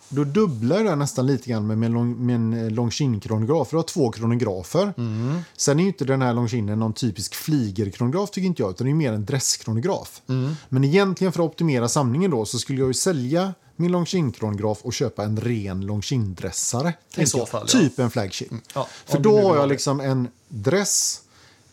då 0.09 0.25
dubblar 0.25 0.85
den 0.85 0.99
nästan 0.99 1.27
lite 1.27 1.51
grann 1.51 1.67
med, 1.67 1.79
med, 1.79 1.91
lång, 1.91 2.27
med 2.27 2.37
en 2.37 2.75
Longines-kronograf. 2.75 3.71
Du 3.71 3.77
har 3.77 3.83
två 3.83 4.13
kronografer. 4.13 4.95
Mm. 4.97 5.41
Sen 5.57 5.79
är 5.79 5.83
ju 5.83 5.89
inte 5.89 6.05
den 6.05 6.23
här 6.23 6.35
Longines 6.35 6.79
någon 6.79 6.93
typisk 6.93 7.35
flygerkronograf 7.35 8.31
tycker 8.31 8.47
inte 8.47 8.63
jag, 8.63 8.71
utan 8.71 8.85
det 8.85 8.91
är 8.91 8.95
mer 8.95 9.13
en 9.13 9.25
dresskronograf. 9.25 10.23
Mm. 10.29 10.55
Men 10.69 10.85
egentligen 10.85 11.33
för 11.33 11.43
att 11.43 11.51
optimera 11.51 11.89
samlingen 11.89 12.31
då 12.31 12.45
så 12.45 12.59
skulle 12.59 12.79
jag 12.79 12.89
ju 12.89 12.95
sälja 12.95 13.55
min 13.77 13.93
Longines-kronograf 13.93 14.79
och 14.83 14.93
köpa 14.93 15.25
en 15.25 15.41
ren 15.41 15.87
Longines-dressare. 15.87 16.93
tänker 17.15 17.31
så 17.31 17.39
jag. 17.39 17.49
fall, 17.49 17.67
ja. 17.73 17.79
Typ 17.81 17.99
en 17.99 18.11
flagship. 18.11 18.53
Ja, 18.75 18.89
för 19.07 19.19
då 19.19 19.37
har 19.37 19.43
ha 19.43 19.55
jag 19.55 19.65
det. 19.65 19.73
liksom 19.73 20.01
en 20.01 20.29
dress, 20.49 21.21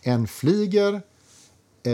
en 0.01 0.27
flyger, 0.27 0.93
eh, 1.83 1.91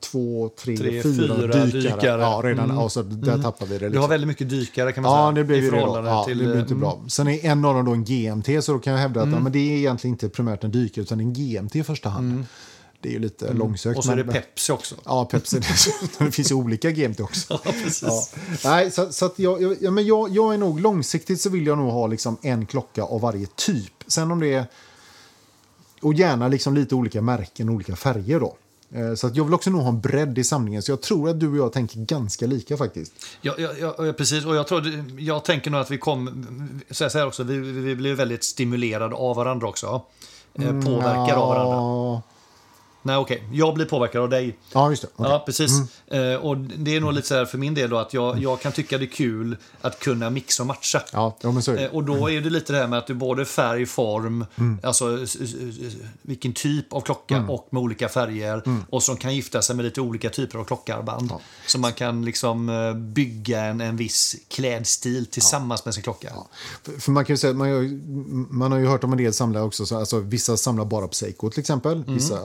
två, 0.00 0.50
tre, 0.58 0.76
Tre, 0.76 1.02
fyra, 1.02 1.34
fyra 1.36 1.46
dykare. 1.46 1.66
dykare. 1.66 2.20
Ja, 2.20 2.40
redan. 2.44 2.64
Mm. 2.64 2.78
Och 2.78 2.92
så 2.92 3.02
där 3.02 3.42
tappar 3.42 3.66
vi 3.66 3.72
det. 3.72 3.78
Du 3.78 3.84
har 3.84 3.90
Liksom. 3.90 4.10
väldigt 4.10 4.28
mycket 4.28 4.48
dykare 4.50 4.92
kan 4.92 5.02
man 5.02 5.12
Ja, 5.12 5.24
säga. 5.26 5.32
det 5.32 5.44
blir 5.44 5.62
i 5.62 5.70
förhållande 5.70 6.10
Ja, 6.10 6.24
till... 6.24 6.38
det 6.38 6.44
blir 6.44 6.60
inte 6.60 6.70
mm. 6.72 6.80
bra. 6.80 7.04
Sen 7.08 7.28
är 7.28 7.44
en 7.44 7.64
av 7.64 7.74
dem 7.74 7.84
då 7.84 7.92
en 7.92 8.04
GMT, 8.04 8.64
så 8.64 8.72
då 8.72 8.78
kan 8.78 8.92
jag 8.92 9.00
hävda 9.00 9.22
att 9.22 9.30
ja, 9.30 9.40
men 9.40 9.52
det 9.52 9.58
är 9.58 9.76
egentligen 9.76 10.14
inte 10.14 10.28
primärt 10.28 10.64
en 10.64 10.70
dykare, 10.70 11.02
utan 11.02 11.20
en 11.20 11.32
GMT 11.32 11.76
i 11.76 11.82
första 11.84 12.08
hand. 12.08 12.46
Det 13.00 13.08
är 13.08 13.12
ju 13.12 13.18
lite 13.18 13.52
långsökt. 13.52 13.86
Mm. 13.86 13.98
Och 13.98 14.04
så 14.04 14.12
är 14.12 14.16
det 14.16 14.24
men- 14.24 14.34
Pepsi 14.34 14.72
också. 14.72 14.94
Ja, 15.04 15.24
Pepsi. 15.24 15.60
det 16.18 16.30
finns 16.30 16.50
ju 16.50 16.54
olika 16.54 16.90
GMT 16.90 17.20
också. 17.20 17.60
Ja, 17.64 17.72
precis. 17.84 18.02
Ja. 18.02 18.70
Nej, 18.70 18.90
så, 18.90 19.12
så 19.12 19.26
att 19.26 19.38
jag, 19.38 19.62
jag, 19.62 19.76
ja, 19.80 19.90
men 19.90 20.06
jag, 20.06 20.30
jag 20.30 20.54
är 20.54 20.58
nog 20.58 20.80
långsiktigt 20.80 21.40
så 21.40 21.50
vill 21.50 21.66
jag 21.66 21.78
nog 21.78 21.90
ha 21.92 22.06
liksom 22.06 22.36
en 22.42 22.66
klocka 22.66 23.02
av 23.02 23.20
varje 23.20 23.46
typ. 23.46 23.92
Sen 24.06 24.30
om 24.30 24.40
det 24.40 24.52
är... 24.54 24.64
Och 26.02 26.14
gärna 26.14 26.48
liksom 26.48 26.74
lite 26.74 26.94
olika 26.94 27.22
märken 27.22 27.68
och 27.68 27.74
olika 27.74 27.96
färger 27.96 28.40
då. 28.40 28.56
Eh, 28.94 29.14
Så 29.14 29.26
att 29.26 29.36
jag 29.36 29.44
vill 29.44 29.54
också 29.54 29.70
nog 29.70 29.80
ha 29.80 29.88
en 29.88 30.00
bredd 30.00 30.38
i 30.38 30.44
samlingen. 30.44 30.82
Så 30.82 30.92
jag 30.92 31.02
tror 31.02 31.28
att 31.30 31.40
du 31.40 31.48
och 31.48 31.56
jag 31.56 31.72
tänker 31.72 31.98
ganska 31.98 32.46
lika 32.46 32.76
faktiskt. 32.76 33.12
Ja, 33.40 33.54
ja, 33.58 33.94
ja, 33.98 34.12
precis. 34.12 34.44
Och 34.44 34.56
jag, 34.56 34.66
tror, 34.66 34.82
jag 35.18 35.44
tänker 35.44 35.70
nog 35.70 35.80
att 35.80 35.90
vi 35.90 35.98
kommer... 35.98 36.32
Så 36.90 37.08
här 37.18 37.26
också, 37.26 37.42
vi, 37.42 37.58
vi 37.58 37.96
blir 37.96 38.14
väldigt 38.14 38.44
stimulerade 38.44 39.14
av 39.14 39.36
varandra 39.36 39.68
också. 39.68 40.02
Eh, 40.54 40.80
Påverkade 40.84 41.36
av 41.36 41.48
varandra. 41.48 42.22
Ja, 43.06 43.10
Nej, 43.12 43.16
okej. 43.16 43.42
Jag 43.52 43.74
blir 43.74 43.86
påverkad 43.86 44.22
av 44.22 44.28
dig. 44.28 44.58
ja 44.72 44.90
just 44.90 45.02
det. 45.02 45.08
Okej. 45.16 45.30
Ja, 45.32 45.42
precis. 45.46 45.70
Eh, 46.06 46.34
och 46.34 46.56
det 46.56 46.96
är 46.96 47.00
nog 47.00 47.12
lite 47.12 47.28
så 47.28 47.34
här 47.34 47.44
för 47.44 47.58
min 47.58 47.74
del 47.74 47.90
då 47.90 47.98
att 47.98 48.14
jag, 48.14 48.38
jag 48.42 48.60
kan 48.60 48.72
tycka 48.72 48.98
det 48.98 49.04
är 49.04 49.10
kul 49.10 49.56
att 49.80 49.98
kunna 50.00 50.30
mixa 50.30 50.62
och 50.62 50.66
matcha. 50.66 51.02
Ja, 51.12 51.36
ja, 51.40 51.52
men 51.52 51.62
så. 51.62 51.74
Eh, 51.74 51.90
Och 51.94 52.04
då 52.04 52.30
är 52.30 52.40
det 52.40 52.50
lite 52.50 52.72
det 52.72 52.78
här 52.78 52.86
med 52.86 52.98
att 52.98 53.06
du 53.06 53.14
både 53.14 53.44
färg, 53.44 53.86
form, 53.86 54.46
Mm. 54.56 54.78
alltså 54.82 55.18
vilken 56.22 56.52
typ 56.52 56.92
av 56.92 57.00
klocka 57.00 57.44
och 57.48 57.68
med 57.70 57.82
olika 57.82 58.08
färger 58.08 58.62
och 58.90 59.02
som 59.02 59.16
kan 59.16 59.34
gifta 59.34 59.62
sig 59.62 59.76
med 59.76 59.84
lite 59.84 60.00
olika 60.00 60.30
typer 60.30 60.58
av 60.58 60.64
klockarmband. 60.64 61.20
Mm. 61.22 61.32
Ja. 61.32 61.40
Så 61.66 61.78
man 61.78 61.92
kan 61.92 62.24
liksom 62.24 62.68
eh, 62.68 62.94
bygga 62.94 63.64
en, 63.64 63.80
en 63.80 63.96
viss 63.96 64.36
klädstil 64.48 65.26
tillsammans 65.26 65.84
med 65.84 65.94
sin 65.94 66.02
klocka. 66.02 66.32
För, 66.82 66.92
för 67.00 67.12
man 67.12 67.24
kan 67.24 67.38
säga, 67.38 67.52
man 67.54 67.68
har, 67.68 68.52
man 68.54 68.72
har 68.72 68.78
ju 68.78 68.86
hört 68.86 69.04
om 69.04 69.12
en 69.12 69.18
del 69.18 69.32
samlare 69.34 69.64
också, 69.64 69.86
så, 69.86 69.98
alltså, 69.98 70.18
vissa 70.20 70.56
samlar 70.56 70.84
bara 70.84 71.08
på 71.08 71.14
Seiko 71.14 71.50
till 71.50 71.60
exempel. 71.60 72.04
Vissa, 72.06 72.38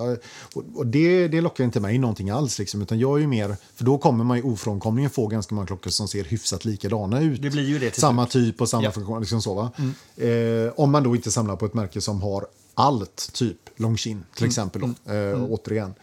och 0.56 0.64
och 0.76 0.88
det, 0.88 1.28
det 1.28 1.42
lockar 1.42 1.64
inte 1.64 1.80
mig 1.80 1.98
någonting 1.98 2.30
alls, 2.30 2.60
liksom, 2.60 2.82
utan 2.82 3.00
jag 3.00 3.18
är 3.18 3.22
ju 3.22 3.28
mer, 3.28 3.56
för 3.76 3.84
då 3.86 3.98
kommer 3.98 4.24
man 4.24 4.38
ju 4.38 4.44
ofrånkomligen 4.44 5.10
få 5.10 5.28
ganska 5.28 5.56
många 5.56 5.68
klockor 5.68 5.90
som 5.92 6.08
ser 6.08 6.24
hyfsat 6.24 6.66
likadana 6.66 7.22
ut. 7.22 7.42
Det 7.42 7.50
blir 7.50 7.68
ju 7.68 7.80
det 7.80 7.96
Samma 7.96 8.26
typ 8.26 8.62
och 8.62 8.70
samma 8.70 8.84
Ja. 8.84 8.92
funktion, 8.92 9.20
liksom 9.20 9.42
så 9.42 9.54
va. 9.54 9.72
Eh, 10.18 10.74
om 10.76 10.92
man 10.92 11.04
då 11.04 11.16
inte 11.16 11.32
samlar 11.32 11.56
på 11.56 11.66
ett 11.66 11.74
märke 11.74 12.02
som 12.02 12.22
har 12.22 12.48
allt, 12.74 13.30
typ 13.34 13.58
Longines 13.76 14.24
till 14.36 14.46
exempel. 14.46 14.82
Då, 14.82 15.14
eh, 15.14 15.44
Återigen. 15.44 15.94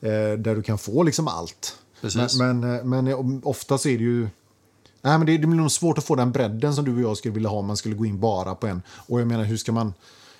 Eh, 0.00 0.10
där 0.38 0.54
du 0.54 0.62
kan 0.62 0.78
få 0.78 1.02
liksom 1.02 1.28
allt. 1.28 1.76
Precis. 2.00 2.38
Men, 2.38 2.60
men, 2.60 2.76
eh, 2.78 2.84
men 2.84 3.06
eh, 3.06 3.18
ofta 3.42 3.78
så 3.78 3.88
är 3.88 3.98
det 3.98 4.04
ju 4.04 4.28
Nej, 5.04 5.18
men 5.18 5.26
det, 5.26 5.38
det 5.38 5.46
blir 5.46 5.60
nog 5.60 5.70
svårt 5.72 5.98
att 5.98 6.04
få 6.04 6.14
den 6.14 6.32
bredden 6.32 6.74
som 6.74 6.84
du 6.84 6.94
och 6.94 7.00
jag 7.00 7.16
skulle 7.16 7.34
vilja 7.34 7.48
ha 7.48 7.56
om 7.56 7.66
man 7.66 7.76
skulle 7.76 7.94
gå 7.94 8.06
in 8.06 8.20
bara 8.20 8.54
på 8.54 8.66
en. 8.66 8.82
Och 9.08 9.20
jag 9.20 9.28
menar, 9.28 9.44
hur 9.44 9.56
ska 9.56 9.72
man, 9.72 9.94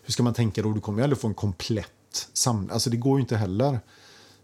hur 0.04 0.12
ska 0.12 0.22
man 0.22 0.34
tänka 0.34 0.62
då? 0.62 0.72
Du 0.72 0.80
kommer 0.80 0.98
ju 0.98 1.02
aldrig 1.04 1.18
få 1.18 1.28
en 1.28 1.34
komplett 1.34 1.86
samling. 2.32 2.70
Alltså 2.70 2.90
det 2.90 2.96
går 2.96 3.18
ju 3.18 3.20
inte 3.20 3.36
heller. 3.36 3.80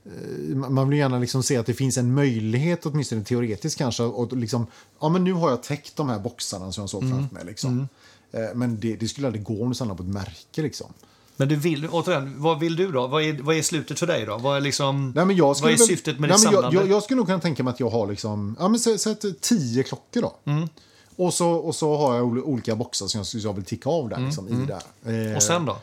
Eh, 0.07 0.57
Man 0.57 0.89
vill 0.89 0.99
gärna 0.99 1.19
liksom 1.19 1.43
se 1.43 1.57
att 1.57 1.67
det 1.67 1.75
finns 1.75 1.99
en 1.99 2.15
möjlighet, 2.15 2.87
åtminstone 2.87 3.25
teoretiskt 3.25 3.79
kanske, 3.79 4.03
och 4.03 4.37
liksom, 4.37 4.67
ja 5.01 5.09
men 5.09 5.25
nu 5.25 5.33
har 5.33 5.51
jag 5.51 5.63
täckt 5.63 5.97
de 5.97 6.09
här 6.09 6.19
boxarna 6.19 6.73
som 6.73 6.83
jag 6.83 6.91
såg 6.91 7.01
framför 7.11 7.35
mig. 7.35 7.45
Liksom. 7.45 7.89
Eh, 8.33 8.41
Men 8.55 8.81
det, 8.81 8.97
det 8.97 9.09
skulle 9.09 9.27
aldrig 9.27 9.45
gå 9.45 9.63
om 9.63 9.69
du 9.69 9.75
samlar 9.75 9.95
på 9.95 10.03
ett 10.03 10.09
märke. 10.09 10.63
Liksom. 10.63 10.93
Men 11.37 11.49
du 11.49 11.57
vill, 11.57 11.89
återigen, 11.89 12.35
vad 12.43 12.59
vill 12.61 12.77
du 12.77 12.93
då? 12.93 13.07
Vad 13.07 13.23
är, 13.23 13.43
vad 13.43 13.57
är 13.57 13.63
slutet 13.63 13.99
för 13.99 14.07
dig 14.07 14.27
då? 14.27 14.37
Vad 14.39 14.57
är, 14.57 14.61
liksom, 14.61 15.13
Nej, 15.17 15.25
men 15.25 15.37
jag 15.37 15.57
vad 15.63 15.71
är 15.73 15.77
syftet 15.77 16.19
med 16.21 16.29
Nej, 16.31 16.37
ditt 16.39 16.45
men 16.45 16.53
jag, 16.53 16.63
samlande? 16.63 16.77
jag, 16.89 16.97
jag 16.97 17.03
skulle 17.03 17.17
nog 17.17 17.27
kunna 17.27 17.41
tänka 17.41 17.63
mig 17.63 17.71
att 17.73 17.81
jag 17.81 17.91
har 17.91 18.07
liksom, 18.07 18.57
ja, 18.59 18.69
men 18.69 18.81
säg, 18.81 19.17
tio 19.41 19.83
klockor 19.83 20.23
då. 20.23 20.37
Mm. 20.45 20.69
Och, 21.17 21.35
så, 21.35 21.51
och 21.51 21.75
så 21.75 21.97
har 21.97 22.17
jag 22.17 22.27
ol- 22.27 22.43
olika 22.43 22.77
boxar 22.77 23.07
som 23.07 23.19
jag, 23.33 23.41
jag 23.43 23.53
vill 23.53 23.65
ticka 23.65 23.91
av 23.91 24.09
där. 24.09 24.19
Liksom, 24.19 24.49
i 24.49 24.67
där. 24.67 24.83
Eh, 25.05 25.15
Mm, 25.27 25.37
Och 25.37 25.43
sen 25.43 25.65
då? 25.65 25.79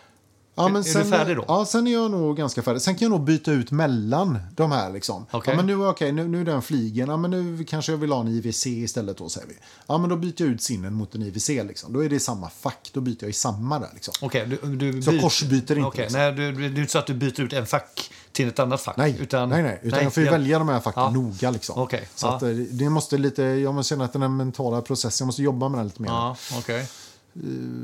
Ja, 0.56 0.68
men 0.68 0.76
är 0.76 0.86
du 0.86 0.92
sen, 0.92 1.10
färdig 1.10 1.36
då? 1.36 1.46
Ja, 1.48 1.66
sen 1.66 1.88
är 1.88 1.94
jag 1.94 2.12
nog 2.12 2.38
ganska 2.38 2.62
färdig. 2.62 2.82
Sen 2.82 2.96
kan 2.96 3.06
jag 3.06 3.10
nog 3.12 3.24
byta 3.24 3.52
ut 3.52 3.72
mellan 3.72 4.40
de 4.56 4.72
här. 4.72 4.94
Liksom. 4.94 5.26
Okej. 5.32 5.52
Ja, 5.54 5.58
men 5.58 5.66
nu, 5.68 5.88
okay, 5.88 6.12
nu, 6.12 6.28
nu 6.28 6.42
är 6.42 6.46
den 6.46 6.62
flygen, 6.62 7.10
ja, 7.10 7.18
men 7.18 7.32
nu 7.32 7.64
kanske 7.64 7.92
jag 7.92 7.98
vill 7.98 8.12
ha 8.12 8.20
en 8.20 8.28
IWC 8.28 8.66
istället. 8.68 9.18
Då, 9.18 9.30
säger 9.30 9.48
vi. 9.48 9.54
Ja, 9.88 9.98
men 9.98 10.10
då 10.10 10.16
byter 10.16 10.34
jag 10.42 10.50
ut 10.50 10.62
sinnen 10.62 10.94
mot 10.94 11.16
en 11.16 11.22
IWC. 11.22 11.50
Liksom. 11.50 11.94
Då 11.94 12.04
är 12.06 12.10
det 12.10 12.20
samma 12.20 12.50
fack, 12.50 12.90
då 12.94 13.02
byter 13.02 13.18
jag 13.22 13.30
i 13.30 13.34
samma 13.34 13.80
där. 13.80 13.90
Liksom. 13.94 14.14
Okej, 14.22 14.46
du, 14.64 14.76
du 14.76 15.02
Så 15.02 15.12
byter- 15.12 15.22
korsbyter 15.22 15.76
inte, 15.76 15.88
Okej, 15.88 16.02
liksom. 16.02 16.20
nej, 16.20 16.32
du, 16.32 16.52
du, 16.52 16.70
det 16.70 16.80
är 16.80 16.82
inte 16.82 16.92
så 16.92 17.00
att 17.00 17.08
du 17.08 17.14
byter 17.14 17.42
ut 17.42 17.54
en 17.54 17.66
fack 17.66 18.12
till 18.32 18.48
ett 18.48 18.60
annat 18.60 18.82
fack? 18.82 18.98
Nej, 18.98 19.18
utan, 19.20 19.50
nej, 19.50 19.64
nej. 19.64 19.80
Utan 19.84 20.04
jag 20.04 20.14
får 20.14 20.22
ju 20.24 20.28
ja. 20.28 20.32
välja 20.32 20.60
de 20.60 20.68
här 20.70 20.80
facken 20.80 21.04
Ja. 21.04 21.10
noga. 21.10 21.52
Liksom. 21.52 21.80
Okej, 21.82 22.08
Så 22.16 22.28
ja. 22.28 22.36
att, 22.36 22.44
eh, 22.44 22.50
det 22.50 22.90
måste 22.90 23.18
lite, 23.18 23.44
jag 23.44 23.74
måste 23.74 23.90
känna 23.90 24.06
att 24.06 24.14
den 24.14 24.38
mentala 24.38 24.82
processen, 24.82 25.26
jag 25.26 25.28
måste 25.28 25.42
jobba 25.44 25.70
med 25.70 25.80
den 25.80 25.86
lite 25.88 26.02
mer. 26.02 26.10
Ja, 26.10 26.36
okej. 26.58 26.88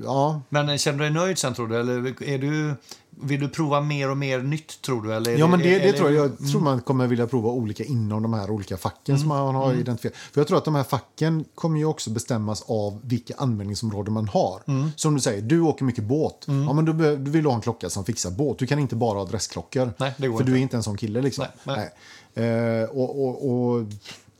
Ja, 0.03 0.41
Men 0.49 0.77
känner 0.77 0.97
du 0.97 1.03
dig 1.03 1.13
nöjd 1.13 1.37
sen 1.37 1.53
tror 1.53 1.67
du? 1.67 1.79
Eller 1.79 2.23
är 2.23 2.37
du, 2.37 2.75
vill 3.09 3.39
du 3.39 3.49
prova 3.49 3.81
mer 3.81 4.11
och 4.11 4.17
mer 4.17 4.39
nytt 4.39 4.81
tror 4.81 5.01
du? 5.03 5.13
Eller 5.13 5.31
är 5.31 5.37
Ja, 5.37 5.47
men 5.47 5.59
det, 5.59 5.65
det 5.65 5.75
eller- 5.79 5.97
tror 5.97 6.11
jag. 6.11 6.25
Jag 6.25 6.51
tror 6.51 6.61
man 6.61 6.81
kommer 6.81 7.07
vilja 7.07 7.27
prova 7.27 7.49
olika 7.49 7.83
inom 7.83 8.23
de 8.23 8.33
här 8.33 8.51
olika 8.51 8.77
facken 8.77 9.19
som 9.19 9.27
man 9.27 9.55
har 9.55 9.73
identifierat. 9.73 10.17
För 10.17 10.41
jag 10.41 10.47
tror 10.47 10.57
att 10.57 10.65
de 10.65 10.75
här 10.75 10.83
facken 10.83 11.45
kommer 11.55 11.79
ju 11.79 11.85
också 11.85 12.09
bestämmas 12.09 12.63
av 12.67 12.99
vilka 13.03 13.33
användningsområden 13.37 14.13
man 14.13 14.27
har. 14.27 14.61
Som 14.95 15.13
du 15.15 15.19
säger, 15.21 15.41
du 15.41 15.61
åker 15.61 15.85
mycket 15.85 16.03
båt. 16.03 16.45
Ja, 16.45 16.73
men 16.73 16.85
du, 16.85 16.93
du 17.17 17.31
vill 17.31 17.45
ha 17.45 17.55
en 17.55 17.61
klocka 17.61 17.89
som 17.89 18.05
fixar 18.05 18.31
båt. 18.31 18.59
Du 18.59 18.67
kan 18.67 18.79
inte 18.79 18.95
bara 18.95 19.17
ha 19.17 19.21
adressklockor. 19.21 19.93
Nej, 19.97 20.13
det 20.17 20.27
går 20.27 20.37
för 20.37 20.41
inte. 20.43 20.51
du 20.51 20.57
är 20.57 20.61
inte 20.61 20.77
en 20.77 20.83
sån 20.83 20.97
kille 20.97 21.21
liksom. 21.21 21.45
Nej, 21.63 21.91
Nej. 22.33 22.47
Eh, 22.47 22.89
och, 22.89 23.25
och, 23.27 23.51
och, 23.51 23.85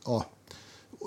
ja. 0.06 0.24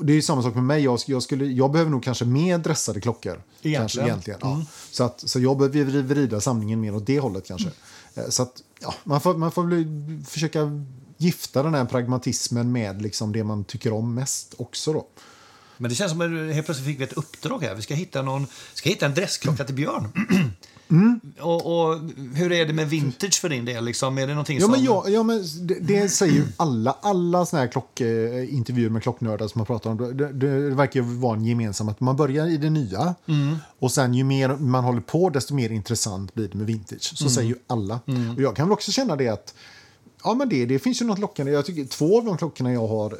Det 0.03 0.13
är 0.13 0.21
samma 0.21 0.43
sak 0.43 0.55
med 0.55 0.63
mig. 0.63 0.83
Jag, 0.83 0.99
jag, 1.07 1.23
skulle, 1.23 1.45
jag 1.45 1.71
behöver 1.71 1.91
nog 1.91 2.03
kanske 2.03 2.25
mer 2.25 2.57
dressade 2.57 3.01
klockor. 3.01 3.31
Egentligen. 3.31 3.81
Kanske, 3.81 4.01
egentligen 4.01 4.39
ja. 4.41 4.65
så, 4.91 5.03
att, 5.03 5.29
så 5.29 5.39
jag 5.39 5.57
behöver 5.57 6.01
vrida 6.01 6.41
samlingen 6.41 6.81
mer 6.81 6.95
åt 6.95 7.05
det 7.05 7.19
hållet 7.19 7.47
kanske. 7.47 7.69
Eh, 8.15 8.29
Så 8.29 8.43
att, 8.43 8.63
ja, 8.79 8.95
man 9.03 9.21
får, 9.21 9.33
man 9.33 9.51
får 9.51 9.63
bli, 9.63 9.87
försöka 10.27 10.83
gifta 11.17 11.63
den 11.63 11.73
här 11.73 11.85
pragmatismen 11.85 12.71
med 12.71 13.01
liksom 13.01 13.31
det 13.31 13.43
man 13.43 13.63
tycker 13.63 13.93
om 13.93 14.13
mest 14.13 14.53
också. 14.57 14.93
Då. 14.93 15.07
Men 15.77 15.89
det 15.89 15.95
känns 15.95 16.11
som 16.11 16.21
att 16.21 16.55
helt 16.55 16.65
plötsligt 16.65 16.87
fick 16.87 16.99
vi 16.99 17.03
ett 17.03 17.13
uppdrag 17.13 17.63
här. 17.63 17.75
Vi 17.75 17.81
ska 17.81 17.93
hitta, 17.93 18.21
någon, 18.21 18.47
ska 18.73 18.89
hitta 18.89 19.05
en 19.05 19.13
dressklocka 19.13 19.63
till 19.63 19.75
Björn. 19.75 20.07
Mm. 20.89 21.19
Och, 21.39 21.89
och 21.89 21.99
hur 22.33 22.51
är 22.51 22.65
det 22.65 22.73
med 22.73 22.89
vintage 22.89 23.41
för 23.41 23.49
din 23.49 23.65
del? 23.65 23.85
Liksom, 23.85 24.17
är 24.17 24.27
det 24.27 24.33
någonting 24.33 24.57
Ja, 24.57 24.61
som... 24.61 24.71
men 24.71 24.83
ja, 24.83 25.05
ja, 25.07 25.23
men 25.23 25.43
det, 25.61 25.79
det 25.79 26.09
säger 26.09 26.33
ju 26.33 26.43
alla, 26.57 26.97
alla 27.01 27.45
såna 27.45 27.61
här 27.61 27.67
klockintervjuer 27.67 28.89
med 28.89 29.03
klocknördar 29.03 29.47
som 29.47 29.59
har 29.59 29.65
pratat 29.65 29.85
om 29.85 30.17
det. 30.17 30.33
Det, 30.33 30.69
verkar 30.69 30.99
ju 30.99 31.05
vara 31.05 31.37
en 31.37 31.45
gemensam 31.45 31.89
att 31.89 31.99
man 31.99 32.15
börjar 32.15 32.47
i 32.47 32.57
det 32.57 32.69
nya 32.69 33.15
och 33.79 33.91
sen 33.91 34.13
ju 34.13 34.23
mer 34.23 34.49
man 34.55 34.83
håller 34.83 35.01
på 35.01 35.29
desto 35.29 35.53
mer 35.53 35.69
intressant 35.69 36.33
blir 36.33 36.47
det 36.47 36.57
med 36.57 36.67
vintage. 36.67 37.17
Så 37.17 37.29
säger 37.29 37.49
ju 37.49 37.55
alla. 37.67 37.99
Och 38.35 38.41
jag 38.41 38.55
kan 38.55 38.67
väl 38.67 38.73
också 38.73 38.91
känna 38.91 39.15
det 39.15 39.29
att 39.29 39.53
Ja, 40.25 40.33
men 40.33 40.49
det, 40.49 40.65
det 40.65 40.79
finns 40.79 41.01
ju 41.01 41.05
något 41.05 41.19
lockande. 41.19 41.51
Jag 41.51 41.65
tycker 41.65 41.85
två 41.85 42.17
av 42.17 42.25
de 42.25 42.37
klockorna 42.37 42.73
jag 42.73 42.87
har, 42.87 43.11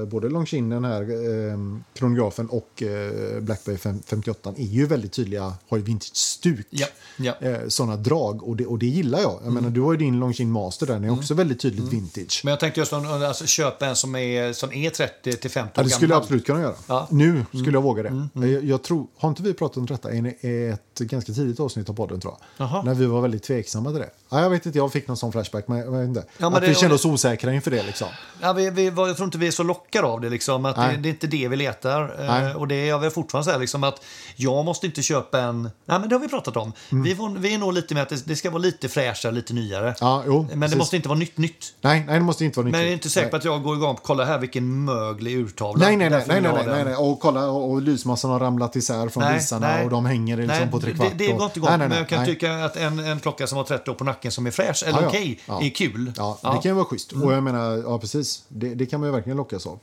eh, 0.00 0.06
både 0.06 0.28
Longines, 0.28 0.70
den 0.70 0.84
här 0.84 1.02
eh, 1.02 1.58
kronografen 1.94 2.48
och 2.48 2.82
eh, 2.82 3.40
Black 3.40 3.64
Bay 3.64 3.76
5, 3.76 4.02
58 4.06 4.52
är 4.56 4.62
ju 4.64 4.86
väldigt 4.86 5.12
tydliga, 5.12 5.52
har 5.68 5.76
ju 5.76 5.82
vintage-stuk. 5.82 6.66
Ja, 6.70 6.86
ja. 7.16 7.32
Eh, 7.40 7.58
sådana 7.68 7.96
drag 7.96 8.42
och 8.42 8.56
det, 8.56 8.66
och 8.66 8.78
det 8.78 8.86
gillar 8.86 9.20
jag. 9.20 9.40
Jag 9.44 9.52
menar, 9.52 9.70
du 9.70 9.80
har 9.80 9.92
ju 9.92 9.98
din 9.98 10.20
Longines 10.20 10.52
Master 10.52 10.86
där, 10.86 10.94
den 10.94 11.04
är 11.04 11.12
också 11.12 11.34
väldigt 11.34 11.60
tydligt 11.60 11.92
vintage. 11.92 12.40
Men 12.44 12.50
jag 12.50 12.60
tänkte 12.60 12.80
just 12.80 12.92
om, 12.92 13.06
alltså, 13.06 13.46
köpa 13.46 13.86
en 13.86 13.96
som 13.96 14.16
är, 14.16 14.52
som 14.52 14.72
är 14.72 14.90
30 14.90 15.32
till 15.32 15.50
50 15.50 15.70
Ja, 15.74 15.80
år 15.80 15.84
det 15.84 15.90
skulle 15.90 16.14
jag 16.14 16.22
absolut 16.22 16.46
kunna 16.46 16.60
göra. 16.60 16.74
Ja. 16.86 17.08
Nu 17.10 17.44
skulle 17.52 17.72
jag 17.72 17.82
våga 17.82 18.02
det. 18.02 18.28
Jag, 18.48 18.64
jag 18.64 18.82
tror, 18.82 19.06
har 19.16 19.28
inte 19.28 19.42
vi 19.42 19.54
pratat 19.54 19.76
om 19.76 19.86
detta 19.86 20.12
i 20.12 20.68
ett 20.72 20.98
ganska 20.98 21.32
tidigt 21.32 21.60
avsnitt 21.60 21.88
av 21.88 21.94
podden 21.94 22.20
tror 22.20 22.34
jag? 22.38 22.66
Jaha. 22.66 22.82
När 22.82 22.94
vi 22.94 23.06
var 23.06 23.20
väldigt 23.20 23.42
tveksamma 23.42 23.90
till 23.90 24.00
det. 24.00 24.10
Ja, 24.28 24.40
jag 24.40 24.50
vet 24.50 24.66
inte, 24.66 24.78
jag 24.78 24.92
fick 24.92 25.08
någon 25.08 25.16
sån 25.16 25.32
flashback. 25.32 25.68
Men 25.68 25.78
jag 25.78 25.90
vet 25.90 26.08
inte. 26.08 26.24
Ja, 26.38 26.50
men 26.54 26.56
att 26.56 26.62
det- 26.62 26.68
vi 26.68 26.74
kände 26.74 26.94
oss 26.94 27.04
osäkra 27.04 27.52
inför 27.54 27.70
det 27.70 27.82
liksom. 27.82 28.08
Ja, 28.40 28.52
vi, 28.52 28.70
vi, 28.70 28.84
jag 28.84 29.16
tror 29.16 29.24
inte 29.24 29.38
vi 29.38 29.46
är 29.46 29.50
så 29.50 29.62
lockade 29.62 30.06
av 30.08 30.20
det. 30.20 30.30
Liksom, 30.30 30.64
att 30.64 30.76
det, 30.76 30.96
det 31.00 31.08
är 31.08 31.10
inte 31.10 31.26
det 31.26 31.48
vi 31.48 31.56
letar. 31.56 32.02
Eh, 32.20 32.26
Nej. 32.26 32.54
och 32.54 32.68
det 32.68 32.74
är 32.74 32.86
jag 32.88 32.98
vill 32.98 33.10
fortfarande 33.10 33.44
säga. 33.44 33.58
Liksom, 33.58 33.84
att 33.84 34.00
jag 34.36 34.64
måste 34.64 34.86
inte 34.86 35.02
köpa 35.02 35.40
en... 35.40 35.62
Nej, 35.62 35.70
men 36.00 36.08
det 36.08 36.14
har 36.14 36.20
vi 36.20 36.28
pratat 36.28 36.56
om. 36.56 36.72
Vi, 36.90 37.14
var, 37.14 37.28
vi 37.38 37.54
är 37.54 37.58
nog 37.58 37.72
lite 37.72 37.94
med 37.94 38.02
att 38.02 38.08
det, 38.08 38.26
det 38.26 38.36
ska 38.36 38.50
vara 38.50 38.58
lite 38.62 38.88
fräschare, 38.88 39.32
lite 39.32 39.54
nyare. 39.54 39.84
Mm. 39.84 39.94
Ja, 40.00 40.22
jo, 40.26 40.46
men 40.50 40.60
det 40.60 40.66
precis. 40.66 40.78
måste 40.78 40.96
inte 40.96 41.08
vara 41.08 41.18
nytt 41.18 41.38
nytt. 41.38 41.74
Nej, 41.80 42.04
nej, 42.06 42.14
det 42.18 42.24
måste 42.24 42.44
inte 42.44 42.58
vara 42.58 42.64
nytt. 42.64 42.72
Men 42.72 42.80
jag 42.80 42.88
är 42.88 42.92
inte 42.92 43.10
säker 43.10 43.28
på 43.28 43.36
att 43.36 43.44
jag 43.44 43.62
går 43.62 43.76
igång 43.76 43.94
på 43.96 44.02
kolla 44.02 44.24
här 44.24 44.38
vilken 44.38 44.84
möglig 44.84 45.36
urtavla. 45.38 45.86
Nej, 45.86 45.96
nej, 45.96 46.10
nej, 46.10 46.24
nej, 46.28 46.40
nej, 46.40 46.52
nej, 46.66 46.84
nej. 46.84 46.96
Och 46.96 47.20
kolla, 47.20 47.46
och, 47.46 47.70
och 47.70 47.82
lysmassan 47.82 48.30
har 48.30 48.38
ramlat 48.40 48.76
isär 48.76 49.08
från 49.08 49.22
Nej, 49.24 49.34
visarna 49.34 49.66
nej. 49.68 49.84
och 49.84 49.90
de 49.90 50.06
hänger 50.06 50.36
liksom 50.36 50.56
Nej, 50.58 50.70
på 50.70 50.80
tre 50.80 50.92
kvart. 50.94 51.08
det, 51.16 51.26
det 51.26 51.32
och- 51.32 51.38
går 51.38 51.46
inte 51.46 51.58
igång. 51.58 51.78
Men 51.78 51.90
jag 51.90 52.08
kan 52.08 52.26
tycka 52.26 52.64
att 52.64 52.76
en, 52.76 52.98
en 52.98 53.20
klocka 53.20 53.46
som 53.46 53.56
har 53.58 53.64
30 53.64 53.90
år 53.90 53.94
på 53.94 54.04
nacken 54.04 54.32
som 54.32 54.46
är 54.46 54.50
fräsch, 54.50 54.84
eller 54.86 55.02
Ja, 55.02 55.08
okej, 55.08 55.40
Ja. 55.46 55.62
är 55.62 55.68
kul. 55.70 56.12
Ja, 56.16 56.38
det 56.52 56.62
kan 56.62 56.70
ju 56.70 56.72
vara 56.72 56.84
schysst. 56.84 57.12
Och 57.12 57.32
jag 57.32 57.42
menar, 57.42 57.76
ja 57.76 57.98
precis. 57.98 58.44
Det, 58.48 58.74
det 58.74 58.86
kan 58.86 59.00
man 59.00 59.08
ju 59.08 59.12
verkligen 59.12 59.36
lockas 59.36 59.66
av. 59.66 59.78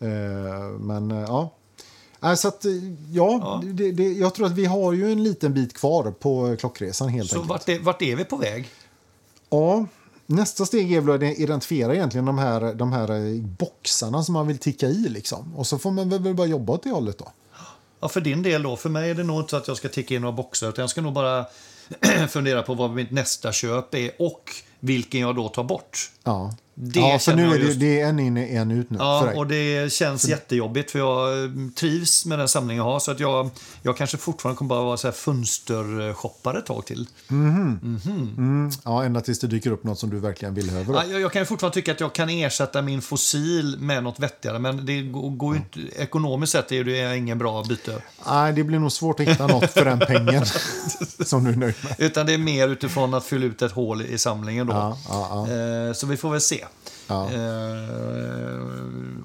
Eh, 0.00 0.08
men 0.80 1.10
eh, 1.10 1.20
ja. 1.20 1.52
Äh, 2.22 2.34
så 2.34 2.48
att, 2.48 2.64
eh, 2.64 2.72
ja, 3.12 3.62
Det, 3.64 3.92
det, 3.92 4.12
jag 4.12 4.34
tror 4.34 4.46
att 4.46 4.52
vi 4.52 4.64
har 4.64 4.92
ju 4.92 5.12
en 5.12 5.22
liten 5.22 5.54
bit 5.54 5.74
kvar 5.74 6.10
på 6.10 6.56
klockresan 6.60 7.08
helt 7.08 7.30
Så 7.30 7.36
enkelt. 7.36 7.50
vart 7.50 7.68
är, 7.68 7.78
vart 7.78 8.02
är 8.02 8.16
vi 8.16 8.24
på 8.24 8.36
väg? 8.36 8.68
Ja, 9.50 9.86
nästa 10.26 10.66
steg 10.66 10.92
är 10.92 11.00
väl 11.00 11.14
att 11.30 11.38
identifiera 11.38 11.94
egentligen 11.94 12.24
de 12.24 12.38
här, 12.38 12.74
de 12.74 12.92
här 12.92 13.10
eh, 13.10 13.42
boxarna 13.42 14.22
som 14.22 14.32
man 14.32 14.46
vill 14.46 14.58
ticka 14.58 14.86
i. 14.86 15.08
Liksom. 15.08 15.56
Och 15.56 15.66
så 15.66 15.78
får 15.78 15.90
man 15.90 16.08
väl 16.08 16.34
bara 16.34 16.46
jobba 16.46 16.72
åt 16.72 16.82
det 16.82 16.90
hållet 16.90 17.18
då. 17.18 17.32
Ja, 18.00 18.08
för 18.08 18.20
din 18.20 18.42
del 18.42 18.62
då, 18.62 18.76
för 18.76 18.88
mig 18.88 19.10
är 19.10 19.14
det 19.14 19.22
nog 19.22 19.40
inte 19.40 19.50
så 19.50 19.56
att 19.56 19.68
jag 19.68 19.76
ska 19.76 19.88
ticka 19.88 20.14
in 20.14 20.20
några 20.20 20.36
boxar, 20.36 20.68
utan 20.68 20.82
jag 20.82 20.90
ska 20.90 21.00
nog 21.00 21.12
bara 21.12 21.46
fundera 22.28 22.62
på 22.62 22.74
vad 22.74 22.90
mitt 22.90 23.10
nästa 23.10 23.52
köp 23.52 23.94
är 23.94 24.10
och 24.18 24.50
vilken 24.86 25.20
jag 25.20 25.36
då 25.36 25.48
tar 25.48 25.64
bort. 25.64 26.10
Ja, 26.24 26.54
det 26.78 27.00
ja 27.00 27.18
känner 27.18 27.46
nu 27.46 27.54
är 27.54 27.58
det, 27.58 27.64
just- 27.64 27.80
det 27.80 28.00
är 28.00 28.08
en 28.08 28.18
in, 28.18 28.36
en 28.36 28.70
ut 28.70 28.90
nu 28.90 28.98
Ja, 29.00 29.32
och 29.36 29.46
det 29.46 29.92
känns 29.92 30.28
jättejobbigt 30.28 30.90
för 30.90 30.98
jag 30.98 31.44
eh, 31.44 31.50
trivs 31.78 32.26
med 32.26 32.38
den 32.38 32.48
samling 32.48 32.76
jag 32.76 32.84
har. 32.84 32.98
Så 33.00 33.10
att 33.10 33.20
jag, 33.20 33.50
jag 33.82 33.96
kanske 33.96 34.16
fortfarande 34.16 34.58
kommer 34.58 34.68
bara 34.68 34.82
vara 34.82 34.96
så 34.96 35.06
här 35.06 35.12
fönstershoppare 35.12 36.58
ett 36.58 36.66
tag 36.66 36.86
till. 36.86 37.08
Mm, 37.30 38.70
ja, 38.84 39.04
ända 39.04 39.20
tills 39.20 39.38
det 39.40 39.46
dyker 39.46 39.70
upp 39.70 39.84
något 39.84 39.98
som 39.98 40.10
du 40.10 40.18
verkligen 40.18 40.54
vill 40.54 40.70
över. 40.76 40.94
Ja, 40.94 41.02
jag, 41.10 41.20
jag 41.20 41.32
kan 41.32 41.46
fortfarande 41.46 41.74
tycka 41.74 41.92
att 41.92 42.00
jag 42.00 42.12
kan 42.12 42.28
ersätta 42.30 42.82
min 42.82 43.02
fossil 43.02 43.76
med 43.80 44.02
något 44.04 44.20
vettigare. 44.20 44.58
Men 44.58 44.86
det 44.86 45.02
går, 45.02 45.54
ju 45.54 45.60
inte, 45.60 46.02
ekonomiskt 46.02 46.52
sett 46.52 46.72
är 46.72 46.84
det 46.84 47.16
ingen 47.16 47.38
bra 47.38 47.62
byte. 47.64 48.02
Nej, 48.26 48.52
det 48.52 48.64
blir 48.64 48.78
nog 48.78 48.92
svårt 48.92 49.20
att 49.20 49.26
hitta 49.28 49.46
något 49.46 49.70
för 49.70 49.84
den 49.84 49.98
pengen 49.98 50.44
som 51.24 51.44
du 51.44 51.50
är 51.50 51.56
nöjd 51.56 51.74
med. 51.82 51.94
Utan 51.98 52.26
det 52.26 52.34
är 52.34 52.38
mer 52.38 52.68
utifrån 52.68 53.14
att 53.14 53.24
fylla 53.24 53.46
ut 53.46 53.62
ett 53.62 53.72
hål 53.72 54.02
i 54.02 54.18
samlingen 54.18 54.66
då. 54.66 54.72
Ja, 54.72 54.98
ja, 55.08 55.46
Eh, 55.46 55.92
så 55.92 56.06
vi 56.06 56.16
får 56.16 56.30
väl 56.30 56.40
se. 56.40 56.65
Ja. 57.06 57.30
Eh, 57.32 58.60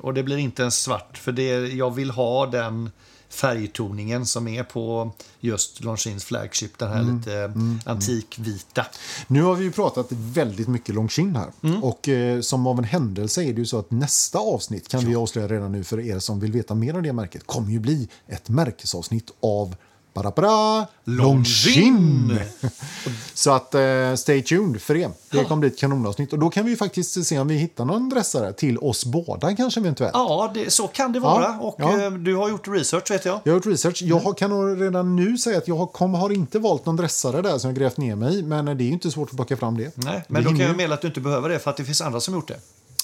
och 0.02 0.14
det 0.14 0.24
blir 0.24 0.38
inte 0.38 0.64
en 0.64 0.72
svart, 0.72 1.18
för 1.18 1.32
det, 1.32 1.68
jag 1.74 1.96
vill 1.96 2.12
ha 2.12 2.46
den 2.46 2.90
färgtoningen 3.30 4.26
som 4.26 4.48
är 4.48 4.64
på 4.64 5.12
just 5.40 5.84
Longines 5.84 6.24
flagship, 6.24 6.78
den 6.78 6.90
här 6.90 7.02
Mm. 7.02 7.18
lite 7.18 7.54
antikvita. 7.86 8.86
Nu 9.28 9.42
har 9.44 9.56
vi 9.56 9.64
ju 9.64 9.72
pratat 9.72 10.08
väldigt 10.10 10.68
mycket 10.68 10.96
Longines 10.96 11.38
här. 11.38 11.52
Mm. 11.64 11.84
Och 11.84 12.10
eh, 12.10 12.42
som 12.42 12.68
av 12.68 12.78
en 12.78 12.84
händelse 12.84 13.44
är 13.44 13.54
det 13.54 13.60
ju 13.60 13.66
så 13.66 13.80
att 13.80 13.92
nästa 13.92 14.40
avsnitt 14.40 14.88
kan 14.88 15.06
vi 15.06 15.16
avslöja 15.16 15.48
redan 15.48 15.72
nu 15.72 15.84
för 15.84 16.00
er 16.00 16.20
som 16.20 16.40
vill 16.40 16.52
veta 16.52 16.76
mer 16.76 16.96
om 16.96 17.04
det 17.04 17.14
märket 17.14 17.48
kommer 17.48 17.72
ju 17.72 17.80
bli 17.80 18.10
ett 18.28 18.50
märkesavsnitt 18.50 19.32
av 19.40 19.76
Bara 20.14 20.88
Longines. 21.04 22.42
så 23.34 23.52
att 23.52 23.76
eh, 23.76 24.16
stay 24.16 24.42
tuned 24.42 24.82
för 24.82 24.94
det. 24.94 25.10
Det 25.32 25.44
kommer 25.44 25.60
bli 25.60 25.70
ett 25.70 25.80
kanonavsnitt. 25.80 26.34
Och 26.34 26.40
då 26.40 26.50
kan 26.50 26.66
vi 26.66 26.76
faktiskt 26.76 27.26
se 27.26 27.40
om 27.40 27.48
vi 27.48 27.56
hittar 27.56 27.86
någon 27.86 28.10
dressare 28.10 28.54
till 28.54 28.78
oss 28.78 29.06
båda 29.06 29.56
kanske 29.56 29.80
eventuellt. 29.80 30.12
Ja, 30.14 30.52
det, 30.54 30.74
så 30.74 30.88
kan 30.88 31.12
det 31.12 31.20
vara. 31.20 31.44
Ja, 31.44 31.58
och 31.60 31.76
ja. 31.78 32.06
eh, 32.06 32.12
du 32.12 32.36
har 32.36 32.50
gjort 32.50 32.68
research 32.68 33.12
vet 33.12 33.26
jag. 33.26 33.40
Jag 33.44 33.52
har 33.52 33.58
gjort 33.58 33.66
research. 33.66 34.02
Jag 34.02 34.20
har, 34.20 34.34
kan 34.34 34.50
nog 34.50 34.82
redan 34.82 35.16
nu 35.16 35.38
säga 35.38 35.58
att 35.58 35.68
jag 35.68 35.76
har, 35.76 35.88
kom, 35.88 36.14
har 36.14 36.30
inte 36.30 36.60
valt 36.60 36.86
någon 36.86 36.96
dressare 36.96 37.42
där 37.42 37.58
som 37.58 37.70
jag 37.70 37.80
grävt 37.80 37.98
ner 37.98 38.16
mig 38.16 38.40
i. 38.40 38.44
Men 38.44 38.66
det 38.66 38.84
är 38.84 38.90
inte 38.90 39.12
svårt 39.12 39.30
att 39.30 39.36
plocka 39.36 39.58
fram 39.58 39.78
det. 39.78 39.92
Nej, 39.96 40.24
men 40.28 40.44
då 40.44 40.50
kan 40.50 40.60
jag 40.60 40.78
meddela 40.78 40.96
att 40.96 41.02
du 41.02 41.08
inte 41.08 41.22
behöver 41.22 41.50
det 41.50 41.60
för 41.60 41.70
att 41.70 41.78
det 41.78 41.86
finns 41.86 42.02
andra 42.02 42.20
som 42.20 42.34
gjort 42.34 42.48
det. 42.48 42.60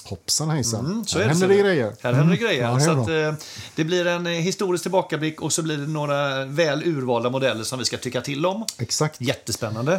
Hoppsan 0.09 0.49
hejsan. 0.49 0.85
Mm, 0.85 1.05
så 1.05 1.19
här 1.19 1.25
händer 1.27 1.47
så. 1.47 1.53
det 1.53 1.59
grejer. 1.59 1.95
Här 2.01 2.13
händer 2.13 2.35
det 2.35 2.39
Mm. 2.39 2.47
grejer. 2.47 2.63
Ja, 2.63 2.69
det 2.75 2.75
är 2.83 2.85
så 2.85 2.93
bra. 2.93 3.03
att, 3.03 3.33
eh, 3.39 3.45
det 3.75 3.83
blir 3.83 4.07
en 4.07 4.27
eh, 4.27 4.31
historisk 4.33 4.81
tillbakablick 4.83 5.41
och 5.41 5.53
så 5.53 5.61
blir 5.63 5.77
det 5.77 5.87
några 5.87 6.45
väl 6.45 6.83
urvalda 6.85 7.29
modeller 7.29 7.63
som 7.63 7.79
vi 7.79 7.85
ska 7.85 7.97
tycka 7.97 8.21
till 8.21 8.45
om. 8.45 8.65
Exakt. 8.77 9.21
Jättespännande. 9.21 9.93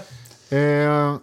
Eh, 0.48 1.16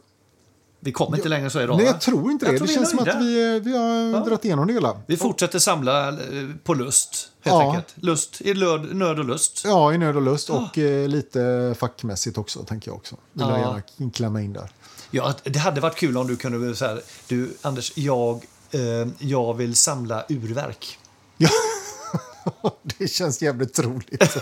Vi 0.79 0.91
kommer 0.91 1.17
inte 1.17 1.29
längre 1.29 1.49
så 1.49 1.61
idag. 1.61 1.77
nej, 1.77 1.85
jag 1.85 2.01
tror 2.01 2.31
inte 2.31 2.45
det. 2.45 2.51
Jag 2.51 2.57
tror 2.57 2.67
det 2.67 2.73
känns 2.73 2.89
som 2.89 2.99
att 2.99 3.07
vi, 3.07 3.55
eh, 3.55 3.61
vi 3.61 3.77
har 3.77 4.25
dragit 4.25 4.45
igenom 4.45 4.67
det 4.67 4.73
hela. 4.73 5.01
Vi 5.07 5.17
fortsätter 5.17 5.59
samla 5.59 6.17
på 6.63 6.73
lust, 6.73 7.29
helt 7.41 7.53
Ja. 7.53 7.69
enkelt. 7.69 7.93
Lust, 7.95 8.41
i 8.41 8.53
löd, 8.53 8.95
nöd 8.95 9.19
och 9.19 9.25
lust. 9.25 9.61
Ja, 9.65 9.93
i 9.93 9.97
nöd 9.97 10.15
och 10.15 10.21
lust 10.21 10.49
och 10.49 10.77
eh, 10.77 11.07
lite 11.07 11.75
fackmässigt 11.79 12.37
också, 12.37 12.63
tänker 12.63 12.89
jag 12.89 12.95
också. 12.95 13.15
Vill 13.33 13.45
jag 13.47 13.59
Ja. 13.59 13.81
gärna 13.99 14.11
klämma 14.11 14.41
in 14.41 14.53
där. 14.53 14.69
Ja, 15.11 15.33
det 15.43 15.59
hade 15.59 15.81
varit 15.81 15.95
kul 15.97 16.17
om 16.17 16.27
du 16.27 16.35
kunde 16.35 16.75
säga 16.75 16.97
du 17.27 17.49
Anders, 17.61 17.91
jag, 17.95 18.45
jag 19.19 19.53
vill 19.53 19.75
samla 19.75 20.25
urverk. 20.29 20.97
Ja. 21.37 21.49
det 22.83 23.07
känns 23.07 23.41
jävligt 23.41 23.73
troligt. 23.73 24.37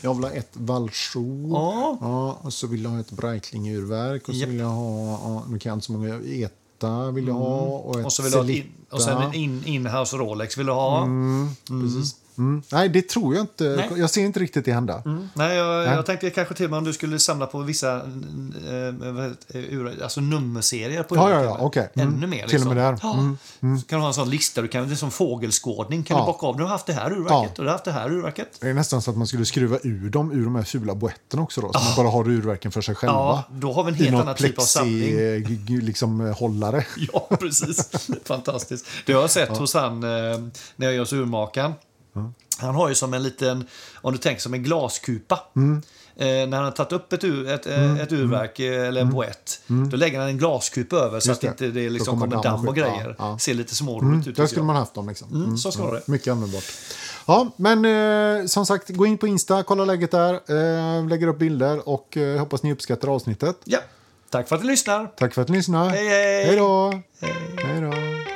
jag 0.00 0.14
vill 0.14 0.24
ha 0.24 0.30
ett 0.30 0.50
Valchou. 0.52 1.50
Ja. 1.50 1.98
Ja, 2.00 2.38
och 2.42 2.52
så 2.52 2.66
vill 2.66 2.82
jag 2.82 2.90
ha 2.90 3.00
ett 3.00 3.10
Breitling-urverk. 3.10 4.28
Och 4.28 4.34
så 4.34 4.40
Japp. 4.40 4.48
vill 4.48 4.58
jag 4.58 4.66
ha, 4.66 5.10
ja, 5.10 5.44
nu 5.48 5.58
kan 5.58 5.70
jag 5.70 5.76
inte 5.76 5.86
så 5.86 5.92
många, 5.92 6.20
ETA 6.24 7.10
vill 7.10 7.26
jag 7.26 7.34
ha. 7.34 7.60
Och, 7.60 7.90
ett 7.90 7.94
Mm. 7.94 8.06
Och 8.06 8.12
så 8.12 8.22
vill 8.22 8.32
du 8.32 8.38
ha 8.38 8.50
in, 8.50 8.72
och 8.90 9.02
sen 9.02 9.22
en 9.22 9.34
in, 9.34 9.64
inhouse 9.64 10.16
Rolex 10.16 10.58
vill 10.58 10.66
du 10.66 10.72
ha. 10.72 11.08
Precis. 11.66 12.16
Mm. 12.38 12.62
Nej, 12.72 12.88
det 12.88 13.08
tror 13.08 13.34
jag 13.34 13.42
inte. 13.42 13.64
Nej. 13.64 13.90
Jag 14.00 14.10
ser 14.10 14.20
inte 14.20 14.40
riktigt 14.40 14.64
det 14.64 14.72
hända. 14.72 15.02
Mm. 15.06 15.28
Nej, 15.34 15.56
jag, 15.56 15.84
Nej. 15.86 15.94
jag 15.94 16.06
tänkte 16.06 16.30
kanske 16.30 16.54
till 16.54 16.64
och 16.64 16.70
med 16.70 16.78
om 16.78 16.84
du 16.84 16.92
skulle 16.92 17.18
samla 17.18 17.46
på 17.46 17.58
vissa 17.58 17.96
eh, 17.96 19.62
ur, 19.70 20.02
alltså 20.02 20.20
nummerserier 20.20 21.02
på 21.02 21.16
Ja, 21.16 21.30
ja, 21.30 21.42
ja, 21.42 21.56
okej. 21.60 21.90
Mm. 21.94 22.08
Ännu 22.14 22.26
mer. 22.26 22.46
Till 22.46 22.60
och 22.60 22.66
med 22.66 22.76
där. 22.76 22.98
Ja. 23.02 23.12
Mm, 23.62 23.78
Så 23.78 23.86
kan 23.86 23.98
du 23.98 24.00
ha 24.02 24.08
en 24.08 24.14
sån 24.14 24.30
lista, 24.30 24.62
du 24.62 24.68
kan, 24.68 24.86
det 24.88 24.94
är 24.94 24.96
som 24.96 25.10
fågelskådning. 25.10 26.02
Kan 26.02 26.20
du 26.20 26.26
bocka 26.26 26.46
av, 26.46 26.56
du 26.56 26.62
har 26.62 26.70
haft 26.70 26.86
det 26.86 26.92
här 26.92 27.12
urverket 27.12 27.58
och 27.58 27.64
du 27.64 27.68
har 27.68 27.72
haft 27.72 27.84
det 27.84 27.92
här 27.92 28.12
urverket. 28.12 28.48
Det 28.60 28.68
är 28.68 28.74
nästan 28.74 29.02
så 29.02 29.10
att 29.10 29.16
man 29.16 29.26
skulle 29.26 29.44
skruva 29.44 29.78
ur 29.82 30.10
dem 30.10 30.32
ur 30.32 30.44
de 30.44 30.54
här 30.54 30.62
fula 30.62 30.94
boetterna 30.94 31.42
också. 31.42 31.60
Då, 31.60 31.72
så 31.72 31.78
man 31.78 31.96
bara 31.96 32.08
har 32.08 32.28
urverken 32.28 32.72
för 32.72 32.80
sig 32.80 32.94
själva. 32.94 33.14
Ja, 33.14 33.44
då 33.50 33.72
har 33.72 33.84
vi 33.84 33.88
en 33.90 33.94
helt 33.98 34.14
annan 34.16 34.34
typ 34.34 34.58
av 34.58 34.62
samling. 34.62 35.18
eh, 35.18 35.82
liksom, 35.82 36.20
eh, 36.20 36.36
hållare. 36.38 36.84
Ja, 37.12 37.28
precis. 37.40 37.90
Fantastiskt. 38.24 38.86
Det 39.06 39.12
har 39.12 39.20
jag 39.20 39.30
sett 39.30 39.56
hos 39.56 39.74
han 39.74 40.02
eh, 40.02 40.08
när 40.76 40.86
jag 40.86 40.94
gör 40.94 41.04
så 41.04 41.16
urmakaren. 42.14 42.34
Han 42.58 42.74
har 42.74 42.88
ju 42.88 42.94
som 42.94 43.14
en 43.14 43.22
liten, 43.22 43.66
om 43.94 44.12
du 44.12 44.18
tänker 44.18 44.42
som 44.42 44.54
en 44.54 44.62
glaskupa. 44.62 45.40
Mm. 45.56 45.82
Eh, 46.16 46.26
när 46.26 46.56
han 46.56 46.64
har 46.64 46.70
tagit 46.70 46.92
upp 46.92 47.12
ett, 47.12 47.24
ur, 47.24 47.48
ett, 47.48 47.66
eh, 47.66 48.00
ett 48.00 48.12
urverk 48.12 48.58
eh, 48.60 48.88
eller 48.88 49.00
en 49.00 49.10
boett, 49.10 49.60
då 49.90 49.96
lägger 49.96 50.18
han 50.20 50.28
en 50.28 50.38
glaskupa 50.38 50.96
över 50.96 51.20
så 51.20 51.26
Mm. 51.30 51.34
Att 51.34 51.40
det. 51.40 51.46
inte 51.66 51.80
det 51.80 51.90
liksom 51.90 52.20
kommer 52.20 52.36
kommer 52.36 52.42
damm 52.42 52.68
och 52.68 52.76
grejer. 52.76 53.16
Ja, 53.18 53.30
ja. 53.30 53.38
Ser 53.38 53.54
lite 53.54 53.74
småroligt 53.74 54.04
Mm, 54.04 54.28
ut. 54.28 54.36
där 54.36 54.46
skulle 54.46 54.58
jag. 54.60 54.66
man 54.66 54.76
haft 54.76 54.94
dem. 54.94 55.08
Liksom. 55.08 55.44
Mm, 55.44 55.56
så 55.56 55.72
ska 55.72 55.90
det. 55.92 56.02
Mycket 56.08 56.28
användbart. 56.32 56.64
Ja, 57.26 57.50
men 57.56 57.84
eh, 58.40 58.46
som 58.46 58.66
sagt, 58.66 58.88
gå 58.88 59.06
in 59.06 59.18
på 59.18 59.26
Insta, 59.26 59.62
kolla 59.62 59.84
läget 59.84 60.10
där, 60.10 60.34
eh, 60.34 61.08
lägger 61.08 61.26
upp 61.26 61.38
bilder 61.38 61.88
och 61.88 62.16
eh, 62.16 62.38
hoppas 62.38 62.62
ni 62.62 62.72
uppskattar 62.72 63.08
avsnittet. 63.08 63.56
Ja, 63.64 63.78
tack 64.30 64.48
för 64.48 64.56
att 64.56 64.62
ni 64.62 64.68
lyssnar. 64.68 65.06
Tack 65.06 65.34
för 65.34 65.42
att 65.42 65.48
ni 65.48 65.56
lyssnade. 65.56 65.90
Hej, 65.90 66.08
hej. 66.08 66.44
Hej 66.44 66.56
då! 66.56 67.00
Hej 67.62 67.80
då! 67.80 68.33